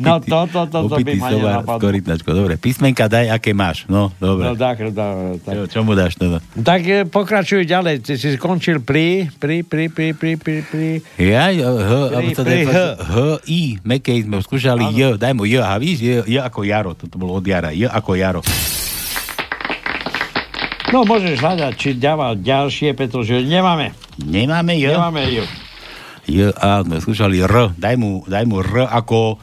No 0.00 0.20
to, 0.20 0.48
to, 0.48 0.60
to, 0.66 0.78
to 0.88 0.96
by 1.04 1.14
ma 1.20 1.28
nenapadlo. 1.30 1.92
Dobre, 2.24 2.54
písmenka 2.56 3.10
daj, 3.10 3.28
aké 3.28 3.52
máš. 3.52 3.84
No, 3.90 4.08
dobre. 4.16 4.48
No 4.48 4.56
tak, 4.56 4.80
tak, 4.80 5.14
tak. 5.44 5.52
Čo, 5.52 5.62
čo 5.68 5.78
mu 5.84 5.92
dáš 5.92 6.16
teda? 6.16 6.40
Tak 6.56 6.80
e, 6.86 7.04
pokračuj 7.04 7.68
ďalej. 7.68 8.00
Ty 8.04 8.12
si 8.16 8.28
skončil 8.40 8.80
pri, 8.80 9.28
pri, 9.36 9.60
pri, 9.66 9.92
pri, 9.92 10.16
pri, 10.16 10.32
pri, 10.40 10.56
pri. 10.64 10.88
Ja, 11.20 11.52
H, 11.52 11.92
Pri- 12.16 12.36
to 12.36 12.42
pri 12.46 12.64
H. 12.64 12.76
H, 12.96 13.14
I, 13.50 13.76
mekej 13.84 14.24
sme 14.24 14.40
skúšali 14.40 14.96
J, 14.96 15.20
daj 15.20 15.32
mu 15.36 15.44
J, 15.44 15.60
a 15.60 15.76
víš, 15.76 16.00
J, 16.00 16.24
J 16.24 16.40
ako 16.40 16.64
Jaro, 16.64 16.92
toto 16.96 17.20
bolo 17.20 17.36
od 17.36 17.44
Jara, 17.44 17.74
J 17.74 17.90
ako 17.90 18.10
Jaro. 18.16 18.40
No 20.90 21.06
môžeš 21.06 21.38
hľadať, 21.38 21.72
či 21.78 21.88
ďava 21.94 22.34
ďalšie, 22.34 22.98
pretože 22.98 23.46
nemáme. 23.46 23.94
Nemáme 24.24 24.76
J? 24.76 24.92
Nemáme 24.92 25.24
ju. 25.32 25.44
J, 26.30 26.52
A, 26.54 26.84
sme 26.84 27.00
skúšali 27.00 27.40
R, 27.42 27.74
daj 27.74 27.96
mu, 27.96 28.22
daj 28.28 28.44
mu 28.46 28.60
R 28.62 28.86
ako 28.86 29.40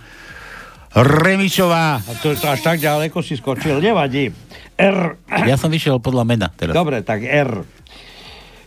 Remišová. 0.97 2.01
A 2.01 2.11
to, 2.23 2.33
to 2.33 2.47
až 2.47 2.61
tak 2.63 2.77
ďaleko 2.81 3.19
si 3.21 3.37
skočil, 3.37 3.83
nevadí. 3.83 4.31
R. 4.77 5.17
Ja 5.45 5.57
som 5.57 5.73
vyšiel 5.73 6.01
podľa 6.01 6.23
mena 6.23 6.47
teraz. 6.53 6.73
Dobre, 6.73 7.01
tak 7.01 7.25
R. 7.25 7.65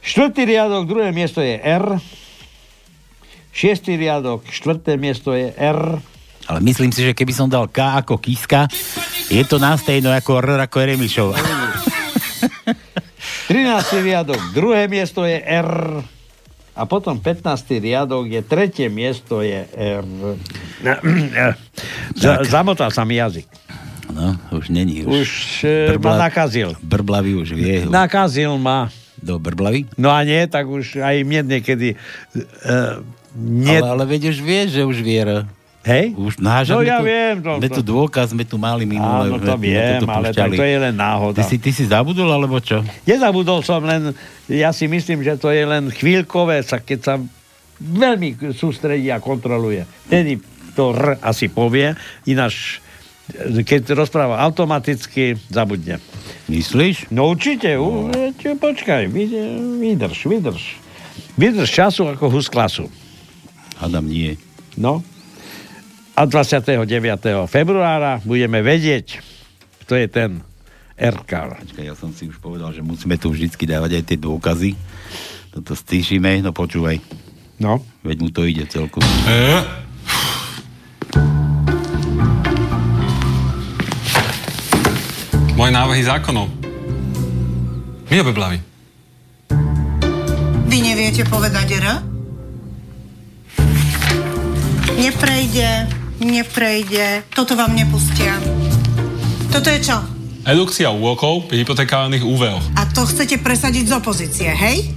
Štvrtý 0.00 0.46
riadok, 0.46 0.86
druhé 0.86 1.14
miesto 1.14 1.40
je 1.42 1.58
R. 1.58 1.98
Šiestý 3.50 3.98
riadok, 3.98 4.46
štvrté 4.46 4.94
miesto 4.94 5.34
je 5.34 5.50
R. 5.54 5.98
Ale 6.46 6.58
myslím 6.66 6.90
si, 6.90 7.02
že 7.06 7.14
keby 7.14 7.32
som 7.34 7.50
dal 7.50 7.70
K 7.70 8.02
ako 8.02 8.18
Kiska, 8.18 8.66
je 9.30 9.42
to 9.46 9.58
nastejno 9.58 10.10
ako 10.10 10.42
R 10.42 10.66
ako 10.66 10.76
Remišová. 10.82 11.38
13. 13.50 14.06
riadok, 14.06 14.38
druhé 14.54 14.86
miesto 14.86 15.26
je 15.26 15.42
R. 15.42 15.98
A 16.78 16.86
potom 16.86 17.18
15. 17.18 17.82
riadok 17.82 18.30
je 18.30 18.46
tretie 18.46 18.86
miesto 18.86 19.42
je 19.42 19.66
R. 19.74 20.06
Z- 22.22 22.46
zamotal 22.46 22.94
sa 22.94 23.02
mi 23.02 23.18
jazyk. 23.18 23.50
No, 24.14 24.38
už 24.54 24.70
není. 24.70 25.02
Už 25.02 25.66
e, 25.66 25.98
ma 25.98 26.30
nakazil. 26.30 26.78
Brblavý 26.78 27.42
už 27.42 27.58
vie. 27.58 27.90
Nakazil 27.90 28.54
ma. 28.54 28.86
Do 29.18 29.42
brblavy? 29.42 29.90
No 29.98 30.14
a 30.14 30.22
nie, 30.22 30.46
tak 30.46 30.70
už 30.70 31.02
aj 31.02 31.26
mne 31.26 31.58
niekedy... 31.58 31.98
Uh, 32.38 33.02
nie... 33.34 33.82
Ale, 33.82 33.98
ale 33.98 34.04
veď 34.14 34.30
už 34.30 34.38
vie, 34.46 34.70
že 34.70 34.86
už 34.86 35.02
vie 35.02 35.26
R. 35.26 35.42
Hej? 35.80 36.12
Už, 36.12 36.36
no, 36.36 36.48
a 36.50 36.60
že 36.60 36.72
No 36.72 36.78
sme 36.78 36.86
ja 36.86 36.98
tu, 37.00 37.04
viem, 37.08 37.34
to- 37.40 37.56
Sme 37.56 37.68
tu 37.72 37.82
dôkaz, 37.82 38.26
sme 38.30 38.44
tu 38.44 38.56
mali 38.56 38.84
minulé. 38.84 39.32
Áno, 39.32 39.40
to 39.40 39.56
viem, 39.56 40.04
ale 40.04 40.28
tak 40.28 40.52
to 40.52 40.60
je 40.60 40.76
len 40.78 40.92
náhoda. 40.92 41.36
Ty 41.36 41.42
si, 41.42 41.56
ty 41.56 41.72
si 41.72 41.88
zabudol, 41.88 42.28
alebo 42.28 42.60
čo? 42.60 42.84
Nezabudol 43.02 43.64
som 43.64 43.80
len, 43.80 44.12
ja 44.44 44.70
si 44.70 44.84
myslím, 44.84 45.24
že 45.24 45.34
to 45.34 45.48
je 45.48 45.64
len 45.64 45.88
chvíľkové, 45.88 46.60
sa, 46.60 46.76
keď 46.76 46.98
sa 47.00 47.14
veľmi 47.80 48.52
sústredí 48.52 49.08
a 49.08 49.16
kontroluje. 49.18 49.88
Tedy 50.04 50.36
to 50.76 50.92
R 50.92 51.16
asi 51.18 51.48
povie, 51.48 51.96
ináč 52.24 52.84
keď 53.62 53.94
rozpráva 53.94 54.42
automaticky, 54.42 55.38
zabudne. 55.48 55.96
Myslíš? 56.44 57.08
No 57.08 57.30
určite, 57.30 57.78
u, 57.78 58.10
čo, 58.36 58.52
počkaj, 58.52 59.06
vyd- 59.06 59.38
vydrž, 59.78 60.18
vydrž. 60.26 60.62
Vydrž 61.38 61.70
času 61.70 62.10
ako 62.10 62.26
hus 62.28 62.50
klasu. 62.50 62.90
Hádam 63.78 64.04
nie. 64.04 64.34
No. 64.74 65.00
A 66.20 66.28
29. 66.28 66.84
februára 67.48 68.20
budeme 68.28 68.60
vedieť, 68.60 69.24
kto 69.80 69.96
je 69.96 70.04
ten 70.04 70.44
RK. 71.00 71.32
Počkaj, 71.64 71.80
ja 71.88 71.96
som 71.96 72.12
si 72.12 72.28
už 72.28 72.36
povedal, 72.44 72.76
že 72.76 72.84
musíme 72.84 73.16
tu 73.16 73.32
vždycky 73.32 73.64
dávať 73.64 73.96
aj 73.96 74.04
tie 74.04 74.18
dôkazy. 74.20 74.76
Toto 75.48 75.72
stíšime, 75.72 76.44
no 76.44 76.52
počúvaj. 76.52 77.00
No. 77.56 77.80
Veď 78.04 78.16
mu 78.20 78.28
to 78.28 78.44
ide 78.44 78.68
celku. 78.68 79.00
Moje 85.56 85.72
návrhy 85.72 86.04
zákonov. 86.04 86.52
My 88.12 88.20
obeblaví. 88.20 88.60
Vy 90.68 90.78
neviete 90.84 91.24
povedať 91.24 91.80
R? 91.80 91.86
Neprejde, 95.00 95.99
neprejde, 96.20 97.24
toto 97.32 97.56
vám 97.56 97.72
nepustia. 97.72 98.36
Toto 99.50 99.66
je 99.72 99.80
čo? 99.82 99.96
Redukcia 100.40 100.88
úrokov 100.88 101.48
pri 101.48 101.64
hypotekárnych 101.64 102.24
úveroch. 102.24 102.64
A 102.76 102.88
to 102.88 103.04
chcete 103.04 103.40
presadiť 103.44 103.90
z 103.90 103.92
opozície, 103.92 104.48
hej? 104.48 104.88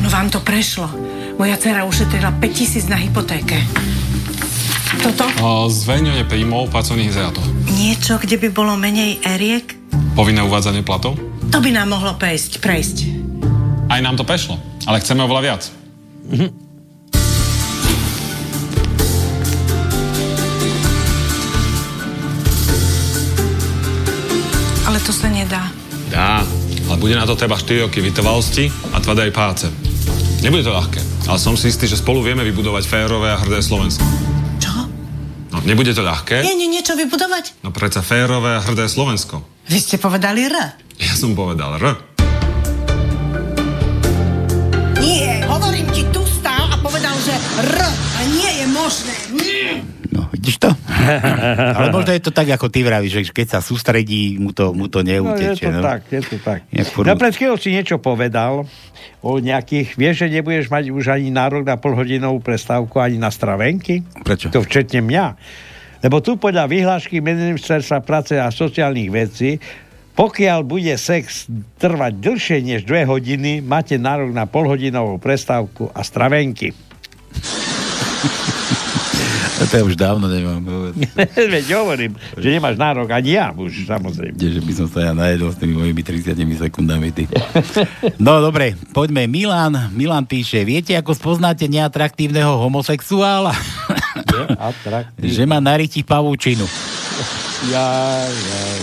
Ono 0.00 0.08
vám 0.08 0.32
to 0.32 0.40
prešlo. 0.40 0.88
Moja 1.36 1.60
dcera 1.60 1.84
ušetrila 1.84 2.32
5000 2.40 2.88
na 2.88 2.96
hypotéke. 2.96 3.60
Toto? 5.04 5.28
O 5.44 5.68
zverejňovanie 5.68 6.24
príjmov 6.24 6.72
pracovných 6.72 7.12
inzerátov. 7.12 7.44
Niečo, 7.76 8.16
kde 8.16 8.40
by 8.40 8.48
bolo 8.48 8.72
menej 8.80 9.20
eriek? 9.20 9.76
Povinné 10.16 10.40
uvádzanie 10.40 10.80
platov. 10.80 11.20
To 11.52 11.58
by 11.60 11.70
nám 11.76 11.92
mohlo 11.92 12.16
prejsť, 12.16 12.64
prejsť. 12.64 12.96
Aj 13.92 14.00
nám 14.00 14.16
to 14.16 14.24
prešlo, 14.24 14.56
ale 14.88 15.04
chceme 15.04 15.20
oveľa 15.28 15.42
viac. 15.44 15.62
Ale 24.86 24.98
to 25.02 25.10
sa 25.10 25.26
nedá. 25.26 25.66
Dá, 26.06 26.46
ale 26.86 26.96
bude 27.02 27.18
na 27.18 27.26
to 27.26 27.34
treba 27.34 27.58
4 27.58 27.90
roky 27.90 27.98
vytrvalosti 27.98 28.70
a 28.94 29.02
tvrdej 29.02 29.34
práce. 29.34 29.66
Nebude 30.46 30.62
to 30.62 30.70
ľahké, 30.70 31.26
ale 31.26 31.38
som 31.42 31.58
si 31.58 31.74
istý, 31.74 31.90
že 31.90 31.98
spolu 31.98 32.22
vieme 32.22 32.46
vybudovať 32.46 32.86
férové 32.86 33.34
a 33.34 33.40
hrdé 33.42 33.58
Slovensko. 33.58 34.06
Čo? 34.62 34.86
No, 35.50 35.58
nebude 35.66 35.90
to 35.90 36.06
ľahké, 36.06 36.46
Nie, 36.46 36.54
nie, 36.54 36.70
niečo 36.70 36.94
vybudovať? 36.94 37.66
no 37.66 37.74
predsa 37.74 37.98
férové 38.06 38.54
a 38.54 38.62
hrdé 38.62 38.86
Slovensko. 38.86 39.42
Vy 39.66 39.78
ste 39.82 39.96
povedali 39.98 40.46
R. 40.46 40.54
Ja 41.02 41.14
som 41.18 41.34
povedal 41.34 41.82
R. 41.82 42.15
R. 47.56 47.76
A 47.82 48.20
nie 48.28 48.52
je 48.60 48.66
možné. 48.68 49.14
Mm. 49.32 49.96
Vidíš 50.26 50.56
to? 50.58 50.70
Ale 51.76 51.88
možno 51.88 52.12
je 52.12 52.20
to 52.20 52.28
tak, 52.28 52.48
ako 52.48 52.68
ty 52.68 52.82
vravíš, 52.82 53.24
že 53.24 53.32
keď 53.32 53.46
sa 53.48 53.60
sústredí, 53.60 54.36
mu 54.36 54.52
to, 54.52 54.76
mu 54.76 54.86
to 54.86 55.00
No, 55.00 55.08
je 55.08 55.16
neuteče. 55.16 55.64
to 55.66 55.80
tak, 55.80 56.00
je 56.06 56.20
to 56.20 56.36
tak. 56.38 56.60
Furt- 56.86 57.08
pred 57.08 57.32
chvíľou 57.32 57.56
si 57.56 57.72
niečo 57.72 57.96
povedal 57.96 58.68
o 59.20 59.32
nejakých, 59.38 59.96
vieš, 59.96 60.24
že 60.24 60.36
nebudeš 60.36 60.68
mať 60.68 60.92
už 60.92 61.04
ani 61.08 61.32
nárok 61.32 61.64
na 61.64 61.74
polhodinovú 61.74 62.38
prestávku, 62.38 63.00
ani 63.00 63.16
na 63.16 63.32
stravenky? 63.32 64.04
Prečo? 64.20 64.52
To 64.52 64.60
včetne 64.60 65.00
mňa. 65.00 65.26
Lebo 66.04 66.20
tu 66.20 66.36
podľa 66.36 66.68
vyhlášky 66.68 67.24
Ministerstva 67.24 68.04
práce 68.04 68.36
a 68.36 68.52
sociálnych 68.52 69.10
vecí 69.10 69.56
pokiaľ 70.16 70.64
bude 70.64 70.96
sex 70.96 71.44
trvať 71.76 72.16
dlhšie 72.16 72.64
než 72.64 72.88
dve 72.88 73.04
hodiny, 73.04 73.60
máte 73.60 74.00
nárok 74.00 74.32
na 74.32 74.48
polhodinovú 74.48 75.20
prestávku 75.20 75.92
a 75.92 76.00
stravenky. 76.00 76.72
To 79.56 79.72
ja 79.72 79.82
už 79.88 79.96
dávno 79.96 80.28
nemám. 80.28 80.92
Veď 81.56 81.66
hovorím, 81.80 82.12
že 82.36 82.52
nemáš 82.52 82.76
nárok 82.76 83.08
ani 83.08 83.40
ja 83.40 83.56
už, 83.56 83.88
samozrejme. 83.88 84.36
Že 84.36 84.60
by 84.60 84.72
som 84.76 84.86
sa 84.86 85.10
ja 85.10 85.12
najedol 85.16 85.48
s 85.48 85.56
tými 85.56 85.74
mojimi 85.74 86.04
30 86.04 86.36
sekundami. 86.60 87.08
Ty. 87.10 87.24
No 88.20 88.44
dobre, 88.44 88.76
poďme. 88.92 89.24
Milan, 89.24 89.90
Milan 89.96 90.28
píše, 90.28 90.60
viete, 90.62 90.92
ako 90.92 91.16
spoznáte 91.16 91.66
neatraktívneho 91.72 92.60
homosexuála? 92.68 93.56
že 95.24 95.42
má 95.48 95.56
na 95.58 95.74
riti 95.80 96.04
pavúčinu. 96.04 96.68
Jaj, 97.72 98.28
jaj. 98.28 98.80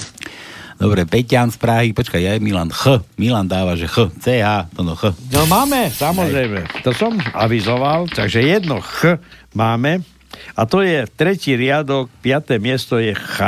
Dobre, 0.84 1.08
Peťan 1.08 1.48
z 1.48 1.64
Prahy, 1.64 1.96
počkaj, 1.96 2.20
ja 2.20 2.36
je 2.36 2.44
Milan 2.44 2.68
Ch. 2.68 3.00
Milan 3.16 3.48
dáva, 3.48 3.80
že 3.80 3.88
Ch, 3.88 4.12
CH, 4.20 4.68
to 4.76 4.84
no 4.84 5.00
Ch. 5.00 5.16
No 5.32 5.48
máme, 5.48 5.88
samozrejme. 5.88 6.84
To 6.84 6.92
som 6.92 7.16
avizoval, 7.32 8.12
takže 8.12 8.44
jedno 8.44 8.84
Ch 8.84 9.16
máme. 9.56 10.04
A 10.60 10.68
to 10.68 10.84
je 10.84 11.08
tretí 11.08 11.56
riadok, 11.56 12.12
piaté 12.20 12.60
miesto 12.60 13.00
je 13.00 13.16
Ch. 13.16 13.40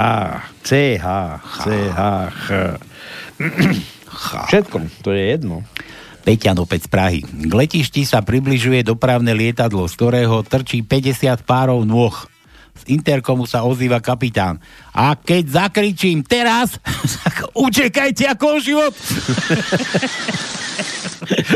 CH, 0.63 1.05
CH, 1.59 1.99
Ch. 2.31 2.49
Všetko, 4.47 5.03
to 5.03 5.11
je 5.11 5.35
jedno. 5.35 5.67
Peťan 6.23 6.55
opäť 6.63 6.87
z 6.87 6.89
Prahy. 6.89 7.19
K 7.19 7.51
letišti 7.51 8.07
sa 8.07 8.23
približuje 8.23 8.79
dopravné 8.87 9.35
lietadlo, 9.35 9.91
z 9.91 9.93
ktorého 9.99 10.39
trčí 10.39 10.87
50 10.87 11.43
párov 11.43 11.83
nôh. 11.83 12.15
Z 12.75 12.83
interkomu 12.87 13.43
sa 13.43 13.63
ozýva 13.63 13.97
kapitán. 13.97 14.59
A 14.91 15.13
keď 15.13 15.63
zakričím 15.63 16.21
teraz, 16.21 16.75
tak 17.23 17.49
utekajte 17.51 18.27
ako 18.27 18.47
život. 18.59 18.93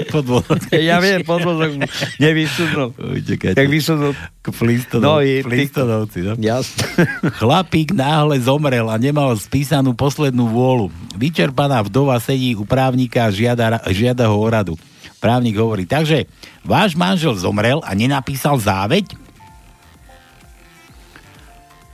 Podvodok. 0.10 0.58
Ja 0.74 0.98
viem, 0.98 1.22
podvodok 1.22 1.86
nevysunul. 2.18 2.90
Utekajte. 2.96 3.54
Jak 3.56 3.70
vysunul. 3.70 4.12
K 4.40 4.48
Flintstone- 4.50 5.04
No, 5.04 5.22
i- 5.22 5.46
Flintstonovci, 5.46 6.20
no. 6.24 6.34
Jasne. 6.36 6.84
Chlapík 7.40 7.92
náhle 7.92 8.40
zomrel 8.40 8.88
a 8.88 8.98
nemal 8.98 9.36
spísanú 9.36 9.94
poslednú 9.94 10.50
vôľu. 10.50 10.90
Vyčerpaná 11.14 11.84
vdova 11.84 12.18
sedí 12.18 12.56
u 12.56 12.66
právnika 12.66 13.28
a 13.28 13.34
žiada, 13.34 13.78
žiada 13.88 14.26
ho 14.26 14.40
o 14.40 14.48
radu. 14.48 14.74
právnik 15.20 15.54
hovorí. 15.54 15.84
Takže 15.84 16.26
váš 16.64 16.96
manžel 16.96 17.36
zomrel 17.36 17.84
a 17.84 17.92
nenapísal 17.94 18.56
záveď? 18.58 19.06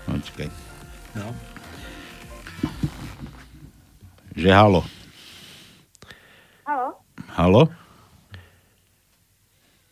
Počkaj. 0.05 0.49
No. 1.15 1.35
Že 4.35 4.49
halo. 4.51 4.81
Halo? 6.65 6.89
Halo? 7.35 7.61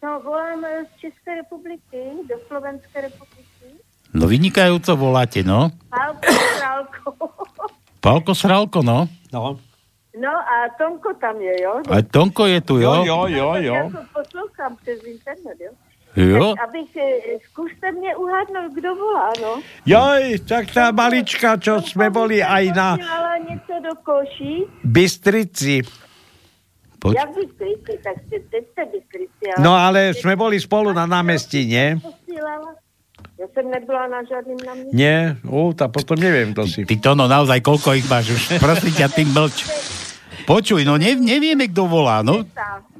No, 0.03 0.19
volám 0.19 0.65
eh, 0.65 0.85
z 0.85 0.99
České 0.99 1.35
republiky 1.35 2.01
do 2.29 2.35
Slovenské 2.47 3.01
republiky. 3.01 3.79
No 4.13 4.27
vynikajúco 4.27 4.93
voláte, 4.95 5.41
no. 5.41 5.71
Pálko, 5.89 6.27
Králko. 6.59 7.09
Pálko 8.03 8.31
Sralko, 8.35 8.79
no. 8.83 9.07
No. 9.33 9.57
No 10.13 10.29
a 10.29 10.69
Tonko 10.77 11.13
tam 11.17 11.41
je, 11.41 11.61
jo? 11.63 11.81
A 11.89 12.01
Tonko 12.05 12.45
je 12.45 12.61
tu, 12.61 12.77
jo? 12.77 13.01
Jo, 13.01 13.25
jo, 13.25 13.53
Tak 13.53 13.63
jo. 13.63 13.73
Já 13.73 13.89
to 13.89 14.01
poslouchám 14.13 14.75
přes 14.75 15.03
internet, 15.03 15.57
jo? 15.59 15.71
Jo? 16.15 16.55
Tak 16.55 16.69
abych, 16.69 16.95
eh, 16.95 17.39
zkuste 17.49 17.91
mě 17.91 18.15
uhádnout, 18.15 18.71
kdo 18.73 18.95
volá, 18.95 19.29
no. 19.41 19.61
Joj, 19.85 20.39
tak 20.45 20.69
tá 20.69 20.93
malička, 20.93 21.57
čo 21.57 21.81
sme 21.81 22.13
boli 22.13 22.37
aj 22.37 22.65
na 22.75 22.89
něco 23.49 23.75
do 23.83 23.93
koší. 24.03 24.55
Bystrici. 24.83 25.81
Poď. 26.99 27.15
Jak 27.15 27.29
Bystrici, 27.29 27.93
tak 28.03 28.15
jste, 28.25 28.39
teď 28.39 28.63
jste 28.71 28.85
Bystrici. 28.85 29.45
No 29.59 29.75
ale 29.75 30.13
sme 30.13 30.35
boli 30.35 30.59
spolu 30.59 30.93
na 30.93 31.05
námestí, 31.05 31.65
nie? 31.65 31.97
Já 33.39 33.47
jsem 33.53 33.71
nebyla 33.71 34.07
na 34.07 34.23
žádným 34.23 34.57
náměstí. 34.65 34.97
Nie? 34.97 35.37
U, 35.49 35.73
tak 35.73 35.91
potom 35.91 36.15
neviem, 36.15 36.53
to 36.53 36.63
si. 36.67 36.85
Ty 36.85 36.95
to 36.97 37.11
no 37.15 37.27
naozaj, 37.27 37.59
koľko 37.59 37.97
ich 37.97 38.07
máš 38.07 38.29
už? 38.29 38.41
Prosím 38.63 38.93
ťa, 38.93 39.07
tým 39.09 39.33
mlč. 39.33 39.67
Počuj, 40.47 40.85
no 40.85 40.95
ne, 40.95 41.17
nevieme, 41.17 41.67
kto 41.67 41.89
volá, 41.89 42.23
no. 42.23 42.45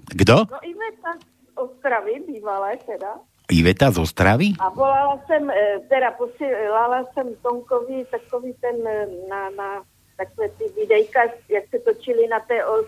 Kto? 0.09 0.49
No 0.49 0.59
Iveta 0.66 1.16
Ostravy, 1.64 2.20
bývalé 2.28 2.78
teda. 2.86 3.24
Iveta 3.51 3.91
z 3.91 3.97
Ostravy? 3.97 4.55
A 4.59 4.70
volala 4.70 5.20
jsem, 5.28 5.49
eh, 5.49 5.80
teda 5.89 6.11
posílala 6.11 7.05
jsem 7.14 7.28
Tonkovi 7.41 8.05
takový 8.11 8.53
ten 8.61 8.76
eh, 8.88 9.07
na, 9.30 9.49
na 9.49 9.70
takové 10.18 10.49
ty 10.49 10.64
videjka, 10.80 11.20
jak 11.49 11.64
se 11.70 11.80
točili 11.80 12.28
na 12.28 12.39
té 12.39 12.66
os, 12.66 12.86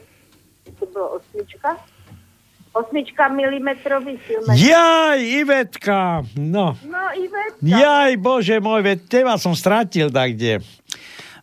to 0.79 0.85
bylo 0.85 1.09
osmička? 1.09 1.77
Osmička 2.73 3.27
milimetrový 3.27 4.17
film. 4.17 4.43
Jaj, 4.51 5.23
Ivetka! 5.23 6.23
No. 6.35 6.75
No 6.83 7.03
Iveta. 7.15 7.55
Jaj, 7.63 8.19
bože 8.19 8.59
môj, 8.59 8.83
veď 8.83 8.99
teba 9.07 9.39
som 9.39 9.55
stratil 9.55 10.11
tak 10.11 10.35
kde. 10.35 10.59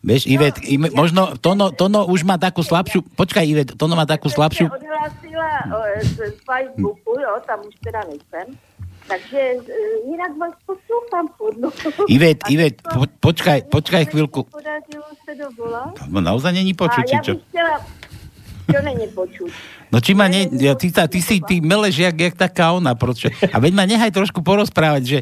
Vieš, 0.03 0.27
Ivet, 0.27 0.59
im, 0.67 0.91
možno 0.99 1.39
Tono, 1.39 1.71
Tono 1.71 2.11
už 2.11 2.27
má 2.27 2.35
takú 2.35 2.67
slabšiu... 2.67 3.07
Počkaj, 3.15 3.45
Ivet, 3.47 3.69
Tono 3.79 3.95
má 3.95 4.03
takú 4.03 4.27
slabšiu... 4.27 4.67
Se 4.67 4.75
odhlásila 4.75 5.51
z, 6.03 6.35
Facebooku, 6.43 7.23
jo, 7.23 7.33
tam 7.47 7.63
už 7.63 7.75
teda 7.79 8.03
nejsem. 8.11 8.59
Takže 9.07 9.41
eh, 9.63 10.11
jinak 10.11 10.33
vás. 10.39 10.55
No. 11.59 11.71
Ivet, 12.09 12.39
Ivet, 12.51 12.83
po, 12.83 13.07
počkaj, 13.21 13.71
počkaj 13.71 14.11
chvíľku. 14.11 14.43
Podařilo 14.51 15.07
se 15.25 15.35
dovolat. 15.35 15.95
No, 16.09 16.21
naozaj 16.21 16.53
není 16.53 16.75
počuť, 16.75 17.05
A 17.15 17.23
čo? 17.23 17.35
bych 17.35 17.43
chtěla... 17.49 17.75
Čo 18.73 18.79
není 18.83 19.07
počuť? 19.15 19.53
No 19.93 20.01
či 20.01 20.17
ma 20.17 20.25
ne, 20.25 20.49
ja, 20.57 20.73
ty, 20.73 20.89
sa, 20.89 21.05
ty 21.05 21.21
si, 21.21 21.45
ty 21.45 21.61
meleš 21.61 22.01
jak, 22.01 22.17
jak 22.17 22.33
taká 22.33 22.73
ona, 22.73 22.97
proč? 22.97 23.29
A 23.29 23.61
veď 23.61 23.73
ma 23.77 23.85
nechaj 23.85 24.09
trošku 24.09 24.41
porozprávať, 24.41 25.03
že 25.05 25.19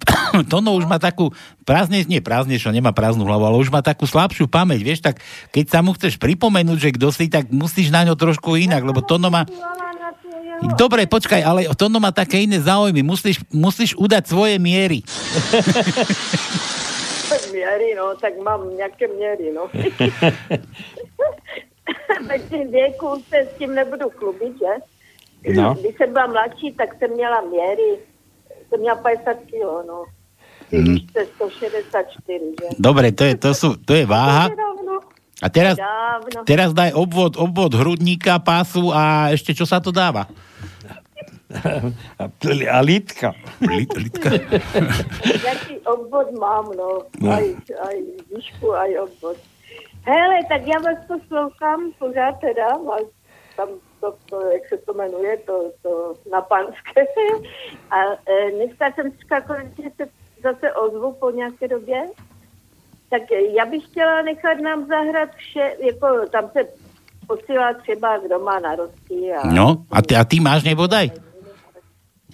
Tono 0.50 0.72
už 0.80 0.88
má 0.88 0.96
takú 0.96 1.28
prázdne, 1.68 2.08
nie 2.08 2.24
prázdnejšie, 2.24 2.72
nemá 2.72 2.96
prázdnu 2.96 3.28
hlavu, 3.28 3.44
ale 3.44 3.60
už 3.60 3.68
má 3.68 3.84
takú 3.84 4.08
slabšiu 4.08 4.48
pamäť, 4.48 4.80
vieš, 4.80 5.04
tak 5.04 5.20
keď 5.52 5.64
sa 5.68 5.84
mu 5.84 5.92
chceš 5.92 6.16
pripomenúť, 6.16 6.78
že 6.80 6.96
kto 6.96 7.12
si, 7.12 7.28
tak 7.28 7.52
musíš 7.52 7.92
na 7.92 8.08
ňo 8.08 8.16
trošku 8.16 8.56
inak, 8.56 8.80
lebo 8.80 9.04
Tono 9.04 9.28
má... 9.28 9.44
Dobre, 10.80 11.04
počkaj, 11.04 11.44
ale 11.44 11.68
Tono 11.76 12.00
má 12.00 12.08
také 12.08 12.48
iné 12.48 12.64
záujmy, 12.64 13.04
musíš, 13.04 13.44
musíš 13.52 13.92
udať 14.00 14.24
svoje 14.24 14.56
miery. 14.56 15.04
Miery, 17.52 17.94
no, 17.96 18.14
tak 18.20 18.32
mám 18.44 18.76
nějaké 18.76 19.08
měry, 19.08 19.52
no. 19.54 19.66
Ve 22.28 22.38
svým 22.38 22.70
věku 22.70 23.24
se 23.28 23.36
s 23.36 23.58
tím 23.58 23.74
nebudu 23.74 24.10
chlubit, 24.10 24.58
že? 24.58 24.72
No. 25.54 25.74
Když 25.74 25.96
jsem 25.96 26.12
byla 26.12 26.26
mladší, 26.26 26.72
tak 26.72 26.98
jsem 26.98 27.10
měla 27.10 27.40
měry. 27.40 27.98
Jsem 28.68 28.80
měla 28.80 28.96
50 28.96 29.36
kilo, 29.46 29.84
no. 29.88 30.04
Mm. 30.72 30.96
Jste 30.98 31.26
164, 31.26 32.44
že? 32.60 32.68
Dobre, 32.78 33.12
to 33.12 33.24
je, 33.24 33.34
to 33.36 33.54
sú, 33.54 33.76
to 33.84 33.94
je 33.94 34.06
váha. 34.06 34.50
A 35.42 35.52
teraz, 35.52 35.76
teraz 36.48 36.72
daj 36.72 36.96
obvod, 36.96 37.36
obvod 37.36 37.76
hrudníka, 37.76 38.40
pásu 38.40 38.88
a 38.94 39.28
ešte 39.34 39.52
čo 39.52 39.68
sa 39.68 39.76
to 39.82 39.92
dáva? 39.92 40.24
A, 42.16 42.24
pl- 42.40 42.70
a 42.70 42.80
lítka. 42.80 43.36
Lit, 43.60 43.92
litka. 43.92 44.30
Jaký 45.52 45.84
obvod 45.84 46.32
mám, 46.38 46.72
no. 46.72 47.04
No. 47.20 47.30
Aj, 47.30 47.44
aj 47.60 47.96
výšku, 48.32 48.72
aj 48.72 48.90
obvod. 49.04 49.36
Hele, 50.06 50.44
tak 50.48 50.62
já 50.66 50.78
vás 50.78 51.04
poslouchám 51.06 51.92
pořád 51.98 52.32
teda, 52.40 52.66
vás 52.66 53.02
tam 53.56 53.68
to, 54.00 54.14
to, 54.30 54.40
jak 54.40 54.68
se 54.68 54.76
to 54.76 54.94
jmenuje, 54.94 55.36
to, 55.36 55.70
to 55.82 56.14
na 56.32 56.42
panské. 56.42 57.04
A 57.90 57.96
e, 58.12 58.50
dneska 58.50 58.92
jsem 58.94 59.12
říkala, 59.12 59.40
konečně 59.40 59.90
se 59.96 60.08
zase 60.42 60.72
ozvu 60.72 61.12
po 61.12 61.30
nějaké 61.30 61.68
době. 61.68 62.02
Tak 63.10 63.22
e, 63.32 63.42
já 63.56 63.66
bych 63.66 63.84
chtěla 63.84 64.22
nechat 64.22 64.60
nám 64.60 64.86
zahrát 64.86 65.30
vše, 65.34 65.76
jako 65.78 66.06
tam 66.32 66.50
se 66.52 66.68
posílá 67.26 67.74
třeba, 67.74 68.18
kdo 68.18 68.38
má 68.38 68.58
narostky. 68.58 69.32
A... 69.32 69.46
No, 69.46 69.76
a 69.90 70.02
ty, 70.02 70.16
a 70.16 70.24
ty 70.24 70.40
máš 70.40 70.64
nebodaj? 70.64 71.10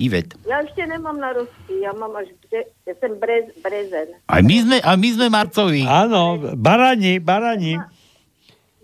Ivet. 0.00 0.34
Já 0.48 0.60
ještě 0.60 0.86
nemám 0.86 1.20
narostky, 1.20 1.80
já 1.82 1.92
mám 1.92 2.16
až, 2.16 2.26
bre, 2.50 2.60
já 2.86 2.94
jsem 2.94 3.18
brez, 3.18 3.44
brezen. 3.62 4.08
A 4.28 4.40
my 4.40 4.56
sme, 4.62 4.76
a 4.80 4.96
my 4.96 5.08
sme 5.12 5.26
Marcovi. 5.28 5.84
Áno, 5.84 6.40
barani, 6.56 7.20
barani. 7.20 7.76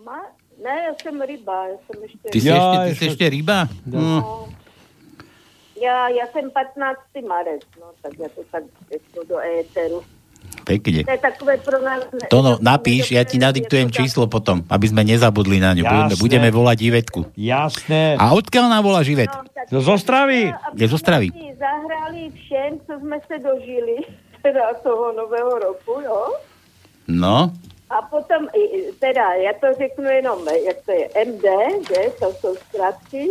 Ma? 0.05 0.21
Ne, 0.63 0.75
já 0.89 0.93
jsem 1.03 1.21
ryba, 1.21 1.69
já 1.69 1.77
jsem 1.87 2.03
ještě... 2.03 2.29
Ty 2.31 2.41
si, 2.41 2.49
ešte, 2.49 2.77
ty 2.89 2.95
si 2.95 3.05
ešte 3.09 3.27
ryba? 3.29 3.69
Hm. 3.87 4.21
Já, 5.81 6.09
já 6.09 6.27
jsem 6.27 6.51
15. 6.51 7.01
marec, 7.29 7.63
no, 7.81 7.87
tak 8.03 8.13
já 8.19 8.29
to 8.29 8.41
tak 8.51 8.65
do 9.29 9.39
éteru. 9.39 10.05
Pekne. 10.67 11.07
To 11.07 11.15
je 11.15 11.23
takové 11.23 11.63
pro 11.63 11.79
nás... 11.79 12.11
To 12.27 12.43
no, 12.43 12.59
napíš, 12.59 13.15
ja 13.15 13.23
ti 13.23 13.39
nadiktujem 13.39 13.87
číslo 13.95 14.27
potom, 14.27 14.67
aby 14.67 14.87
sme 14.91 15.07
nezabudli 15.07 15.63
na 15.63 15.79
ňu. 15.79 15.87
Budeme, 15.87 16.11
Jasné. 16.11 16.23
budeme 16.27 16.49
volať 16.51 16.79
Ivetku. 16.83 17.21
Jasné. 17.39 18.19
A 18.19 18.35
odkiaľ 18.35 18.67
nám 18.75 18.83
volá 18.83 19.07
Ivet? 19.07 19.31
No 19.71 19.79
zo 19.79 19.95
Stravy. 19.95 20.51
Je 20.75 20.87
zo 20.91 20.99
Stravy. 20.99 21.31
Aby 21.31 21.55
zahrali 21.55 22.23
všem, 22.35 22.71
co 22.83 22.93
jsme 22.99 23.19
se 23.31 23.39
dožili, 23.39 23.97
teda 24.43 24.75
toho 24.83 25.15
nového 25.15 25.55
roku, 25.59 26.03
jo? 26.03 26.35
No, 27.07 27.55
A 27.91 28.03
potom, 28.03 28.51
teda, 28.99 29.35
já 29.35 29.53
to 29.63 29.67
řeknu 29.79 30.05
jenom, 30.05 30.39
jak 30.67 30.77
to 30.87 30.93
je, 30.93 31.09
MD, 31.27 31.45
že, 31.89 32.11
to 32.19 32.33
jsou 32.33 32.57
zkrátky, 32.57 33.29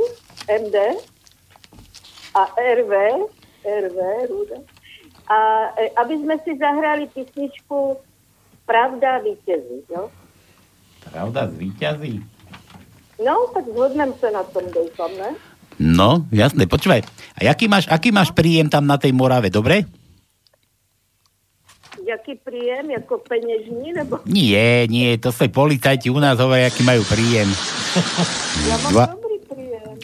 MD, 0.62 0.76
a 2.36 2.44
RV, 2.76 2.94
RV, 3.82 4.00
Ruda. 4.30 4.75
A 5.28 5.38
e, 5.78 5.90
aby 6.02 6.14
jsme 6.18 6.36
si 6.44 6.58
zahrali 6.58 7.08
písničku 7.08 7.98
Pravda 8.66 9.18
vítězí, 9.18 9.86
jo? 9.90 10.10
pravda 11.12 11.48
zvíťazí. 11.48 12.26
No, 13.26 13.48
tak 13.54 13.64
zhodneme 13.66 14.14
se 14.20 14.32
na 14.32 14.44
tom, 14.44 14.64
doufám, 14.76 15.12
ne? 15.18 15.30
No, 15.80 16.26
jasné, 16.32 16.68
počúvaj. 16.68 17.04
A 17.36 17.40
jaký 17.44 17.68
máš, 17.68 17.88
aký 17.88 18.12
máš 18.12 18.32
príjem 18.32 18.68
tam 18.68 18.88
na 18.88 18.98
tej 18.98 19.12
Morave, 19.12 19.48
dobre? 19.48 19.88
Jaký 22.06 22.36
príjem, 22.44 22.92
jako 22.92 23.18
peněžní, 23.18 23.94
nebo... 23.94 24.20
Nie, 24.26 24.88
nie, 24.88 25.18
to 25.18 25.32
sa 25.32 25.48
policajti 25.48 26.12
u 26.12 26.20
nás 26.20 26.38
hovoria, 26.38 26.70
aký 26.70 26.84
majú 26.84 27.02
príjem. 27.08 27.50
Mám 28.68 28.82
Dva-. 28.92 29.25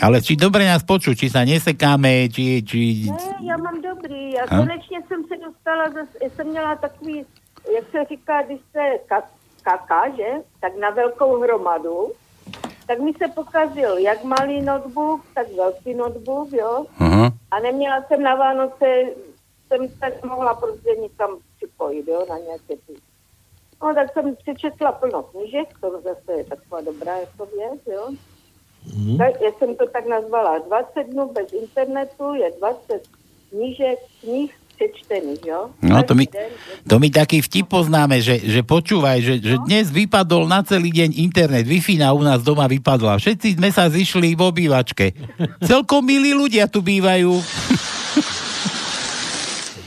Ale 0.02 0.18
či 0.22 0.34
dobre 0.34 0.66
nás 0.66 0.82
počuť, 0.82 1.14
či 1.14 1.28
sa 1.30 1.46
nesekáme, 1.46 2.26
či... 2.34 2.66
či... 2.66 3.06
Ne, 3.14 3.46
já 3.46 3.58
mám 3.58 3.82
dobrý. 3.82 4.32
Já 4.32 4.44
Ha? 4.50 4.58
konečně 4.58 4.98
jsem 5.08 5.24
se 5.30 5.38
dostala, 5.38 5.90
zase, 5.90 6.36
jsem 6.36 6.48
měla 6.48 6.76
takový, 6.76 7.26
jak 7.76 7.86
se 7.92 8.06
říká, 8.10 8.42
když 8.42 8.60
se 8.72 8.84
ka- 9.10 9.30
kaká, 9.62 10.10
že? 10.18 10.30
Tak 10.60 10.74
na 10.82 10.90
velkou 10.90 11.42
hromadu. 11.42 12.12
Tak 12.88 13.00
mi 13.00 13.14
se 13.14 13.28
pokazil 13.28 13.98
jak 13.98 14.24
malý 14.24 14.62
notebook, 14.62 15.22
tak 15.36 15.48
velký 15.58 15.94
notebook, 15.94 16.52
jo. 16.52 16.86
Aha. 17.00 17.32
A 17.52 17.60
neměla 17.60 18.04
jsem 18.08 18.24
na 18.24 18.36
Vánoce, 18.36 18.86
jsem 19.68 19.90
se 19.90 20.28
mohla 20.28 20.54
prostě 20.54 20.90
nikam 21.02 21.38
připojit, 21.58 22.08
jo, 22.08 22.26
na 22.30 22.38
nějaké 22.38 22.76
ty. 22.88 22.94
No, 23.84 23.94
tak 23.96 24.14
jsem 24.14 24.36
přečetla 24.36 24.92
plno 24.92 25.24
knížek, 25.24 25.68
to 25.82 26.02
zase 26.02 26.32
je 26.38 26.44
taková 26.44 26.82
dobrá 26.82 27.18
jako 27.18 27.46
věc, 27.46 27.82
jo. 27.94 28.10
Mhm. 28.86 29.18
Tak, 29.18 29.42
já 29.42 29.52
jsem 29.60 29.76
to 29.76 29.86
tak 29.88 30.08
nazvala. 30.08 30.60
20 30.60 31.04
dnů 31.04 31.32
bez 31.34 31.54
internetu 31.54 32.34
je 32.34 32.52
20 32.60 33.02
knížek, 33.50 34.00
knih 34.22 34.52
přečtených, 34.82 35.46
jo? 35.46 35.70
No 35.82 36.04
to 36.04 36.16
my, 36.16 36.26
to 36.90 36.98
my 36.98 37.10
taký 37.14 37.42
vtip 37.46 37.70
poznáme, 37.70 38.18
že, 38.18 38.42
že 38.42 38.66
počúvaj, 38.66 39.22
že, 39.22 39.34
že 39.38 39.56
dnes 39.70 39.94
vypadol 39.94 40.50
na 40.50 40.66
celý 40.66 40.90
deň 40.90 41.22
internet, 41.22 41.70
Wi-Fi 41.70 42.02
u 42.10 42.24
nás 42.26 42.42
doma 42.42 42.66
vypadla. 42.66 43.22
Všetci 43.22 43.62
sme 43.62 43.70
sa 43.70 43.86
zišli 43.94 44.34
v 44.34 44.42
obývačke. 44.42 45.14
Celkom 45.62 46.02
milí 46.02 46.34
ľudia 46.34 46.66
tu 46.66 46.82
bývajú. 46.82 47.30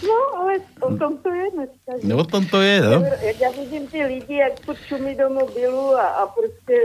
No, 0.05 0.20
ale 0.36 0.61
o 0.84 0.92
tom 1.01 1.16
to 1.24 1.32
je 1.32 1.47
dneska. 1.57 1.90
No 2.05 2.20
o 2.20 2.24
tom 2.28 2.45
to 2.45 2.61
je, 2.61 2.76
no. 2.80 3.01
Jak 3.24 3.40
já 3.40 3.51
vidím 3.51 3.86
ty 3.88 4.05
lidi, 4.05 4.36
jak 4.36 4.61
furt 4.61 4.78
čumí 4.88 5.16
do 5.16 5.30
mobilu 5.30 5.97
a, 5.97 6.07
a 6.07 6.26
prostě 6.26 6.76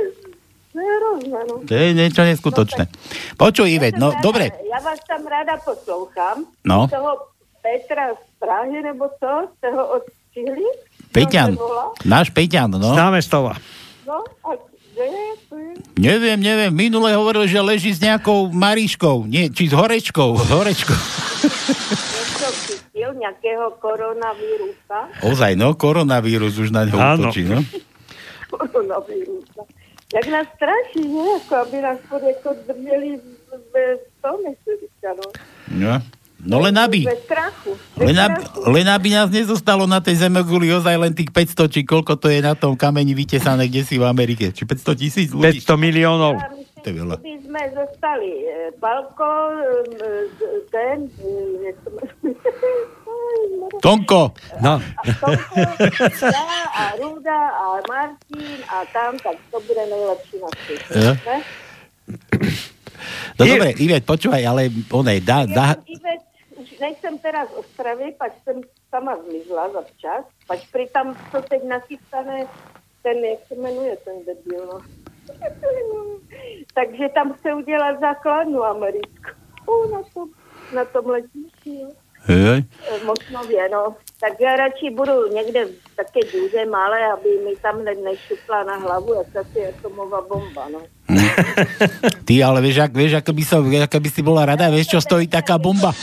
to 0.80 0.86
je 0.88 0.94
hrozné, 0.96 1.40
no. 1.52 1.56
To 1.68 1.74
je 1.76 1.88
niečo 1.92 2.24
neskutočné. 2.24 2.88
Počuj, 3.36 3.68
Ivet, 3.68 4.00
no 4.00 4.16
Ráda- 4.16 4.24
dobre. 4.24 4.46
Já 4.72 4.80
vás 4.80 5.00
tam 5.04 5.28
ráda 5.28 5.60
poslouchám. 5.60 6.48
No. 6.64 6.88
Toho 6.88 7.12
Petra 7.60 8.16
z 8.16 8.24
Prahy, 8.40 8.80
nebo 8.82 9.12
co? 9.20 9.32
Jste 9.58 9.68
ho 9.76 9.84
odstřihli? 10.00 10.64
Peťan, 11.12 11.50
On 11.52 11.58
se 11.58 11.64
volá? 11.64 11.86
náš 12.06 12.30
Peťan, 12.32 12.72
no. 12.72 12.94
Známe 12.96 13.20
stova. 13.22 13.54
No, 14.08 14.24
a 14.48 14.50
kde 14.96 15.04
je? 15.04 15.26
Je? 15.60 15.74
Neviem, 16.00 16.40
neviem, 16.40 16.72
minule 16.72 17.12
hovoril, 17.20 17.44
že 17.44 17.60
leží 17.60 17.92
s 17.92 18.00
nejakou 18.00 18.48
Mariškou, 18.56 19.28
nie, 19.28 19.52
či 19.52 19.68
s 19.68 19.76
Horečkou, 19.76 20.40
s 20.40 20.48
Horečkou. 20.48 20.96
Nějakého 23.20 23.72
koronavírusa. 23.84 24.98
Ozaj, 25.28 25.56
no, 25.56 25.74
koronavírus 25.76 26.56
už 26.58 26.72
na 26.72 26.86
ňo 26.88 26.96
útočí, 26.96 27.44
no. 27.44 27.60
Koronavírusa. 28.48 29.59
Jak 30.16 30.28
nás 30.28 30.48
straší, 30.56 31.08
ne? 31.08 31.24
Jako, 31.34 31.56
aby 31.56 31.82
nás 31.82 31.98
pod 32.10 32.22
jako 32.24 32.50
drželi 32.68 33.20
v, 33.74 34.22
tom, 34.22 34.38
no. 35.04 35.24
no. 35.68 36.02
No 36.40 36.64
len 36.64 36.72
aby, 36.80 37.04
strachu. 37.04 37.76
Len 38.00 38.16
aby, 38.16 38.40
len 38.72 38.88
aby 38.88 39.12
nás 39.12 39.28
nezostalo 39.28 39.84
na 39.84 40.00
tej 40.00 40.24
zemeguli 40.24 40.72
ozaj 40.72 40.96
len 40.96 41.12
tých 41.12 41.36
500, 41.36 41.68
či 41.68 41.84
koľko 41.84 42.16
to 42.16 42.32
je 42.32 42.40
na 42.40 42.56
tom 42.56 42.80
kameni 42.80 43.12
vytesané, 43.12 43.68
kde 43.68 43.84
si 43.84 44.00
v 44.00 44.08
Amerike. 44.08 44.56
Či 44.56 44.64
500 44.64 44.96
tisíc 44.96 45.30
ľudí? 45.36 45.60
500 45.60 45.76
miliónov. 45.76 46.40
To 46.80 46.86
je 46.88 46.96
veľa. 46.96 47.16
Kdyby 47.20 47.44
jsme 47.44 47.64
zostali 47.76 48.32
eh, 48.48 48.72
Palko, 48.80 49.52
eh, 50.00 50.32
ten, 50.72 51.12
Tonko. 53.82 54.32
No. 54.62 54.82
já 56.22 56.64
a 56.74 56.96
Ruda 56.96 57.50
a 57.50 57.66
Martin 57.90 58.58
a 58.68 58.86
tam, 58.94 59.18
tak 59.18 59.36
to 59.52 59.60
bude 59.60 59.86
nejlepší 59.86 60.38
na 60.42 60.48
ne? 61.26 61.42
No 63.40 63.48
dobre, 63.48 63.72
Ivet, 63.80 64.04
počúvaj, 64.04 64.44
ale 64.44 64.68
onej, 64.92 65.22
dá, 65.24 65.40
Já 65.40 65.56
dá, 65.56 65.68
Ivet, 65.88 66.22
už 66.60 66.80
nejsem 66.80 67.18
teda 67.18 67.46
z 67.46 67.52
Ostravy, 67.52 68.16
pak 68.18 68.32
jsem 68.44 68.62
sama 68.90 69.16
zmizla 69.24 69.70
za 69.70 69.82
včas, 69.82 70.26
pak 70.48 70.60
pri 70.72 70.88
tam, 70.88 71.16
co 71.32 71.42
teď 71.42 71.64
nachystané, 71.64 72.48
ten, 73.04 73.18
jak 73.26 73.40
se 73.48 73.56
jmenuje 73.56 73.98
ten 73.98 74.16
debil, 74.26 74.66
no. 74.66 74.80
Takže 76.74 77.10
tam 77.14 77.34
chce 77.34 77.54
udělat 77.54 78.00
základnu 78.00 78.64
americkou 78.64 79.92
na 79.92 80.02
tom, 80.14 80.30
na 80.76 80.86
tom 80.86 81.06
letišti, 81.06 81.80
jo. 81.80 81.90
Hej, 82.30 82.64
v 83.00 83.04
Mosnově, 83.06 83.70
no. 83.70 83.96
Tak 84.20 84.34
já 84.40 84.56
radši 84.56 84.90
budu 84.90 85.28
někde 85.34 85.66
v 85.66 85.96
také 85.96 86.20
díře 86.20 86.66
malé, 86.66 87.00
aby 87.14 87.30
mi 87.46 87.56
tam 87.56 87.84
ne, 87.84 87.96
nešupla 87.96 88.64
na 88.64 88.76
hlavu 88.76 89.14
jakási 89.14 89.68
atomová 89.68 90.22
bomba, 90.22 90.68
no. 90.70 90.82
ty 92.26 92.44
ale 92.44 92.62
vieš, 92.62 92.86
ak, 92.86 92.94
vieš 92.94 93.14
ako, 93.26 93.32
by 93.34 93.44
som, 93.44 93.66
ako 93.66 93.98
by 93.98 94.10
si 94.14 94.22
bola 94.22 94.46
rada, 94.46 94.70
vieš, 94.70 94.94
čo 94.94 95.00
stojí 95.02 95.26
taká 95.26 95.58
bomba? 95.58 95.90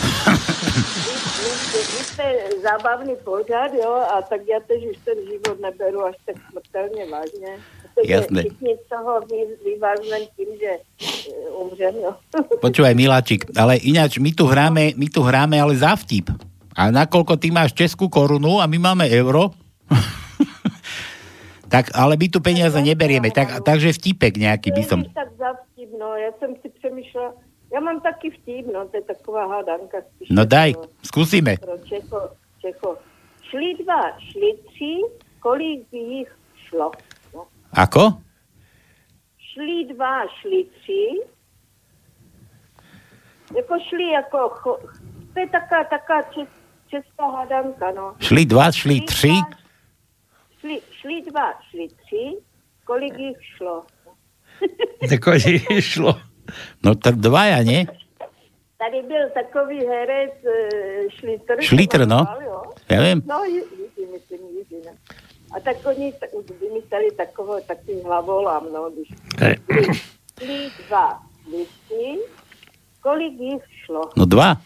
Zábavný 2.62 3.14
pořád, 3.24 3.74
jo, 3.74 3.92
a 3.92 4.22
tak 4.22 4.40
já 4.50 4.60
teď 4.66 4.90
už 4.90 4.96
ten 5.04 5.14
život 5.30 5.60
neberu 5.60 6.04
až 6.04 6.14
tak 6.26 6.36
smrtelně 6.50 7.06
vážně. 7.10 7.62
Jasné. 8.04 8.40
Všichni 8.44 8.76
z 8.76 8.84
toho 8.92 9.20
vy, 9.24 9.40
vyvážnem 9.64 10.22
tím, 10.36 10.50
že 10.60 10.72
e, 10.76 11.48
umřem, 11.56 11.94
jo. 11.96 12.12
Počúvaj, 12.64 12.92
Miláčik, 12.92 13.48
ale 13.56 13.80
ináč 13.80 14.20
my 14.20 14.36
tu 14.36 14.44
hráme, 14.44 14.92
my 14.92 15.06
tu 15.08 15.24
hráme 15.24 15.56
ale 15.56 15.76
za 15.80 15.96
vtip. 15.96 16.28
A 16.76 16.92
nakoľko 16.92 17.40
ty 17.40 17.48
máš 17.48 17.72
českú 17.72 18.12
korunu 18.12 18.60
a 18.60 18.68
my 18.68 18.76
máme 18.76 19.08
euro, 19.08 19.56
tak 21.72 21.88
ale 21.96 22.20
my 22.20 22.28
tu 22.28 22.44
peniaze 22.44 22.76
neberieme. 22.76 23.32
Tak, 23.32 23.64
takže 23.64 23.96
vtipek 23.96 24.36
nejaký 24.36 24.76
by 24.76 24.82
som... 24.84 25.00
Tak 25.16 25.32
za 25.40 25.56
vtip, 25.56 25.88
no. 25.96 26.12
Já 26.20 26.30
jsem 26.38 26.52
si 26.60 26.68
přemýšlela, 26.68 27.32
já 27.72 27.80
mám 27.80 28.00
taky 28.00 28.30
vtip, 28.30 28.66
no, 28.72 28.88
to 28.88 28.96
je 28.96 29.02
taková 29.02 29.46
hádanka. 29.46 29.98
No 30.30 30.44
daj, 30.44 30.76
skúsime. 31.02 31.56
Čecho, 31.88 32.20
Čecho. 32.60 33.00
Šli 33.50 33.74
dva, 33.84 34.02
šli 34.20 34.50
tři, 34.68 34.94
kolik 35.40 35.80
by 35.90 35.98
jich 35.98 36.30
šlo? 36.68 36.90
Ako? 37.72 38.12
Šli 39.38 39.94
dva, 39.94 40.26
šli 40.40 40.64
tři, 40.64 41.04
jako 43.56 43.74
šli 43.88 44.04
cho, 44.30 44.78
to 45.34 45.40
je 45.40 45.48
taká, 45.48 45.84
taká 45.84 46.22
čes, 46.22 46.48
česká 46.88 47.26
hádanka, 47.26 47.90
no. 47.90 48.16
Šli 48.20 48.44
dva, 48.44 48.72
šli 48.72 49.00
tři. 49.00 49.32
Šli, 50.60 50.80
šli 51.00 51.22
dva, 51.30 51.52
šli 51.70 51.88
tři, 51.88 52.36
kolik 52.84 53.18
jich 53.18 53.44
šlo? 53.56 53.84
Tako 55.10 55.32
išlo. 55.70 56.20
No 56.84 56.94
tak 56.94 57.14
dvaja, 57.16 57.62
nie? 57.62 57.86
Tady 58.78 59.02
byl 59.02 59.30
takový 59.34 59.86
herec 59.86 60.32
eh, 60.44 61.10
Šlitr. 61.10 61.62
Šlitr, 61.62 62.06
no. 62.06 62.26
Ja 62.90 63.00
viem. 63.02 63.22
No, 63.26 63.44
Jiří, 63.44 64.06
myslím, 64.12 64.40
Jiří. 64.56 64.76
A 65.56 65.60
tak 65.60 65.80
oni 65.88 66.12
t- 66.12 66.28
už 66.36 66.44
vymysleli 66.60 67.08
takový 67.16 68.02
hlavolám, 68.04 68.68
no, 68.72 68.90
když 68.92 69.08
šli 70.38 70.68
dva 70.88 71.22
listy, 71.50 72.20
kolik 73.00 73.32
jich 73.40 73.62
šlo? 73.84 74.12
No 74.16 74.24
dva. 74.28 74.60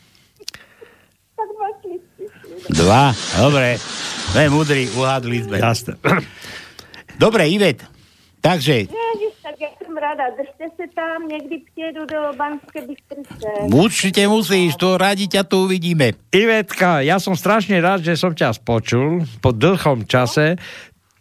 Tak 1.36 1.48
dva 1.54 1.66
listy 1.86 2.24
šli. 2.40 2.54
no. 2.58 2.84
Dva, 2.84 3.04
dobre. 3.38 3.78
Sme 4.30 4.46
mudrí, 4.46 4.86
uhádli 4.94 5.42
sme. 5.42 5.58
Jasné. 5.58 5.94
Dobre, 7.18 7.50
Ivet. 7.50 7.82
Takže, 8.40 8.86
tak 8.86 8.98
ja 9.61 9.70
som 9.77 9.93
rada, 9.93 10.24
držte 10.32 10.66
se 10.77 10.85
tam, 10.95 11.28
někdy 11.28 11.57
přijedu 11.59 12.07
do 12.07 12.20
Banské 12.37 12.81
Bystrice. 12.81 13.49
určite 13.69 14.24
musíš, 14.28 14.77
to 14.81 14.97
radi 14.97 15.28
ťa 15.28 15.45
tu 15.45 15.69
uvidíme. 15.69 16.16
Ivetka, 16.32 17.05
ja 17.05 17.20
som 17.20 17.37
strašne 17.37 17.77
rád, 17.77 18.01
že 18.01 18.16
som 18.16 18.32
ťa 18.32 18.57
spočul 18.57 19.28
po 19.45 19.53
dlhom 19.53 20.09
čase. 20.09 20.57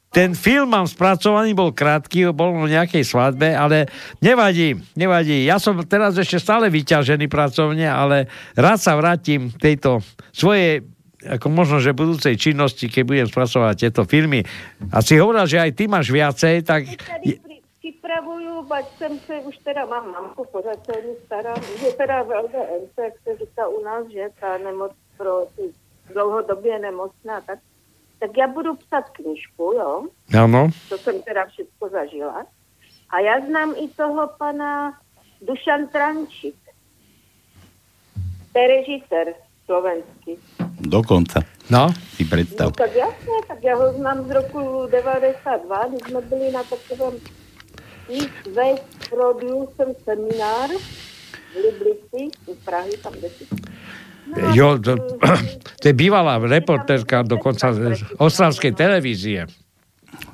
Ten 0.09 0.33
film 0.33 0.73
mám 0.73 0.87
spracovaný, 0.87 1.53
bol 1.53 1.75
krátky, 1.75 2.33
bol 2.33 2.55
o 2.55 2.65
nejakej 2.65 3.05
svadbe, 3.05 3.53
ale 3.53 3.85
nevadí, 4.23 4.73
nevadí. 4.97 5.45
Ja 5.45 5.61
som 5.61 5.77
teraz 5.85 6.17
ešte 6.17 6.41
stále 6.41 6.71
vyťažený 6.71 7.29
pracovne, 7.29 7.85
ale 7.85 8.25
rád 8.57 8.79
sa 8.81 8.97
vrátim 8.97 9.53
k 9.53 9.75
tejto 9.75 10.01
svojej 10.33 10.81
ako 11.19 11.51
možno, 11.51 11.83
že 11.83 11.91
budúcej 11.91 12.39
činnosti, 12.39 12.87
keď 12.87 13.03
budem 13.03 13.27
spracovať 13.27 13.75
tieto 13.75 14.07
filmy. 14.07 14.47
A 14.87 15.03
si 15.03 15.19
hovoril, 15.19 15.43
že 15.51 15.59
aj 15.59 15.71
ty 15.75 15.91
máš 15.91 16.15
viacej, 16.15 16.63
tak... 16.63 16.87
Pri, 16.95 17.43
připravuju, 17.79 18.63
bať 18.63 18.85
jsem 18.97 19.19
se, 19.19 19.33
už 19.39 19.57
teda 19.57 19.85
mám 19.85 20.11
mamku, 20.11 20.45
pořád 20.51 20.85
se 20.85 20.91
o 20.91 21.01
ní 21.07 21.15
starám, 21.25 21.61
že 21.79 21.91
teda 21.97 22.23
v 22.23 22.29
LDNC, 22.43 22.93
jak 23.03 23.13
se 23.23 23.37
říká 23.37 23.67
u 23.67 23.83
nás, 23.83 24.07
že 24.07 24.29
ta 24.39 24.57
nemoc 24.57 24.91
pro 25.17 25.45
ty 25.55 25.61
dlouhodobě 26.13 26.79
nemocná, 26.79 27.41
tak, 27.41 27.59
tak 28.19 28.37
já 28.37 28.47
budu 28.47 28.75
psat 28.75 29.09
knižku, 29.09 29.63
jo, 29.63 30.03
Áno. 30.33 30.69
to 30.89 30.97
jsem 30.97 31.21
teda 31.21 31.45
všechno 31.45 31.89
zažila. 31.89 32.45
A 33.09 33.19
já 33.19 33.45
znám 33.45 33.73
i 33.77 33.87
toho 33.87 34.29
pana 34.37 34.99
Dušan 35.41 35.87
Trančík. 35.87 36.55
To 38.53 38.59
je 38.59 38.67
režisér 38.67 39.33
slovenský. 39.65 40.37
Dokonca. 40.79 41.39
No. 41.69 41.87
Si 42.15 42.23
No 42.23 42.29
predstav. 42.29 42.71
tak 42.75 42.95
jasně, 42.95 43.33
tak 43.47 43.63
já 43.63 43.75
ho 43.75 43.93
znám 43.93 44.23
z 44.27 44.31
roku 44.31 44.87
92, 44.91 45.85
kdy 45.87 45.97
jsme 45.97 46.21
byli 46.21 46.51
na 46.51 46.63
takovém 46.63 47.13
East 48.09 48.41
West 48.57 48.89
Producer 49.09 49.93
seminár 50.01 50.69
v 51.49 51.55
Liblici, 51.55 52.33
u 52.49 52.53
Prahy, 52.65 52.97
tam 52.97 53.13
kde 53.13 53.29
si. 53.29 53.43
No, 54.29 54.53
Jo, 54.53 54.77
to, 54.77 54.97
to 55.81 55.85
je 55.89 55.93
bývalá 55.93 56.37
reportérka 56.37 57.25
dokonca 57.25 57.73
z 57.73 57.97
ostravskej 58.21 58.73
televízie. 58.77 59.49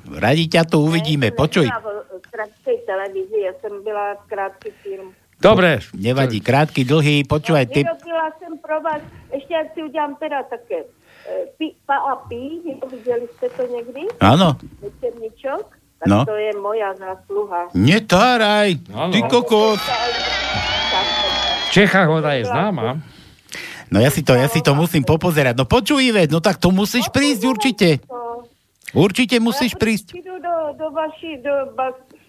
Radi 0.08 0.44
ťa 0.48 0.68
tu 0.68 0.84
uvidíme, 0.84 1.32
počuj. 1.32 1.68
V 1.68 2.26
krátké 2.30 2.72
televizi, 2.84 3.40
já 3.44 3.52
jsem 3.60 3.84
byla 3.84 4.14
v 4.14 4.24
krátký 4.28 4.70
film. 4.82 5.14
Dobre. 5.40 5.80
Nevadí, 5.92 6.40
krátky, 6.40 6.84
dlhý, 6.84 7.24
počúvaj, 7.24 7.66
ty... 7.66 7.84
Vyrobila 7.84 8.32
jsem 8.38 8.58
pro 8.58 8.80
vás, 8.80 9.00
ještě 9.32 9.54
jak 9.54 9.74
si 9.74 9.82
udělám 9.82 10.16
teda 10.16 10.42
také 10.42 10.80
eh, 10.80 11.46
pi, 11.58 11.74
pa 11.86 11.96
a 11.96 12.16
pí, 12.16 12.60
viděli 12.90 13.28
jste 13.36 13.48
to 13.48 13.62
někdy? 13.76 14.00
Áno. 14.20 14.56
Večerníčok? 14.80 15.75
Tak 15.96 16.06
No. 16.08 16.24
to 16.28 16.36
je 16.36 16.52
moja 16.60 16.92
zásluha. 16.94 17.72
Netáraj, 17.72 18.76
ty 19.12 19.20
kokot. 19.32 19.80
V 21.66 21.70
Čechách 21.72 22.08
ona 22.08 22.36
je 22.36 22.44
známa. 22.44 23.00
No 23.86 24.02
ja 24.02 24.10
si 24.10 24.20
to, 24.26 24.34
ja 24.34 24.50
si 24.50 24.60
to 24.60 24.74
musím 24.74 25.06
popozerať. 25.06 25.54
No 25.56 25.64
počuj, 25.64 26.02
Ivet, 26.02 26.28
no 26.28 26.42
tak 26.42 26.58
to 26.58 26.68
musíš 26.74 27.06
prísť 27.08 27.42
určite. 27.46 27.88
Určite 28.92 29.36
musíš 29.38 29.72
prísť. 29.78 30.14
Jdu 30.16 30.36
do, 30.42 30.54
do 30.78 30.86
vaší, 30.90 31.38
do, 31.42 31.52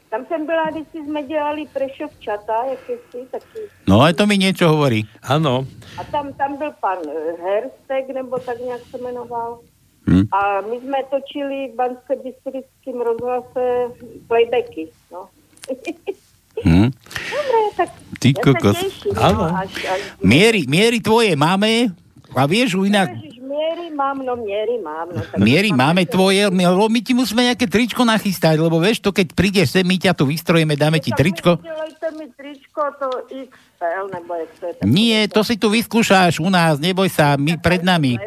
tam 0.10 0.26
jsem 0.26 0.46
byla, 0.46 0.70
když 0.72 0.88
jsme 1.06 1.24
dělali 1.24 1.66
Prešovčata, 1.74 2.54
jakési, 2.70 3.28
taky. 3.32 3.60
No 3.88 4.02
aj 4.02 4.14
to 4.14 4.24
mi 4.28 4.40
niečo 4.40 4.72
hovorí. 4.72 5.04
Áno. 5.24 5.68
A 6.00 6.04
tam, 6.08 6.32
tam 6.34 6.56
byl 6.58 6.72
pan 6.80 6.98
Herstek, 7.44 8.16
nebo 8.16 8.40
tak 8.40 8.60
nějak 8.60 8.82
se 8.92 8.98
jmenoval. 8.98 9.60
Hm. 10.08 10.24
A 10.32 10.62
my 10.62 10.76
jsme 10.80 11.00
točili 11.12 11.72
v 11.72 11.76
Banské 11.76 12.16
Bystrickém 12.16 12.98
rozhlase 13.02 13.64
playbacky, 14.28 14.88
no. 15.12 15.28
Hm. 16.64 16.90
Dobre, 17.30 17.60
tak 17.78 17.90
Ty 18.18 18.34
ja 18.34 18.42
kokos. 18.42 18.78
teším, 18.82 19.14
Áno. 19.14 19.46
no, 19.46 19.58
až, 19.62 19.78
až, 19.78 20.02
Miery, 20.26 20.66
miery 20.66 20.98
tvoje 20.98 21.38
máme 21.38 21.94
a 22.34 22.42
vieš, 22.50 22.82
inak 22.82 23.14
Ježiš, 23.14 23.38
miery 23.46 23.94
mám, 23.94 24.18
no 24.26 24.34
miery 24.42 24.82
mám. 24.82 25.06
No, 25.14 25.22
tak 25.22 25.38
Miery 25.38 25.70
máme 25.70 26.10
tvoje, 26.10 26.50
my, 26.50 26.66
lebo 26.66 26.90
my 26.90 27.00
ti 27.06 27.14
musíme 27.14 27.46
nejaké 27.46 27.70
tričko 27.70 28.02
nachystať, 28.02 28.58
lebo 28.58 28.82
vieš 28.82 29.06
to, 29.06 29.14
keď 29.14 29.38
prídeš 29.38 29.78
sem, 29.78 29.86
my 29.86 30.02
ťa 30.02 30.18
tu 30.18 30.26
vystrojíme, 30.26 30.74
dáme 30.74 30.98
ti 30.98 31.14
tričko. 31.14 31.62
udelejte 31.62 32.08
mi 32.18 32.26
tričko, 32.34 32.82
to 32.98 33.08
XL, 33.78 34.10
nebo 34.10 34.34
jak 34.34 34.52
to 34.60 34.66
je. 34.66 34.74
Nie, 34.90 35.30
to 35.30 35.46
si 35.46 35.54
tu 35.54 35.70
vyskúšaš 35.70 36.42
u 36.42 36.50
nás, 36.50 36.82
neboj 36.82 37.14
sa, 37.14 37.38
my 37.38 37.62
pred 37.62 37.86
nami. 37.86 38.18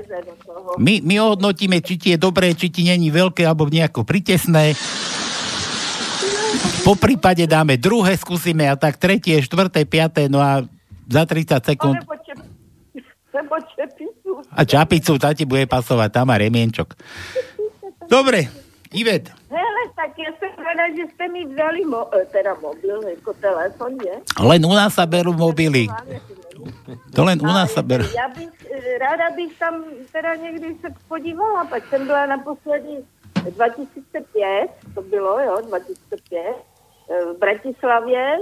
My, 0.78 1.02
my 1.02 1.14
ohodnotíme, 1.18 1.82
či 1.82 1.98
ti 1.98 2.08
je 2.14 2.18
dobré, 2.22 2.54
či 2.54 2.70
ti 2.70 2.86
není 2.86 3.10
veľké, 3.10 3.42
alebo 3.42 3.66
nejako 3.66 4.06
pritesné. 4.06 4.78
Po 6.86 6.94
prípade 6.94 7.42
dáme 7.50 7.74
druhé, 7.74 8.14
skúsime 8.14 8.70
a 8.70 8.78
tak 8.78 8.94
tretie, 8.96 9.42
štvrté, 9.42 9.82
piaté, 9.90 10.30
no 10.30 10.38
a 10.38 10.62
za 11.10 11.26
30 11.26 11.58
sekúnd. 11.74 11.98
A 14.54 14.62
čapicu, 14.62 15.18
tá 15.18 15.34
ti 15.34 15.42
bude 15.42 15.66
pasovať, 15.66 16.14
tam 16.14 16.30
má 16.30 16.38
remienčok. 16.38 16.94
Dobre, 18.14 18.46
Ivet, 18.94 19.30
Hele, 19.50 19.82
tak 19.98 20.14
ja 20.14 20.30
som 20.38 20.49
rada, 20.70 20.86
že 20.94 21.10
ste 21.10 21.26
mi 21.28 21.42
vzali 21.44 21.82
mo- 21.82 22.06
e, 22.14 22.22
teda 22.30 22.54
mobil, 22.62 23.02
ako 23.02 23.34
telefon, 23.42 23.98
nie? 23.98 24.16
len 24.38 24.62
u 24.62 24.70
nás 24.70 24.94
sa 24.94 25.02
berú 25.02 25.34
mobily. 25.34 25.90
To 27.16 27.24
len 27.26 27.40
u 27.42 27.50
nás 27.50 27.72
sa 27.72 27.82
berú. 27.82 28.04
Já 28.14 28.28
bych, 28.28 28.52
eh, 28.70 28.98
ráda 28.98 29.30
bych 29.36 29.58
tam 29.58 29.74
teda 30.12 30.34
někdy 30.34 30.76
se 30.80 30.88
podívala, 31.08 31.64
pak 31.64 31.82
jsem 31.88 32.06
byla 32.06 32.26
naposledy 32.26 33.02
2005, 33.50 34.70
to 34.94 35.02
bylo, 35.02 35.40
jo, 35.40 35.54
2005, 35.68 36.54
eh, 37.10 37.24
v 37.34 37.38
Bratislavě 37.38 38.38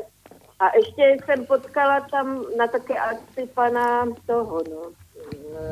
a 0.60 0.64
ještě 0.76 1.16
jsem 1.24 1.46
potkala 1.46 2.00
tam 2.10 2.42
na 2.58 2.66
také 2.66 2.94
akci 2.98 3.46
pana 3.54 4.04
toho, 4.26 4.60
no, 4.70 4.82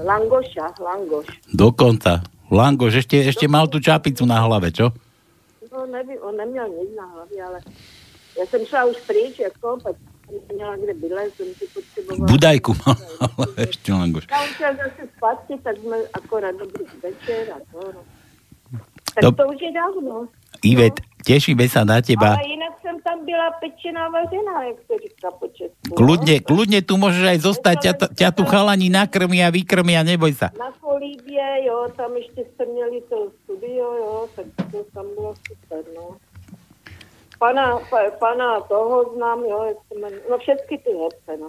Langoša, 0.05 0.75
Langoš. 0.81 1.27
Dokonca. 1.55 2.23
Langoš 2.47 3.03
ešte, 3.03 3.27
ešte 3.27 3.47
mal 3.51 3.67
tú 3.67 3.83
čapicu 3.83 4.23
na 4.23 4.39
hlave, 4.39 4.71
čo? 4.71 4.95
No 5.77 5.87
nevím, 5.87 6.19
on 6.21 6.37
neměl 6.37 6.69
nic 6.69 6.91
na 6.97 7.07
hlavě, 7.07 7.45
ale 7.45 7.61
já 8.39 8.47
jsem 8.47 8.67
šla 8.67 8.85
už 8.85 8.97
pryč, 8.97 9.39
jako, 9.39 9.79
pak 9.83 9.97
jsem 9.97 10.41
neměla 10.49 10.77
kde 10.77 10.95
bydlet, 10.95 11.35
jsem 11.35 11.47
si 11.55 11.67
potřebovala. 11.67 12.27
Budajku 12.33 12.77
mal, 12.87 12.97
ale 13.21 13.47
ešte 13.57 13.93
Langoš. 13.93 14.27
Já 14.31 14.45
už 14.45 14.59
zase 14.59 15.09
zpátky, 15.17 15.55
tak 15.63 15.77
jsme 15.77 15.97
akorát 16.15 16.55
dobrý 16.57 16.85
večer 17.03 17.53
a 17.53 17.59
to, 17.73 17.93
no. 17.93 18.01
Tak 19.15 19.25
Dob- 19.25 19.37
to 19.37 19.49
už 19.49 19.61
je 19.61 19.73
dávno. 19.73 20.29
Ivet, 20.65 21.01
tešíme 21.25 21.69
sa 21.69 21.85
na 21.85 22.01
teba. 22.01 22.37
Ale 22.37 22.57
tam 22.57 22.66
byla 23.27 23.51
pečená 23.61 24.09
vařená, 24.09 24.65
jak 24.65 24.79
se 24.87 24.95
říká 25.03 25.29
po 25.31 25.47
česku. 25.49 25.93
Kľudne, 25.99 26.39
kľudne 26.41 26.81
tu 26.87 26.95
môžeš 26.97 27.25
aj 27.27 27.39
zostať, 27.43 27.77
ťa, 27.83 27.93
ťa 28.15 28.29
tu 28.31 28.43
chalani 28.47 28.89
nakrmia, 28.89 29.51
vykrmia, 29.51 30.07
neboj 30.07 30.33
sa. 30.39 30.55
Na 30.59 30.71
Kolíbě, 30.81 31.67
jo, 31.67 31.89
tam 31.97 32.17
ještě 32.17 32.45
jste 32.45 32.65
měli 32.65 33.01
to 33.11 33.31
studio, 33.45 33.85
jo, 33.93 34.29
tak 34.37 34.47
to 34.71 34.85
tam 34.95 35.07
bylo 35.15 35.35
super, 35.47 35.83
no. 35.97 36.17
Pana, 37.39 37.79
pa, 37.91 38.11
pana 38.19 38.61
toho 38.61 39.15
znám, 39.15 39.45
jo, 39.45 39.65
jak 39.69 39.77
se 39.89 39.95
jmenuje, 40.01 40.23
no 40.31 40.39
všechny 40.39 40.79
ty 40.79 40.91
herce, 40.91 41.43
no. 41.43 41.49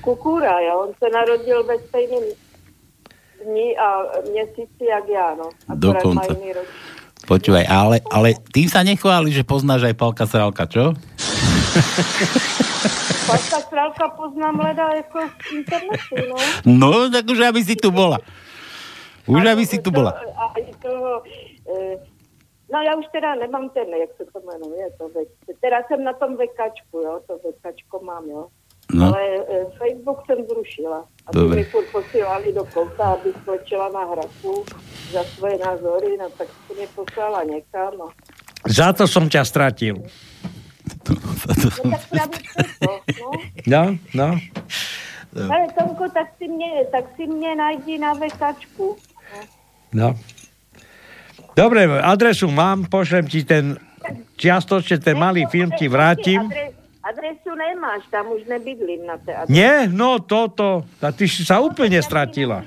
Kukura, 0.00 0.60
jo, 0.60 0.78
on 0.78 0.90
se 0.98 1.06
narodil 1.12 1.64
ve 1.64 1.78
stejném 1.78 2.22
dni 3.44 3.76
a 3.76 4.02
měsíci 4.30 4.84
jak 4.90 5.08
já, 5.08 5.34
no. 5.34 5.48
Akorát 5.68 6.02
Dokonca. 6.02 6.14
mají 6.14 6.30
jiný 6.40 6.52
ročník. 6.52 6.97
Počúvaj, 7.28 7.68
ale, 7.68 8.00
ale 8.08 8.40
tým 8.56 8.72
sa 8.72 8.80
nechváli, 8.80 9.28
že 9.28 9.44
poznáš 9.44 9.84
aj 9.84 10.00
Palka 10.00 10.24
Sralka, 10.24 10.64
čo? 10.64 10.96
Paška 13.28 13.60
Strálka 13.68 14.08
poznám 14.16 14.56
leda 14.64 14.88
jako 14.96 15.18
z 15.28 15.52
internetu, 15.52 16.14
no. 16.24 16.36
No, 16.64 17.10
tak 17.12 17.28
už 17.28 17.52
aby 17.52 17.60
si 17.60 17.76
tu 17.76 17.92
bola. 17.92 18.16
Už 19.28 19.44
aby 19.44 19.68
si 19.68 19.76
tu 19.76 19.92
bola. 19.92 20.16
Toho, 20.80 21.20
eh, 21.68 22.00
no 22.72 22.80
já 22.80 22.96
už 22.96 23.04
teda 23.12 23.34
nemám 23.34 23.68
ten, 23.76 23.88
jak 23.92 24.10
se 24.16 24.24
to 24.32 24.40
jmenuje, 24.40 24.90
to 24.98 25.08
ve, 25.08 25.20
teda 25.60 25.76
jsem 25.86 26.04
na 26.04 26.12
tom 26.12 26.36
vekačku, 26.36 26.96
jo, 26.98 27.20
to 27.26 27.36
vekačko 27.44 28.00
mám, 28.00 28.24
jo. 28.24 28.48
No. 28.94 29.06
Ale 29.06 29.22
eh, 29.48 29.66
Facebook 29.78 30.18
jsem 30.26 30.46
zrušila. 30.48 31.04
Aby 31.26 31.40
Dobre. 31.40 31.56
mi 31.56 31.64
furt 31.64 31.92
posílali 31.92 32.52
do 32.52 32.64
kouta, 32.64 33.04
aby 33.04 33.32
skočila 33.42 33.88
na 33.92 34.04
hraku 34.04 34.64
za 35.12 35.24
svoje 35.24 35.58
názory, 35.58 36.16
no 36.18 36.28
tak 36.38 36.48
to 36.68 36.74
mě 36.74 36.86
poslala 36.94 37.44
někam. 37.44 37.92
No, 37.98 38.08
Za 38.68 38.92
to 38.92 39.06
som 39.06 39.28
ťa 39.30 39.44
stratil. 39.44 39.96
no 41.84 41.96
tak 42.10 42.30
no. 42.82 42.92
No, 43.66 43.82
no. 44.14 44.28
Ale 45.36 45.66
Tomko, 45.78 46.08
tak 46.10 46.26
si 46.38 46.48
mě, 46.48 46.84
tak 46.92 47.04
si 47.16 47.26
mě 47.26 47.54
najdi 47.54 47.98
na 47.98 48.12
vekačku. 48.12 48.96
No. 49.92 50.14
Dobre, 51.56 51.84
adresu 52.02 52.48
mám, 52.50 52.84
pošlem 52.86 53.26
ti 53.26 53.44
ten 53.44 53.76
čiastočne 54.38 54.98
ten 55.02 55.18
malý 55.18 55.46
film 55.50 55.74
ti 55.74 55.88
vrátim. 55.90 56.46
Adres, 56.46 56.72
adresu 57.02 57.50
nemáš, 57.54 58.02
tam 58.10 58.30
už 58.32 58.46
nebydlím 58.46 59.06
na 59.06 59.16
té 59.18 59.34
adrese. 59.34 59.52
Nie, 59.52 59.90
no 59.90 60.18
toto. 60.22 60.86
A 61.02 61.10
ty 61.12 61.26
si 61.28 61.42
sa 61.42 61.58
úplne 61.58 61.98
stratila. 61.98 62.62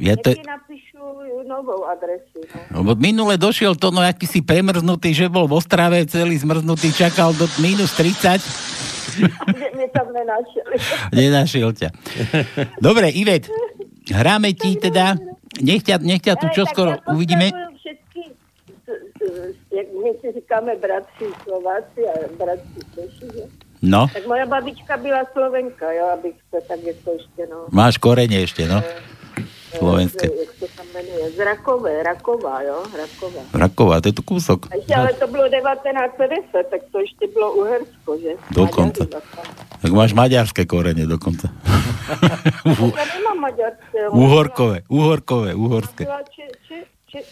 Ja 0.00 0.16
to, 0.16 0.32
napíšu 0.32 1.02
novou 1.44 1.84
adresu. 1.84 2.40
No. 2.72 2.80
lebo 2.80 2.96
minule 2.96 3.36
došiel 3.36 3.76
to, 3.76 3.92
no 3.92 4.00
aký 4.00 4.24
si 4.24 4.40
premrznutý, 4.40 5.12
že 5.12 5.28
bol 5.28 5.44
v 5.44 5.60
Ostrave 5.60 6.08
celý 6.08 6.40
zmrznutý, 6.40 6.92
čakal 6.96 7.36
do 7.36 7.44
minus 7.60 7.92
30, 7.92 8.40
Že 9.12 9.68
mě 9.76 9.88
tam 9.92 10.06
nenašeli. 10.12 10.74
nenašiel 11.20 11.70
ťa. 11.76 11.88
Dobre, 12.80 13.12
Ivet, 13.12 13.44
hráme 14.08 14.56
ti 14.56 14.80
teda, 14.80 15.20
nech 15.60 15.84
ťa, 15.84 16.00
nech 16.00 16.24
ťa 16.24 16.40
tu 16.40 16.48
čoskoro 16.48 16.96
ja 16.96 17.04
uvidíme. 17.12 17.52
Všetky, 17.76 18.22
my 19.76 20.10
si 20.20 20.32
říkáme 20.32 20.72
bratři 20.80 21.26
Slováci 21.44 22.00
a 22.08 22.14
bratři 22.40 22.80
Češi, 22.94 23.26
že? 23.36 23.44
No, 23.82 24.06
Tak 24.08 24.26
moja 24.26 24.46
babička 24.46 24.96
byla 24.96 25.26
Slovenka, 25.32 25.92
jo, 25.92 26.06
abych 26.14 26.34
to 26.50 26.58
tak 26.68 26.80
ještě, 26.80 27.42
no. 27.50 27.66
máš 27.74 27.98
korene 27.98 28.42
ešte, 28.42 28.64
no. 28.70 28.78
eh, 28.78 29.11
Slovenské. 29.78 30.26
Jak 30.40 30.54
se 30.58 30.76
tam 30.76 30.86
jmenuje? 30.94 31.30
Z 31.30 31.38
Rakové, 31.38 32.02
Raková, 32.02 32.62
jo, 32.62 32.82
Raková. 32.96 33.42
Raková, 33.54 34.00
to 34.00 34.08
je 34.08 34.12
tu 34.12 34.22
kúsok. 34.22 34.66
A 34.70 34.74
ještě, 34.76 34.94
ale 34.94 35.12
to 35.12 35.26
bylo 35.26 35.48
1910, 35.48 36.66
tak 36.70 36.80
to 36.92 37.00
ještě 37.00 37.26
bylo 37.26 37.52
Uhersko, 37.52 38.18
že? 38.18 38.30
Dokonca. 38.50 39.06
Tak 39.82 39.90
máš 39.90 40.12
maďarské 40.12 40.64
korene 40.66 41.06
dokonca. 41.06 41.48
Ja 42.62 43.04
nemám 43.18 43.38
maďarské. 43.40 44.08
Uhorkové, 44.10 44.82
uhorkové, 44.88 45.54
uhorské. 45.54 46.06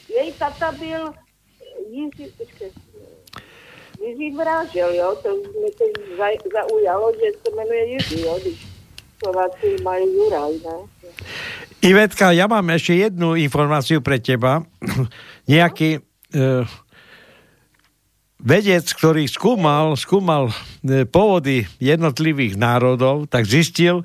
Jej 0.08 0.32
tata 0.38 0.72
byl 0.72 1.14
Jiří, 1.90 2.32
Jiří 4.00 4.36
Vrážel, 4.36 4.94
jo, 4.94 5.16
to 5.22 5.28
mě 5.36 5.70
to 5.78 5.84
zaujalo, 6.52 7.12
že 7.12 7.38
se 7.42 7.56
jmenuje 7.56 7.86
Jiří, 7.86 8.20
jo, 8.20 8.38
když 8.42 8.69
Slováci 9.20 9.76
mají 9.84 10.08
Juraj, 10.16 10.52
ne? 10.64 10.76
Ivetka, 11.80 12.32
ja 12.32 12.48
mám 12.48 12.64
ešte 12.72 12.96
jednu 12.96 13.36
informáciu 13.36 14.00
pre 14.04 14.20
teba. 14.20 14.64
Nejaký 15.52 15.96
e, 15.96 16.00
vedec, 18.40 18.84
ktorý 18.84 19.28
skúmal, 19.28 19.96
skúmal 19.96 20.52
e, 20.80 21.04
pôvody 21.04 21.64
jednotlivých 21.80 22.56
národov, 22.56 23.28
tak 23.28 23.44
zistil, 23.44 24.04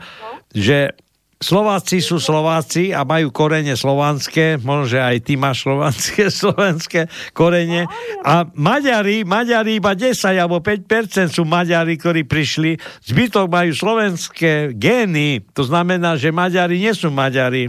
že 0.51 0.95
Slováci 1.35 1.99
sú 1.99 2.15
Slováci 2.15 2.95
a 2.95 3.03
majú 3.03 3.27
korene 3.27 3.75
slovanské, 3.75 4.55
možno, 4.63 4.87
že 4.87 4.99
aj 5.03 5.17
ty 5.19 5.35
máš 5.35 5.67
slovanské, 5.67 6.31
slovenské 6.43 7.01
korene. 7.35 7.91
A 8.23 8.47
Maďari, 8.55 9.27
Maďari 9.27 9.83
iba 9.83 9.91
10 9.91 10.15
alebo 10.39 10.63
5% 10.63 11.35
sú 11.35 11.43
Maďari, 11.43 11.99
ktorí 11.99 12.23
prišli. 12.23 12.79
Zbytok 13.03 13.51
majú 13.51 13.71
slovenské 13.75 14.79
gény. 14.79 15.43
To 15.51 15.67
znamená, 15.67 16.15
že 16.15 16.31
Maďari 16.31 16.79
nie 16.79 16.95
sú 16.95 17.11
Maďari. 17.11 17.67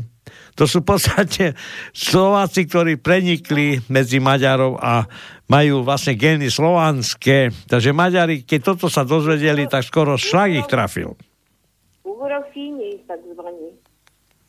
To 0.56 0.64
sú 0.64 0.80
v 0.80 0.96
podstate 0.96 1.52
Slováci, 1.92 2.64
ktorí 2.70 2.96
prenikli 3.02 3.82
medzi 3.92 4.22
Maďarov 4.22 4.78
a 4.78 5.04
majú 5.50 5.82
vlastne 5.82 6.14
gény 6.14 6.48
slovanské. 6.48 7.50
Takže 7.66 7.90
Maďari, 7.90 8.46
keď 8.46 8.74
toto 8.74 8.86
sa 8.86 9.02
dozvedeli, 9.02 9.66
tak 9.66 9.82
skoro 9.82 10.14
šlak 10.14 10.50
ich 10.54 10.66
trafil. 10.70 11.18
Uhrofíni, 12.20 12.98
takzvaní. 13.08 13.70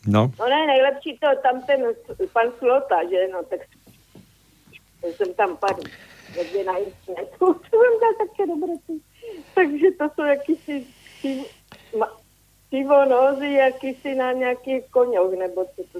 No. 0.08 0.32
No 0.40 0.46
ne, 0.50 0.68
nejlepší 0.68 1.18
to 1.22 1.28
tam 1.44 1.62
ten 1.62 1.82
pan 2.34 2.48
Slota, 2.60 3.04
že 3.10 3.28
no, 3.34 3.44
tak 3.44 3.60
jsem 5.16 5.34
tam 5.34 5.58
padl 5.58 5.84
někde 6.38 6.64
na 6.64 6.78
internetu, 6.78 7.38
to 7.54 7.54
jsem 7.70 7.94
dal 8.02 8.14
také 8.28 8.48
dobroty. 8.48 8.94
Takže 9.56 9.88
to 9.98 10.06
jsou 10.16 10.24
jakýsi 10.24 10.86
pivonózy, 12.70 13.52
jakýsi 13.54 14.16
na 14.16 14.32
nějakých 14.32 14.84
koňoch, 14.92 15.34
nebo 15.40 15.66
co 15.76 15.84
to, 15.94 16.00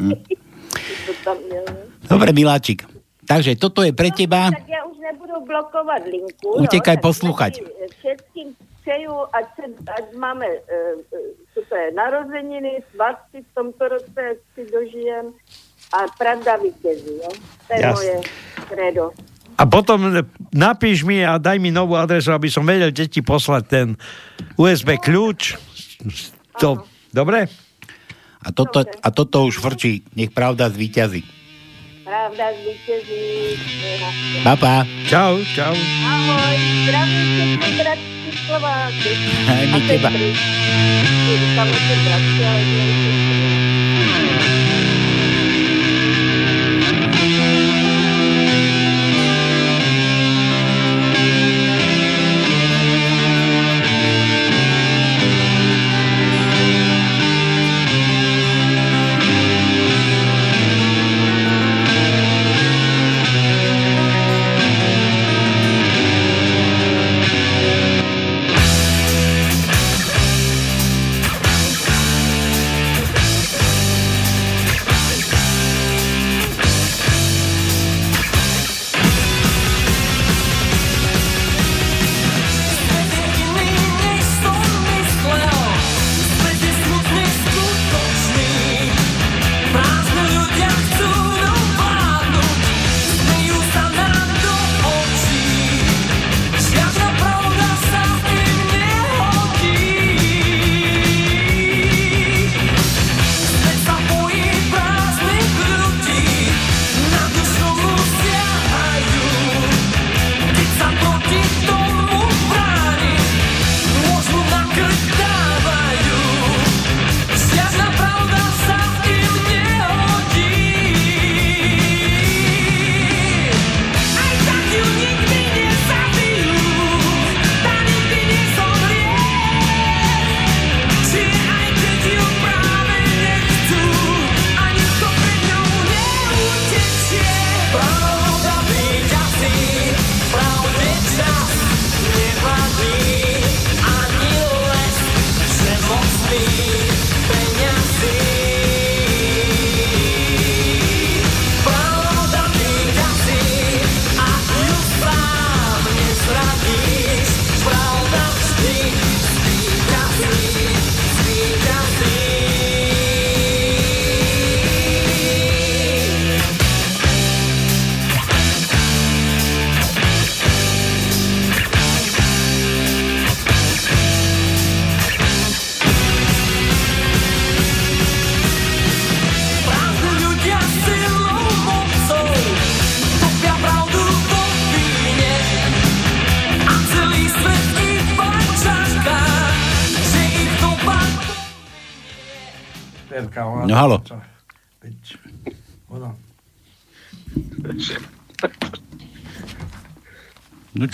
Hm. 0.00 0.12
to 1.06 1.12
tam 1.24 1.36
měl. 1.42 1.64
Dobre, 2.10 2.32
Miláčik. 2.32 2.82
Takže 3.28 3.56
toto 3.56 3.82
je 3.82 3.92
pre 3.92 4.10
teba. 4.14 4.50
Tak 4.54 4.68
já 4.68 4.84
už 4.84 4.98
nebudu 4.98 5.46
blokovat 5.46 6.02
linku. 6.06 6.48
Utekaj 6.62 6.96
no, 6.96 7.02
poslúchať. 7.02 7.52
všetkým- 7.98 8.56
Přeju, 8.86 9.18
ať, 9.34 9.46
se, 9.58 9.64
ať 9.98 10.14
máme 10.14 10.46
uh, 10.46 11.02
super 11.50 11.90
narozeniny, 11.90 12.86
svatky 12.94 13.42
v 13.42 13.50
tomto 13.54 13.82
roce, 13.88 14.14
ať 14.14 14.38
si 14.54 14.62
dožijem 14.70 15.34
a 15.90 16.06
pravda 16.18 16.56
vítězí, 16.56 17.18
jo? 17.18 17.30
To 17.66 17.70
je 17.74 17.80
Jasne. 17.82 17.94
moje 17.94 18.20
kredo. 18.68 19.10
A 19.58 19.66
potom 19.66 20.06
e, 20.06 20.22
napíš 20.54 21.02
mi 21.02 21.24
a 21.26 21.40
daj 21.40 21.58
mi 21.58 21.72
novú 21.74 21.96
adresu, 21.96 22.30
aby 22.30 22.46
som 22.46 22.62
vedel 22.62 22.92
deti 22.92 23.24
poslať 23.24 23.62
ten 23.66 23.86
USB 24.54 25.00
kľúč. 25.00 25.56
To, 26.62 26.86
dobre? 27.10 27.50
A 28.44 28.48
toto, 28.52 28.86
a 28.86 29.08
toto 29.10 29.48
už 29.48 29.58
frčí. 29.58 30.06
Nech 30.14 30.30
pravda 30.30 30.70
zvíťazí. 30.70 31.26
Pravda 32.06 32.54
je 32.54 32.74
naše. 33.98 34.38
Papa. 34.46 34.86
Čau, 35.10 35.42
čau. 35.58 35.74
Ahoj, 36.06 36.56
zdravím 36.86 38.15
bratři 38.26 38.38
Slováky. 38.46 39.10
Aj 39.46 39.66
my 39.66 39.78
A 39.78 39.88
teba. 39.88 40.10
sestry. 40.10 40.34
Říkám, 41.38 41.68
že 41.68 41.94
bratři, 42.04 43.25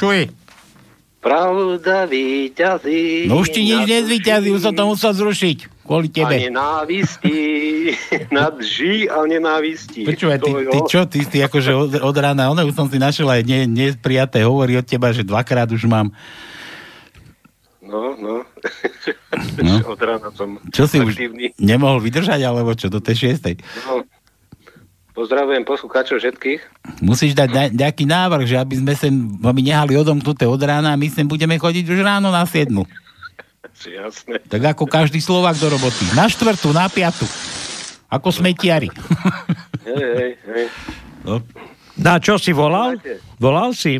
Čo 0.02 0.10
je? 0.10 0.26
Pravda 1.22 2.10
víťazí. 2.10 3.30
No 3.30 3.38
už 3.38 3.54
ti 3.54 3.62
nič 3.62 3.86
nezvyťazí, 3.86 4.50
už 4.50 4.66
som 4.66 4.74
to 4.74 4.90
musel 4.90 5.14
zrušiť. 5.14 5.86
Kvôli 5.86 6.10
A 6.10 6.14
tebe. 6.18 6.34
nenávisti. 6.50 7.38
Nad 8.34 8.58
ži 8.58 9.06
a 9.06 9.22
nenávisti. 9.22 10.02
Počúvaj, 10.02 10.42
ty, 10.42 10.50
ty 10.50 10.78
čo, 10.90 11.06
ty, 11.06 11.22
ty 11.22 11.38
akože 11.46 11.70
od, 11.70 11.90
od 12.02 12.16
rána, 12.18 12.50
ono 12.50 12.66
už 12.66 12.74
som 12.74 12.90
si 12.90 12.98
našiel 12.98 13.30
aj 13.30 13.46
ne, 13.46 13.70
neprijaté 13.70 14.42
hovorí 14.42 14.74
od 14.74 14.82
teba, 14.82 15.14
že 15.14 15.22
dvakrát 15.22 15.70
už 15.70 15.86
mám. 15.86 16.10
No, 17.78 18.18
no. 18.18 18.42
No. 19.62 19.74
Od 19.92 20.00
rána 20.00 20.32
som 20.32 20.56
Čo 20.72 20.88
si 20.88 20.96
už 20.96 21.12
aktívny. 21.12 21.52
nemohol 21.60 22.00
vydržať, 22.00 22.40
alebo 22.40 22.72
čo, 22.72 22.88
do 22.88 23.04
tej 23.04 23.28
šiestej? 23.28 23.60
No. 23.84 24.00
Pozdravujem 25.12 25.60
poslucháčov 25.68 26.24
všetkých. 26.24 26.60
Musíš 27.04 27.36
dať 27.36 27.76
nejaký 27.76 28.08
návrh, 28.08 28.48
že 28.48 28.56
aby 28.56 28.80
sme 28.80 28.92
sem 28.96 29.12
aby 29.44 29.60
nehali 29.60 29.92
odomknuté 29.92 30.48
od 30.48 30.56
rána 30.56 30.96
a 30.96 31.00
my 31.00 31.08
sem 31.12 31.28
budeme 31.28 31.60
chodiť 31.60 31.84
už 31.84 32.00
ráno 32.00 32.32
na 32.32 32.48
siedmu. 32.48 32.88
Jasné. 33.84 34.40
Tak 34.48 34.72
ako 34.72 34.88
každý 34.88 35.20
Slovák 35.20 35.60
do 35.60 35.68
roboty. 35.68 36.08
Na 36.16 36.32
štvrtú, 36.32 36.72
na 36.72 36.88
piatu. 36.88 37.28
Ako 38.08 38.32
smetiari. 38.32 38.88
Hej, 39.82 39.98
hej, 39.98 40.32
hej. 40.46 40.66
No. 41.26 41.42
Na 41.98 42.22
čo 42.22 42.38
si 42.38 42.54
volal? 42.54 43.02
Volal 43.42 43.74
si? 43.74 43.98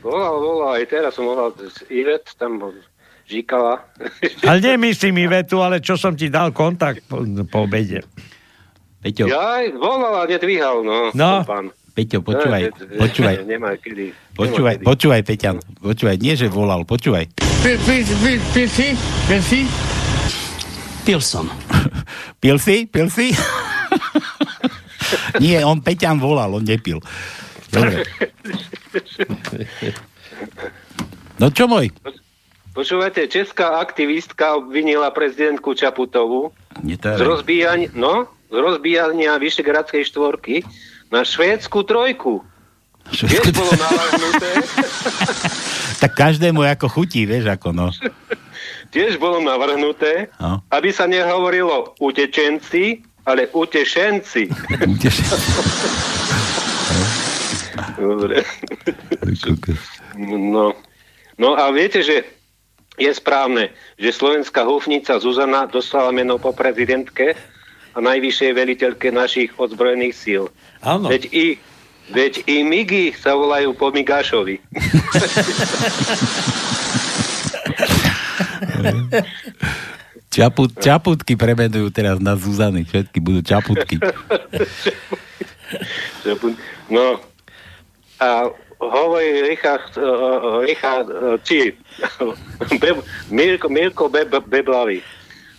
Volal, 0.00 0.40
volal, 0.40 0.80
aj 0.80 0.88
teraz 0.88 1.12
som 1.12 1.28
volal 1.28 1.52
z 1.52 1.84
Ivet, 1.92 2.32
tam 2.40 2.56
bol 2.56 2.72
Žikala. 3.28 3.84
Ale 4.48 4.58
nemyslím 4.58 5.28
Ivetu, 5.28 5.60
ale 5.60 5.84
čo 5.84 6.00
som 6.00 6.16
ti 6.16 6.32
dal 6.32 6.50
kontakt 6.50 7.04
po, 7.06 7.20
po 7.44 7.68
obede. 7.68 8.02
Peťo, 9.02 9.26
Ja 9.26 9.58
aj 9.58 9.74
volal 9.74 10.14
a 10.14 10.24
nedvíhal, 10.30 10.86
no. 10.86 11.10
No. 11.10 11.42
Pán. 11.42 11.74
Peťo, 11.92 12.22
počúvaj, 12.24 12.70
ne, 12.70 12.96
počúvaj. 12.96 13.34
Nemá 13.44 13.76
kedy. 13.76 14.14
Počúvaj, 14.32 14.74
nemá 14.78 14.80
kedy. 14.80 14.86
počúvaj, 14.86 15.20
Peťan. 15.26 15.56
Počúvaj, 15.82 16.16
nie, 16.22 16.32
že 16.38 16.46
volal, 16.48 16.86
počúvaj. 16.88 17.28
Pil, 17.60 17.76
pil, 17.82 18.00
pil, 18.06 18.38
pil 18.54 18.68
si? 18.70 18.88
Pil 19.28 19.42
si? 19.42 19.60
Pil 21.02 21.20
som. 21.20 21.50
Pil 22.42 22.56
si? 22.62 22.86
Pil 22.86 23.10
si? 23.10 23.34
nie, 25.42 25.58
on 25.66 25.82
Peťan 25.82 26.22
volal, 26.22 26.54
on 26.54 26.64
nepil. 26.64 27.02
Dobre. 27.74 28.06
No 31.42 31.50
čo 31.50 31.66
môj? 31.66 31.90
Počúvajte, 32.72 33.28
česká 33.28 33.82
aktivistka 33.82 34.56
obvinila 34.56 35.12
prezidentku 35.12 35.76
Neterén. 36.80 37.18
z 37.18 37.22
rozbíjania, 37.22 37.92
no, 37.92 38.32
z 38.52 38.54
rozbíjania 38.54 39.40
Vyšegradskej 39.40 40.04
štvorky 40.04 40.60
na 41.08 41.24
švédsku 41.24 41.80
trojku. 41.88 42.44
Tiež 43.08 43.50
bolo 43.50 43.72
navrhnuté, 43.74 44.50
Tak 46.02 46.12
každému 46.14 46.62
ako 46.62 46.86
chutí, 46.86 47.26
vieš, 47.26 47.50
ako 47.50 47.74
no. 47.74 47.90
tiež 48.94 49.18
bolo 49.18 49.42
navrhnuté, 49.42 50.30
No. 50.38 50.62
aby 50.70 50.92
sa 50.94 51.10
nehovorilo 51.10 51.96
utečenci, 51.98 53.02
ale 53.26 53.50
utešenci. 53.50 54.46
Dobre. 57.98 58.44
No. 60.12 60.76
no 61.40 61.56
a 61.56 61.72
viete, 61.72 62.04
že 62.04 62.20
je 63.00 63.08
správne, 63.08 63.72
že 63.96 64.12
slovenská 64.12 64.60
húfnica 64.60 65.16
Zuzana 65.16 65.64
dostala 65.64 66.12
meno 66.12 66.36
po 66.36 66.52
prezidentke 66.52 67.32
a 67.92 67.98
najvyššej 68.00 68.50
veliteľke 68.56 69.08
našich 69.12 69.50
odzbrojených 69.56 70.14
síl. 70.16 70.44
Áno. 70.80 71.08
Veď 71.08 71.28
i, 71.32 71.46
veď 72.10 72.44
i 72.48 72.64
Migy 72.64 73.12
sa 73.12 73.36
volajú 73.36 73.76
po 73.76 73.92
Migášovi. 73.92 74.58
Čaput, 80.32 80.72
čaputky 80.80 81.36
premenujú 81.36 81.92
teraz 81.92 82.16
na 82.16 82.32
Zuzany. 82.40 82.88
Všetky 82.88 83.20
budú 83.20 83.44
čaputky. 83.44 84.00
No 86.92 87.16
a 88.20 88.52
hovorí 88.76 89.40
Richard, 89.48 89.96
uh, 89.96 90.60
Richard 90.60 91.08
uh, 91.08 91.40
či 91.40 91.72
Mirko, 93.32 93.72
Mirko 93.72 94.12
Beb, 94.12 94.28
Beblavý. 94.44 95.00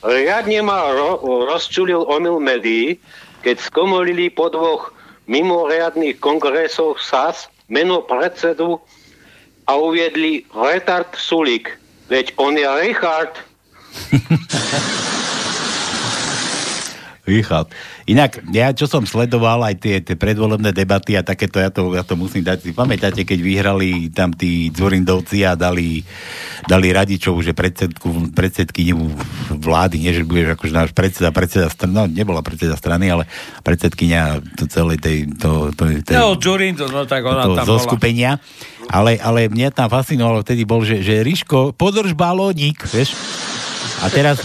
Riadne 0.04 0.60
ma 0.60 0.92
ro, 0.92 1.16
rozčulil 1.48 2.04
omyl 2.12 2.36
médií, 2.44 3.00
keď 3.40 3.56
skomolili 3.64 4.28
po 4.28 4.52
dvoch 4.52 4.92
mimoriadných 5.32 6.20
kongresoch 6.20 7.00
SAS 7.00 7.48
meno 7.72 8.04
predsedu 8.04 8.84
a 9.64 9.80
uviedli 9.80 10.44
Retard 10.52 11.08
Sulik. 11.16 11.80
Veď 12.12 12.36
on 12.36 12.60
je 12.60 12.68
Richard. 12.68 13.32
Richard. 17.32 17.72
Inak, 18.04 18.44
ja 18.52 18.76
čo 18.76 18.84
som 18.84 19.08
sledoval 19.08 19.64
aj 19.64 19.76
tie, 19.80 19.96
tie 20.04 20.20
predvolebné 20.20 20.76
debaty 20.76 21.16
a 21.16 21.24
takéto, 21.24 21.56
ja 21.64 21.72
to, 21.72 21.96
ja 21.96 22.04
to 22.04 22.20
musím 22.20 22.44
dať. 22.44 22.60
Si 22.60 22.72
pamätáte, 22.76 23.24
keď 23.24 23.40
vyhrali 23.40 24.12
tam 24.12 24.36
tí 24.36 24.68
Dzurindovci 24.76 25.48
a 25.48 25.56
dali, 25.56 26.04
dali 26.68 26.92
Radičov, 26.92 27.40
že 27.40 27.56
predsedku, 27.56 28.36
predsedkyniu 28.36 29.00
vlády, 29.56 30.04
nie 30.04 30.12
že 30.12 30.28
budeš 30.28 30.60
akože 30.60 30.74
náš 30.76 30.92
predseda, 30.92 31.32
predseda 31.32 31.72
strany, 31.72 31.96
no 31.96 32.04
nebola 32.04 32.44
predseda 32.44 32.76
strany, 32.76 33.08
ale 33.08 33.24
predsedkynia 33.64 34.44
to 34.60 34.68
celej 34.68 35.00
tej, 35.00 35.32
to, 35.40 35.72
to, 35.72 35.84
tej, 36.04 36.16
No, 36.20 36.36
Džurindo, 36.36 36.92
no 36.92 37.08
tak 37.08 37.24
ona 37.24 37.48
to 37.48 37.56
tam 37.56 37.66
zo 37.66 37.80
bola. 37.80 37.86
skupenia. 37.88 38.32
Ale, 38.92 39.16
ale 39.16 39.48
mňa 39.48 39.72
tam 39.72 39.88
fascinovalo 39.88 40.44
vtedy 40.44 40.68
bol, 40.68 40.84
že, 40.84 41.00
že 41.00 41.24
Ríško, 41.24 41.72
podrž 41.72 42.12
balónik, 42.20 42.84
vieš? 42.92 43.16
A 44.04 44.12
teraz, 44.12 44.44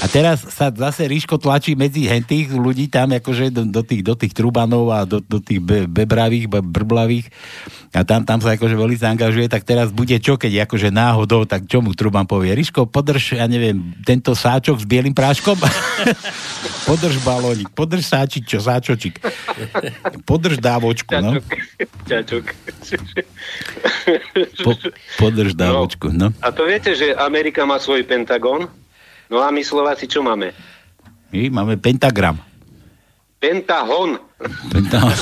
a 0.00 0.04
teraz 0.08 0.48
sa 0.48 0.72
zase 0.72 1.04
Ríško 1.04 1.36
tlačí 1.36 1.76
medzi 1.76 2.08
hentých 2.08 2.56
ľudí 2.56 2.88
tam, 2.88 3.12
akože 3.12 3.52
do, 3.52 3.68
do, 3.68 3.82
tých, 3.84 4.00
do 4.00 4.16
tých 4.16 4.32
trubanov 4.32 4.88
a 4.88 5.04
do, 5.04 5.20
do 5.20 5.38
tých 5.38 5.60
be, 5.60 5.84
bebravých, 5.84 6.48
be, 6.48 6.64
brblavých 6.64 7.28
a 7.90 8.06
tam, 8.06 8.22
tam 8.22 8.38
sa 8.38 8.54
akože 8.54 8.78
veľmi 8.78 8.96
zaangažuje, 8.96 9.50
tak 9.50 9.66
teraz 9.66 9.90
bude 9.90 10.14
čo, 10.22 10.38
keď 10.38 10.64
akože 10.64 10.94
náhodou, 10.94 11.42
tak 11.42 11.66
čo 11.66 11.82
mu 11.82 11.90
truban 11.90 12.22
povie? 12.22 12.54
Ríško, 12.54 12.86
podrž, 12.86 13.36
ja 13.36 13.50
neviem, 13.50 13.92
tento 14.06 14.30
sáčok 14.30 14.78
s 14.78 14.86
bielým 14.86 15.12
práškom? 15.12 15.58
podrž 16.88 17.18
balónik, 17.26 17.68
podrž 17.74 18.06
sáčik, 18.06 18.46
čo 18.46 18.62
sáčočik. 18.62 19.18
Podrž 20.22 20.62
dávočku, 20.62 21.12
no. 21.18 21.42
Ťačuk. 22.06 22.46
Po, 24.62 24.72
podrž 25.18 25.58
dávočku, 25.58 26.14
no. 26.14 26.30
A 26.40 26.54
to 26.54 26.70
viete, 26.70 26.94
že 26.94 27.12
Amerika 27.18 27.66
má 27.66 27.82
svoj 27.82 28.06
Pentagon? 28.06 28.70
No 29.30 29.38
a 29.38 29.54
my 29.54 29.62
Slováci 29.62 30.10
čo 30.10 30.26
máme? 30.26 30.50
My 31.30 31.46
máme 31.54 31.78
pentagram. 31.78 32.34
Pentahon. 33.38 34.18
Pentagram. 34.74 35.14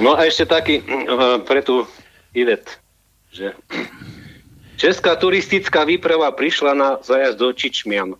No 0.00 0.16
a 0.16 0.24
ešte 0.24 0.48
taký 0.48 0.80
uh, 0.80 1.42
pre 1.44 1.60
tú 1.60 1.84
Ivet, 2.32 2.80
že 3.34 3.52
Česká 4.78 5.18
turistická 5.18 5.82
výprava 5.82 6.30
prišla 6.32 6.72
na 6.72 6.88
zajazd 7.02 7.36
do 7.36 7.50
Čičmian. 7.50 8.14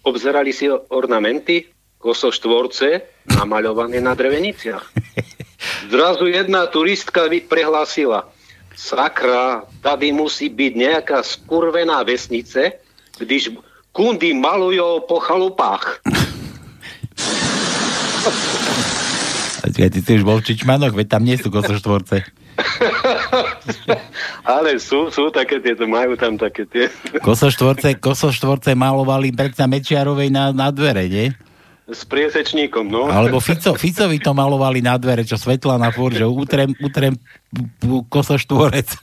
Obzerali 0.00 0.50
si 0.50 0.66
ornamenty, 0.72 1.68
kosoštvorce 2.00 3.04
namaľované 3.28 4.00
na 4.00 4.16
dreveniciach. 4.16 4.84
Zrazu 5.92 6.28
jedna 6.28 6.64
turistka 6.72 7.28
prehlásila, 7.48 8.28
sakra, 8.84 9.64
tady 9.80 10.12
musí 10.12 10.52
byť 10.52 10.72
nejaká 10.76 11.24
skurvená 11.24 12.04
vesnice, 12.04 12.76
když 13.16 13.56
kundy 13.96 14.36
malujú 14.36 15.08
po 15.08 15.24
chalupách. 15.24 16.04
Počkaj, 19.64 19.88
ty 19.88 20.00
si 20.04 20.20
už 20.20 20.28
bol 20.28 20.44
v 20.44 20.52
Čičmanoch, 20.52 20.92
veď 20.92 21.06
tam 21.08 21.24
nie 21.24 21.40
sú 21.40 21.48
kosoštvorce. 21.48 22.20
Ale 24.44 24.76
sú, 24.76 25.08
sú 25.08 25.32
také 25.32 25.64
tieto, 25.64 25.88
majú 25.88 26.20
tam 26.20 26.36
také 26.36 26.68
tie... 26.68 26.92
Kosoštvorce, 27.24 27.96
kosoštvorce 27.96 28.76
malovali 28.76 29.32
predsa 29.32 29.64
Mečiarovej 29.64 30.28
na, 30.28 30.52
na 30.52 30.68
dvere, 30.68 31.08
nie? 31.08 31.32
S 31.84 32.08
priesečníkom, 32.08 32.88
no. 32.88 33.12
Alebo 33.12 33.44
Fico, 33.44 33.76
Ficovi 33.76 34.16
to 34.16 34.32
malovali 34.32 34.80
na 34.80 34.96
dvere, 34.96 35.20
čo 35.20 35.36
svetla 35.36 35.76
na 35.76 35.92
fúr, 35.92 36.16
že 36.16 36.24
utrem, 36.24 36.72
utrem 36.80 37.12
kosoštvorec. 38.08 38.88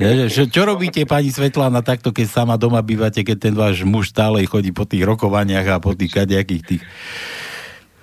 Že, 0.00 0.48
čo 0.48 0.64
robíte, 0.64 1.04
pani 1.04 1.28
Svetlana, 1.28 1.84
takto, 1.84 2.08
keď 2.08 2.24
sama 2.24 2.56
doma 2.56 2.80
bývate, 2.80 3.20
keď 3.20 3.36
ten 3.36 3.52
váš 3.52 3.84
muž 3.84 4.08
stále 4.08 4.40
chodí 4.48 4.72
po 4.72 4.88
tých 4.88 5.04
rokovaniach 5.04 5.76
a 5.76 5.76
po 5.76 5.92
tých 5.92 6.16
kadejakých 6.16 6.64
tých 6.64 6.82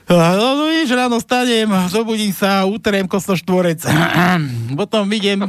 No, 0.07 0.15
no 0.55 0.71
vieš, 0.71 0.95
ráno 0.95 1.19
stanem, 1.19 1.67
zobudím 1.91 2.31
sa, 2.31 2.63
utrem 2.63 3.03
kosoštvorec, 3.11 3.83
potom 4.79 5.03
idem, 5.11 5.43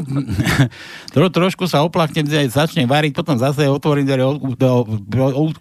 tro, 1.15 1.31
trošku 1.31 1.71
sa 1.71 1.87
oplachnem, 1.87 2.27
začnem 2.27 2.91
variť, 2.91 3.15
potom 3.15 3.39
zase 3.39 3.71
otvorím 3.71 4.11
dvere, 4.11 4.27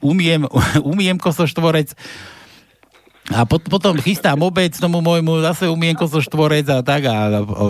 umiem, 0.02 0.50
umiem 0.98 1.22
kosoštvorec, 1.22 1.94
a 3.28 3.44
pot, 3.44 3.60
potom 3.68 4.00
chystám 4.00 4.40
obed 4.40 4.72
tomu 4.72 5.04
môjmu, 5.04 5.44
zase 5.44 5.68
umiem 5.68 5.92
kosoštvorec 6.00 6.64
a 6.72 6.80
tak 6.80 7.12
a, 7.12 7.28
a, 7.28 7.40
a 7.44 7.64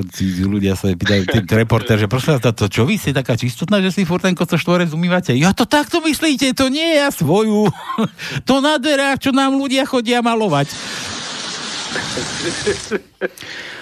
ľudia 0.46 0.78
sa 0.78 0.94
pýtajú, 0.94 1.26
ten 1.34 1.58
reporter, 1.58 1.98
že 1.98 2.06
prosím 2.06 2.38
vás, 2.38 2.46
to 2.54 2.70
čo 2.70 2.86
vy 2.86 3.02
ste 3.02 3.10
taká 3.10 3.34
čistotná, 3.34 3.82
že 3.82 3.90
si 3.90 4.06
furt 4.06 4.22
ten 4.22 4.38
kosoštvorec 4.38 4.94
umývate? 4.94 5.34
Ja 5.34 5.58
to 5.58 5.66
takto 5.66 5.98
myslíte, 6.06 6.54
to 6.54 6.70
nie 6.70 7.02
ja 7.02 7.10
svoju. 7.10 7.74
to 8.48 8.62
na 8.62 8.78
dverách, 8.78 9.18
čo 9.18 9.34
nám 9.34 9.58
ľudia 9.58 9.90
chodia 9.90 10.22
malovať. 10.22 10.70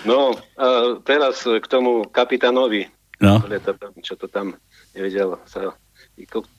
No, 0.07 0.37
a 0.55 0.95
teraz 1.03 1.43
k 1.43 1.65
tomu 1.67 2.07
kapitánovi. 2.07 2.87
No. 3.19 3.43
Čo 3.99 4.15
to 4.15 4.31
tam 4.31 4.55
nevedel 4.95 5.35
sa... 5.49 5.75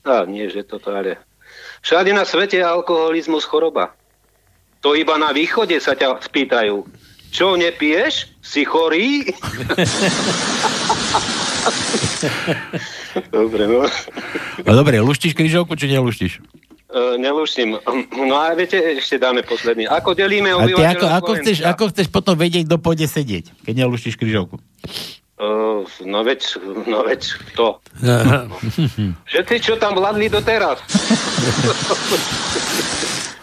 Á, 0.05 0.29
nie, 0.29 0.45
že 0.51 0.61
toto, 0.61 0.93
ale... 0.93 1.17
Všade 1.81 2.13
na 2.13 2.21
svete 2.27 2.61
je 2.61 2.65
alkoholizmus 2.65 3.47
choroba. 3.47 3.97
To 4.87 4.95
iba 4.95 5.19
na 5.19 5.35
východe 5.35 5.75
sa 5.83 5.99
ťa 5.99 6.23
spýtajú. 6.23 6.79
Čo, 7.27 7.59
nepiješ? 7.59 8.31
Si 8.39 8.63
chorý? 8.63 9.27
Dobre, 13.35 13.67
no. 13.67 13.83
No 14.63 14.71
dobre, 14.71 15.03
luštíš 15.03 15.35
kryžovku, 15.35 15.75
či 15.75 15.91
neluštíš? 15.91 16.39
E, 16.39 17.19
neluším. 17.19 17.83
No 18.15 18.35
a 18.39 18.55
viete, 18.55 18.79
ešte 18.79 19.19
dáme 19.19 19.43
posledný. 19.43 19.91
Ako 19.91 20.15
delíme 20.15 20.55
obyvateľov 20.55 20.95
ako, 20.95 21.07
ako, 21.19 21.31
chceš, 21.43 21.67
ako 21.67 21.83
chceš 21.91 22.07
potom 22.07 22.39
vedieť, 22.39 22.71
kto 22.71 22.79
pôjde 22.79 23.11
sedieť, 23.11 23.51
keď 23.67 23.83
neluštíš 23.83 24.15
kryžovku? 24.15 24.63
Uh, 25.35 25.83
no 26.07 26.23
veď, 26.23 26.63
no 26.87 27.03
veď, 27.03 27.27
to. 27.59 27.83
Všetci, 29.35 29.55
čo 29.59 29.75
tam 29.75 29.99
vládli 29.99 30.31
doteraz. 30.31 30.79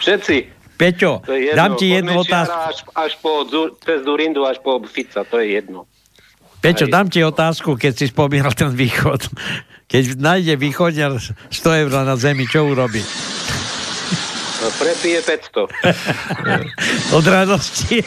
Všetci. 0.00 0.63
Peťo, 0.74 1.22
To 1.22 1.32
je 1.32 1.50
jedno. 1.50 1.58
dám 1.58 1.72
ti 1.78 1.86
jednu 1.88 2.12
otázku. 2.18 2.58
Až, 2.58 2.78
až 2.94 3.12
po, 3.22 3.46
cez 3.78 4.02
Durindu, 4.02 4.42
až 4.42 4.58
po 4.58 4.82
Fica, 4.82 5.22
to 5.22 5.38
je 5.38 5.54
jedno. 5.54 5.86
Peťo, 6.58 6.88
dám 6.88 7.12
ti 7.12 7.20
otázku, 7.20 7.76
keď 7.76 7.92
si 7.94 8.06
spomínal 8.08 8.50
ten 8.56 8.72
východ. 8.72 9.20
Keď 9.84 10.16
nájde 10.16 10.56
východňar 10.56 11.12
100 11.52 11.80
eur 11.86 11.92
na 11.92 12.16
zemi, 12.16 12.48
čo 12.48 12.64
urobí? 12.64 13.04
No, 14.64 14.66
Prepije 14.80 15.20
500. 15.20 15.68
Od 17.20 17.26
radosti. 17.28 18.00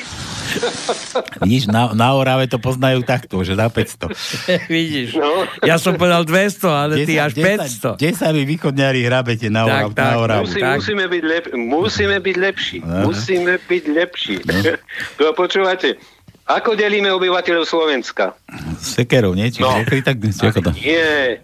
Vidíš, 1.44 1.68
na, 1.70 1.92
na 1.94 2.14
Orave 2.16 2.48
to 2.48 2.58
poznajú 2.58 3.04
takto, 3.04 3.44
že 3.44 3.54
na 3.54 3.68
500. 3.70 4.12
Vidíš, 4.74 5.18
ja 5.64 5.76
som 5.78 5.96
povedal 5.96 6.24
200, 6.26 6.68
ale 6.68 6.94
ty 7.06 7.20
až 7.20 7.36
500. 7.38 8.00
Kde 8.00 8.12
sa 8.16 8.32
vy 8.32 8.48
východňári 8.48 9.06
hrabete 9.06 9.48
na, 9.52 9.68
Orav, 9.68 9.92
tak, 9.94 10.04
na 10.04 10.14
Oravu? 10.18 10.44
Musí, 10.48 10.62
musíme, 10.64 11.06
byť 11.08 11.24
lep, 11.24 11.46
musíme 11.54 12.18
byť 12.20 12.36
lepší. 12.38 12.78
Musíme 12.84 13.54
byť 13.62 13.84
lepší. 13.92 14.36
No. 15.18 15.34
počúvate, 15.34 15.98
ako 16.48 16.78
delíme 16.78 17.12
obyvateľov 17.12 17.66
Slovenska? 17.68 18.38
Sekerov, 18.80 19.36
nie? 19.36 19.52
Čiže 19.52 19.66
No. 19.66 19.84
no. 19.84 20.02
tak, 20.06 20.18
to? 20.64 20.72
Nie. 20.80 21.44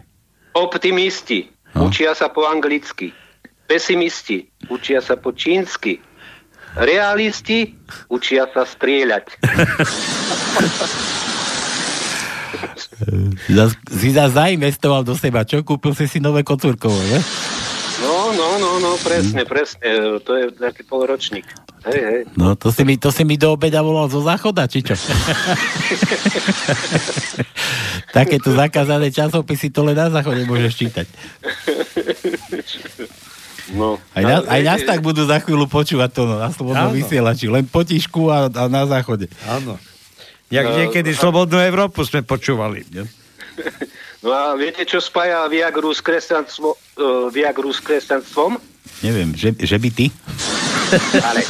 Optimisti 0.53 1.53
No. 1.73 1.89
učia 1.89 2.13
sa 2.13 2.29
po 2.29 2.45
anglicky. 2.45 3.09
Pesimisti 3.65 4.45
učia 4.69 5.01
sa 5.01 5.17
po 5.17 5.33
čínsky. 5.33 5.97
Realisti 6.73 7.69
učia 8.09 8.49
sa 8.49 8.65
strieľať. 8.65 9.29
Si 13.93 14.09
zas 14.17 14.33
zainvestoval 14.33 15.05
do 15.05 15.13
seba. 15.13 15.45
Čo? 15.45 15.61
Kúpil 15.61 15.93
si 15.93 16.09
si 16.09 16.17
nové 16.17 16.41
kocúrkovo, 16.41 16.97
ne? 16.97 17.21
No, 18.01 18.33
no, 18.33 18.57
no, 18.57 18.81
no, 18.81 18.97
presne, 19.05 19.45
presne. 19.45 20.17
To 20.25 20.31
je 20.33 20.49
taký 20.57 20.81
polročník. 20.83 21.45
Hej, 21.85 21.99
hej. 21.99 22.23
No, 22.39 22.55
to 22.57 22.71
si, 22.71 22.87
mi, 22.87 22.97
to 22.97 23.11
si 23.11 23.27
mi 23.27 23.37
do 23.37 23.53
obeda 23.53 23.83
volal 23.83 24.09
zo 24.09 24.23
záchoda, 24.23 24.65
či 24.65 24.81
čo? 24.81 24.95
Takéto 28.15 28.55
zakázané 28.55 29.11
časopisy 29.11 29.69
to 29.69 29.83
len 29.83 29.99
na 29.99 30.07
záchode 30.07 30.47
môžeš 30.47 30.73
čítať. 30.79 31.07
No, 33.71 33.95
Aj, 34.11 34.23
na, 34.27 34.43
aj 34.43 34.61
nás 34.67 34.81
tak 34.83 34.99
budú 34.99 35.23
za 35.23 35.39
chvíľu 35.39 35.71
počúvať 35.71 36.11
to 36.11 36.27
no, 36.27 36.35
na 36.35 36.51
slobodnom 36.51 36.91
vysielači. 36.91 37.47
Len 37.47 37.63
potišku 37.63 38.27
a, 38.27 38.51
a 38.51 38.63
na 38.67 38.83
záchode. 38.83 39.31
Áno. 39.47 39.79
Jak 40.51 40.67
No, 40.67 40.75
niekedy 40.83 41.15
Slobodnú 41.15 41.63
Európu 41.63 42.03
sme 42.03 42.21
počúvali. 42.21 42.83
Ne? 42.91 43.07
No 44.23 44.31
a 44.31 44.55
viete, 44.55 44.87
čo 44.87 45.03
spája 45.03 45.43
Viagru 45.51 45.91
s, 45.91 45.99
kresťanstvo, 45.99 46.71
uh, 46.71 47.27
Viagru 47.27 47.75
s 47.75 47.83
kresťanstvom? 47.83 48.55
Neviem, 49.03 49.35
že, 49.35 49.51
že 49.59 49.75
by 49.75 49.89
ty? 49.91 50.07
Ale... 51.19 51.43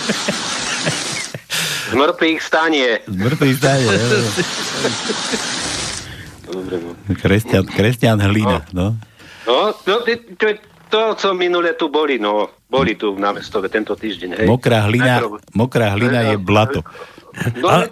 Z 1.94 1.94
mŕtvych 1.94 2.41
stanie. 2.41 2.98
Z 3.06 3.14
mŕtvych 3.14 3.57
jo. 3.61 3.91
Dobre, 6.49 6.76
no. 6.81 6.98
Kresťan, 7.14 7.69
kresťan 7.69 8.18
hlina. 8.18 8.65
No. 8.73 8.98
No, 9.45 9.69
to, 9.85 10.02
to, 10.02 10.18
to, 10.41 10.57
to, 10.94 11.18
co 11.18 11.34
minule 11.34 11.74
tu 11.74 11.90
boli, 11.90 12.22
no, 12.22 12.53
boli 12.70 12.94
tu 12.94 13.18
na 13.18 13.34
mestove 13.34 13.65
tento 13.65 13.98
týždeň, 13.98 14.30
hej. 14.38 14.48
Mokrá 14.48 14.86
hlina, 14.86 15.26
mokrá 15.57 15.90
hlina 15.98 16.22
je 16.30 16.38
blato. 16.38 16.86
No, 17.57 17.65
A- 17.65 17.89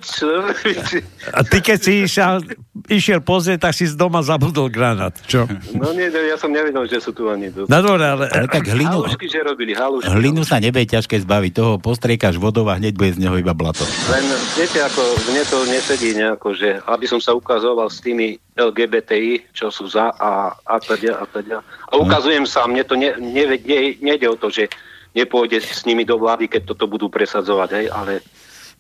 veď, 0.61 1.01
A 1.33 1.41
ty 1.41 1.65
keď 1.65 1.77
si 1.81 1.91
išiel, 2.05 2.45
išiel 2.85 3.19
pozrieť, 3.25 3.65
tak 3.69 3.73
si 3.73 3.89
z 3.89 3.97
doma 3.97 4.21
zabudol 4.21 4.69
granát. 4.69 5.17
Čo? 5.25 5.49
no 5.73 5.89
nie, 5.97 6.13
ja 6.13 6.37
som 6.37 6.53
nevedel, 6.53 6.85
že 6.85 7.01
sú 7.01 7.09
tu 7.09 7.25
ani 7.25 7.49
tu. 7.49 7.65
Na 7.65 7.81
dvore, 7.81 8.05
ale... 8.05 8.29
Ale 8.29 8.45
tak 8.45 8.69
hlinu, 8.69 9.01
Halušky, 9.01 9.25
že 9.25 9.41
robili, 9.41 9.73
halušky. 9.73 10.13
hlinu 10.13 10.45
sa 10.45 10.61
nebude 10.61 10.85
ťažké 10.85 11.25
zbaviť. 11.25 11.51
Toho 11.57 11.73
postriekaš 11.81 12.37
vodou 12.37 12.69
a 12.69 12.77
hneď 12.77 12.93
bude 12.93 13.17
z 13.17 13.19
neho 13.25 13.33
iba 13.33 13.57
blato. 13.57 13.81
Len 14.13 14.25
viete, 14.53 14.77
ako 14.77 15.01
mne 15.33 15.43
to 15.49 15.57
nesedí 15.65 16.09
nejako, 16.13 16.53
že 16.53 16.77
aby 16.85 17.05
som 17.09 17.17
sa 17.17 17.33
ukazoval 17.33 17.89
s 17.89 17.97
tými 17.97 18.37
LGBTI, 18.53 19.57
čo 19.57 19.73
sú 19.73 19.89
za 19.89 20.13
a, 20.21 20.53
a 20.53 20.75
teda 20.77 21.17
a 21.17 21.25
teda. 21.25 21.65
A 21.89 21.93
ukazujem 21.97 22.45
sa, 22.45 22.69
mne 22.69 22.85
to 22.85 22.93
ne, 22.93 23.17
ne, 23.17 23.57
ne, 23.57 23.79
nejde 23.97 24.29
o 24.29 24.37
to, 24.37 24.53
že 24.53 24.69
nepôjde 25.11 25.59
s 25.59 25.83
nimi 25.83 26.07
do 26.07 26.15
vlády, 26.15 26.47
keď 26.47 26.71
toto 26.71 26.87
budú 26.87 27.11
presadzovať, 27.11 27.69
hej, 27.75 27.85
ale 27.91 28.23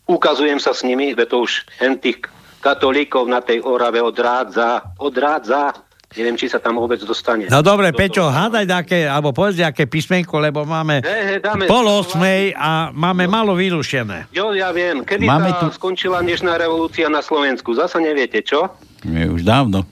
ukazujem 0.05 0.57
sa 0.57 0.71
s 0.71 0.81
nimi, 0.81 1.11
veď 1.11 1.27
to 1.27 1.37
už 1.41 1.51
hen 1.77 1.97
tých 1.97 2.25
katolíkov 2.59 3.25
na 3.25 3.39
tej 3.39 3.61
Orave 3.61 3.99
odrádza, 3.99 4.95
odrádza. 4.97 5.73
Neviem, 6.11 6.35
či 6.35 6.51
sa 6.51 6.59
tam 6.59 6.75
vôbec 6.75 6.99
dostane. 6.99 7.47
No 7.47 7.63
dobre, 7.63 7.95
Peťo, 7.95 8.27
hádaj 8.27 8.67
nejaké, 8.67 9.07
alebo 9.07 9.31
povedz 9.31 9.55
nejaké 9.57 9.87
písmenko, 9.87 10.43
lebo 10.43 10.67
máme 10.67 10.99
dáme- 11.39 11.71
pol 11.71 11.87
osmej 11.87 12.51
a 12.51 12.91
máme 12.91 13.31
malo 13.31 13.55
vyrušené. 13.55 14.27
Jo, 14.29 14.51
ja 14.51 14.75
viem. 14.75 15.07
Kedy 15.07 15.23
Máme 15.23 15.55
sa 15.55 15.63
tu- 15.63 15.71
skončila 15.71 16.19
dnešná 16.19 16.59
revolúcia 16.59 17.07
na 17.07 17.23
Slovensku? 17.23 17.71
Zasa 17.71 17.97
neviete, 17.97 18.43
čo? 18.43 18.67
Je 19.01 19.23
už 19.25 19.41
dávno. 19.41 19.87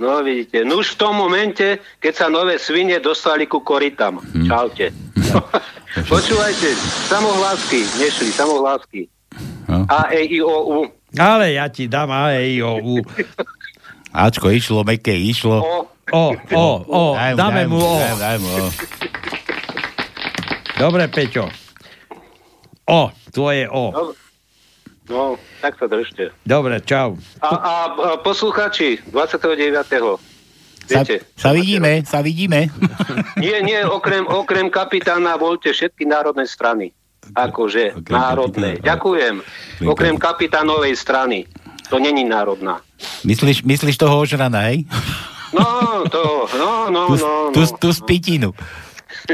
No 0.00 0.24
vidíte, 0.24 0.64
no 0.64 0.80
už 0.80 0.96
v 0.96 0.98
tom 0.98 1.12
momente, 1.12 1.76
keď 2.00 2.12
sa 2.16 2.26
nové 2.32 2.56
svine 2.56 2.96
dostali 2.96 3.44
ku 3.44 3.60
korytám. 3.60 4.16
Hm. 4.16 4.48
Čaute. 4.48 4.86
Počúvajte, 6.08 6.68
samohlásky, 7.04 7.84
nešli, 8.00 8.32
samohlásky. 8.32 9.12
No. 9.70 9.86
A, 9.86 10.10
E, 10.10 10.26
I, 10.26 10.42
O, 10.42 10.50
U. 10.50 10.78
Ale 11.14 11.54
ja 11.54 11.70
ti 11.70 11.86
dám 11.86 12.10
A, 12.10 12.34
E, 12.34 12.50
I, 12.50 12.58
O, 12.58 12.74
U. 12.76 12.98
Ačko 14.10 14.50
išlo, 14.50 14.82
meké 14.82 15.14
išlo. 15.14 15.62
O, 15.62 15.76
O, 16.10 16.24
o, 16.34 16.66
o, 16.82 17.02
Daj 17.14 17.38
dáme 17.38 17.70
mu 17.70 17.78
O. 17.78 17.94
Daj, 17.96 18.18
daj 18.18 18.36
mu 18.36 18.50
o. 18.50 18.66
Dobre, 20.74 21.06
Peťo. 21.06 21.46
O, 22.84 23.00
tvoje 23.30 23.70
O. 23.70 23.94
no, 23.94 24.02
no, 25.06 25.22
tak 25.60 25.78
sa 25.78 25.86
držte. 25.86 26.34
Dobre, 26.42 26.82
čau. 26.82 27.14
A, 27.38 27.46
a, 27.46 27.74
a 27.86 28.08
posluchači, 28.18 28.98
29. 29.06 29.86
Sa, 30.90 31.06
Viete, 31.06 31.22
sa 31.38 31.54
vidíme, 31.54 32.02
sa 32.02 32.18
vidíme. 32.18 32.66
nie, 33.38 33.54
nie, 33.62 33.78
okrem, 33.78 34.26
okrem 34.26 34.66
kapitána 34.66 35.38
voľte 35.38 35.70
všetky 35.70 36.02
národné 36.02 36.42
strany. 36.42 36.90
Akože 37.30 37.94
Okrem 37.94 38.10
národné. 38.10 38.68
kapitána. 38.76 38.86
Ďakujem. 38.90 39.34
Okrem 39.86 40.14
kapitánovej 40.18 40.94
strany. 40.96 41.38
To 41.90 41.98
není 41.98 42.24
národná. 42.24 42.80
Myslíš, 43.24 43.62
myslíš 43.62 43.96
toho 43.96 44.20
ožrana, 44.20 44.70
hej? 44.70 44.86
No, 45.50 45.66
to, 46.06 46.46
no, 46.54 46.86
no, 46.90 47.02
Tu, 47.10 47.16
no. 47.18 47.50
tu, 47.50 47.60
no. 47.60 47.76
tu 47.78 47.88
spitinu. 47.90 48.50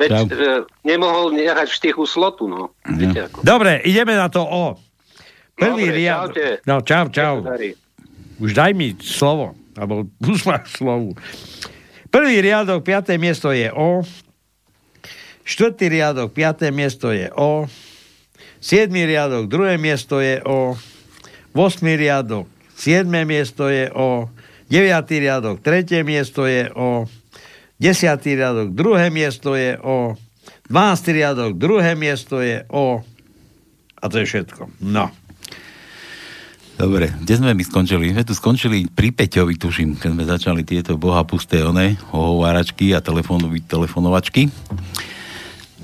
Veď 0.00 0.08
Čau. 0.08 0.24
e, 0.28 0.48
nemohol 0.84 1.32
nehať 1.32 1.68
v 1.68 1.74
štichu 1.74 2.04
slotu, 2.04 2.48
no. 2.48 2.76
Ako. 2.84 3.40
Dobre, 3.40 3.80
ideme 3.82 4.12
na 4.12 4.28
to 4.28 4.44
O. 4.44 4.76
Prvý 5.56 5.88
Dobre, 5.88 5.96
riad... 5.96 6.18
čaute. 6.28 6.46
No, 6.64 6.74
čau, 6.80 7.04
čau. 7.08 7.34
Už 8.36 8.50
daj 8.52 8.72
mi 8.72 8.96
slovo. 8.98 9.56
Alebo 9.72 10.08
už 10.32 10.44
máš 10.44 10.76
slovo. 10.76 11.16
Prvý 12.12 12.44
riadok, 12.44 12.84
piaté 12.84 13.16
miesto 13.16 13.48
je 13.48 13.72
O. 13.72 14.04
Štvrtý 15.42 15.90
riadok, 15.90 16.30
piaté 16.30 16.70
miesto 16.70 17.10
je 17.10 17.26
O. 17.34 17.66
Siedmý 18.62 19.02
riadok, 19.10 19.50
druhé 19.50 19.74
miesto 19.74 20.22
je 20.22 20.38
O. 20.46 20.78
Vosmý 21.50 21.98
riadok, 21.98 22.46
siedme 22.78 23.26
miesto 23.26 23.66
je 23.66 23.90
O. 23.90 24.30
Deviatý 24.70 25.18
riadok, 25.20 25.60
tretie 25.60 26.06
miesto 26.06 26.46
je 26.46 26.70
O. 26.72 27.10
Desiatý 27.82 28.38
riadok, 28.38 28.70
druhé 28.70 29.10
miesto 29.10 29.58
je 29.58 29.74
O. 29.82 30.14
Dvanáctý 30.70 31.10
riadok, 31.18 31.58
druhé 31.58 31.98
miesto 31.98 32.38
je 32.38 32.62
O. 32.70 33.02
A 33.98 34.04
to 34.06 34.22
je 34.22 34.26
všetko. 34.30 34.70
No. 34.78 35.10
Dobre, 36.78 37.12
kde 37.12 37.34
sme 37.36 37.52
my 37.52 37.64
skončili? 37.66 38.10
My 38.10 38.22
sme 38.22 38.24
tu 38.26 38.34
skončili 38.34 38.78
pri 38.88 39.12
Peťovi, 39.12 39.54
tuším, 39.60 39.98
keď 40.00 40.10
sme 40.14 40.24
začali 40.24 40.62
tieto 40.64 40.96
boha 40.96 41.22
pusté 41.22 41.60
one, 41.62 42.00
ohováračky 42.10 42.96
a 42.96 43.04
telefonovačky. 43.04 44.48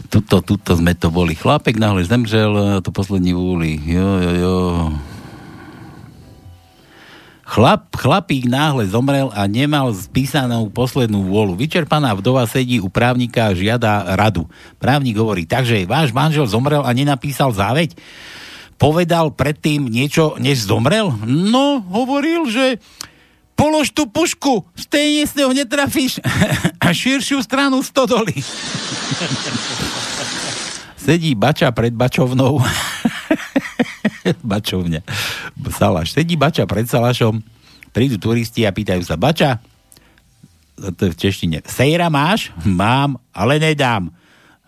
Tuto, 0.06 0.38
tuto 0.40 0.78
sme 0.78 0.94
to 0.94 1.10
boli. 1.10 1.34
Chlápek 1.34 1.76
náhle 1.76 2.06
zemřel, 2.06 2.80
to 2.80 2.94
poslední 2.94 3.34
vúli. 3.34 3.82
Jo, 3.82 4.22
jo, 4.22 4.32
jo. 4.38 4.56
Chlap, 7.48 7.88
chlapík 7.96 8.44
náhle 8.44 8.84
zomrel 8.84 9.32
a 9.32 9.48
nemal 9.48 9.88
spísanú 9.96 10.68
poslednú 10.68 11.24
vôľu. 11.32 11.56
Vyčerpaná 11.56 12.12
vdova 12.12 12.44
sedí 12.44 12.76
u 12.76 12.92
právnika 12.92 13.48
a 13.48 13.56
žiada 13.56 14.04
radu. 14.20 14.44
Právnik 14.76 15.16
hovorí, 15.16 15.48
takže 15.48 15.88
váš 15.88 16.12
manžel 16.12 16.44
zomrel 16.44 16.84
a 16.84 16.92
nenapísal 16.92 17.48
záveď? 17.56 17.96
Povedal 18.76 19.32
predtým 19.32 19.88
niečo, 19.88 20.36
než 20.36 20.68
zomrel? 20.68 21.08
No, 21.24 21.80
hovoril, 21.88 22.52
že 22.52 22.84
polož 23.58 23.90
tú 23.90 24.06
pušku, 24.06 24.62
stejne 24.78 25.26
s 25.26 25.34
ňou 25.34 25.50
netrafíš 25.50 26.22
širšiu 26.94 27.42
stranu 27.42 27.82
stodoly. 27.82 28.38
Sedí 31.08 31.34
bača 31.34 31.72
pred 31.72 31.92
bačovnou. 31.96 32.60
Bačovňa. 34.44 35.00
Salaš. 35.72 36.12
Sedí 36.12 36.36
bača 36.36 36.68
pred 36.68 36.84
salašom. 36.84 37.40
Prídu 37.96 38.20
turisti 38.20 38.68
a 38.68 38.76
pýtajú 38.76 39.00
sa, 39.00 39.16
bača, 39.16 39.56
to 40.76 41.08
je 41.08 41.12
v 41.16 41.18
češtine, 41.18 41.58
sejra 41.64 42.12
máš? 42.12 42.52
Mám, 42.62 43.18
ale 43.34 43.58
nedám. 43.58 44.12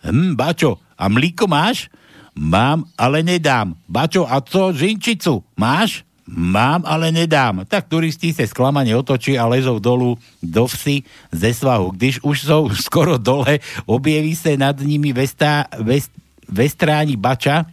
Hm, 0.03 0.35
bačo, 0.35 0.81
a 0.97 1.07
mlíko 1.13 1.47
máš? 1.47 1.93
Mám, 2.35 2.89
ale 2.97 3.23
nedám. 3.23 3.77
Bačo, 3.85 4.25
a 4.25 4.41
co 4.41 4.73
žinčicu? 4.73 5.45
Máš? 5.61 6.09
Mám, 6.31 6.87
ale 6.87 7.11
nedám. 7.11 7.67
Tak 7.67 7.91
turisti 7.91 8.31
sa 8.31 8.47
sklamane 8.47 8.95
otočí 8.95 9.35
a 9.35 9.51
lezou 9.51 9.83
dolu 9.83 10.15
do 10.39 10.71
vsi 10.71 11.03
ze 11.35 11.51
svahu. 11.51 11.91
Když 11.91 12.23
už 12.23 12.37
sú 12.47 12.71
skoro 12.79 13.19
dole, 13.19 13.59
objeví 13.83 14.39
sa 14.39 14.55
nad 14.55 14.79
nimi 14.79 15.11
vestá, 15.11 15.67
vest, 15.83 16.15
vestráni 16.47 17.19
bača 17.19 17.67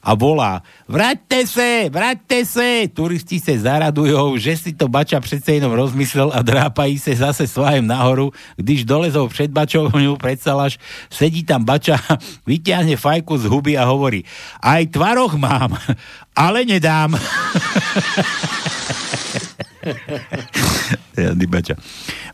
a 0.00 0.16
volá 0.16 0.64
Vraťte 0.88 1.46
se, 1.46 1.86
vraťte 1.92 2.38
se! 2.42 2.88
Turisti 2.90 3.38
sa 3.38 3.54
zaradujú, 3.54 4.34
že 4.40 4.56
si 4.58 4.72
to 4.74 4.88
bača 4.88 5.20
přece 5.20 5.52
jenom 5.60 5.70
rozmyslel 5.70 6.32
a 6.34 6.42
drápají 6.42 6.98
se 6.98 7.14
zase 7.14 7.46
svajem 7.46 7.86
nahoru, 7.86 8.32
když 8.56 8.84
dolezou 8.84 9.28
před 9.28 9.54
bačovňu, 9.54 10.16
predsalaš, 10.16 10.78
sedí 11.12 11.44
tam 11.44 11.64
bača, 11.64 12.00
vyťahne 12.48 12.96
fajku 12.96 13.38
z 13.38 13.44
huby 13.46 13.78
a 13.78 13.86
hovorí 13.86 14.24
aj 14.58 14.86
tvaroch 14.90 15.38
mám, 15.38 15.78
ale 16.44 16.64
nedám. 16.64 17.14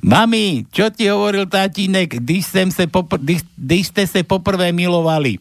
Mami, 0.02 0.66
čo 0.70 0.90
ti 0.90 1.10
hovoril 1.10 1.47
tátínek, 1.47 2.22
když, 2.22 2.47
sem 2.47 2.70
se 2.70 2.86
popr- 2.86 3.18
když, 3.18 3.43
když 3.59 3.86
ste 3.86 4.06
se 4.06 4.22
poprvé 4.22 4.72
milovali? 4.72 5.38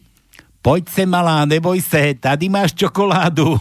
Poď 0.66 0.88
se, 0.90 1.06
malá, 1.06 1.46
neboj 1.46 1.78
se, 1.78 2.18
tady 2.18 2.50
máš 2.50 2.74
čokoládu. 2.74 3.54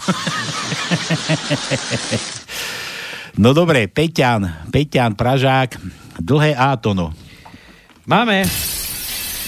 no 3.37 3.53
dobre, 3.53 3.85
Peťan, 3.85 4.65
Peťan, 4.73 5.13
Pražák, 5.13 5.77
dlhé 6.17 6.57
A 6.57 6.73
to 6.81 6.97
no. 6.97 7.13
Máme. 8.09 8.49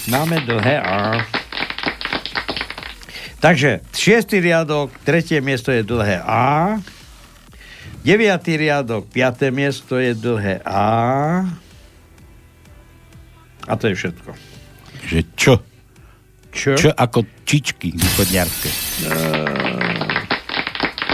Máme 0.06 0.38
dlhé 0.46 0.86
A. 0.86 1.26
Takže 3.42 3.82
šiestý 3.90 4.38
riadok, 4.38 4.94
tretie 5.02 5.42
miesto 5.42 5.74
je 5.74 5.82
dlhé 5.82 6.22
A. 6.22 6.78
Deviatý 8.06 8.54
riadok, 8.54 9.10
piaté 9.10 9.50
miesto 9.50 9.98
je 9.98 10.14
dlhé 10.14 10.62
A. 10.62 10.94
A 13.66 13.74
to 13.82 13.90
je 13.90 13.98
všetko. 13.98 14.30
Že 15.10 15.20
čo? 15.34 15.54
Čo? 16.58 16.74
Čo 16.74 16.90
ako 16.90 17.22
čičky 17.46 17.94
východňarské. 17.94 18.70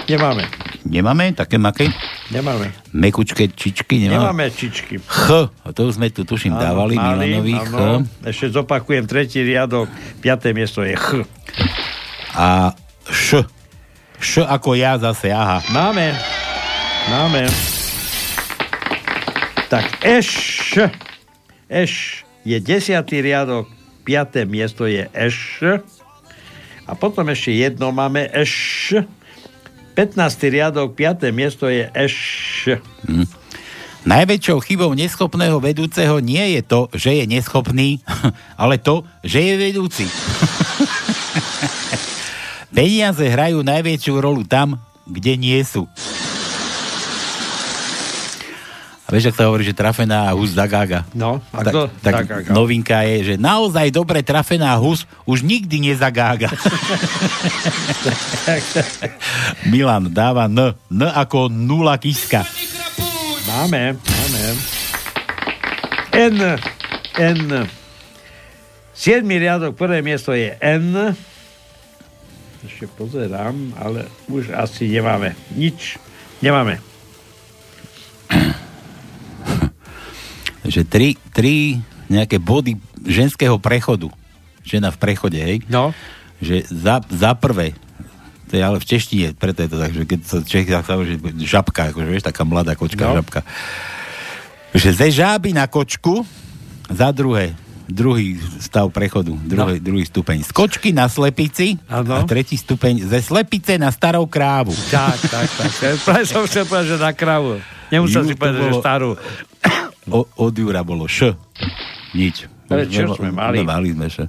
Nemáme. 0.07 0.47
Nemáme 0.87 1.35
také 1.35 1.59
maké? 1.59 1.91
Nemáme. 2.31 2.71
Mekučké 2.95 3.51
čičky? 3.51 4.07
Nemáme. 4.07 4.31
Nemáme 4.31 4.45
čičky. 4.55 5.03
Ch, 5.03 5.51
to 5.51 5.79
už 5.83 5.99
sme 5.99 6.07
tu 6.15 6.23
tuším 6.23 6.55
dávali, 6.55 6.95
Milanovi 6.95 7.55
Ch. 7.59 7.75
áno. 7.75 8.07
Ešte 8.23 8.55
zopakujem, 8.55 9.03
tretí 9.03 9.43
riadok, 9.43 9.91
piaté 10.23 10.55
miesto 10.55 10.79
je 10.83 10.95
Ch. 10.95 11.27
A 12.39 12.71
Š. 13.11 13.43
Š 14.23 14.47
ako 14.47 14.79
ja 14.79 14.95
zase, 14.95 15.27
aha. 15.27 15.59
Máme. 15.75 16.15
Máme. 17.11 17.51
Tak 19.67 20.03
Eš. 20.07 20.29
Eš 21.67 22.23
je 22.47 22.57
desiatý 22.59 23.19
riadok, 23.23 23.67
piaté 24.03 24.43
miesto 24.43 24.83
je 24.85 25.07
Eš. 25.15 25.79
A 26.83 26.91
potom 26.99 27.23
ešte 27.31 27.55
jedno 27.55 27.95
máme 27.95 28.27
Eš. 28.29 28.99
15. 29.95 30.19
riadok, 30.51 30.91
piaté 30.93 31.31
miesto 31.31 31.71
je 31.71 31.87
Eš. 31.95 32.75
Hm. 33.07 33.25
Najväčšou 34.03 34.59
chybou 34.67 34.91
neschopného 34.91 35.63
vedúceho 35.63 36.19
nie 36.19 36.59
je 36.59 36.61
to, 36.67 36.91
že 36.91 37.23
je 37.23 37.25
neschopný, 37.25 38.03
ale 38.61 38.75
to, 38.75 39.07
že 39.23 39.39
je 39.39 39.55
vedúci. 39.55 40.03
Peniaze 42.73 43.23
hrajú 43.23 43.63
najväčšiu 43.63 44.19
rolu 44.19 44.43
tam, 44.43 44.75
kde 45.07 45.39
nie 45.39 45.63
sú. 45.63 45.87
A 45.87 45.95
vieš, 49.13 49.29
ak 49.29 49.37
sa 49.37 49.45
hovorí, 49.45 49.61
že 49.61 49.77
trafená 49.77 50.33
hus 50.33 50.57
zagága. 50.57 51.05
No, 51.13 51.37
a 51.53 51.61
tak, 51.61 51.69
kto 51.69 51.81
tak 52.01 52.13
zagága? 52.25 52.49
novinka 52.49 53.05
je, 53.05 53.17
že 53.33 53.35
naozaj 53.37 53.93
dobre 53.93 54.25
trafená 54.25 54.73
hus 54.81 55.05
už 55.29 55.45
nikdy 55.45 55.93
nezagága. 55.93 56.49
Milan 59.71 60.09
dáva 60.09 60.49
N. 60.49 60.73
N 60.89 61.01
ako 61.13 61.53
nula 61.53 62.01
kiska. 62.01 62.41
Máme, 63.45 63.93
máme. 64.01 64.41
N. 66.13 66.37
N. 67.21 67.69
Siedmy 68.93 69.37
riadok, 69.37 69.77
prvé 69.77 70.01
miesto 70.01 70.33
je 70.33 70.57
N. 70.57 71.13
Ešte 72.63 72.87
pozerám, 72.97 73.75
ale 73.77 74.07
už 74.31 74.55
asi 74.55 74.89
nemáme. 74.89 75.37
Nič 75.53 76.01
nemáme. 76.39 76.92
Že 80.63 80.81
tri, 80.83 81.15
tri 81.31 81.79
nejaké 82.07 82.37
body 82.37 82.75
ženského 83.03 83.55
prechodu. 83.57 84.07
Žena 84.63 84.91
v 84.91 84.97
prechode, 84.97 85.35
hej? 85.35 85.59
No. 85.67 85.91
Že 86.39 86.67
za, 86.67 87.03
za 87.03 87.31
prvé, 87.35 87.75
to 88.47 88.55
je 88.55 88.63
ale 88.63 88.77
v 88.77 88.85
češtine, 88.85 89.27
preto 89.33 89.59
je 89.59 89.69
to 89.71 89.77
tak, 89.79 89.91
že 89.91 90.03
keď 90.05 90.19
sa 90.23 90.37
Čech 90.39 90.67
že 90.69 91.15
žabka, 91.41 91.91
akože 91.91 92.07
vieš, 92.07 92.23
taká 92.23 92.43
mladá 92.43 92.75
kočka, 92.75 93.11
No. 93.11 93.19
žabka. 93.19 93.41
Že 94.71 94.89
ze 94.93 95.07
žáby 95.21 95.53
na 95.53 95.65
kočku, 95.65 96.23
za 96.87 97.09
druhé, 97.11 97.53
druhý 97.85 98.39
stav 98.57 98.87
prechodu, 98.89 99.35
druhý, 99.35 99.77
no. 99.77 99.83
druhý 99.83 100.05
stupeň. 100.05 100.47
Z 100.47 100.51
kočky 100.55 100.95
na 100.95 101.11
slepici 101.11 101.75
Áno. 101.91 102.19
a 102.19 102.23
tretí 102.23 102.55
stupeň 102.55 103.03
ze 103.05 103.19
slepice 103.19 103.75
na 103.75 103.91
starou 103.91 104.25
krávu. 104.25 104.71
Tak, 104.89 105.19
tak, 105.27 105.47
tak. 105.49 105.71
Práve 106.01 106.23
som 106.25 106.47
chcel 106.47 106.63
povedať, 106.63 106.87
že 106.89 106.97
na 106.97 107.11
kravu. 107.11 107.59
Nemusel 107.91 108.25
Ju, 108.25 108.29
si 108.31 108.35
povedať, 108.35 108.57
že 108.57 108.71
bolo- 108.71 108.81
starú. 108.81 109.09
O, 110.09 110.27
od 110.37 110.53
Jura 110.53 110.83
bolo 110.83 111.05
Š. 111.05 111.31
Nič. 112.11 112.47
Ale 112.67 112.87
čo 112.87 113.13
sme 113.15 113.31
mali? 113.31 113.63
Mali 113.63 113.91
sme 113.91 114.07
Š. 114.07 114.27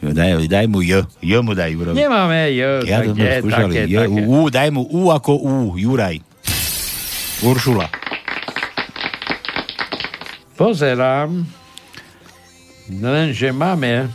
Daj, 0.00 0.48
daj 0.48 0.64
mu 0.64 0.80
J. 0.80 1.04
J 1.20 1.44
mu 1.44 1.52
daj 1.52 1.70
Jurovi. 1.70 1.94
Nemáme, 1.94 2.50
jo, 2.56 2.80
Ja 2.88 3.04
tak 3.04 3.12
je, 3.12 3.32
skúšali. 3.44 3.72
také, 3.76 3.80
Je, 3.84 4.00
také. 4.00 4.20
U, 4.24 4.38
daj 4.48 4.68
mu 4.70 4.82
U 4.82 5.12
ako 5.12 5.32
U. 5.36 5.52
Juraj. 5.76 6.16
Uršula. 7.40 7.86
Pozerám, 10.56 11.44
lenže 12.90 13.48
máme 13.48 14.12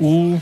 U, 0.00 0.40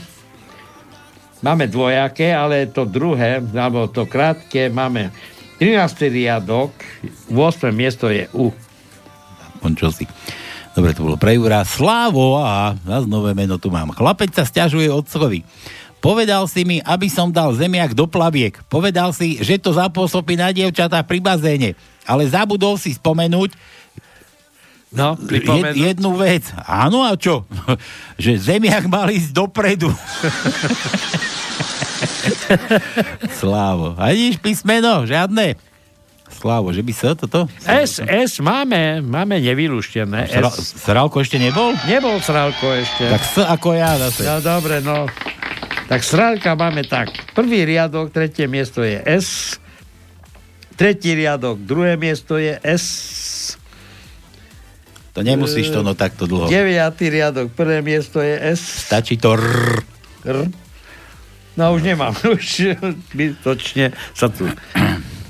máme 1.39 1.67
dvojaké, 1.67 2.31
ale 2.31 2.71
to 2.71 2.87
druhé, 2.87 3.43
alebo 3.51 3.87
to 3.87 4.07
krátke, 4.07 4.71
máme 4.71 5.11
13. 5.59 5.75
riadok, 6.07 6.71
8. 7.27 7.35
miesto 7.71 8.07
je 8.07 8.31
U. 8.31 8.55
On 9.61 9.73
čo 9.73 9.93
si. 9.93 10.09
Dobre, 10.71 10.95
to 10.95 11.03
bolo 11.03 11.19
pre 11.19 11.35
Jura. 11.35 11.67
Slávo, 11.67 12.39
a 12.39 12.73
zase 12.87 13.07
nové 13.07 13.35
meno 13.35 13.59
tu 13.59 13.67
mám. 13.67 13.91
Chlapec 13.91 14.31
sa 14.31 14.47
stiažuje 14.47 14.87
otcovi. 14.87 15.43
Povedal 16.01 16.49
si 16.49 16.65
mi, 16.65 16.81
aby 16.81 17.11
som 17.11 17.29
dal 17.29 17.53
zemiak 17.53 17.93
do 17.93 18.09
plaviek. 18.09 18.57
Povedal 18.65 19.13
si, 19.13 19.37
že 19.37 19.61
to 19.61 19.75
zapôsobí 19.75 20.33
na 20.33 20.49
dievčatá 20.49 21.05
pri 21.05 21.21
bazéne. 21.21 21.77
Ale 22.09 22.25
zabudol 22.25 22.79
si 22.81 22.97
spomenúť 22.97 23.53
No, 24.91 25.15
jed, 25.15 25.71
jednu 25.71 26.19
vec. 26.19 26.51
Áno 26.67 27.07
a 27.07 27.15
čo? 27.15 27.47
že 28.23 28.35
zemiak 28.35 28.91
mal 28.91 29.07
ísť 29.07 29.31
dopredu. 29.31 29.87
Slávo. 33.39 33.95
A 33.95 34.11
nič 34.11 34.35
písmeno, 34.43 35.07
žiadne. 35.07 35.55
Slávo, 36.31 36.71
že 36.71 36.81
by 36.81 36.93
sa 36.95 37.13
toto... 37.13 37.45
S, 37.61 37.99
S 38.01 38.39
máme, 38.39 39.03
máme 39.03 39.37
nevylúštené. 39.43 40.31
Sra-. 40.31 40.55
Sralko 40.55 41.21
ešte 41.21 41.37
nebol? 41.37 41.75
Nebol 41.85 42.17
Sralko 42.23 42.71
ešte. 42.71 43.11
Tak 43.11 43.21
S 43.21 43.35
ako 43.43 43.75
ja 43.75 43.99
zase. 43.99 44.23
No 44.25 44.39
dobre, 44.39 44.79
no. 44.79 45.05
Tak 45.91 46.01
Sralka 46.07 46.55
máme 46.55 46.87
tak. 46.87 47.11
Prvý 47.35 47.67
riadok, 47.67 48.15
tretie 48.15 48.47
miesto 48.47 48.79
je 48.81 49.03
S. 49.03 49.59
Tretí 50.79 51.13
riadok, 51.13 51.61
druhé 51.61 51.93
miesto 51.99 52.39
je 52.39 52.57
S. 52.63 52.85
To 55.11 55.19
nemusíš 55.21 55.69
to 55.69 55.83
no 55.83 55.91
takto 55.93 56.23
dlho. 56.25 56.47
Deviatý 56.47 57.11
riadok, 57.11 57.51
prvé 57.51 57.83
miesto 57.83 58.23
je 58.23 58.55
S. 58.55 58.87
Stačí 58.87 59.19
to. 59.19 59.35
R. 59.35 60.47
No 61.59 61.75
už 61.75 61.83
nemám, 61.83 62.15
už 62.33 62.79
zbytočne 63.11 63.91
sa 64.15 64.31
tu... 64.31 64.47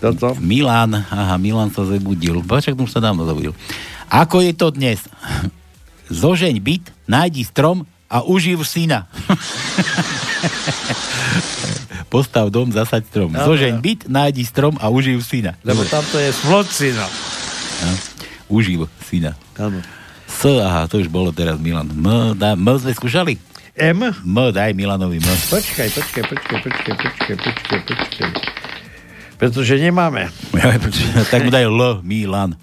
Toto. 0.01 0.33
Milan, 0.41 0.97
aha, 0.97 1.37
Milan 1.37 1.69
sa 1.69 1.85
zobudil. 1.85 2.41
Počak, 2.41 2.73
už 2.73 2.89
sa 2.89 2.97
dávno 2.97 3.21
zobudil. 3.21 3.53
Ako 4.09 4.41
je 4.41 4.51
to 4.57 4.73
dnes? 4.73 5.05
Zožeň 6.09 6.57
byt, 6.57 6.89
nájdi 7.05 7.45
strom 7.45 7.85
a 8.09 8.25
uživ 8.25 8.65
syna. 8.65 9.05
Postav 12.11 12.51
dom, 12.51 12.73
zasaď 12.73 13.07
strom. 13.07 13.29
Áno. 13.37 13.53
Zožeň 13.53 13.77
byt, 13.79 14.01
nájdi 14.09 14.43
strom 14.43 14.75
a 14.81 14.89
uživ 14.89 15.21
syna. 15.21 15.53
Lebo 15.61 15.85
tamto 15.85 16.17
je 16.17 16.33
smlodcina. 16.33 17.05
Ja. 17.05 17.91
Uživ 18.49 18.89
syna. 19.05 19.37
S, 20.27 20.43
aha, 20.49 20.89
to 20.89 20.97
už 20.97 21.13
bolo 21.13 21.29
teraz 21.29 21.61
Milan. 21.61 21.87
M, 21.93 22.33
dá, 22.35 22.57
M 22.57 22.67
sme 22.81 22.91
skúšali? 22.91 23.37
M? 23.77 24.11
M, 24.11 24.37
daj 24.51 24.73
Milanovi 24.73 25.21
M. 25.21 25.29
Počkaj, 25.29 25.93
počkaj, 25.93 26.23
počkaj, 26.25 26.57
počkaj, 26.65 26.95
počkaj, 26.99 27.35
počkaj, 27.37 27.79
počkaj. 27.85 28.29
Pretože 29.41 29.81
nemáme. 29.81 30.29
Tak 31.33 31.41
mu 31.41 31.49
daj 31.49 31.65
L, 31.65 32.05
Milan. 32.05 32.53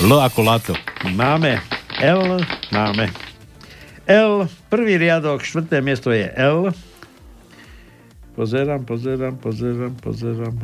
L 0.00 0.10
ako 0.16 0.40
Laco. 0.40 0.74
Máme 1.12 1.60
L, 2.00 2.40
máme. 2.72 3.12
L, 4.08 4.48
prvý 4.72 4.96
riadok, 4.96 5.44
štvrté 5.44 5.84
miesto 5.84 6.08
je 6.08 6.24
L. 6.32 6.72
pozerám, 8.32 8.88
pozerám, 8.88 9.36
pozerám, 9.36 9.92
pozerám. 10.00 10.54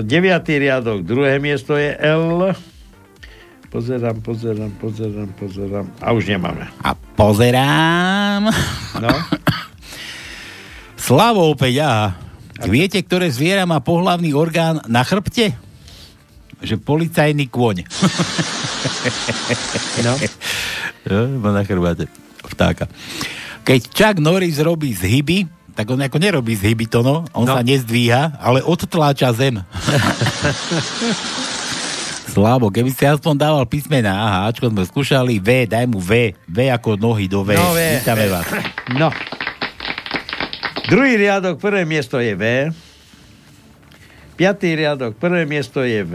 Deviatý 0.00 0.56
riadok, 0.56 1.04
druhé 1.04 1.36
miesto 1.36 1.76
je 1.76 1.92
L. 2.00 2.56
Pozerám, 3.68 4.24
pozerám, 4.24 4.72
pozerám, 4.80 5.28
pozerám. 5.36 5.86
A 6.00 6.16
už 6.16 6.32
nemáme. 6.32 6.72
A 6.80 6.96
pozerám. 6.96 8.48
No. 8.96 9.12
Slavo 11.06 11.52
opäť, 11.52 11.84
aha. 11.84 12.25
Viete, 12.64 12.96
ktoré 12.98 13.28
zviera 13.28 13.68
má 13.68 13.78
pohlavný 13.78 14.32
orgán 14.32 14.80
na 14.86 15.04
chrbte? 15.04 15.52
Že 16.58 16.80
policajný 16.80 17.52
kôň. 17.52 17.84
No. 20.02 20.12
Má 21.38 21.54
na 21.54 21.62
chrbáte 21.62 22.10
vtáka. 22.42 22.90
Keď 23.62 23.80
Chuck 23.88 24.16
Norris 24.18 24.58
robí 24.58 24.90
zhyby, 24.90 25.46
tak 25.72 25.86
on 25.88 26.02
ako 26.02 26.18
nerobí 26.18 26.54
zhyby 26.54 26.90
to, 26.90 27.02
no. 27.02 27.22
On 27.30 27.46
No. 27.46 27.54
sa 27.54 27.62
nezdvíha, 27.62 28.38
ale 28.38 28.62
odtláča 28.62 29.30
zem. 29.30 29.62
Slabo, 32.26 32.68
keby 32.68 32.90
si 32.90 33.06
aspoň 33.06 33.34
dával 33.38 33.64
písmena, 33.64 34.12
aha, 34.12 34.38
Ačko 34.50 34.68
sme 34.68 34.82
skúšali, 34.82 35.38
V, 35.38 35.64
daj 35.64 35.86
mu 35.86 36.02
V, 36.02 36.34
V 36.44 36.58
ako 36.68 36.98
nohy 36.98 37.30
do 37.30 37.40
V. 37.40 37.54
No, 37.54 37.72
V. 37.72 38.02
Vítame 38.02 38.26
vás. 38.28 38.46
No. 38.92 39.08
Druhý 40.86 41.18
riadok, 41.18 41.58
prvé 41.58 41.82
miesto 41.82 42.22
je 42.22 42.38
V. 42.38 42.70
Piatý 44.38 44.78
riadok, 44.78 45.18
prvé 45.18 45.42
miesto 45.42 45.82
je 45.82 46.06
V. 46.06 46.14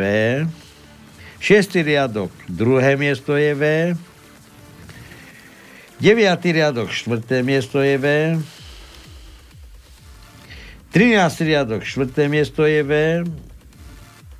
Šiestý 1.43 1.83
riadok, 1.83 2.31
druhé 2.47 2.95
miesto 2.95 3.35
je 3.35 3.51
V. 3.51 3.63
Deviatý 5.99 6.55
riadok, 6.55 6.87
štvrté 6.87 7.43
miesto 7.43 7.83
je 7.83 7.99
V. 7.99 8.05
13. 10.95 11.19
riadok, 11.43 11.83
štvrté 11.83 12.31
miesto 12.31 12.63
je 12.63 12.81
V. 12.83 12.91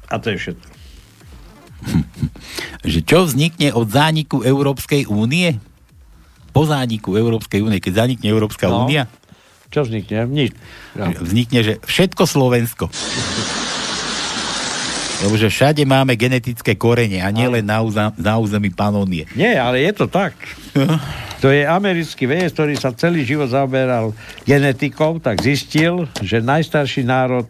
A 0.08 0.16
to 0.16 0.32
je 0.32 0.38
všetko. 0.40 0.68
Že 2.88 3.00
čo 3.04 3.20
vznikne 3.28 3.76
od 3.76 3.88
zániku 3.92 4.48
Európskej 4.48 5.12
únie? 5.12 5.60
Po 6.52 6.64
zániku 6.64 7.16
Európskej 7.16 7.64
únie, 7.64 7.84
keď 7.84 8.08
zanikne 8.08 8.28
Európska 8.32 8.68
No. 8.68 8.88
únia? 8.88 9.12
Čo 9.72 9.88
vznikne? 9.88 10.28
Nič. 10.28 10.52
Že 10.94 11.24
Vznikne, 11.24 11.60
že 11.64 11.74
všetko 11.80 12.24
Slovensko. 12.28 12.86
Lebo 15.22 15.38
že 15.38 15.48
všade 15.48 15.86
máme 15.88 16.18
genetické 16.20 16.76
korene 16.76 17.24
a 17.24 17.30
nie 17.32 17.46
len 17.48 17.64
na, 17.64 17.80
úza- 17.80 18.12
na 18.20 18.36
území 18.36 18.74
Panónie. 18.74 19.30
Nie, 19.38 19.56
ale 19.56 19.80
je 19.86 19.94
to 19.96 20.06
tak. 20.12 20.36
To 21.42 21.50
je 21.50 21.66
americký 21.66 22.28
vedec, 22.28 22.52
ktorý 22.54 22.74
sa 22.76 22.92
celý 22.92 23.24
život 23.24 23.48
zaoberal 23.50 24.12
genetikou, 24.44 25.18
tak 25.24 25.42
zistil, 25.42 26.06
že 26.20 26.44
najstarší 26.44 27.02
národ 27.06 27.48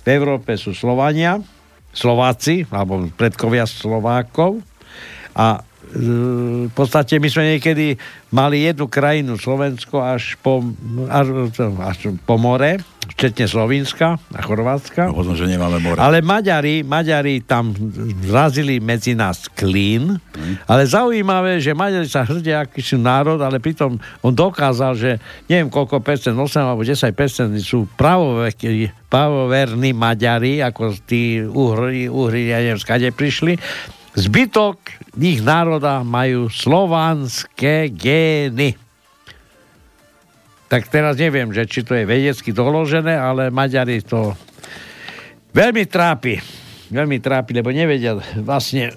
v 0.00 0.06
Európe 0.10 0.56
sú 0.56 0.72
Slovania, 0.72 1.38
Slováci, 1.92 2.64
alebo 2.72 3.06
predkovia 3.14 3.68
Slovákov. 3.68 4.64
A 5.36 5.62
v 5.90 6.70
podstate 6.70 7.18
my 7.18 7.26
sme 7.26 7.58
niekedy 7.58 7.98
mali 8.30 8.62
jednu 8.62 8.86
krajinu, 8.86 9.34
Slovensko, 9.34 9.98
až 9.98 10.38
po, 10.38 10.62
až, 11.10 11.50
až 11.82 12.14
po 12.22 12.38
more, 12.38 12.78
včetne 13.10 13.50
Slovinska 13.50 14.14
a 14.30 14.40
Chorvátska. 14.40 15.10
No, 15.10 15.18
možno, 15.18 15.34
že 15.34 15.50
nemáme 15.50 15.82
more. 15.82 15.98
Ale 15.98 16.22
Maďari, 16.22 16.86
Maďari 16.86 17.42
tam 17.42 17.74
zrazili 18.22 18.78
medzi 18.78 19.18
nás 19.18 19.50
klín, 19.50 20.14
ale 20.70 20.86
zaujímavé, 20.86 21.58
že 21.58 21.74
Maďari 21.74 22.06
sa 22.06 22.22
hrdia, 22.22 22.62
aký 22.62 22.78
sú 22.78 22.94
národ, 23.02 23.42
ale 23.42 23.58
pritom 23.58 23.98
on 24.22 24.30
dokázal, 24.30 24.94
že 24.94 25.18
neviem 25.50 25.66
koľko 25.66 25.98
percent, 25.98 26.38
8 26.38 26.70
alebo 26.70 26.86
10 26.86 27.10
percent 27.18 27.50
sú 27.58 27.90
pravoverní, 27.98 29.90
Maďari, 29.90 30.62
ako 30.62 30.94
tí 31.02 31.42
Uhry, 31.42 32.06
Uhry, 32.06 32.54
ja 32.54 32.62
neviem, 32.62 32.78
skade 32.78 33.10
prišli. 33.10 33.58
Zbytok 34.10 34.78
ich 35.14 35.38
národa 35.38 36.02
majú 36.02 36.50
slovanské 36.50 37.90
gény. 37.94 38.74
Tak 40.70 40.86
teraz 40.90 41.18
neviem, 41.18 41.50
že 41.50 41.66
či 41.66 41.82
to 41.82 41.98
je 41.98 42.06
vedecky 42.06 42.50
doložené, 42.54 43.14
ale 43.14 43.50
Maďari 43.50 44.02
to 44.02 44.34
veľmi 45.50 45.86
trápi. 45.86 46.38
Veľmi 46.90 47.22
trápi, 47.22 47.54
lebo 47.54 47.70
nevedia 47.70 48.18
vlastne 48.42 48.90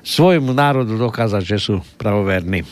svojmu 0.00 0.56
národu 0.56 0.96
dokázať, 0.96 1.42
že 1.44 1.58
sú 1.60 1.74
pravoverní. 2.00 2.64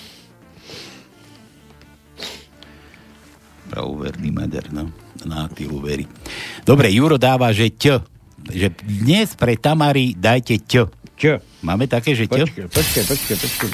Pravoverný 3.68 4.32
Maďar, 4.32 4.72
no. 4.72 4.88
Na 5.28 5.44
Atilu 5.44 5.80
verí. 5.80 6.08
Dobre, 6.64 6.88
Juro 6.88 7.20
dáva, 7.20 7.52
že 7.52 7.68
ť. 7.68 8.00
Že 8.48 8.72
dnes 8.84 9.36
pre 9.36 9.60
Tamary 9.60 10.16
dajte 10.16 10.56
ť. 10.64 10.88
Č. 11.16 11.40
Máme 11.66 11.90
také, 11.90 12.14
že 12.14 12.30
ť? 12.30 12.46
Počkaj, 12.46 12.70
počkaj, 12.70 13.04
počkaj, 13.10 13.36
počkaj. 13.42 13.70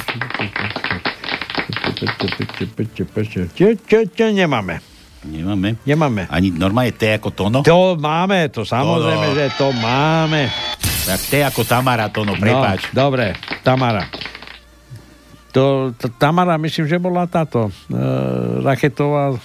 Počkaj, 1.93 2.09
počkaj, 2.25 2.67
počkaj, 2.73 3.07
počkaj. 3.13 3.45
Č, 3.53 3.61
č, 3.85 3.93
č, 4.17 4.19
nemáme. 4.33 4.81
Nemáme. 5.29 5.77
Nemáme. 5.85 6.25
Ani 6.33 6.49
normálne 6.49 6.97
T 6.97 7.05
ako 7.13 7.37
Tono? 7.37 7.61
To 7.61 7.95
máme, 8.01 8.49
to 8.49 8.65
samozrejme, 8.65 9.37
že 9.37 9.47
to 9.61 9.77
máme. 9.77 10.49
Tak 11.05 11.21
T 11.29 11.33
ako 11.45 11.69
Tamara 11.69 12.09
Tono, 12.09 12.33
prepáč. 12.41 12.89
No, 12.97 13.07
dobre, 13.07 13.37
Tamara. 13.61 14.09
To, 15.53 15.93
to, 15.93 16.09
Tamara, 16.17 16.57
myslím, 16.57 16.89
že 16.89 16.97
bola 16.97 17.29
táto 17.29 17.69
e, 17.69 18.01
raketová, 18.65 19.37
e, 19.37 19.39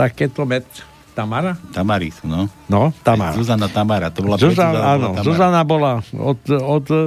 raketomet. 0.00 0.64
Tamara? 1.12 1.56
Tamaris, 1.76 2.24
no. 2.24 2.48
No, 2.68 2.92
Tamara. 3.04 3.36
Zuzana 3.36 3.68
Tamara, 3.68 4.08
to 4.08 4.24
bola 4.24 4.40
Zuzana, 4.40 4.72
bola 4.72 4.88
áno, 4.96 5.06
Tamara. 5.12 5.24
Zuzana 5.28 5.60
bola 5.64 5.92
od, 6.16 6.40
od 6.48 6.86
e, 6.88 7.00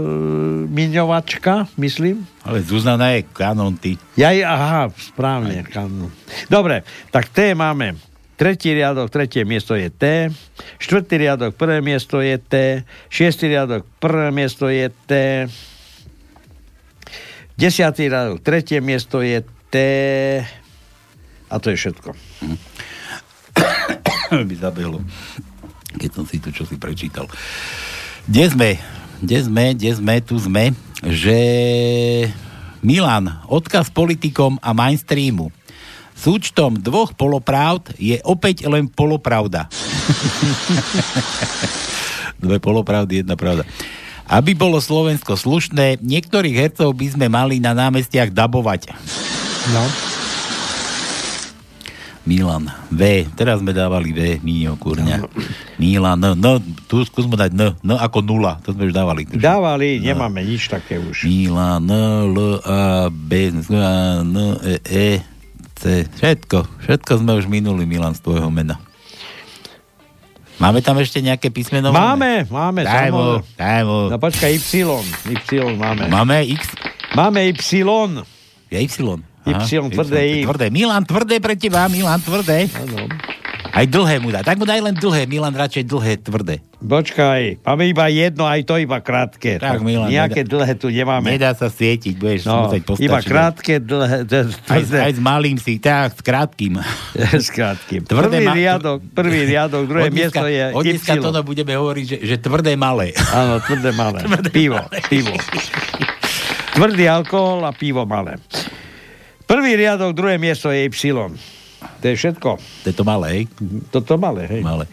miňovačka, 0.70 1.74
myslím. 1.82 2.22
Ale 2.46 2.62
Zuzana 2.62 3.18
je 3.18 3.26
kanon, 3.26 3.74
ty. 3.74 3.98
Ja, 4.14 4.30
aha, 4.46 4.94
správne. 4.94 5.66
kanon. 5.66 6.14
Dobre, 6.46 6.86
tak 7.10 7.34
T 7.34 7.58
máme. 7.58 7.98
Tretí 8.36 8.76
riadok, 8.76 9.08
tretie 9.10 9.48
miesto 9.48 9.80
je 9.80 9.88
T. 9.88 10.28
Štvrtý 10.78 11.16
riadok, 11.18 11.56
prvé 11.56 11.80
miesto 11.80 12.20
je 12.20 12.36
T. 12.36 12.84
Šiestý 13.08 13.48
riadok, 13.48 13.88
prvé 13.98 14.28
miesto 14.30 14.68
je 14.68 14.92
T. 15.08 15.12
Desiatý 17.56 18.12
riadok, 18.12 18.44
tretie 18.44 18.84
miesto 18.84 19.24
je 19.24 19.40
T. 19.72 19.76
A 21.48 21.56
to 21.64 21.72
je 21.72 21.80
všetko. 21.80 22.12
by 24.50 24.56
zabehlo. 24.58 25.00
Keď 25.96 26.12
som 26.12 26.26
si 26.28 26.44
tu 26.44 26.52
čo 26.52 26.68
si 26.68 26.76
prečítal. 26.76 27.30
Kde 28.28 28.46
sme? 28.52 28.70
Kde 29.24 29.38
sme? 29.48 29.66
Kde 29.78 29.92
sme? 29.96 30.16
Tu 30.20 30.36
sme. 30.42 30.76
Že 31.06 31.40
Milan, 32.84 33.32
odkaz 33.48 33.90
politikom 33.90 34.60
a 34.60 34.76
mainstreamu. 34.76 35.54
Súčtom 36.16 36.80
dvoch 36.80 37.12
polopravd 37.12 37.92
je 38.00 38.16
opäť 38.24 38.72
len 38.72 38.88
polopravda. 38.88 39.68
Dve 42.44 42.58
polopravdy, 42.64 43.24
jedna 43.24 43.36
pravda. 43.36 43.68
Aby 44.26 44.58
bolo 44.58 44.82
Slovensko 44.82 45.38
slušné, 45.38 46.02
niektorých 46.02 46.56
hercov 46.56 46.98
by 46.98 47.08
sme 47.14 47.28
mali 47.28 47.60
na 47.60 47.76
námestiach 47.76 48.32
dabovať. 48.32 48.96
No. 49.76 50.15
Milan. 52.26 52.66
V. 52.90 53.30
Teraz 53.38 53.62
sme 53.62 53.70
dávali 53.70 54.10
V. 54.10 54.42
Míňo, 54.42 54.82
kurňa. 54.82 55.30
Milan. 55.78 56.18
N. 56.18 56.34
N. 56.42 56.58
Tu 56.90 57.06
skúsme 57.06 57.38
dať 57.38 57.54
N. 57.54 57.78
N 57.86 57.90
ako 58.02 58.26
nula. 58.26 58.58
To 58.66 58.74
sme 58.74 58.90
už 58.90 58.94
dávali. 58.98 59.30
Dávali, 59.30 60.02
nemáme 60.02 60.42
nič 60.42 60.66
také 60.66 60.98
už. 60.98 61.30
Milan. 61.30 61.86
N. 61.86 61.94
L. 62.34 62.38
A. 62.66 63.08
B. 63.14 63.54
N. 63.54 64.34
E. 64.66 64.76
E. 64.90 65.10
C. 65.78 66.10
Všetko. 66.18 66.82
Všetko 66.82 67.12
sme 67.22 67.38
už 67.38 67.46
minuli, 67.46 67.86
Milan, 67.86 68.18
z 68.18 68.26
tvojho 68.26 68.50
mena. 68.50 68.82
Máme 70.56 70.80
tam 70.80 70.96
ešte 71.04 71.20
nejaké 71.20 71.52
písmeno? 71.52 71.92
Máme, 71.92 72.48
máme, 72.48 72.88
Daj 72.88 73.12
mu, 73.12 73.44
daj 73.60 73.84
mu. 73.84 74.08
No 74.08 74.16
počkaj, 74.16 74.56
Y. 74.56 74.88
Y 75.28 75.76
máme. 75.76 76.08
Máme 76.08 76.48
X? 76.48 76.72
Máme 77.12 77.52
Y. 77.52 77.84
Je 78.72 78.80
Y. 78.80 79.20
Y, 79.46 79.54
tvrdé. 79.92 80.42
Tvrdé. 80.42 80.66
Milan, 80.70 81.02
tvrdé 81.02 81.38
pre 81.38 81.54
teba, 81.54 81.86
Milan, 81.86 82.18
tvrdé. 82.18 82.66
Áno. 82.72 83.06
Aj 83.68 83.84
dlhé 83.84 84.18
mu 84.18 84.32
dá. 84.32 84.40
Tak 84.40 84.56
mu 84.56 84.64
daj 84.64 84.80
len 84.80 84.96
dlhé. 84.96 85.28
Milan 85.28 85.52
radšej 85.52 85.84
dlhé, 85.84 86.16
tvrdé. 86.18 86.64
Počkaj, 86.80 87.60
máme 87.62 87.84
iba 87.86 88.08
jedno, 88.08 88.48
aj 88.48 88.64
to 88.64 88.80
iba 88.80 89.04
krátke. 89.04 89.60
Tak, 89.60 89.84
Milan, 89.84 90.08
Nejaké 90.08 90.42
nedá- 90.42 90.52
dlhé 90.56 90.74
tu 90.76 90.88
nemáme. 90.88 91.28
Nedá 91.28 91.52
sa 91.52 91.68
svietiť, 91.68 92.16
budeš 92.16 92.48
No, 92.48 92.66
musieť 92.66 92.84
postačiť. 92.88 93.04
iba 93.04 93.20
krátke, 93.20 93.74
dlhé, 93.78 94.18
d- 94.24 94.48
Aj, 94.64 94.80
tvrdé. 94.80 94.98
aj 95.02 95.12
s 95.12 95.20
malým 95.20 95.58
si, 95.58 95.76
tak, 95.76 96.16
s 96.16 96.22
krátkým. 96.22 96.80
S 97.36 97.52
krátkým. 97.52 98.02
Tvrdé 98.02 98.38
Prvý 98.38 98.48
ma- 98.48 98.56
riadok, 98.56 99.00
prvý 99.12 99.40
riadok, 99.44 99.84
druhé 99.84 100.04
Od 100.04 100.14
miesto 100.14 100.46
je 100.46 100.64
Od 100.72 100.84
dneska 100.86 101.14
to 101.18 101.30
budeme 101.44 101.74
hovoriť, 101.74 102.06
že, 102.06 102.18
že 102.24 102.36
tvrdé 102.40 102.72
malé. 102.74 103.12
Áno, 103.30 103.60
tvrdé 103.60 103.92
malé. 103.92 104.24
pivo, 104.56 104.80
pivo. 105.12 105.36
Tvrdý 106.72 107.08
alkohol 107.08 107.60
a 107.62 107.72
pivo 107.72 108.08
malé. 108.08 108.40
Prvý 109.46 109.78
riadok, 109.78 110.18
druhé 110.18 110.42
miesto 110.42 110.74
je 110.74 110.90
Y. 110.90 111.14
To 112.02 112.06
je 112.06 112.16
všetko. 112.18 112.50
To 112.58 112.86
je 112.90 112.96
to 112.96 113.06
malé, 113.06 113.28
hej? 113.30 113.44
Toto 113.94 114.18
malé, 114.18 114.50
hej. 114.50 114.62
Malé. 114.66 114.90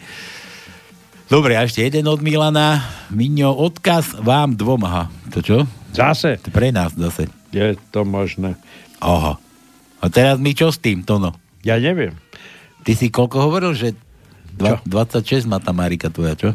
Dobre, 1.25 1.57
a 1.57 1.65
ešte 1.65 1.81
jeden 1.81 2.05
od 2.05 2.21
Milana. 2.21 2.85
Miňo, 3.09 3.49
odkaz 3.49 4.13
vám 4.21 4.53
dvom. 4.53 4.85
Aha, 4.85 5.09
to 5.33 5.41
čo? 5.41 5.57
Zase? 5.89 6.37
Pre 6.37 6.69
nás 6.69 6.93
zase. 6.93 7.25
Je 7.49 7.73
to 7.89 8.05
možné. 8.05 8.53
Aha. 9.01 9.41
A 9.97 10.05
teraz 10.13 10.37
my 10.37 10.53
čo 10.53 10.69
s 10.69 10.77
tým, 10.77 11.01
Tono? 11.01 11.33
Ja 11.65 11.81
neviem. 11.81 12.13
Ty 12.85 12.91
si 12.93 13.09
koľko 13.09 13.49
hovoril, 13.49 13.73
že 13.73 13.97
dva, 14.53 14.77
26 14.85 15.49
má 15.49 15.57
tá 15.57 15.73
Marika 15.73 16.13
tvoja, 16.13 16.35
čo? 16.35 16.49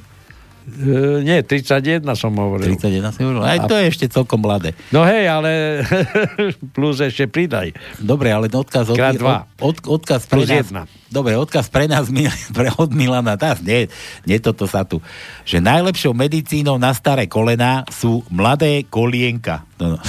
E, 0.68 1.24
nie, 1.24 1.40
31 1.40 2.04
som 2.12 2.32
hovoril. 2.36 2.76
31 2.76 3.16
si 3.16 3.20
hovoril. 3.24 3.40
Aj 3.40 3.58
to 3.64 3.74
je 3.80 3.88
ešte 3.88 4.06
celkom 4.12 4.44
mladé. 4.44 4.76
No 4.92 5.00
hej, 5.08 5.24
ale 5.24 5.80
plus 6.76 7.00
ešte 7.00 7.24
pridaj. 7.24 7.72
Dobre, 7.96 8.28
ale 8.28 8.52
odkaz 8.52 8.92
od, 8.92 8.96
Krát 9.00 9.16
dva. 9.16 9.48
od, 9.58 9.80
od, 9.80 10.04
odkaz 10.04 10.28
pre 10.28 10.44
Plus 10.44 10.48
nás, 10.52 10.60
jedna. 10.60 10.82
Dobre, 11.08 11.40
odkaz 11.40 11.72
pre 11.72 11.88
nás 11.88 12.12
pre, 12.56 12.68
od 12.76 12.92
Milana. 12.92 13.40
Tá, 13.40 13.56
nie, 13.64 13.88
nie 14.28 14.38
toto 14.38 14.68
sa 14.68 14.84
tu. 14.84 15.00
Že 15.48 15.64
najlepšou 15.64 16.12
medicínou 16.12 16.76
na 16.76 16.92
staré 16.92 17.24
kolená 17.24 17.88
sú 17.88 18.20
mladé 18.28 18.84
kolienka. 18.84 19.64
No, 19.80 19.96
no. 19.96 19.98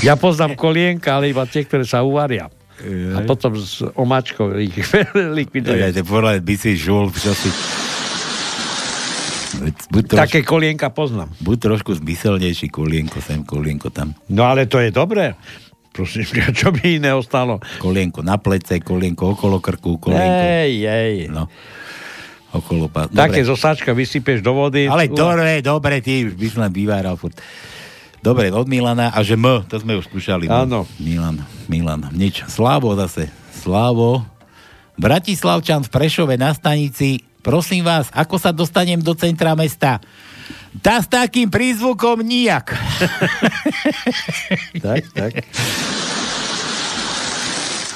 Ja 0.00 0.16
poznám 0.16 0.56
kolienka, 0.56 1.20
ale 1.20 1.28
iba 1.28 1.44
tie, 1.44 1.68
ktoré 1.68 1.84
sa 1.84 2.00
uvaria. 2.00 2.48
A 2.88 3.20
potom 3.28 3.52
s 3.60 3.84
omačkou 3.92 4.56
ich 4.56 4.72
likviduje. 5.12 5.76
Ja, 5.76 5.92
podľa 6.00 6.40
by 6.40 6.54
si 6.56 6.80
žul, 6.80 7.12
čo 7.12 7.36
si... 7.36 7.52
Buď 9.60 10.02
troš, 10.08 10.18
Také 10.24 10.40
kolienka 10.40 10.88
poznám. 10.88 11.28
buď 11.38 11.56
trošku 11.60 11.92
zmyselnejší 11.94 12.72
kolienko 12.72 13.20
sem, 13.20 13.44
kolienko 13.44 13.92
tam. 13.92 14.16
No 14.32 14.48
ale 14.48 14.64
to 14.64 14.80
je 14.80 14.88
dobré. 14.88 15.36
Prosím, 15.90 16.24
čo 16.58 16.72
by 16.72 17.02
iné 17.02 17.12
ostalo? 17.12 17.60
Kolienko 17.78 18.24
na 18.24 18.40
plece, 18.40 18.80
kolienko 18.80 19.36
okolo 19.36 19.58
krku, 19.60 19.98
kolienko... 20.00 20.42
Ej, 20.64 20.72
ej. 20.86 21.14
No. 21.28 21.50
Okolo 22.50 22.90
pás. 22.90 23.06
Také 23.14 23.46
Dobre. 23.46 23.50
zo 23.50 23.54
sáčka 23.54 23.94
vysypeš 23.94 24.42
do 24.42 24.50
vody. 24.50 24.90
Ale 24.90 25.06
dobre, 25.06 25.62
dobre, 25.62 26.02
ty 26.02 26.26
už 26.26 26.34
by 26.34 26.46
som 26.50 26.66
vyváral 26.66 27.14
furt. 27.14 27.38
Dobre, 28.20 28.50
od 28.52 28.66
Milana, 28.68 29.14
a 29.14 29.22
že 29.22 29.38
M, 29.38 29.64
to 29.64 29.80
sme 29.80 29.96
už 29.96 30.10
skúšali. 30.10 30.44
Áno. 30.50 30.84
Milan, 31.00 31.40
Milan, 31.70 32.10
nič. 32.12 32.42
Slávo 32.50 32.92
zase, 32.98 33.30
Slávo. 33.54 34.26
Bratislavčan 35.00 35.80
v 35.86 35.88
Prešove 35.88 36.34
na 36.36 36.52
stanici, 36.52 37.24
prosím 37.40 37.84
vás, 37.84 38.12
ako 38.12 38.36
sa 38.36 38.52
dostanem 38.52 39.00
do 39.00 39.16
centra 39.16 39.56
mesta? 39.56 39.98
Tá 40.78 41.02
s 41.02 41.10
takým 41.10 41.50
prízvukom 41.50 42.22
nijak. 42.22 42.78
tak, 44.84 45.02
tak. 45.10 45.32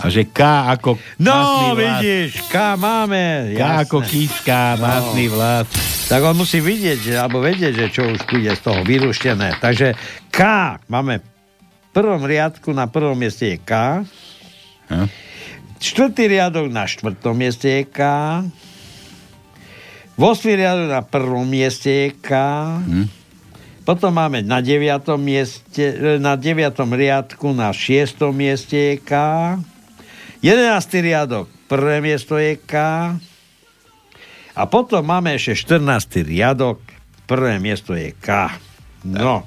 A 0.04 0.12
že 0.12 0.28
K 0.28 0.40
ako 0.68 1.00
No, 1.16 1.72
vidíš, 1.72 2.44
K 2.52 2.76
máme. 2.76 3.56
K 3.56 3.88
ako 3.88 4.04
kíska, 4.04 4.76
masný 4.76 5.32
vlas. 5.32 5.64
Tak 6.10 6.20
on 6.20 6.36
musí 6.36 6.60
vidieť, 6.60 6.98
že, 7.00 7.14
alebo 7.16 7.40
vedieť, 7.40 7.72
že 7.72 7.86
čo 7.88 8.02
už 8.12 8.28
bude 8.28 8.52
z 8.52 8.60
toho 8.60 8.84
vyruštené. 8.84 9.56
Takže 9.64 9.96
K 10.28 10.40
máme 10.92 11.24
v 11.24 11.88
prvom 11.96 12.20
riadku, 12.20 12.74
na 12.76 12.84
prvom 12.84 13.16
mieste 13.16 13.56
je 13.56 13.58
K. 13.64 14.04
Hm? 14.92 15.08
Štvrtý 15.80 16.28
riadok 16.28 16.68
na 16.68 16.84
štvrtom 16.84 17.32
mieste 17.32 17.70
je 17.72 17.82
K. 17.88 18.00
Vosmý 20.14 20.54
riadok 20.62 20.88
na 20.94 21.02
prvom 21.02 21.42
mieste 21.42 21.90
je 21.90 22.08
K. 22.22 22.30
Hm? 22.86 23.06
Potom 23.84 24.14
máme 24.14 24.40
na 24.40 24.62
deviatom 24.64 25.20
mieste, 25.20 25.82
e, 25.82 26.16
na 26.22 26.38
deviatom 26.38 26.88
riadku 26.94 27.52
na 27.52 27.74
šiestom 27.74 28.32
mieste 28.32 28.78
je 28.78 28.94
K. 29.02 29.12
Jedenáctý 30.38 31.02
riadok, 31.02 31.50
prvé 31.66 31.98
miesto 31.98 32.38
je 32.38 32.56
K. 32.56 32.74
A 34.54 34.62
potom 34.70 35.02
máme 35.02 35.34
ešte 35.34 35.66
14. 35.76 36.22
riadok, 36.22 36.78
prvé 37.26 37.58
miesto 37.58 37.92
je 37.92 38.14
K. 38.14 38.54
No. 39.02 39.42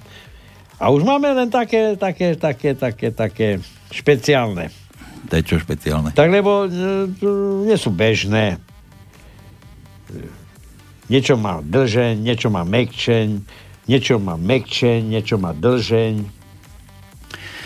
A 0.78 0.94
už 0.94 1.02
máme 1.08 1.32
len 1.34 1.50
také, 1.50 1.96
také, 1.98 2.36
také, 2.38 2.76
také, 2.76 3.08
také 3.10 3.48
špeciálne. 3.90 4.70
To 5.32 5.34
je 5.34 5.44
čo 5.48 5.58
špeciálne? 5.64 6.12
Tak 6.12 6.28
lebo 6.30 6.68
e, 6.68 6.70
nie 7.66 7.78
sú 7.80 7.90
bežné. 7.90 8.60
Niečo 11.08 11.40
má 11.40 11.64
dlžeň, 11.64 12.20
niečo 12.20 12.52
má 12.52 12.68
mekčeň, 12.68 13.28
niečo 13.88 14.20
má 14.20 14.36
mekčeň, 14.36 15.00
niečo 15.08 15.40
má 15.40 15.56
dlžeň. 15.56 16.28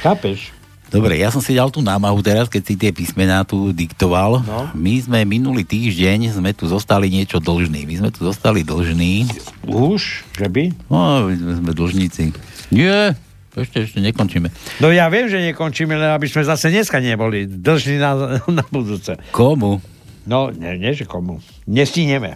Chápeš? 0.05 0.53
Dobre, 0.91 1.15
ja 1.18 1.31
som 1.31 1.39
si 1.39 1.55
dal 1.55 1.72
tú 1.72 1.80
námahu 1.80 2.19
teraz, 2.19 2.51
keď 2.51 2.61
si 2.68 2.76
tie 2.76 2.91
písmená 2.91 3.47
tu 3.47 3.72
diktoval. 3.72 4.43
No. 4.43 4.68
My 4.76 4.99
sme 4.99 5.23
minulý 5.23 5.63
týždeň, 5.63 6.35
sme 6.35 6.51
tu 6.51 6.68
zostali 6.68 7.07
niečo 7.07 7.39
dlžní. 7.39 7.88
My 7.88 7.95
sme 7.97 8.09
tu 8.11 8.27
zostali 8.27 8.61
dlžní. 8.61 9.26
Už? 9.72 10.27
Že 10.35 10.47
by? 10.51 10.63
No, 10.91 11.31
my 11.31 11.63
sme, 11.63 11.72
dlžníci. 11.72 12.35
Nie, 12.76 13.15
ešte, 13.55 13.88
ešte 13.88 14.03
nekončíme. 14.03 14.51
No 14.84 14.91
ja 14.91 15.07
viem, 15.07 15.31
že 15.31 15.39
nekončíme, 15.39 15.95
len 15.95 16.11
aby 16.11 16.27
sme 16.27 16.43
zase 16.43 16.68
dneska 16.68 16.99
neboli 16.99 17.47
dlžní 17.47 17.95
na, 17.95 18.38
na 18.59 18.63
budúce. 18.68 19.15
Komu? 19.31 19.80
No, 20.27 20.51
nie, 20.51 20.76
nie, 20.76 20.91
že 20.91 21.07
komu. 21.07 21.39
Nestíneme. 21.72 22.35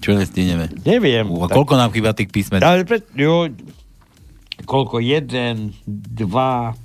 Čo 0.00 0.16
nestíneme? 0.16 0.72
Neviem. 0.88 1.28
A 1.28 1.46
koľko 1.52 1.76
nám 1.76 1.92
chýba 1.92 2.16
tých 2.16 2.32
písmen? 2.32 2.64
Ale 2.64 2.88
pre, 2.88 3.04
jo, 3.12 3.52
koľko? 4.64 4.96
1, 4.98 5.28
2, 5.84 6.16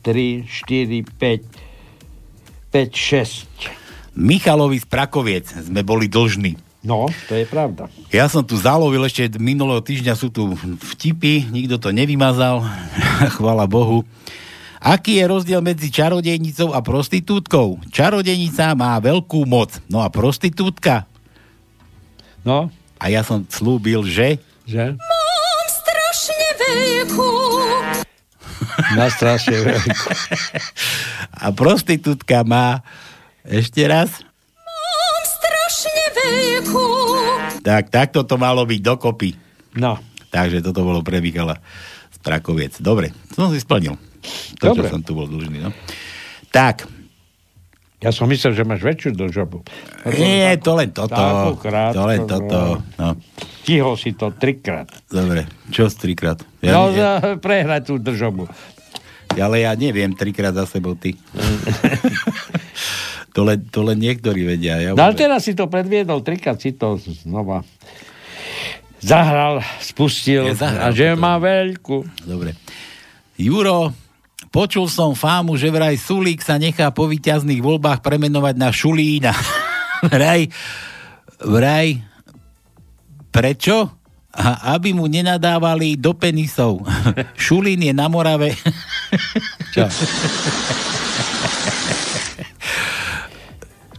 3, 0.03 0.43
4, 0.43 1.07
5, 1.15 2.75
5, 2.75 2.91
6. 4.11 4.19
Michalovi 4.19 4.79
z 4.79 4.87
Prakoviec 4.87 5.47
sme 5.47 5.83
boli 5.83 6.11
dlžní. 6.11 6.59
No, 6.85 7.09
to 7.25 7.33
je 7.33 7.49
pravda. 7.49 7.89
Ja 8.13 8.29
som 8.29 8.45
tu 8.45 8.59
zalovil 8.61 9.01
ešte 9.01 9.41
minulého 9.41 9.81
týždňa, 9.81 10.13
sú 10.13 10.29
tu 10.29 10.53
vtipy, 10.93 11.49
nikto 11.49 11.81
to 11.81 11.89
nevymazal, 11.89 12.61
chvala 13.39 13.65
Bohu. 13.65 14.05
Aký 14.85 15.17
je 15.17 15.25
rozdiel 15.25 15.65
medzi 15.65 15.89
čarodejnicou 15.89 16.77
a 16.77 16.85
prostitútkou? 16.85 17.81
Čarodejnica 17.89 18.77
má 18.77 18.93
veľkú 19.01 19.41
moc, 19.49 19.81
no 19.89 20.05
a 20.05 20.13
prostitútka? 20.13 21.09
No? 22.45 22.69
A 22.99 23.11
ja 23.11 23.21
som 23.21 23.43
slúbil, 23.47 24.03
že... 24.07 24.39
Že? 24.65 24.95
Mám 24.95 25.67
strašne 25.69 26.47
veľkú. 26.57 27.31
Na 28.97 29.07
strašne 29.11 29.57
veľkú. 29.61 30.07
A 31.43 31.51
prostitútka 31.51 32.41
má... 32.47 32.81
Ešte 33.45 33.85
raz? 33.85 34.25
Mám 34.65 35.21
strašne 35.27 36.03
veľkú. 36.17 36.87
Tak, 37.61 37.93
takto 37.93 38.25
to 38.25 38.35
malo 38.41 38.65
byť 38.65 38.81
dokopy. 38.81 39.37
No. 39.77 40.01
Takže 40.33 40.65
toto 40.65 40.81
bolo 40.81 41.05
pre 41.05 41.21
Michala 41.21 41.61
z 42.09 42.17
Prakoviec. 42.25 42.81
Dobre, 42.81 43.13
som 43.37 43.53
si 43.53 43.61
splnil. 43.61 43.93
To, 44.57 44.73
Dobre. 44.73 44.89
čo 44.89 44.97
som 44.97 45.01
tu 45.05 45.13
bol 45.13 45.29
dlžný, 45.29 45.61
no. 45.61 45.69
Tak, 46.49 46.89
Ja 48.05 48.13
som 48.13 48.29
myslel, 48.29 48.53
že 48.53 48.61
máš 48.61 48.85
väčšiu 48.85 49.17
dlžobu. 49.17 49.65
nie, 50.13 50.53
to 50.61 50.77
len 50.77 50.93
toto. 50.93 51.57
Krátku, 51.57 51.97
To 51.97 52.01
len 52.05 52.21
toto. 52.29 52.59
No. 53.01 53.17
Stihol 53.65 53.97
si 53.97 54.13
to 54.13 54.29
trikrát. 54.29 54.85
Dobre, 55.09 55.49
čo 55.73 55.89
z 55.89 55.97
trikrát? 55.97 56.37
Ja, 56.61 56.77
no, 56.77 56.93
ja, 56.93 57.17
prehrať 57.41 57.89
tú 57.89 57.97
držobu. 57.97 58.45
ale 59.33 59.65
ja 59.65 59.73
neviem 59.73 60.13
trikrát 60.13 60.53
za 60.53 60.69
sebou 60.69 60.93
ty. 60.93 61.17
to, 63.35 63.41
len, 63.41 63.65
to 63.73 63.81
len 63.81 63.97
niektorí 63.97 64.45
vedia. 64.45 64.77
Ja 64.77 64.93
No 64.93 65.01
ale 65.01 65.17
teraz 65.17 65.49
si 65.49 65.57
to 65.57 65.65
predviedol, 65.65 66.21
trikrát 66.21 66.61
si 66.61 66.77
to 66.77 67.01
znova 67.01 67.65
zahral, 69.01 69.65
spustil 69.81 70.53
Ja 70.53 70.53
zahral 70.53 70.81
a 70.85 70.87
že 70.93 71.13
to. 71.13 71.17
má 71.17 71.41
veľkú. 71.41 72.05
Dobre. 72.21 72.53
Juro, 73.35 73.91
počul 74.55 74.87
som 74.87 75.11
fámu, 75.11 75.59
že 75.59 75.67
vraj 75.67 75.99
Sulík 75.99 76.39
sa 76.39 76.55
nechá 76.55 76.87
po 76.95 77.11
víťazných 77.11 77.59
voľbách 77.59 77.99
premenovať 77.99 78.55
na 78.55 78.71
Šulína. 78.71 79.35
vraj, 80.15 80.47
vraj, 81.43 81.99
prečo? 83.35 83.91
A 84.31 84.75
aby 84.79 84.95
mu 84.95 85.11
nenadávali 85.11 85.99
do 85.99 86.15
penisov. 86.15 86.87
Šulín 87.35 87.83
je 87.83 87.91
na 87.91 88.07
Morave. 88.07 88.55
Čo? 89.75 89.91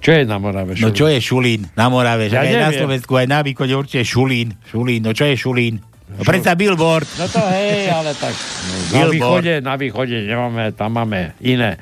Čo 0.01 0.11
je 0.13 0.25
na 0.25 0.41
Morave? 0.41 0.79
No 0.81 0.95
čo 0.95 1.11
je 1.11 1.19
Šulín 1.19 1.67
na 1.75 1.91
Morave? 1.91 2.31
Ja 2.31 2.47
aj 2.47 2.53
na 2.55 2.71
neviem. 2.71 2.79
Slovensku, 2.79 3.13
aj 3.19 3.27
na 3.27 3.43
východe 3.43 3.75
určite 3.75 4.07
Šulín. 4.07 4.55
Šulín, 4.71 5.03
no 5.03 5.11
čo 5.11 5.27
je 5.27 5.35
Šulín? 5.35 5.83
No 6.17 6.23
predsa 6.25 6.57
billboard. 6.57 7.09
No 7.21 7.29
to 7.29 7.41
hej, 7.53 7.93
ale 7.93 8.17
tak 8.17 8.33
na 8.33 9.05
Billboard. 9.05 9.13
východe, 9.13 9.53
na 9.61 9.75
východe 9.77 10.17
nemáme, 10.25 10.73
tam 10.73 10.91
máme 10.97 11.37
iné. 11.45 11.77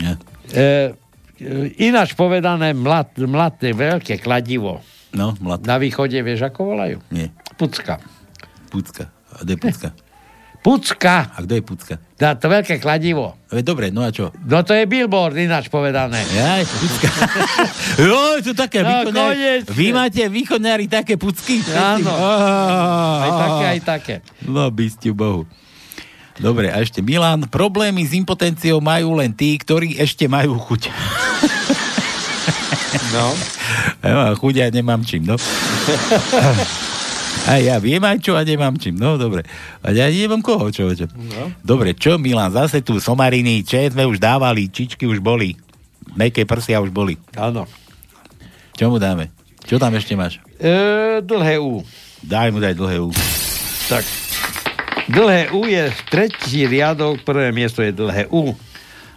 Ja. 0.00 0.12
E, 0.52 0.64
e, 1.40 1.72
ináč 1.80 2.12
povedané, 2.12 2.76
mlad, 2.76 3.16
mladé, 3.24 3.72
veľké 3.72 4.20
kladivo. 4.20 4.84
No, 5.16 5.32
mlad. 5.40 5.64
Na 5.64 5.80
východe 5.80 6.20
vieš, 6.20 6.44
ako 6.44 6.76
volajú? 6.76 7.00
Nie. 7.08 7.32
Pucka. 7.56 8.02
Pucka. 8.68 9.08
A 9.32 9.46
kde 9.46 9.56
je 9.56 9.60
Pucka? 9.62 9.88
Pucka. 10.60 11.16
A 11.32 11.38
kto 11.40 11.52
je 11.56 11.62
Pucka? 11.64 11.94
Dá 12.14 12.38
to 12.38 12.46
veľké 12.46 12.78
kladivo. 12.78 13.34
Dobre, 13.50 13.90
no 13.90 14.06
a 14.06 14.14
čo? 14.14 14.30
No 14.46 14.62
to 14.62 14.70
je 14.70 14.86
billboard, 14.86 15.34
ináč 15.34 15.66
povedané. 15.66 16.22
Jaj, 16.30 16.62
pucka. 16.62 17.10
jo, 18.06 18.38
to 18.38 18.54
také 18.54 18.86
No, 18.86 19.10
konečne. 19.10 19.66
Vy 19.74 19.90
máte 19.90 20.22
východňári 20.30 20.86
také 20.86 21.18
pucky? 21.18 21.58
Áno. 21.74 22.14
Aj 22.14 23.22
Aj 23.26 23.32
také, 23.34 23.64
aj 23.66 23.80
také. 23.82 24.14
No, 24.46 24.70
bystiu 24.70 25.10
Bohu. 25.10 25.42
Dobre, 26.38 26.70
a 26.70 26.78
ešte 26.78 27.02
Milan. 27.02 27.50
Problémy 27.50 28.06
s 28.06 28.14
impotenciou 28.14 28.78
majú 28.78 29.18
len 29.18 29.34
tí, 29.34 29.54
ktorí 29.58 29.98
ešte 29.98 30.30
majú 30.30 30.54
chuť. 30.58 30.90
No. 33.10 33.34
Ja 34.04 34.20
mám 34.20 34.36
chuť 34.36 34.54
a 34.60 34.66
nemám 34.68 35.00
čím, 35.00 35.24
no. 35.24 35.40
A 37.44 37.60
ja 37.60 37.76
viem 37.76 38.00
aj 38.00 38.24
čo 38.24 38.32
a 38.38 38.42
nemám 38.46 38.80
čím. 38.80 38.96
No, 38.96 39.20
dobre. 39.20 39.44
A 39.84 39.92
ja 39.92 40.08
nemám 40.08 40.40
koho, 40.40 40.72
čo, 40.72 40.88
čo. 40.96 41.04
No. 41.12 41.52
Dobre, 41.60 41.92
čo 41.92 42.16
Milan, 42.16 42.48
zase 42.48 42.80
tu 42.80 42.96
somariny, 42.96 43.60
če 43.60 43.92
sme 43.92 44.08
už 44.08 44.16
dávali, 44.16 44.72
čičky 44.72 45.04
už 45.04 45.20
boli. 45.20 45.52
Meké 46.16 46.48
prsia 46.48 46.80
už 46.80 46.88
boli. 46.88 47.20
Áno. 47.36 47.68
Čo 48.74 48.88
mu 48.88 48.96
dáme? 48.96 49.28
Čo 49.68 49.76
tam 49.76 49.92
ešte 49.92 50.16
máš? 50.16 50.40
E, 50.56 51.20
dlhé 51.20 51.60
U. 51.60 51.84
Daj 52.24 52.48
mu 52.48 52.64
daj 52.64 52.74
dlhé 52.78 52.96
U. 53.04 53.12
Tak. 53.92 54.04
Dlhé 55.12 55.52
U 55.52 55.68
je 55.68 55.92
tretí 56.08 56.64
riadok, 56.64 57.20
prvé 57.28 57.52
miesto 57.52 57.84
je 57.84 57.92
dlhé 57.92 58.32
U. 58.32 58.56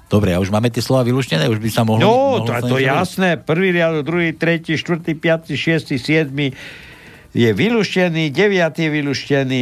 Dobre, 0.08 0.36
a 0.36 0.40
už 0.40 0.52
máme 0.52 0.72
tie 0.72 0.84
slova 0.84 1.04
vylúštené? 1.04 1.48
Už 1.52 1.60
by 1.60 1.70
sa 1.72 1.84
mohlo... 1.84 2.00
No, 2.00 2.44
mohlo 2.44 2.48
to, 2.48 2.76
to 2.76 2.78
jasné. 2.80 3.40
Prvý 3.40 3.76
riadok, 3.76 4.04
druhý, 4.08 4.32
tretí, 4.36 4.76
štvrtý, 4.76 5.16
piatý, 5.20 5.56
šiestý, 5.56 6.00
siedmy 6.00 6.56
je 7.38 7.50
vylúštený, 7.54 8.34
deviatý 8.34 8.90
je 8.90 8.92
vylúštený, 8.92 9.62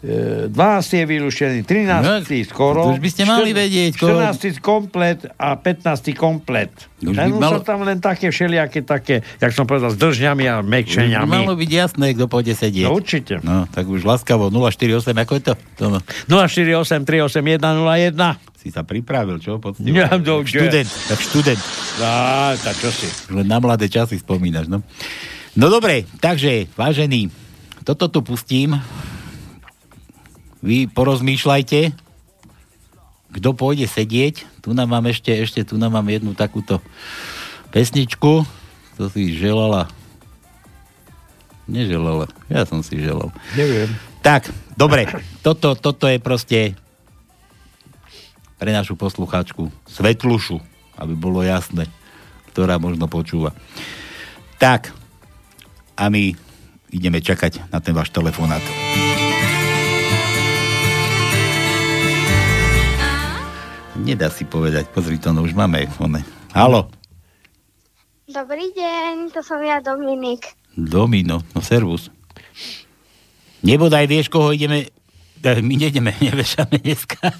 e, 0.00 0.46
12. 0.46 1.02
je 1.02 1.04
vylúštený, 1.04 1.58
13. 1.66 2.46
skoro, 2.46 2.86
No, 2.86 2.94
to 2.94 2.96
už 2.96 3.02
by 3.02 3.10
ste 3.10 3.22
mali 3.26 3.50
vedieť, 3.50 3.98
koho- 3.98 4.22
14. 4.22 4.62
komplet 4.62 5.26
a 5.34 5.58
15. 5.58 6.14
komplet. 6.14 6.70
Už 7.02 7.18
by 7.18 7.26
malo... 7.34 7.58
sú 7.58 7.66
tam 7.66 7.82
len 7.82 7.98
také 7.98 8.30
všelijaké 8.30 8.86
také, 8.86 9.26
jak 9.42 9.50
som 9.50 9.66
povedal, 9.66 9.90
s 9.90 9.98
držňami 9.98 10.44
a 10.46 10.62
Už 10.62 10.94
by 10.94 11.26
malo 11.26 11.58
byť 11.58 11.70
jasné, 11.74 12.14
kto 12.14 12.30
pôjde 12.30 12.54
sedieť. 12.54 12.86
No 12.86 12.94
určite. 12.94 13.42
No, 13.42 13.66
tak 13.66 13.90
už 13.90 14.06
láskavo 14.06 14.48
048, 14.48 15.10
ako 15.10 15.32
je 15.36 15.42
to? 15.42 15.54
to 15.74 15.84
no. 15.90 15.98
048 16.30 17.02
381 17.02 17.58
01. 18.14 18.50
Si 18.60 18.68
sa 18.68 18.84
pripravil, 18.84 19.40
čo? 19.40 19.56
Poctivo. 19.56 19.96
Ja, 19.96 20.20
no, 20.20 20.44
kde? 20.44 20.68
študent, 20.68 20.90
tak 21.08 21.18
študent. 21.18 21.60
Á, 21.96 22.52
tak 22.60 22.76
čo 22.76 22.92
si. 22.92 23.08
Len 23.32 23.48
na 23.48 23.56
mladé 23.56 23.88
časy 23.88 24.20
spomínaš, 24.20 24.68
no. 24.68 24.84
No 25.58 25.66
dobre, 25.66 26.06
takže, 26.22 26.70
vážení, 26.78 27.34
toto 27.82 28.06
tu 28.06 28.22
pustím. 28.22 28.78
Vy 30.62 30.86
porozmýšľajte, 30.92 31.90
kto 33.34 33.48
pôjde 33.56 33.90
sedieť. 33.90 34.46
Tu 34.62 34.70
nám 34.76 34.94
mám 34.94 35.10
ešte, 35.10 35.32
ešte 35.32 35.66
tu 35.66 35.74
nám 35.80 35.98
mám 35.98 36.06
jednu 36.06 36.36
takúto 36.38 36.78
pesničku, 37.74 38.46
to 38.94 39.04
si 39.10 39.34
želala. 39.34 39.90
Neželala, 41.66 42.30
ja 42.50 42.62
som 42.66 42.82
si 42.82 42.98
želal. 42.98 43.34
Neviem. 43.58 43.90
Tak, 44.20 44.52
dobre, 44.76 45.08
toto, 45.40 45.74
toto 45.74 46.06
je 46.06 46.20
proste 46.20 46.78
pre 48.60 48.70
našu 48.70 48.94
poslucháčku 48.94 49.72
Svetlušu, 49.88 50.60
aby 51.00 51.14
bolo 51.16 51.40
jasné, 51.40 51.88
ktorá 52.52 52.76
možno 52.76 53.08
počúva. 53.08 53.56
Tak, 54.60 54.92
a 56.00 56.08
my 56.08 56.32
ideme 56.88 57.20
čakať 57.20 57.68
na 57.68 57.78
ten 57.84 57.92
váš 57.92 58.08
telefonát. 58.08 58.64
Nedá 64.00 64.32
si 64.32 64.48
povedať, 64.48 64.88
pozri 64.96 65.20
to, 65.20 65.36
no 65.36 65.44
už 65.44 65.52
máme 65.52 65.84
one. 66.00 66.24
Halo, 66.56 66.88
Dobrý 68.30 68.70
deň, 68.78 69.34
to 69.34 69.42
som 69.42 69.58
ja 69.58 69.82
Dominik. 69.82 70.54
Domino, 70.78 71.42
no 71.50 71.58
servus. 71.58 72.14
Nebodaj 73.66 74.06
vieš, 74.06 74.30
koho 74.30 74.54
ideme... 74.54 74.86
Eh, 75.42 75.58
My 75.58 75.74
nejdeme, 75.74 76.14
nevešame 76.30 76.78
dneska. 76.78 77.34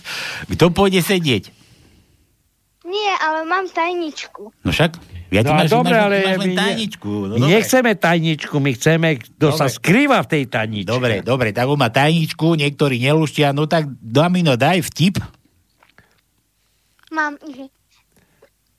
Kto 0.51 0.75
pôjde 0.75 0.99
sedieť? 0.99 1.55
Nie, 2.83 3.13
ale 3.23 3.47
mám 3.47 3.71
tajničku. 3.71 4.51
No 4.67 4.71
však, 4.75 4.99
ja 5.31 5.41
No 5.47 5.55
máš, 5.55 5.71
dobre, 5.71 5.95
máš, 5.95 6.05
ale 6.05 6.17
máš 6.27 6.39
len 6.43 6.53
tajničku. 6.59 7.11
No, 7.31 7.35
My 7.35 7.41
dobre. 7.41 7.53
nechceme 7.55 7.91
tajničku, 7.95 8.55
my 8.59 8.71
chceme, 8.75 9.09
kto 9.19 9.47
sa 9.55 9.67
skrýva 9.71 10.19
v 10.27 10.29
tej 10.29 10.43
tajničke. 10.51 10.91
Dobre, 10.91 11.15
dobre, 11.23 11.49
tak 11.55 11.71
on 11.71 11.79
má 11.79 11.89
tajničku, 11.89 12.59
niektorí 12.59 12.99
neluštia, 12.99 13.55
no 13.55 13.71
tak 13.71 13.87
Domino, 14.03 14.59
daj 14.59 14.83
vtip. 14.91 15.23
Mám, 17.11 17.39
že 17.43 17.71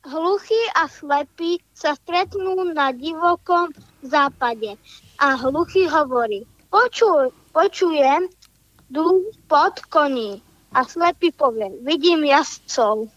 hluchý 0.07 0.61
a 0.76 0.88
slepý 0.88 1.60
sa 1.76 1.95
stretnú 1.95 2.72
na 2.72 2.91
divokom 2.91 3.72
západe. 4.02 4.76
A 5.22 5.38
hluchý 5.38 5.86
hovorí, 5.88 6.44
Počuj, 6.72 7.36
počujem 7.52 8.32
dú 8.88 9.28
pod 9.52 9.76
koní. 9.91 10.40
A 10.72 10.88
slepý 10.88 11.36
povie, 11.36 11.68
vidím 11.84 12.23
jazdcov. 12.23 13.11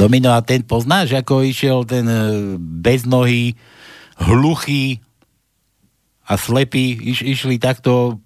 Domino, 0.00 0.34
a 0.34 0.40
ten 0.42 0.64
poznáš, 0.64 1.14
ako 1.14 1.46
išiel 1.46 1.86
ten 1.86 2.04
e, 2.08 2.20
beznohý, 2.58 3.54
hluchý 4.18 4.98
a 6.24 6.40
slepý, 6.40 6.96
iš, 6.98 7.20
išli 7.20 7.60
takto, 7.60 8.18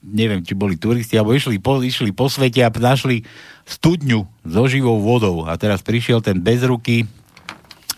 neviem, 0.00 0.40
či 0.40 0.56
boli 0.56 0.80
turisti, 0.80 1.20
alebo 1.20 1.36
išli 1.36 1.60
po, 1.60 1.78
išli 1.84 2.10
po 2.10 2.32
svete 2.32 2.64
a 2.64 2.72
našli 2.72 3.22
studňu 3.68 4.24
so 4.48 4.64
živou 4.64 4.98
vodou. 4.98 5.44
A 5.44 5.54
teraz 5.60 5.84
prišiel 5.84 6.24
ten 6.24 6.40
bez 6.40 6.64
ruky, 6.64 7.04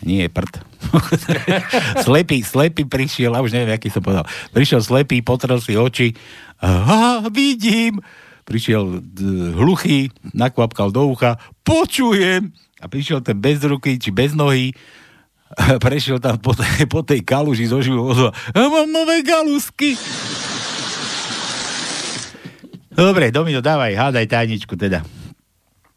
nie 0.02 0.26
je 0.26 0.30
prd. 0.32 0.54
slepý, 2.06 2.42
slepý 2.42 2.88
prišiel, 2.88 3.36
a 3.36 3.44
už 3.44 3.54
neviem, 3.54 3.76
aký 3.76 3.92
som 3.92 4.02
povedal. 4.02 4.26
Prišiel 4.50 4.80
slepý, 4.82 5.22
potrel 5.22 5.62
si 5.62 5.78
oči. 5.78 6.16
Aha, 6.58 7.28
vidím. 7.30 8.02
Prišiel 8.42 8.98
hluchý, 9.54 10.10
nakvapkal 10.34 10.90
do 10.90 11.06
ucha. 11.06 11.38
Počujem. 11.62 12.50
A 12.80 12.88
prišiel 12.88 13.20
ten 13.20 13.36
bez 13.36 13.60
ruky, 13.60 14.00
či 14.00 14.08
bez 14.08 14.32
nohy. 14.32 14.72
Prešiel 15.84 16.22
tam 16.22 16.40
po 16.40 16.56
tej, 16.56 16.88
po 16.88 17.04
tej 17.04 17.20
kaluži 17.20 17.68
zo 17.68 17.84
živou. 17.84 18.32
Ja 18.56 18.66
mám 18.66 18.88
nové 18.88 19.20
galusky. 19.20 19.98
Dobre, 22.90 23.32
Domino, 23.32 23.62
dávaj, 23.64 23.96
hádaj 23.96 24.26
tajničku 24.28 24.76
teda. 24.76 25.00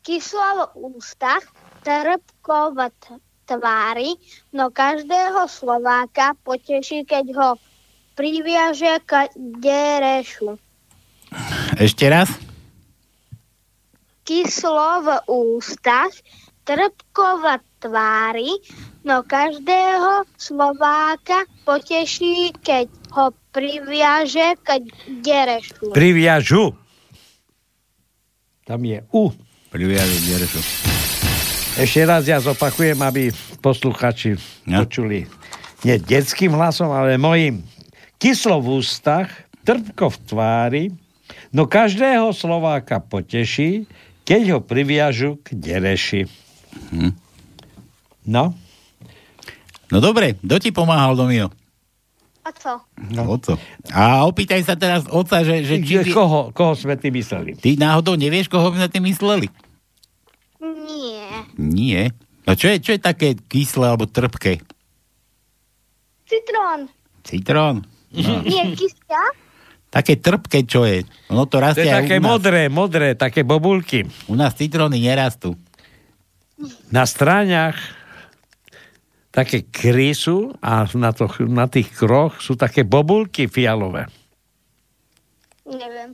Kyslo 0.03 0.72
v 0.73 0.95
ústach, 0.95 1.43
trpko 1.84 2.76
v 2.76 2.80
tvári, 3.43 4.15
no 4.55 4.72
každého 4.72 5.47
Slováka 5.51 6.35
poteší, 6.47 7.03
keď 7.03 7.26
ho 7.35 7.49
priviaže 8.15 9.03
k 9.03 9.27
derešu. 9.35 10.55
Ešte 11.76 12.07
raz. 12.07 12.30
Kyslo 14.23 15.03
v 15.03 15.10
ústach, 15.27 16.14
trpko 16.64 17.26
v 17.40 17.45
tvári, 17.80 18.52
no 19.03 19.23
každého 19.23 20.27
Slováka 20.40 21.44
poteší, 21.68 22.56
keď 22.64 22.88
ho 23.14 23.35
priviaže 23.52 24.57
k 24.64 24.81
derešu. 25.22 25.91
Priviažu. 25.91 26.73
Tam 28.64 28.80
je 28.88 29.03
U. 29.11 29.30
Priviažu 29.69 30.18
derešu. 30.27 30.60
Ešte 31.73 32.02
raz 32.06 32.23
ja 32.30 32.38
zopakujem, 32.38 32.98
aby 33.02 33.34
posluchači 33.60 34.38
No. 34.69 34.85
počuli 34.85 35.26
nie 35.84 35.99
detským 35.99 36.56
hlasom, 36.56 36.88
ale 36.94 37.19
mojim. 37.19 37.65
Kyslo 38.15 38.64
v 38.64 38.80
ústach, 38.80 39.27
trpko 39.68 40.07
v 40.07 40.18
tvári, 40.23 40.84
no 41.52 41.68
každého 41.68 42.31
Slováka 42.31 43.03
poteší, 43.03 43.84
keď 44.23 44.41
ho 44.56 44.60
priviažu 44.64 45.44
k 45.44 45.60
dereši. 45.60 46.43
Hm. 46.91 47.12
No, 48.26 48.54
No 49.88 50.02
dobre, 50.02 50.34
kto 50.36 50.58
ti 50.58 50.74
pomáhal, 50.74 51.14
Domino? 51.14 51.54
A 52.41 52.50
co? 52.50 52.82
No. 53.14 53.30
Oco. 53.30 53.62
A 53.94 54.26
opýtaj 54.26 54.66
sa 54.66 54.74
teraz 54.74 55.06
oca, 55.06 55.45
že, 55.45 55.62
že 55.62 55.80
či... 55.80 56.02
Kde, 56.02 56.10
koho, 56.10 56.50
koho 56.50 56.74
sme 56.74 56.98
ty 56.98 57.08
mysleli? 57.08 57.54
Ty 57.54 57.78
náhodou 57.78 58.18
nevieš, 58.18 58.50
koho 58.50 58.68
by 58.68 58.82
sme 58.82 58.90
tým 58.90 59.06
mysleli? 59.06 59.48
Nie. 60.60 61.30
Nie. 61.56 62.02
No 62.44 62.58
čo 62.58 62.68
je, 62.68 62.82
čo 62.82 62.91
je 62.91 63.00
také 63.00 63.38
kyslé 63.38 63.86
alebo 63.86 64.04
trpké? 64.04 64.66
Citrón. 66.26 66.90
Citrón. 67.22 67.76
No. 68.12 68.41
Nie, 68.41 68.74
kysia? 68.74 69.24
Také 69.88 70.18
trpké, 70.18 70.66
čo 70.66 70.84
je? 70.84 71.06
Ono 71.30 71.45
to 71.45 71.62
To 71.62 71.64
rastie 71.64 71.86
je 71.86 71.94
aj 71.94 72.02
také 72.02 72.16
u 72.18 72.22
nás. 72.22 72.28
modré, 72.28 72.62
modré, 72.66 73.08
také 73.14 73.45
bobulky. 73.45 74.10
U 74.26 74.34
nás 74.34 74.58
citróny 74.58 74.98
nerastú. 74.98 75.54
Na 76.91 77.03
stráňach 77.03 77.76
také 79.34 79.65
krysu 79.65 80.53
a 80.61 80.85
na, 80.94 81.10
to, 81.10 81.26
na 81.49 81.65
tých 81.65 81.90
kroch 81.90 82.38
sú 82.38 82.53
také 82.53 82.85
bobulky 82.85 83.49
fialové. 83.49 84.06
Neviem. 85.65 86.14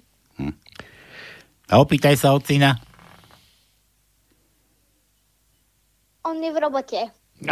A 1.70 1.74
opýtaj 1.78 2.18
sa 2.18 2.34
od 2.34 2.42
syna. 2.42 2.80
On 6.26 6.34
je 6.40 6.50
v 6.50 6.58
robote. 6.58 7.00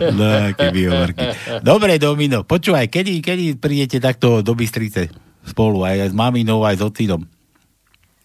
No, 0.00 0.24
aké 0.48 0.72
výhovorky. 0.72 1.60
Dobre, 1.60 2.00
Domino, 2.00 2.40
počúvaj, 2.40 2.88
kedy, 2.88 3.20
kedy 3.20 3.60
prídete 3.60 4.00
takto 4.00 4.40
do 4.40 4.56
Bystrice 4.56 5.12
spolu, 5.44 5.84
aj, 5.84 6.08
aj 6.08 6.10
s 6.10 6.16
maminou, 6.16 6.64
aj 6.64 6.80
s 6.80 6.82
ocinom? 6.88 7.20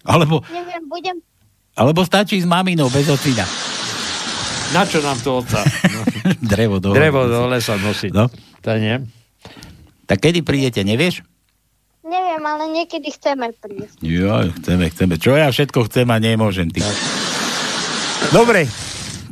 Alebo, 0.07 0.39
Neviem, 0.47 0.83
budem... 0.87 1.19
alebo 1.75 2.07
stačí 2.07 2.39
s 2.39 2.47
maminou, 2.47 2.87
bez 2.87 3.11
ocina. 3.11 3.43
Na 4.71 4.87
čo 4.87 5.03
nám 5.03 5.19
to 5.21 5.43
oca? 5.43 5.61
No. 5.61 6.01
Drevo 6.55 6.79
do 6.81 6.95
Drevo 6.95 7.27
do 7.27 7.51
lesa 7.51 7.75
nosiť. 7.77 8.11
No. 8.15 8.31
To 8.63 8.71
nie? 8.79 9.03
Tak 10.09 10.23
kedy 10.23 10.41
prídete, 10.41 10.81
nevieš? 10.81 11.21
Neviem, 12.05 12.43
ale 12.45 12.69
niekedy 12.69 13.09
chceme 13.13 13.49
prísť. 13.53 13.97
Jo, 14.01 14.45
chceme, 14.61 14.89
chceme. 14.93 15.13
Čo 15.17 15.33
ja 15.37 15.49
všetko 15.49 15.89
chcem 15.89 16.05
a 16.09 16.17
nemôžem, 16.21 16.69
ty. 16.69 16.81
Dobre, 18.29 18.69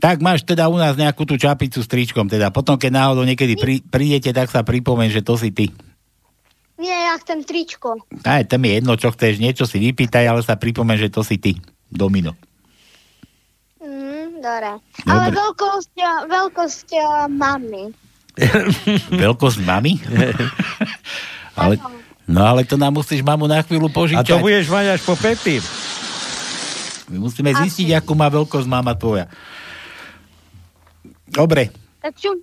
tak 0.02 0.20
máš 0.20 0.42
teda 0.42 0.68
u 0.68 0.78
nás 0.78 0.98
nejakú 0.98 1.24
tú 1.24 1.38
čapicu 1.38 1.80
s 1.80 1.88
tričkom, 1.88 2.28
teda 2.28 2.50
potom, 2.50 2.76
keď 2.76 2.92
náhodou 2.92 3.24
niekedy 3.24 3.56
prí, 3.56 3.76
prídete, 3.86 4.34
tak 4.34 4.50
sa 4.50 4.66
pripomeň, 4.66 5.10
že 5.14 5.22
to 5.22 5.38
si 5.38 5.54
ty. 5.54 5.70
Nie, 6.82 7.14
ja 7.14 7.16
chcem 7.22 7.46
tričko. 7.46 8.02
Aj, 8.26 8.44
tam 8.44 8.66
je 8.66 8.72
jedno, 8.82 8.94
čo 8.98 9.14
chceš, 9.14 9.38
niečo 9.38 9.64
si 9.70 9.78
vypýtaj, 9.80 10.26
ale 10.26 10.42
sa 10.42 10.58
pripomeň, 10.58 11.08
že 11.08 11.10
to 11.14 11.22
si 11.22 11.38
ty. 11.38 11.56
Domino. 11.94 12.34
Mm, 13.78 14.42
dobre. 14.42 14.72
Dobre. 14.98 15.06
Ale 15.06 15.26
veľkosť, 15.30 15.94
veľkosť 16.36 16.90
mami. 17.30 17.84
Veľkosť 19.14 19.60
mami? 19.70 20.02
ale, 21.54 21.78
no 22.26 22.42
ale 22.42 22.66
to 22.66 22.76
nám 22.76 22.98
musíš 22.98 23.22
mamu 23.22 23.46
na 23.46 23.62
chvíľu 23.62 23.88
A 23.88 23.94
požičať. 23.94 24.26
to 24.26 24.42
budeš 24.42 24.68
mať 24.68 24.86
až 24.92 25.02
po 25.06 25.14
Pepi. 25.14 25.62
My 27.08 27.22
musíme 27.22 27.54
zistiť, 27.54 27.94
akú 27.94 28.18
má 28.18 28.26
veľkosť 28.26 28.66
mama 28.66 28.96
tvoja. 28.96 29.30
Dobre, 31.28 31.70
Tak 32.02 32.18
čo? 32.18 32.34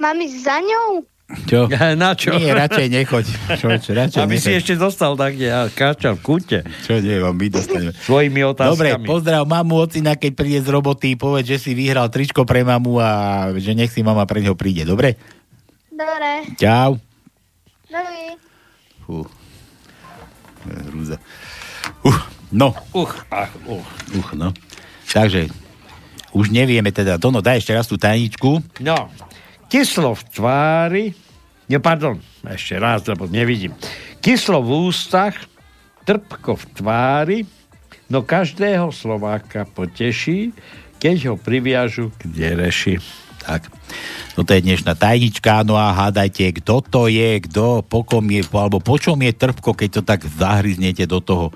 Ísť 0.00 0.36
za 0.40 0.58
ňou? 0.58 1.04
Čo? 1.46 1.70
Na 2.02 2.14
čo? 2.18 2.34
Nie, 2.34 2.54
radšej 2.54 2.86
nechoď. 2.90 3.24
Čo, 3.54 3.66
radšej 3.70 4.18
Aby 4.18 4.36
si 4.38 4.50
nechoď. 4.50 4.58
ešte 4.58 4.74
dostal 4.74 5.14
tak, 5.14 5.38
ja 5.38 5.70
káčal 5.70 6.18
v 6.18 6.22
kúte. 6.22 6.58
Čo 6.86 6.98
nie, 6.98 7.22
vám 7.22 7.38
my 7.38 7.46
dostaneme. 7.50 7.92
Svojimi 7.94 8.42
Dobre, 8.42 8.96
otázkami. 8.96 9.06
pozdrav 9.06 9.42
mamu, 9.46 9.74
ocina, 9.86 10.18
keď 10.18 10.32
príde 10.34 10.60
z 10.62 10.68
roboty, 10.70 11.14
povedz, 11.14 11.46
že 11.46 11.58
si 11.62 11.70
vyhral 11.74 12.10
tričko 12.10 12.42
pre 12.42 12.66
mamu 12.66 12.98
a 12.98 13.10
že 13.58 13.74
nech 13.78 13.94
si 13.94 14.02
mama 14.02 14.26
pre 14.26 14.42
neho 14.42 14.58
príde, 14.58 14.82
dobre? 14.82 15.14
Dobre. 15.90 16.50
Čau. 16.58 16.98
Fú. 19.06 19.26
Hrúza. 20.90 21.16
Uh, 22.04 22.20
no. 22.52 22.74
Uch, 22.92 23.12
ach, 23.32 23.50
uch. 23.66 23.86
Uch, 24.14 24.30
no. 24.36 24.52
Takže, 25.10 25.50
už 26.30 26.54
nevieme 26.54 26.94
teda. 26.94 27.18
Dono, 27.18 27.42
daj 27.42 27.58
ešte 27.64 27.74
raz 27.74 27.90
tú 27.90 27.98
tajničku. 27.98 28.62
No, 28.84 29.10
kyslo 29.70 30.18
v 30.18 30.22
tvári, 30.34 31.04
nie, 31.70 31.78
pardon, 31.78 32.18
ešte 32.42 32.74
raz, 32.82 33.06
lebo 33.06 33.30
nevidím. 33.30 33.70
Kyslo 34.18 34.58
v 34.58 34.90
ústach, 34.90 35.38
trpko 36.02 36.58
v 36.58 36.64
tvári, 36.74 37.38
no 38.10 38.26
každého 38.26 38.90
Slováka 38.90 39.62
poteší, 39.70 40.50
keď 40.98 41.30
ho 41.30 41.34
priviažu 41.38 42.10
k 42.18 42.26
dereši. 42.26 42.98
Tak. 43.40 43.70
Toto 44.34 44.50
je 44.50 44.66
dnešná 44.66 44.98
tajnička, 44.98 45.62
no 45.62 45.78
a 45.78 45.94
hádajte, 45.94 46.60
kto 46.60 46.82
to 46.84 47.02
je, 47.06 47.40
kto, 47.46 47.86
po 47.86 48.02
kom 48.02 48.26
je, 48.28 48.42
alebo 48.50 48.82
po 48.82 48.98
čom 48.98 49.16
je 49.22 49.32
trpko, 49.32 49.72
keď 49.72 49.88
to 49.94 50.02
tak 50.02 50.26
zahryznete 50.26 51.06
do 51.06 51.22
toho. 51.22 51.54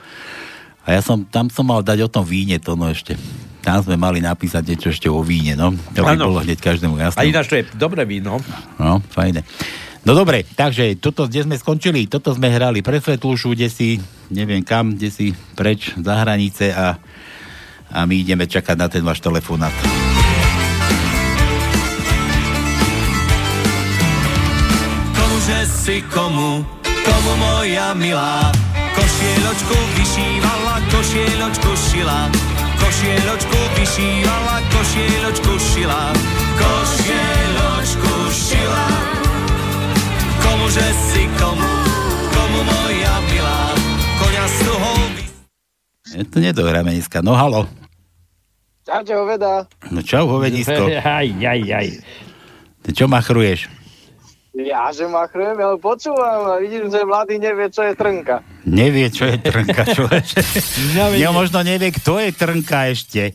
A 0.86 0.94
ja 0.94 1.00
som, 1.02 1.26
tam 1.26 1.50
som 1.50 1.66
mal 1.66 1.82
dať 1.82 2.06
o 2.06 2.12
tom 2.12 2.24
víne, 2.24 2.56
to 2.62 2.78
no 2.78 2.88
ešte. 2.88 3.18
Tam 3.64 3.80
sme 3.80 3.96
mali 3.96 4.20
napísať 4.20 4.60
niečo 4.60 4.92
ešte 4.92 5.08
o 5.08 5.24
víne, 5.24 5.56
no. 5.56 5.72
To 5.96 6.04
by 6.04 6.20
Áno. 6.20 6.28
bolo 6.28 6.44
hneď 6.44 6.60
každému 6.60 7.00
jasné. 7.00 7.16
A 7.16 7.24
ináč 7.24 7.48
to 7.48 7.56
je 7.56 7.64
dobré 7.72 8.04
víno. 8.04 8.36
No, 8.76 9.00
fajne. 9.08 9.40
No 10.04 10.12
dobre, 10.12 10.44
takže 10.44 11.00
toto, 11.00 11.24
kde 11.24 11.48
sme 11.48 11.56
skončili? 11.56 12.04
Toto 12.04 12.36
sme 12.36 12.52
hrali 12.52 12.84
pre 12.84 13.00
Svetlušu, 13.00 13.56
kde 13.56 13.72
si, 13.72 13.96
neviem 14.28 14.60
kam, 14.60 14.92
kde 14.92 15.08
si 15.08 15.26
preč 15.56 15.96
za 15.96 16.20
hranice 16.20 16.76
a, 16.76 17.00
a 17.88 17.98
my 18.04 18.20
ideme 18.20 18.44
čakať 18.44 18.76
na 18.76 18.92
ten 18.92 19.00
váš 19.00 19.24
telefonát. 19.24 19.72
Komuže 25.16 25.60
si 25.72 26.04
komu, 26.12 26.68
komu 26.84 27.32
moja 27.40 27.96
milá 27.96 28.52
Košieločku 28.94 29.76
vyšívala, 29.98 30.74
košieločku 30.92 31.70
šila 31.74 32.20
Košieločku 32.84 33.58
vyšívala, 33.80 34.56
košieločku 34.68 35.52
šila 35.56 36.12
Košieločku 36.60 38.14
šila 38.28 38.86
Komuže 40.44 40.88
si 41.08 41.24
komu, 41.40 41.72
komu 42.28 42.60
moja 42.60 43.14
milá 43.24 43.72
Koňa 44.20 44.44
z 44.44 44.58
toho 44.68 44.92
Je 46.12 46.24
to 46.28 46.38
nedohráme 46.44 46.92
dneska. 46.92 47.24
No 47.24 47.32
halo. 47.32 47.64
Čaute, 48.84 49.16
hoveda. 49.16 49.64
No 49.88 50.04
čau, 50.04 50.28
hovedisko. 50.28 50.92
Aj, 51.00 51.24
aj, 51.24 51.60
aj. 51.64 51.88
Ty 52.84 52.90
čo 52.92 53.08
machruješ? 53.08 53.66
Ja, 54.54 54.94
že 54.94 55.10
machrujem, 55.10 55.58
ale 55.58 55.74
počúvam 55.82 56.46
a 56.46 56.62
vidím, 56.62 56.86
že 56.86 57.02
mladý 57.02 57.42
nevie, 57.42 57.66
čo 57.74 57.82
je 57.82 57.98
trnka. 57.98 58.46
Nevie, 58.62 59.10
čo 59.10 59.26
je 59.26 59.42
trnka, 59.42 59.82
človeče. 59.82 60.38
Ja 61.18 61.34
možno 61.34 61.66
nevie, 61.66 61.90
kto 61.90 62.22
je 62.22 62.30
trnka 62.30 62.94
ešte. 62.94 63.34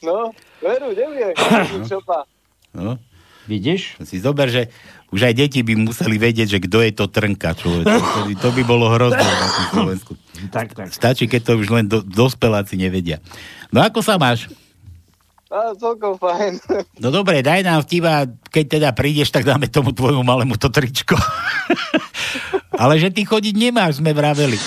No, 0.00 0.32
veru, 0.64 0.88
nevie. 0.96 1.36
Čo 1.84 2.00
pa? 2.00 2.24
No. 2.72 2.96
Vidíš? 3.44 4.00
Si 4.08 4.18
zober, 4.24 4.48
že 4.48 4.72
už 5.12 5.28
aj 5.28 5.34
deti 5.36 5.60
by 5.60 5.84
museli 5.84 6.16
vedieť, 6.16 6.56
že 6.56 6.58
kto 6.64 6.82
je 6.82 6.92
to 6.96 7.04
trnka, 7.06 7.54
človeče. 7.54 7.92
To 7.92 8.20
by, 8.26 8.32
to 8.40 8.48
by 8.56 8.62
bolo 8.64 8.88
hrozné 8.88 9.22
na 9.22 9.48
Slovensku. 9.70 10.12
Tak, 10.48 10.72
tak. 10.72 10.88
Stačí, 10.90 11.28
keď 11.28 11.40
to 11.44 11.52
už 11.60 11.68
len 11.70 11.86
do, 11.86 12.00
dospeláci 12.02 12.80
nevedia. 12.80 13.20
No 13.68 13.84
ako 13.84 14.00
sa 14.00 14.16
máš? 14.16 14.48
A, 15.46 15.78
celkom 15.78 16.18
fajn. 16.18 16.58
No 17.02 17.14
dobre, 17.14 17.38
daj 17.38 17.62
nám 17.62 17.86
vtiba, 17.86 18.26
keď 18.50 18.64
teda 18.66 18.88
prídeš, 18.96 19.30
tak 19.30 19.46
dáme 19.46 19.70
tomu 19.70 19.94
tvojmu 19.94 20.26
malému 20.26 20.58
to 20.58 20.72
tričko. 20.72 21.14
Ale 22.82 22.98
že 22.98 23.14
ty 23.14 23.22
chodiť 23.22 23.54
nemáš, 23.54 24.02
sme 24.02 24.10
vraveli. 24.10 24.58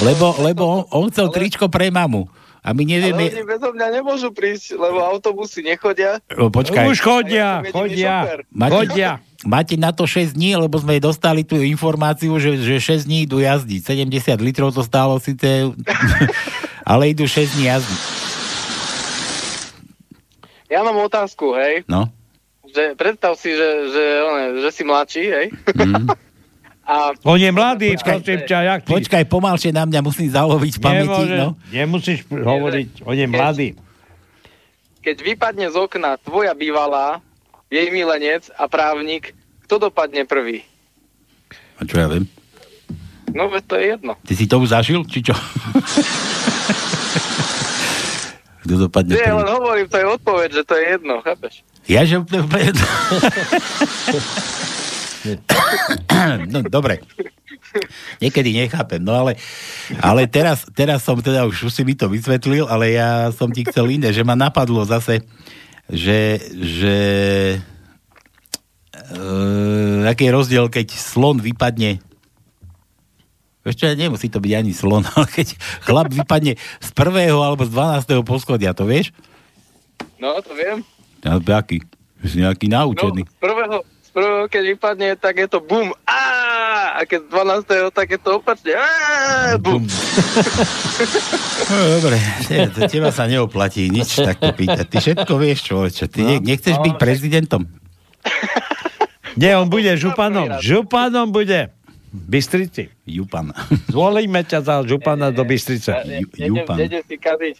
Lebo, 0.00 0.32
lebo 0.40 0.62
on, 0.64 0.82
on 0.88 1.06
chcel 1.12 1.28
tričko 1.28 1.68
pre 1.68 1.92
mamu. 1.92 2.24
A 2.60 2.76
my 2.76 2.84
Ale 2.84 2.92
nevieme... 2.92 3.24
oni 3.28 3.44
bezo 3.44 3.68
mňa 3.72 3.88
nemôžu 4.00 4.28
prísť, 4.32 4.76
lebo 4.76 5.00
autobusy 5.00 5.64
nechodia. 5.64 6.20
O, 6.36 6.52
počkaj. 6.52 6.88
Už 6.88 7.00
chodia, 7.00 7.64
ja 7.64 7.72
chodia. 7.72 8.16
Máte, 8.52 8.72
chodia. 8.72 9.10
máte 9.48 9.74
na 9.80 9.96
to 9.96 10.04
6 10.04 10.36
dní, 10.36 10.60
lebo 10.60 10.76
sme 10.76 11.00
dostali 11.00 11.40
tú 11.40 11.56
informáciu, 11.56 12.36
že, 12.36 12.60
že 12.60 12.76
6 13.00 13.08
dní 13.08 13.24
idú 13.24 13.40
jazdiť. 13.40 13.80
70 13.96 14.44
litrov 14.44 14.76
to 14.76 14.84
stálo 14.84 15.16
síce, 15.20 15.72
ale 16.90 17.16
idú 17.16 17.24
6 17.24 17.56
dní 17.56 17.64
jazdiť. 17.72 18.19
Ja 20.70 20.80
mám 20.80 20.96
otázku, 20.96 21.52
hej. 21.52 21.82
No. 21.84 22.06
Že 22.64 22.94
predstav 22.94 23.34
si, 23.34 23.50
že, 23.50 23.68
že, 23.90 24.04
one, 24.22 24.44
že 24.62 24.70
si 24.70 24.82
mladší, 24.82 25.24
hej. 25.26 25.46
Mm. 25.74 26.06
A 26.82 27.14
On 27.22 27.38
je 27.38 27.46
mladý, 27.48 27.94
prosím 27.94 28.42
ťa, 28.42 28.58
jak 28.64 28.80
ty. 28.82 28.90
Počkaj, 28.90 29.22
pomalšie 29.24 29.70
na 29.70 29.86
mňa 29.86 30.00
musím 30.00 30.26
zaloviť 30.26 30.72
v 30.74 30.80
pamäti. 30.80 31.06
Nemôže, 31.06 31.36
No. 31.36 31.48
Nemusíš 31.68 32.18
hovoriť, 32.26 32.88
on 33.02 33.14
je 33.14 33.26
mladý. 33.26 33.68
keď 34.98 35.16
vypadne 35.22 35.66
z 35.70 35.76
okna 35.76 36.18
tvoja 36.18 36.50
bývalá, 36.50 37.22
jej 37.70 37.86
milenec 37.88 38.50
a 38.52 38.66
právnik, 38.66 39.38
kto 39.64 39.86
dopadne 39.86 40.26
prvý? 40.26 40.66
A 41.78 41.86
čo 41.86 41.94
ja 41.94 42.10
viem? 42.10 42.26
No, 43.30 43.46
veď 43.46 43.62
to 43.62 43.74
je 43.78 43.84
jedno. 43.88 44.12
Ty 44.20 44.34
si 44.34 44.50
to 44.50 44.58
už 44.58 44.74
zažil, 44.74 45.06
či 45.06 45.22
čo? 45.22 45.34
Kto 48.60 48.74
dopadne 48.88 49.16
Nie, 49.16 49.32
len 49.32 49.48
hovorím, 49.48 49.88
to 49.88 49.96
je 49.96 50.06
odpoveď, 50.06 50.48
že 50.52 50.62
to 50.68 50.74
je 50.76 50.84
jedno, 50.96 51.14
chápeš? 51.24 51.64
Ja, 51.88 52.04
že 52.04 52.20
úplne 52.20 52.44
úplne 52.44 52.64
jedno. 52.70 52.86
no, 56.52 56.58
dobre. 56.68 57.00
Niekedy 58.20 58.52
nechápem, 58.52 59.00
no 59.00 59.14
ale, 59.14 59.38
ale 60.02 60.26
teraz, 60.26 60.66
teraz 60.74 61.06
som 61.06 61.16
teda 61.22 61.46
už, 61.46 61.70
už 61.70 61.72
si 61.72 61.82
mi 61.86 61.94
to 61.94 62.10
vysvetlil, 62.10 62.66
ale 62.66 62.92
ja 62.92 63.30
som 63.32 63.48
ti 63.48 63.62
chcel 63.64 63.88
iné, 63.94 64.10
že 64.10 64.26
ma 64.26 64.34
napadlo 64.34 64.82
zase, 64.84 65.22
že, 65.86 66.42
že 66.50 66.96
uh, 69.14 70.10
aký 70.10 70.28
je 70.28 70.36
rozdiel, 70.36 70.66
keď 70.68 70.92
slon 70.98 71.38
vypadne 71.38 72.02
Čo, 73.62 73.92
nemusí 73.92 74.26
to 74.26 74.40
byť 74.40 74.52
ani 74.54 74.72
slon, 74.72 75.04
ale 75.14 75.26
keď 75.26 75.54
chlap 75.82 76.08
vypadne 76.08 76.56
z 76.56 76.88
prvého 76.90 77.38
alebo 77.38 77.62
z 77.62 77.70
12. 77.70 78.24
poschodia, 78.24 78.72
to 78.72 78.84
vieš? 78.84 79.12
No, 80.16 80.40
to 80.40 80.52
viem. 80.52 80.80
Ja, 81.20 81.36
aký? 81.54 81.84
Si 82.20 82.36
nejaký 82.36 82.66
No, 82.66 82.84
naučený. 82.84 83.24
z 83.24 83.36
prvého, 83.36 83.76
z 83.84 84.10
prvého, 84.10 84.44
keď 84.46 84.62
vypadne, 84.70 85.08
tak 85.16 85.34
je 85.36 85.48
to 85.48 85.60
bum. 85.60 85.92
Á! 86.04 86.40
a 86.90 87.04
keď 87.04 87.20
z 87.22 87.28
12. 87.32 87.96
tak 87.96 88.08
je 88.10 88.18
to 88.18 88.30
opačne. 88.36 88.72
Á, 88.72 89.56
bum. 89.56 89.84
No, 91.70 91.76
dobre, 91.96 92.16
te- 92.44 92.68
te- 92.68 92.88
teba 92.88 93.08
sa 93.08 93.24
neoplatí 93.24 93.88
nič 93.88 94.18
takto 94.18 94.50
pýtať. 94.50 94.84
Ty 94.84 94.96
všetko 94.98 95.32
vieš, 95.36 95.58
človeče. 95.64 96.04
Ty 96.08 96.20
ne, 96.20 96.34
nechceš 96.42 96.76
byť 96.76 96.94
prezidentom? 96.96 97.64
Nie, 99.40 99.56
on 99.56 99.70
bude 99.70 99.88
županom. 99.94 100.58
Županom 100.58 101.30
bude. 101.30 101.70
Bystrici. 102.10 102.90
Jupan. 103.06 103.54
Zvolíme 103.94 104.42
ťa 104.42 104.60
za 104.66 104.82
župana 104.82 105.30
do 105.30 105.46
Bystrice. 105.46 105.94
Idem, 106.34 106.66
idem 106.66 107.02
si 107.06 107.16
kaziť, 107.16 107.56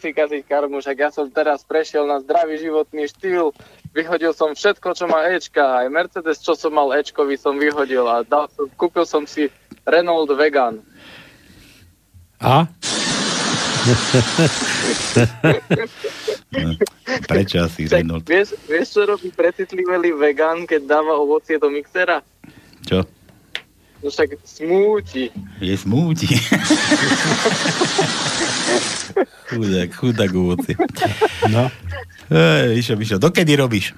si 0.00 0.10
kaziť 0.16 0.42
karmu, 0.48 0.80
však 0.80 0.96
ja 0.96 1.10
som 1.12 1.28
teraz 1.28 1.60
prešiel 1.64 2.08
na 2.08 2.20
zdravý 2.24 2.56
životný 2.56 3.08
štýl, 3.08 3.52
vyhodil 3.92 4.32
som 4.32 4.56
všetko, 4.56 4.96
čo 4.96 5.04
má 5.08 5.28
Ečka, 5.28 5.84
aj 5.84 5.92
Mercedes, 5.92 6.40
čo 6.40 6.56
som 6.56 6.72
mal 6.72 6.88
Ečkovi, 6.96 7.36
som 7.36 7.60
vyhodil 7.60 8.08
a 8.08 8.24
dal 8.24 8.48
som, 8.56 8.68
kúpil 8.80 9.04
som 9.04 9.28
si 9.28 9.52
Renault 9.84 10.32
Vegan. 10.32 10.80
A? 12.40 12.64
Prečo 17.28 17.56
asi 17.66 17.88
Renault? 17.88 18.24
Vieš, 18.24 18.54
vieš, 18.68 18.86
čo 18.94 19.04
robí 19.08 19.28
precitlivý 19.32 20.12
vegan, 20.16 20.66
keď 20.66 20.86
dáva 20.86 21.18
ovocie 21.18 21.58
do 21.58 21.70
mixera? 21.70 22.22
Čo? 22.86 23.02
No 24.02 24.10
však 24.10 24.34
smúti. 24.42 25.30
Je 25.62 25.74
smúti. 25.78 26.26
chudák, 29.46 29.90
chudák 29.94 30.32
ovoci. 30.34 30.74
No. 31.46 31.70
Ej, 32.32 32.82
Mišo, 32.82 32.94
Mišo, 32.98 33.16
dokedy 33.22 33.54
robíš? 33.54 33.94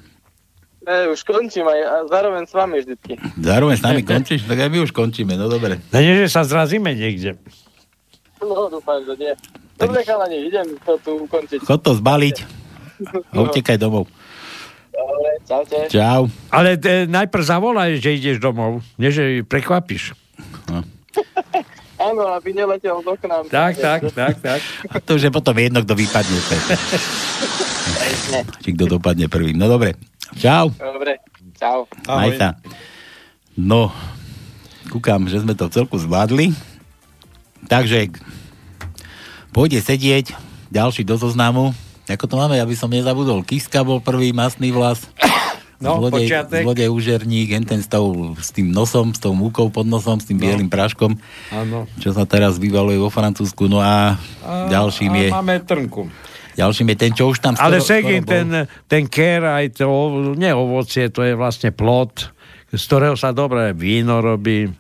E, 0.84 1.08
už 1.08 1.24
končím 1.24 1.64
aj 1.64 1.80
a 1.80 1.94
zároveň 2.12 2.44
s 2.44 2.52
vami 2.52 2.84
vždycky. 2.84 3.16
Zároveň 3.40 3.76
s 3.80 3.84
nami 3.84 4.00
končíš? 4.04 4.44
Tak 4.44 4.60
aj 4.60 4.68
my 4.68 4.78
už 4.84 4.92
končíme, 4.92 5.32
no 5.40 5.48
dobre. 5.48 5.80
No 5.88 5.96
nie, 5.96 6.20
že 6.20 6.28
sa 6.28 6.44
zrazíme 6.44 6.92
niekde. 6.92 7.40
No, 8.44 8.68
dúfam, 8.68 9.00
že 9.08 9.16
nie. 9.16 9.32
Dobre, 9.80 10.04
chalani, 10.04 10.52
idem 10.52 10.76
to 10.84 11.00
tu 11.00 11.24
ukončiť. 11.24 11.64
Chod 11.64 11.80
to 11.80 11.96
zbaliť 11.96 12.36
a 13.32 13.36
utekaj 13.40 13.80
domov. 13.80 14.06
Dobre, 15.04 15.30
čaute. 15.44 15.78
Čau. 15.92 16.32
Ale 16.48 16.80
e, 16.80 17.04
najprv 17.04 17.44
zavolaj, 17.44 18.00
že 18.00 18.16
ideš 18.16 18.40
domov. 18.40 18.80
Nie, 18.96 19.12
že 19.12 19.44
prekvapíš. 19.44 20.16
Áno, 22.04 22.26
aby 22.34 22.52
neletel 22.52 23.00
z 23.00 23.06
okna. 23.06 23.46
Tak, 23.48 23.78
tak, 23.78 24.00
tak, 24.12 24.34
tak. 24.42 24.60
A 24.90 24.98
to 24.98 25.16
už 25.16 25.28
je 25.28 25.32
potom 25.32 25.54
jedno, 25.56 25.80
kto 25.80 25.94
vypadne. 25.94 26.38
Či 28.60 28.68
kto 28.74 28.98
dopadne 28.98 29.30
prvým. 29.30 29.56
No 29.56 29.70
dobre. 29.70 29.94
Čau. 30.36 30.74
Dobre, 30.74 31.22
čau. 31.54 31.86
Maj 32.10 32.34
sa. 32.36 32.48
No, 33.54 33.94
kúkam, 34.90 35.30
že 35.30 35.40
sme 35.40 35.54
to 35.54 35.70
v 35.70 35.74
celku 35.78 35.96
zvládli. 35.96 36.50
Takže 37.70 38.10
pôjde 39.54 39.78
sedieť 39.80 40.34
ďalší 40.74 41.06
do 41.06 41.14
zoznamu. 41.14 41.72
Ako 42.06 42.24
to 42.24 42.36
máme, 42.36 42.56
aby 42.56 42.74
som 42.74 42.88
nezabudol. 42.88 43.40
Kiska 43.40 43.80
bol 43.80 43.98
prvý 43.98 44.30
masný 44.30 44.70
vlas. 44.70 45.04
No, 45.74 46.00
zlodej, 46.00 46.30
počiatek. 46.30 46.62
zlodej 46.64 46.88
užerník, 46.88 47.50
hen 47.50 47.66
ten 47.66 47.82
s, 47.82 47.90
tou, 47.90 48.32
s 48.38 48.54
tým 48.54 48.70
nosom, 48.72 49.10
s 49.12 49.20
tou 49.20 49.34
múkou 49.36 49.68
pod 49.68 49.84
nosom, 49.84 50.16
s 50.16 50.24
tým 50.24 50.38
No. 50.38 50.46
bielým 50.46 50.70
práškom, 50.70 51.18
Áno. 51.50 51.84
čo 51.98 52.14
sa 52.14 52.24
teraz 52.24 52.56
vyvaluje 52.56 52.96
vo 52.96 53.12
Francúzsku. 53.12 53.68
No 53.68 53.82
a, 53.84 54.16
A, 54.40 54.70
ďalším 54.70 55.12
a 55.12 55.18
je... 55.18 55.28
máme 55.34 55.60
trnku. 55.60 56.08
Ďalším 56.56 56.94
je 56.94 56.96
ten, 56.96 57.12
čo 57.12 57.28
už 57.28 57.42
tam 57.42 57.58
Ale 57.58 57.82
Segin, 57.84 58.22
ten, 58.24 58.64
ten 58.86 59.04
ker, 59.10 59.44
aj 59.44 59.76
to, 59.76 59.84
nie 60.38 60.54
ovocie, 60.54 61.10
to 61.10 61.20
je 61.20 61.34
vlastne 61.34 61.68
plod, 61.68 62.32
z 62.70 62.80
ktorého 62.80 63.18
sa 63.18 63.34
dobré 63.34 63.74
víno 63.74 64.22
robí. 64.24 64.70
E, 64.70 64.72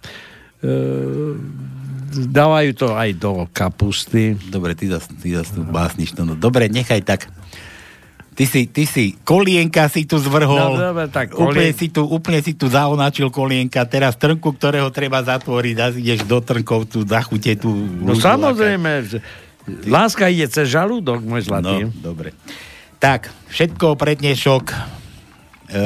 dávajú 2.16 2.70
to 2.74 2.86
aj 2.92 3.10
do 3.14 3.44
kapusty. 3.50 4.38
Dobre, 4.48 4.72
ty 4.72 4.86
zas, 4.86 5.04
ty 5.06 5.32
zas 5.32 5.50
tu 5.50 5.60
básniš 5.60 6.12
to. 6.12 6.22
No, 6.22 6.34
dobre, 6.34 6.66
nechaj 6.66 7.02
tak. 7.02 7.26
Ty 8.34 8.44
si, 8.44 8.66
ty 8.66 8.82
si 8.82 9.14
kolienka 9.22 9.86
si 9.86 10.02
tu 10.02 10.18
zvrhol. 10.18 10.74
No, 10.74 10.90
dobre, 10.90 11.06
tak 11.06 11.30
úplne, 11.30 11.70
kolien- 11.70 11.76
si 11.76 11.86
tu, 11.86 12.02
úplne 12.02 12.42
si 12.42 12.50
tu 12.50 12.66
zaonačil 12.66 13.30
kolienka. 13.30 13.86
Teraz 13.86 14.14
trnku, 14.14 14.50
ktorého 14.50 14.90
treba 14.90 15.22
zatvoriť 15.22 15.76
a 15.78 15.86
ideš 15.88 16.26
do 16.26 16.42
trnkov 16.42 16.90
tu 16.90 17.06
zachute 17.06 17.54
tu. 17.54 17.70
No 17.70 18.12
samozrejme, 18.12 18.90
že- 19.06 19.22
láska 19.86 20.26
ide 20.26 20.50
cez 20.50 20.66
žalúdok, 20.66 21.22
môj 21.22 21.46
zlatý. 21.46 21.86
No, 21.86 21.94
dobre. 21.94 22.34
Tak, 22.98 23.30
všetko 23.48 23.94
pre 23.94 24.18
dnešok. 24.18 24.64
E, 25.70 25.82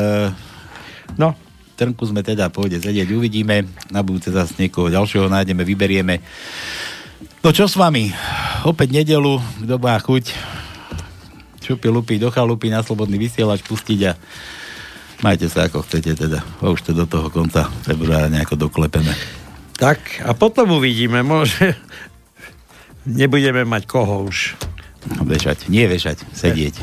no. 1.14 1.36
Trnku 1.78 2.10
sme 2.10 2.26
teda 2.26 2.50
pôjde 2.50 2.82
sedieť, 2.82 3.14
uvidíme. 3.14 3.62
Na 3.94 4.02
budúce 4.02 4.34
zase 4.34 4.58
niekoho 4.58 4.90
ďalšieho 4.90 5.30
nájdeme, 5.30 5.62
vyberieme. 5.62 6.18
No 7.38 7.54
čo 7.54 7.70
s 7.70 7.78
vami? 7.78 8.10
Opäť 8.66 8.98
nedelu, 8.98 9.38
kto 9.62 9.74
má 9.78 9.94
chuť 9.94 10.34
šupi 11.62 11.86
lupy 11.86 12.18
do 12.18 12.34
chalupy 12.34 12.72
na 12.72 12.82
slobodný 12.82 13.20
vysielač 13.20 13.62
pustiť 13.62 14.00
a 14.08 14.16
majte 15.22 15.46
sa 15.46 15.70
ako 15.70 15.86
chcete 15.86 16.18
teda. 16.18 16.42
A 16.64 16.72
už 16.72 16.82
to 16.82 16.96
do 16.96 17.06
toho 17.06 17.30
konca 17.30 17.70
februára 17.86 18.26
nejako 18.26 18.56
doklepeme. 18.56 19.14
Tak, 19.78 20.26
a 20.26 20.34
potom 20.34 20.74
uvidíme, 20.74 21.22
môže... 21.22 21.78
Nebudeme 23.08 23.62
mať 23.64 23.86
koho 23.88 24.26
už. 24.26 24.58
Vešať, 25.08 25.72
nie 25.72 25.84
vešať, 25.88 26.18
sedieť. 26.32 26.74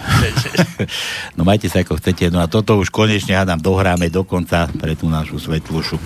no 1.38 1.46
majte 1.46 1.70
sa 1.70 1.86
ako 1.86 2.02
chcete, 2.02 2.34
no 2.34 2.42
a 2.42 2.50
toto 2.50 2.78
už 2.78 2.90
konečne 2.90 3.38
hádam 3.38 3.62
dohráme 3.62 4.10
do 4.10 4.26
konca 4.26 4.70
pre 4.76 4.98
tú 4.98 5.08
našu 5.08 5.38
svetlušu. 5.38 5.98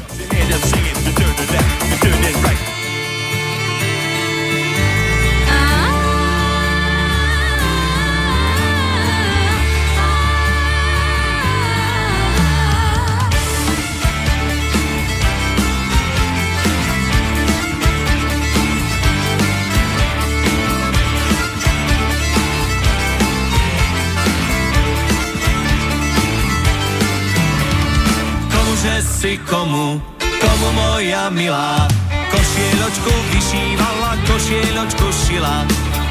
Košieločku 32.90 33.22
vyšívala, 33.30 34.11
košieločku 34.26 35.07
šila. 35.14 35.61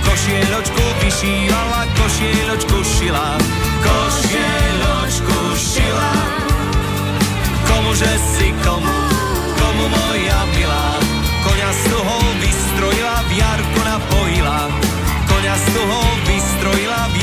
Košieločku 0.06 0.84
vyšívala, 1.02 1.82
košieločku 1.98 2.78
šila. 2.86 3.28
Košieločku 3.82 5.38
šila. 5.58 6.12
Komuže 7.66 8.14
si 8.30 8.54
komu, 8.62 8.94
komu 9.58 9.90
moja 9.90 10.38
milá. 10.54 11.02
Koňa 11.42 11.70
z 11.74 11.82
toho 11.90 12.14
vystrojila, 12.46 13.26
v 13.26 13.30
jarku 13.42 13.80
napojila. 13.82 14.70
Koňa 15.26 15.54
z 15.58 15.66
toho 15.74 15.98
vystrojila, 16.30 17.10
v 17.10 17.17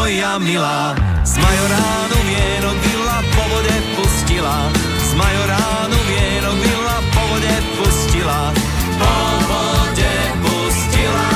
moja 0.00 0.40
milá. 0.40 0.96
Z 1.28 1.36
majoránu 1.36 2.18
vienok 2.24 2.78
vila, 2.88 3.20
po 3.36 3.42
vode 3.52 3.76
pustila. 3.96 4.72
Z 5.04 5.12
majoránu 5.12 5.98
vienok 6.08 6.56
vila, 6.56 6.96
po 7.12 7.22
vode 7.28 7.56
pustila. 7.76 8.48
Po 8.96 9.12
vode 9.44 10.14
pustila. 10.40 11.28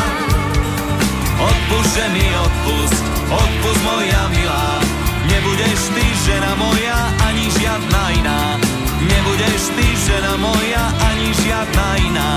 Odpust, 1.45 1.97
mi 2.17 2.25
odpust, 2.41 3.05
odpust 3.29 3.83
moja 3.85 4.33
milá. 4.33 4.81
Nebudeš 5.29 5.93
ty 5.93 6.05
žena 6.25 6.57
moja, 6.57 7.13
ani 7.29 7.53
žiadna 7.53 8.03
iná. 8.17 8.41
Nebudeš 9.05 9.77
ty 9.77 9.87
žena 10.09 10.41
moja, 10.41 10.85
ani 11.13 11.37
žiadna 11.37 11.89
iná. 12.01 12.31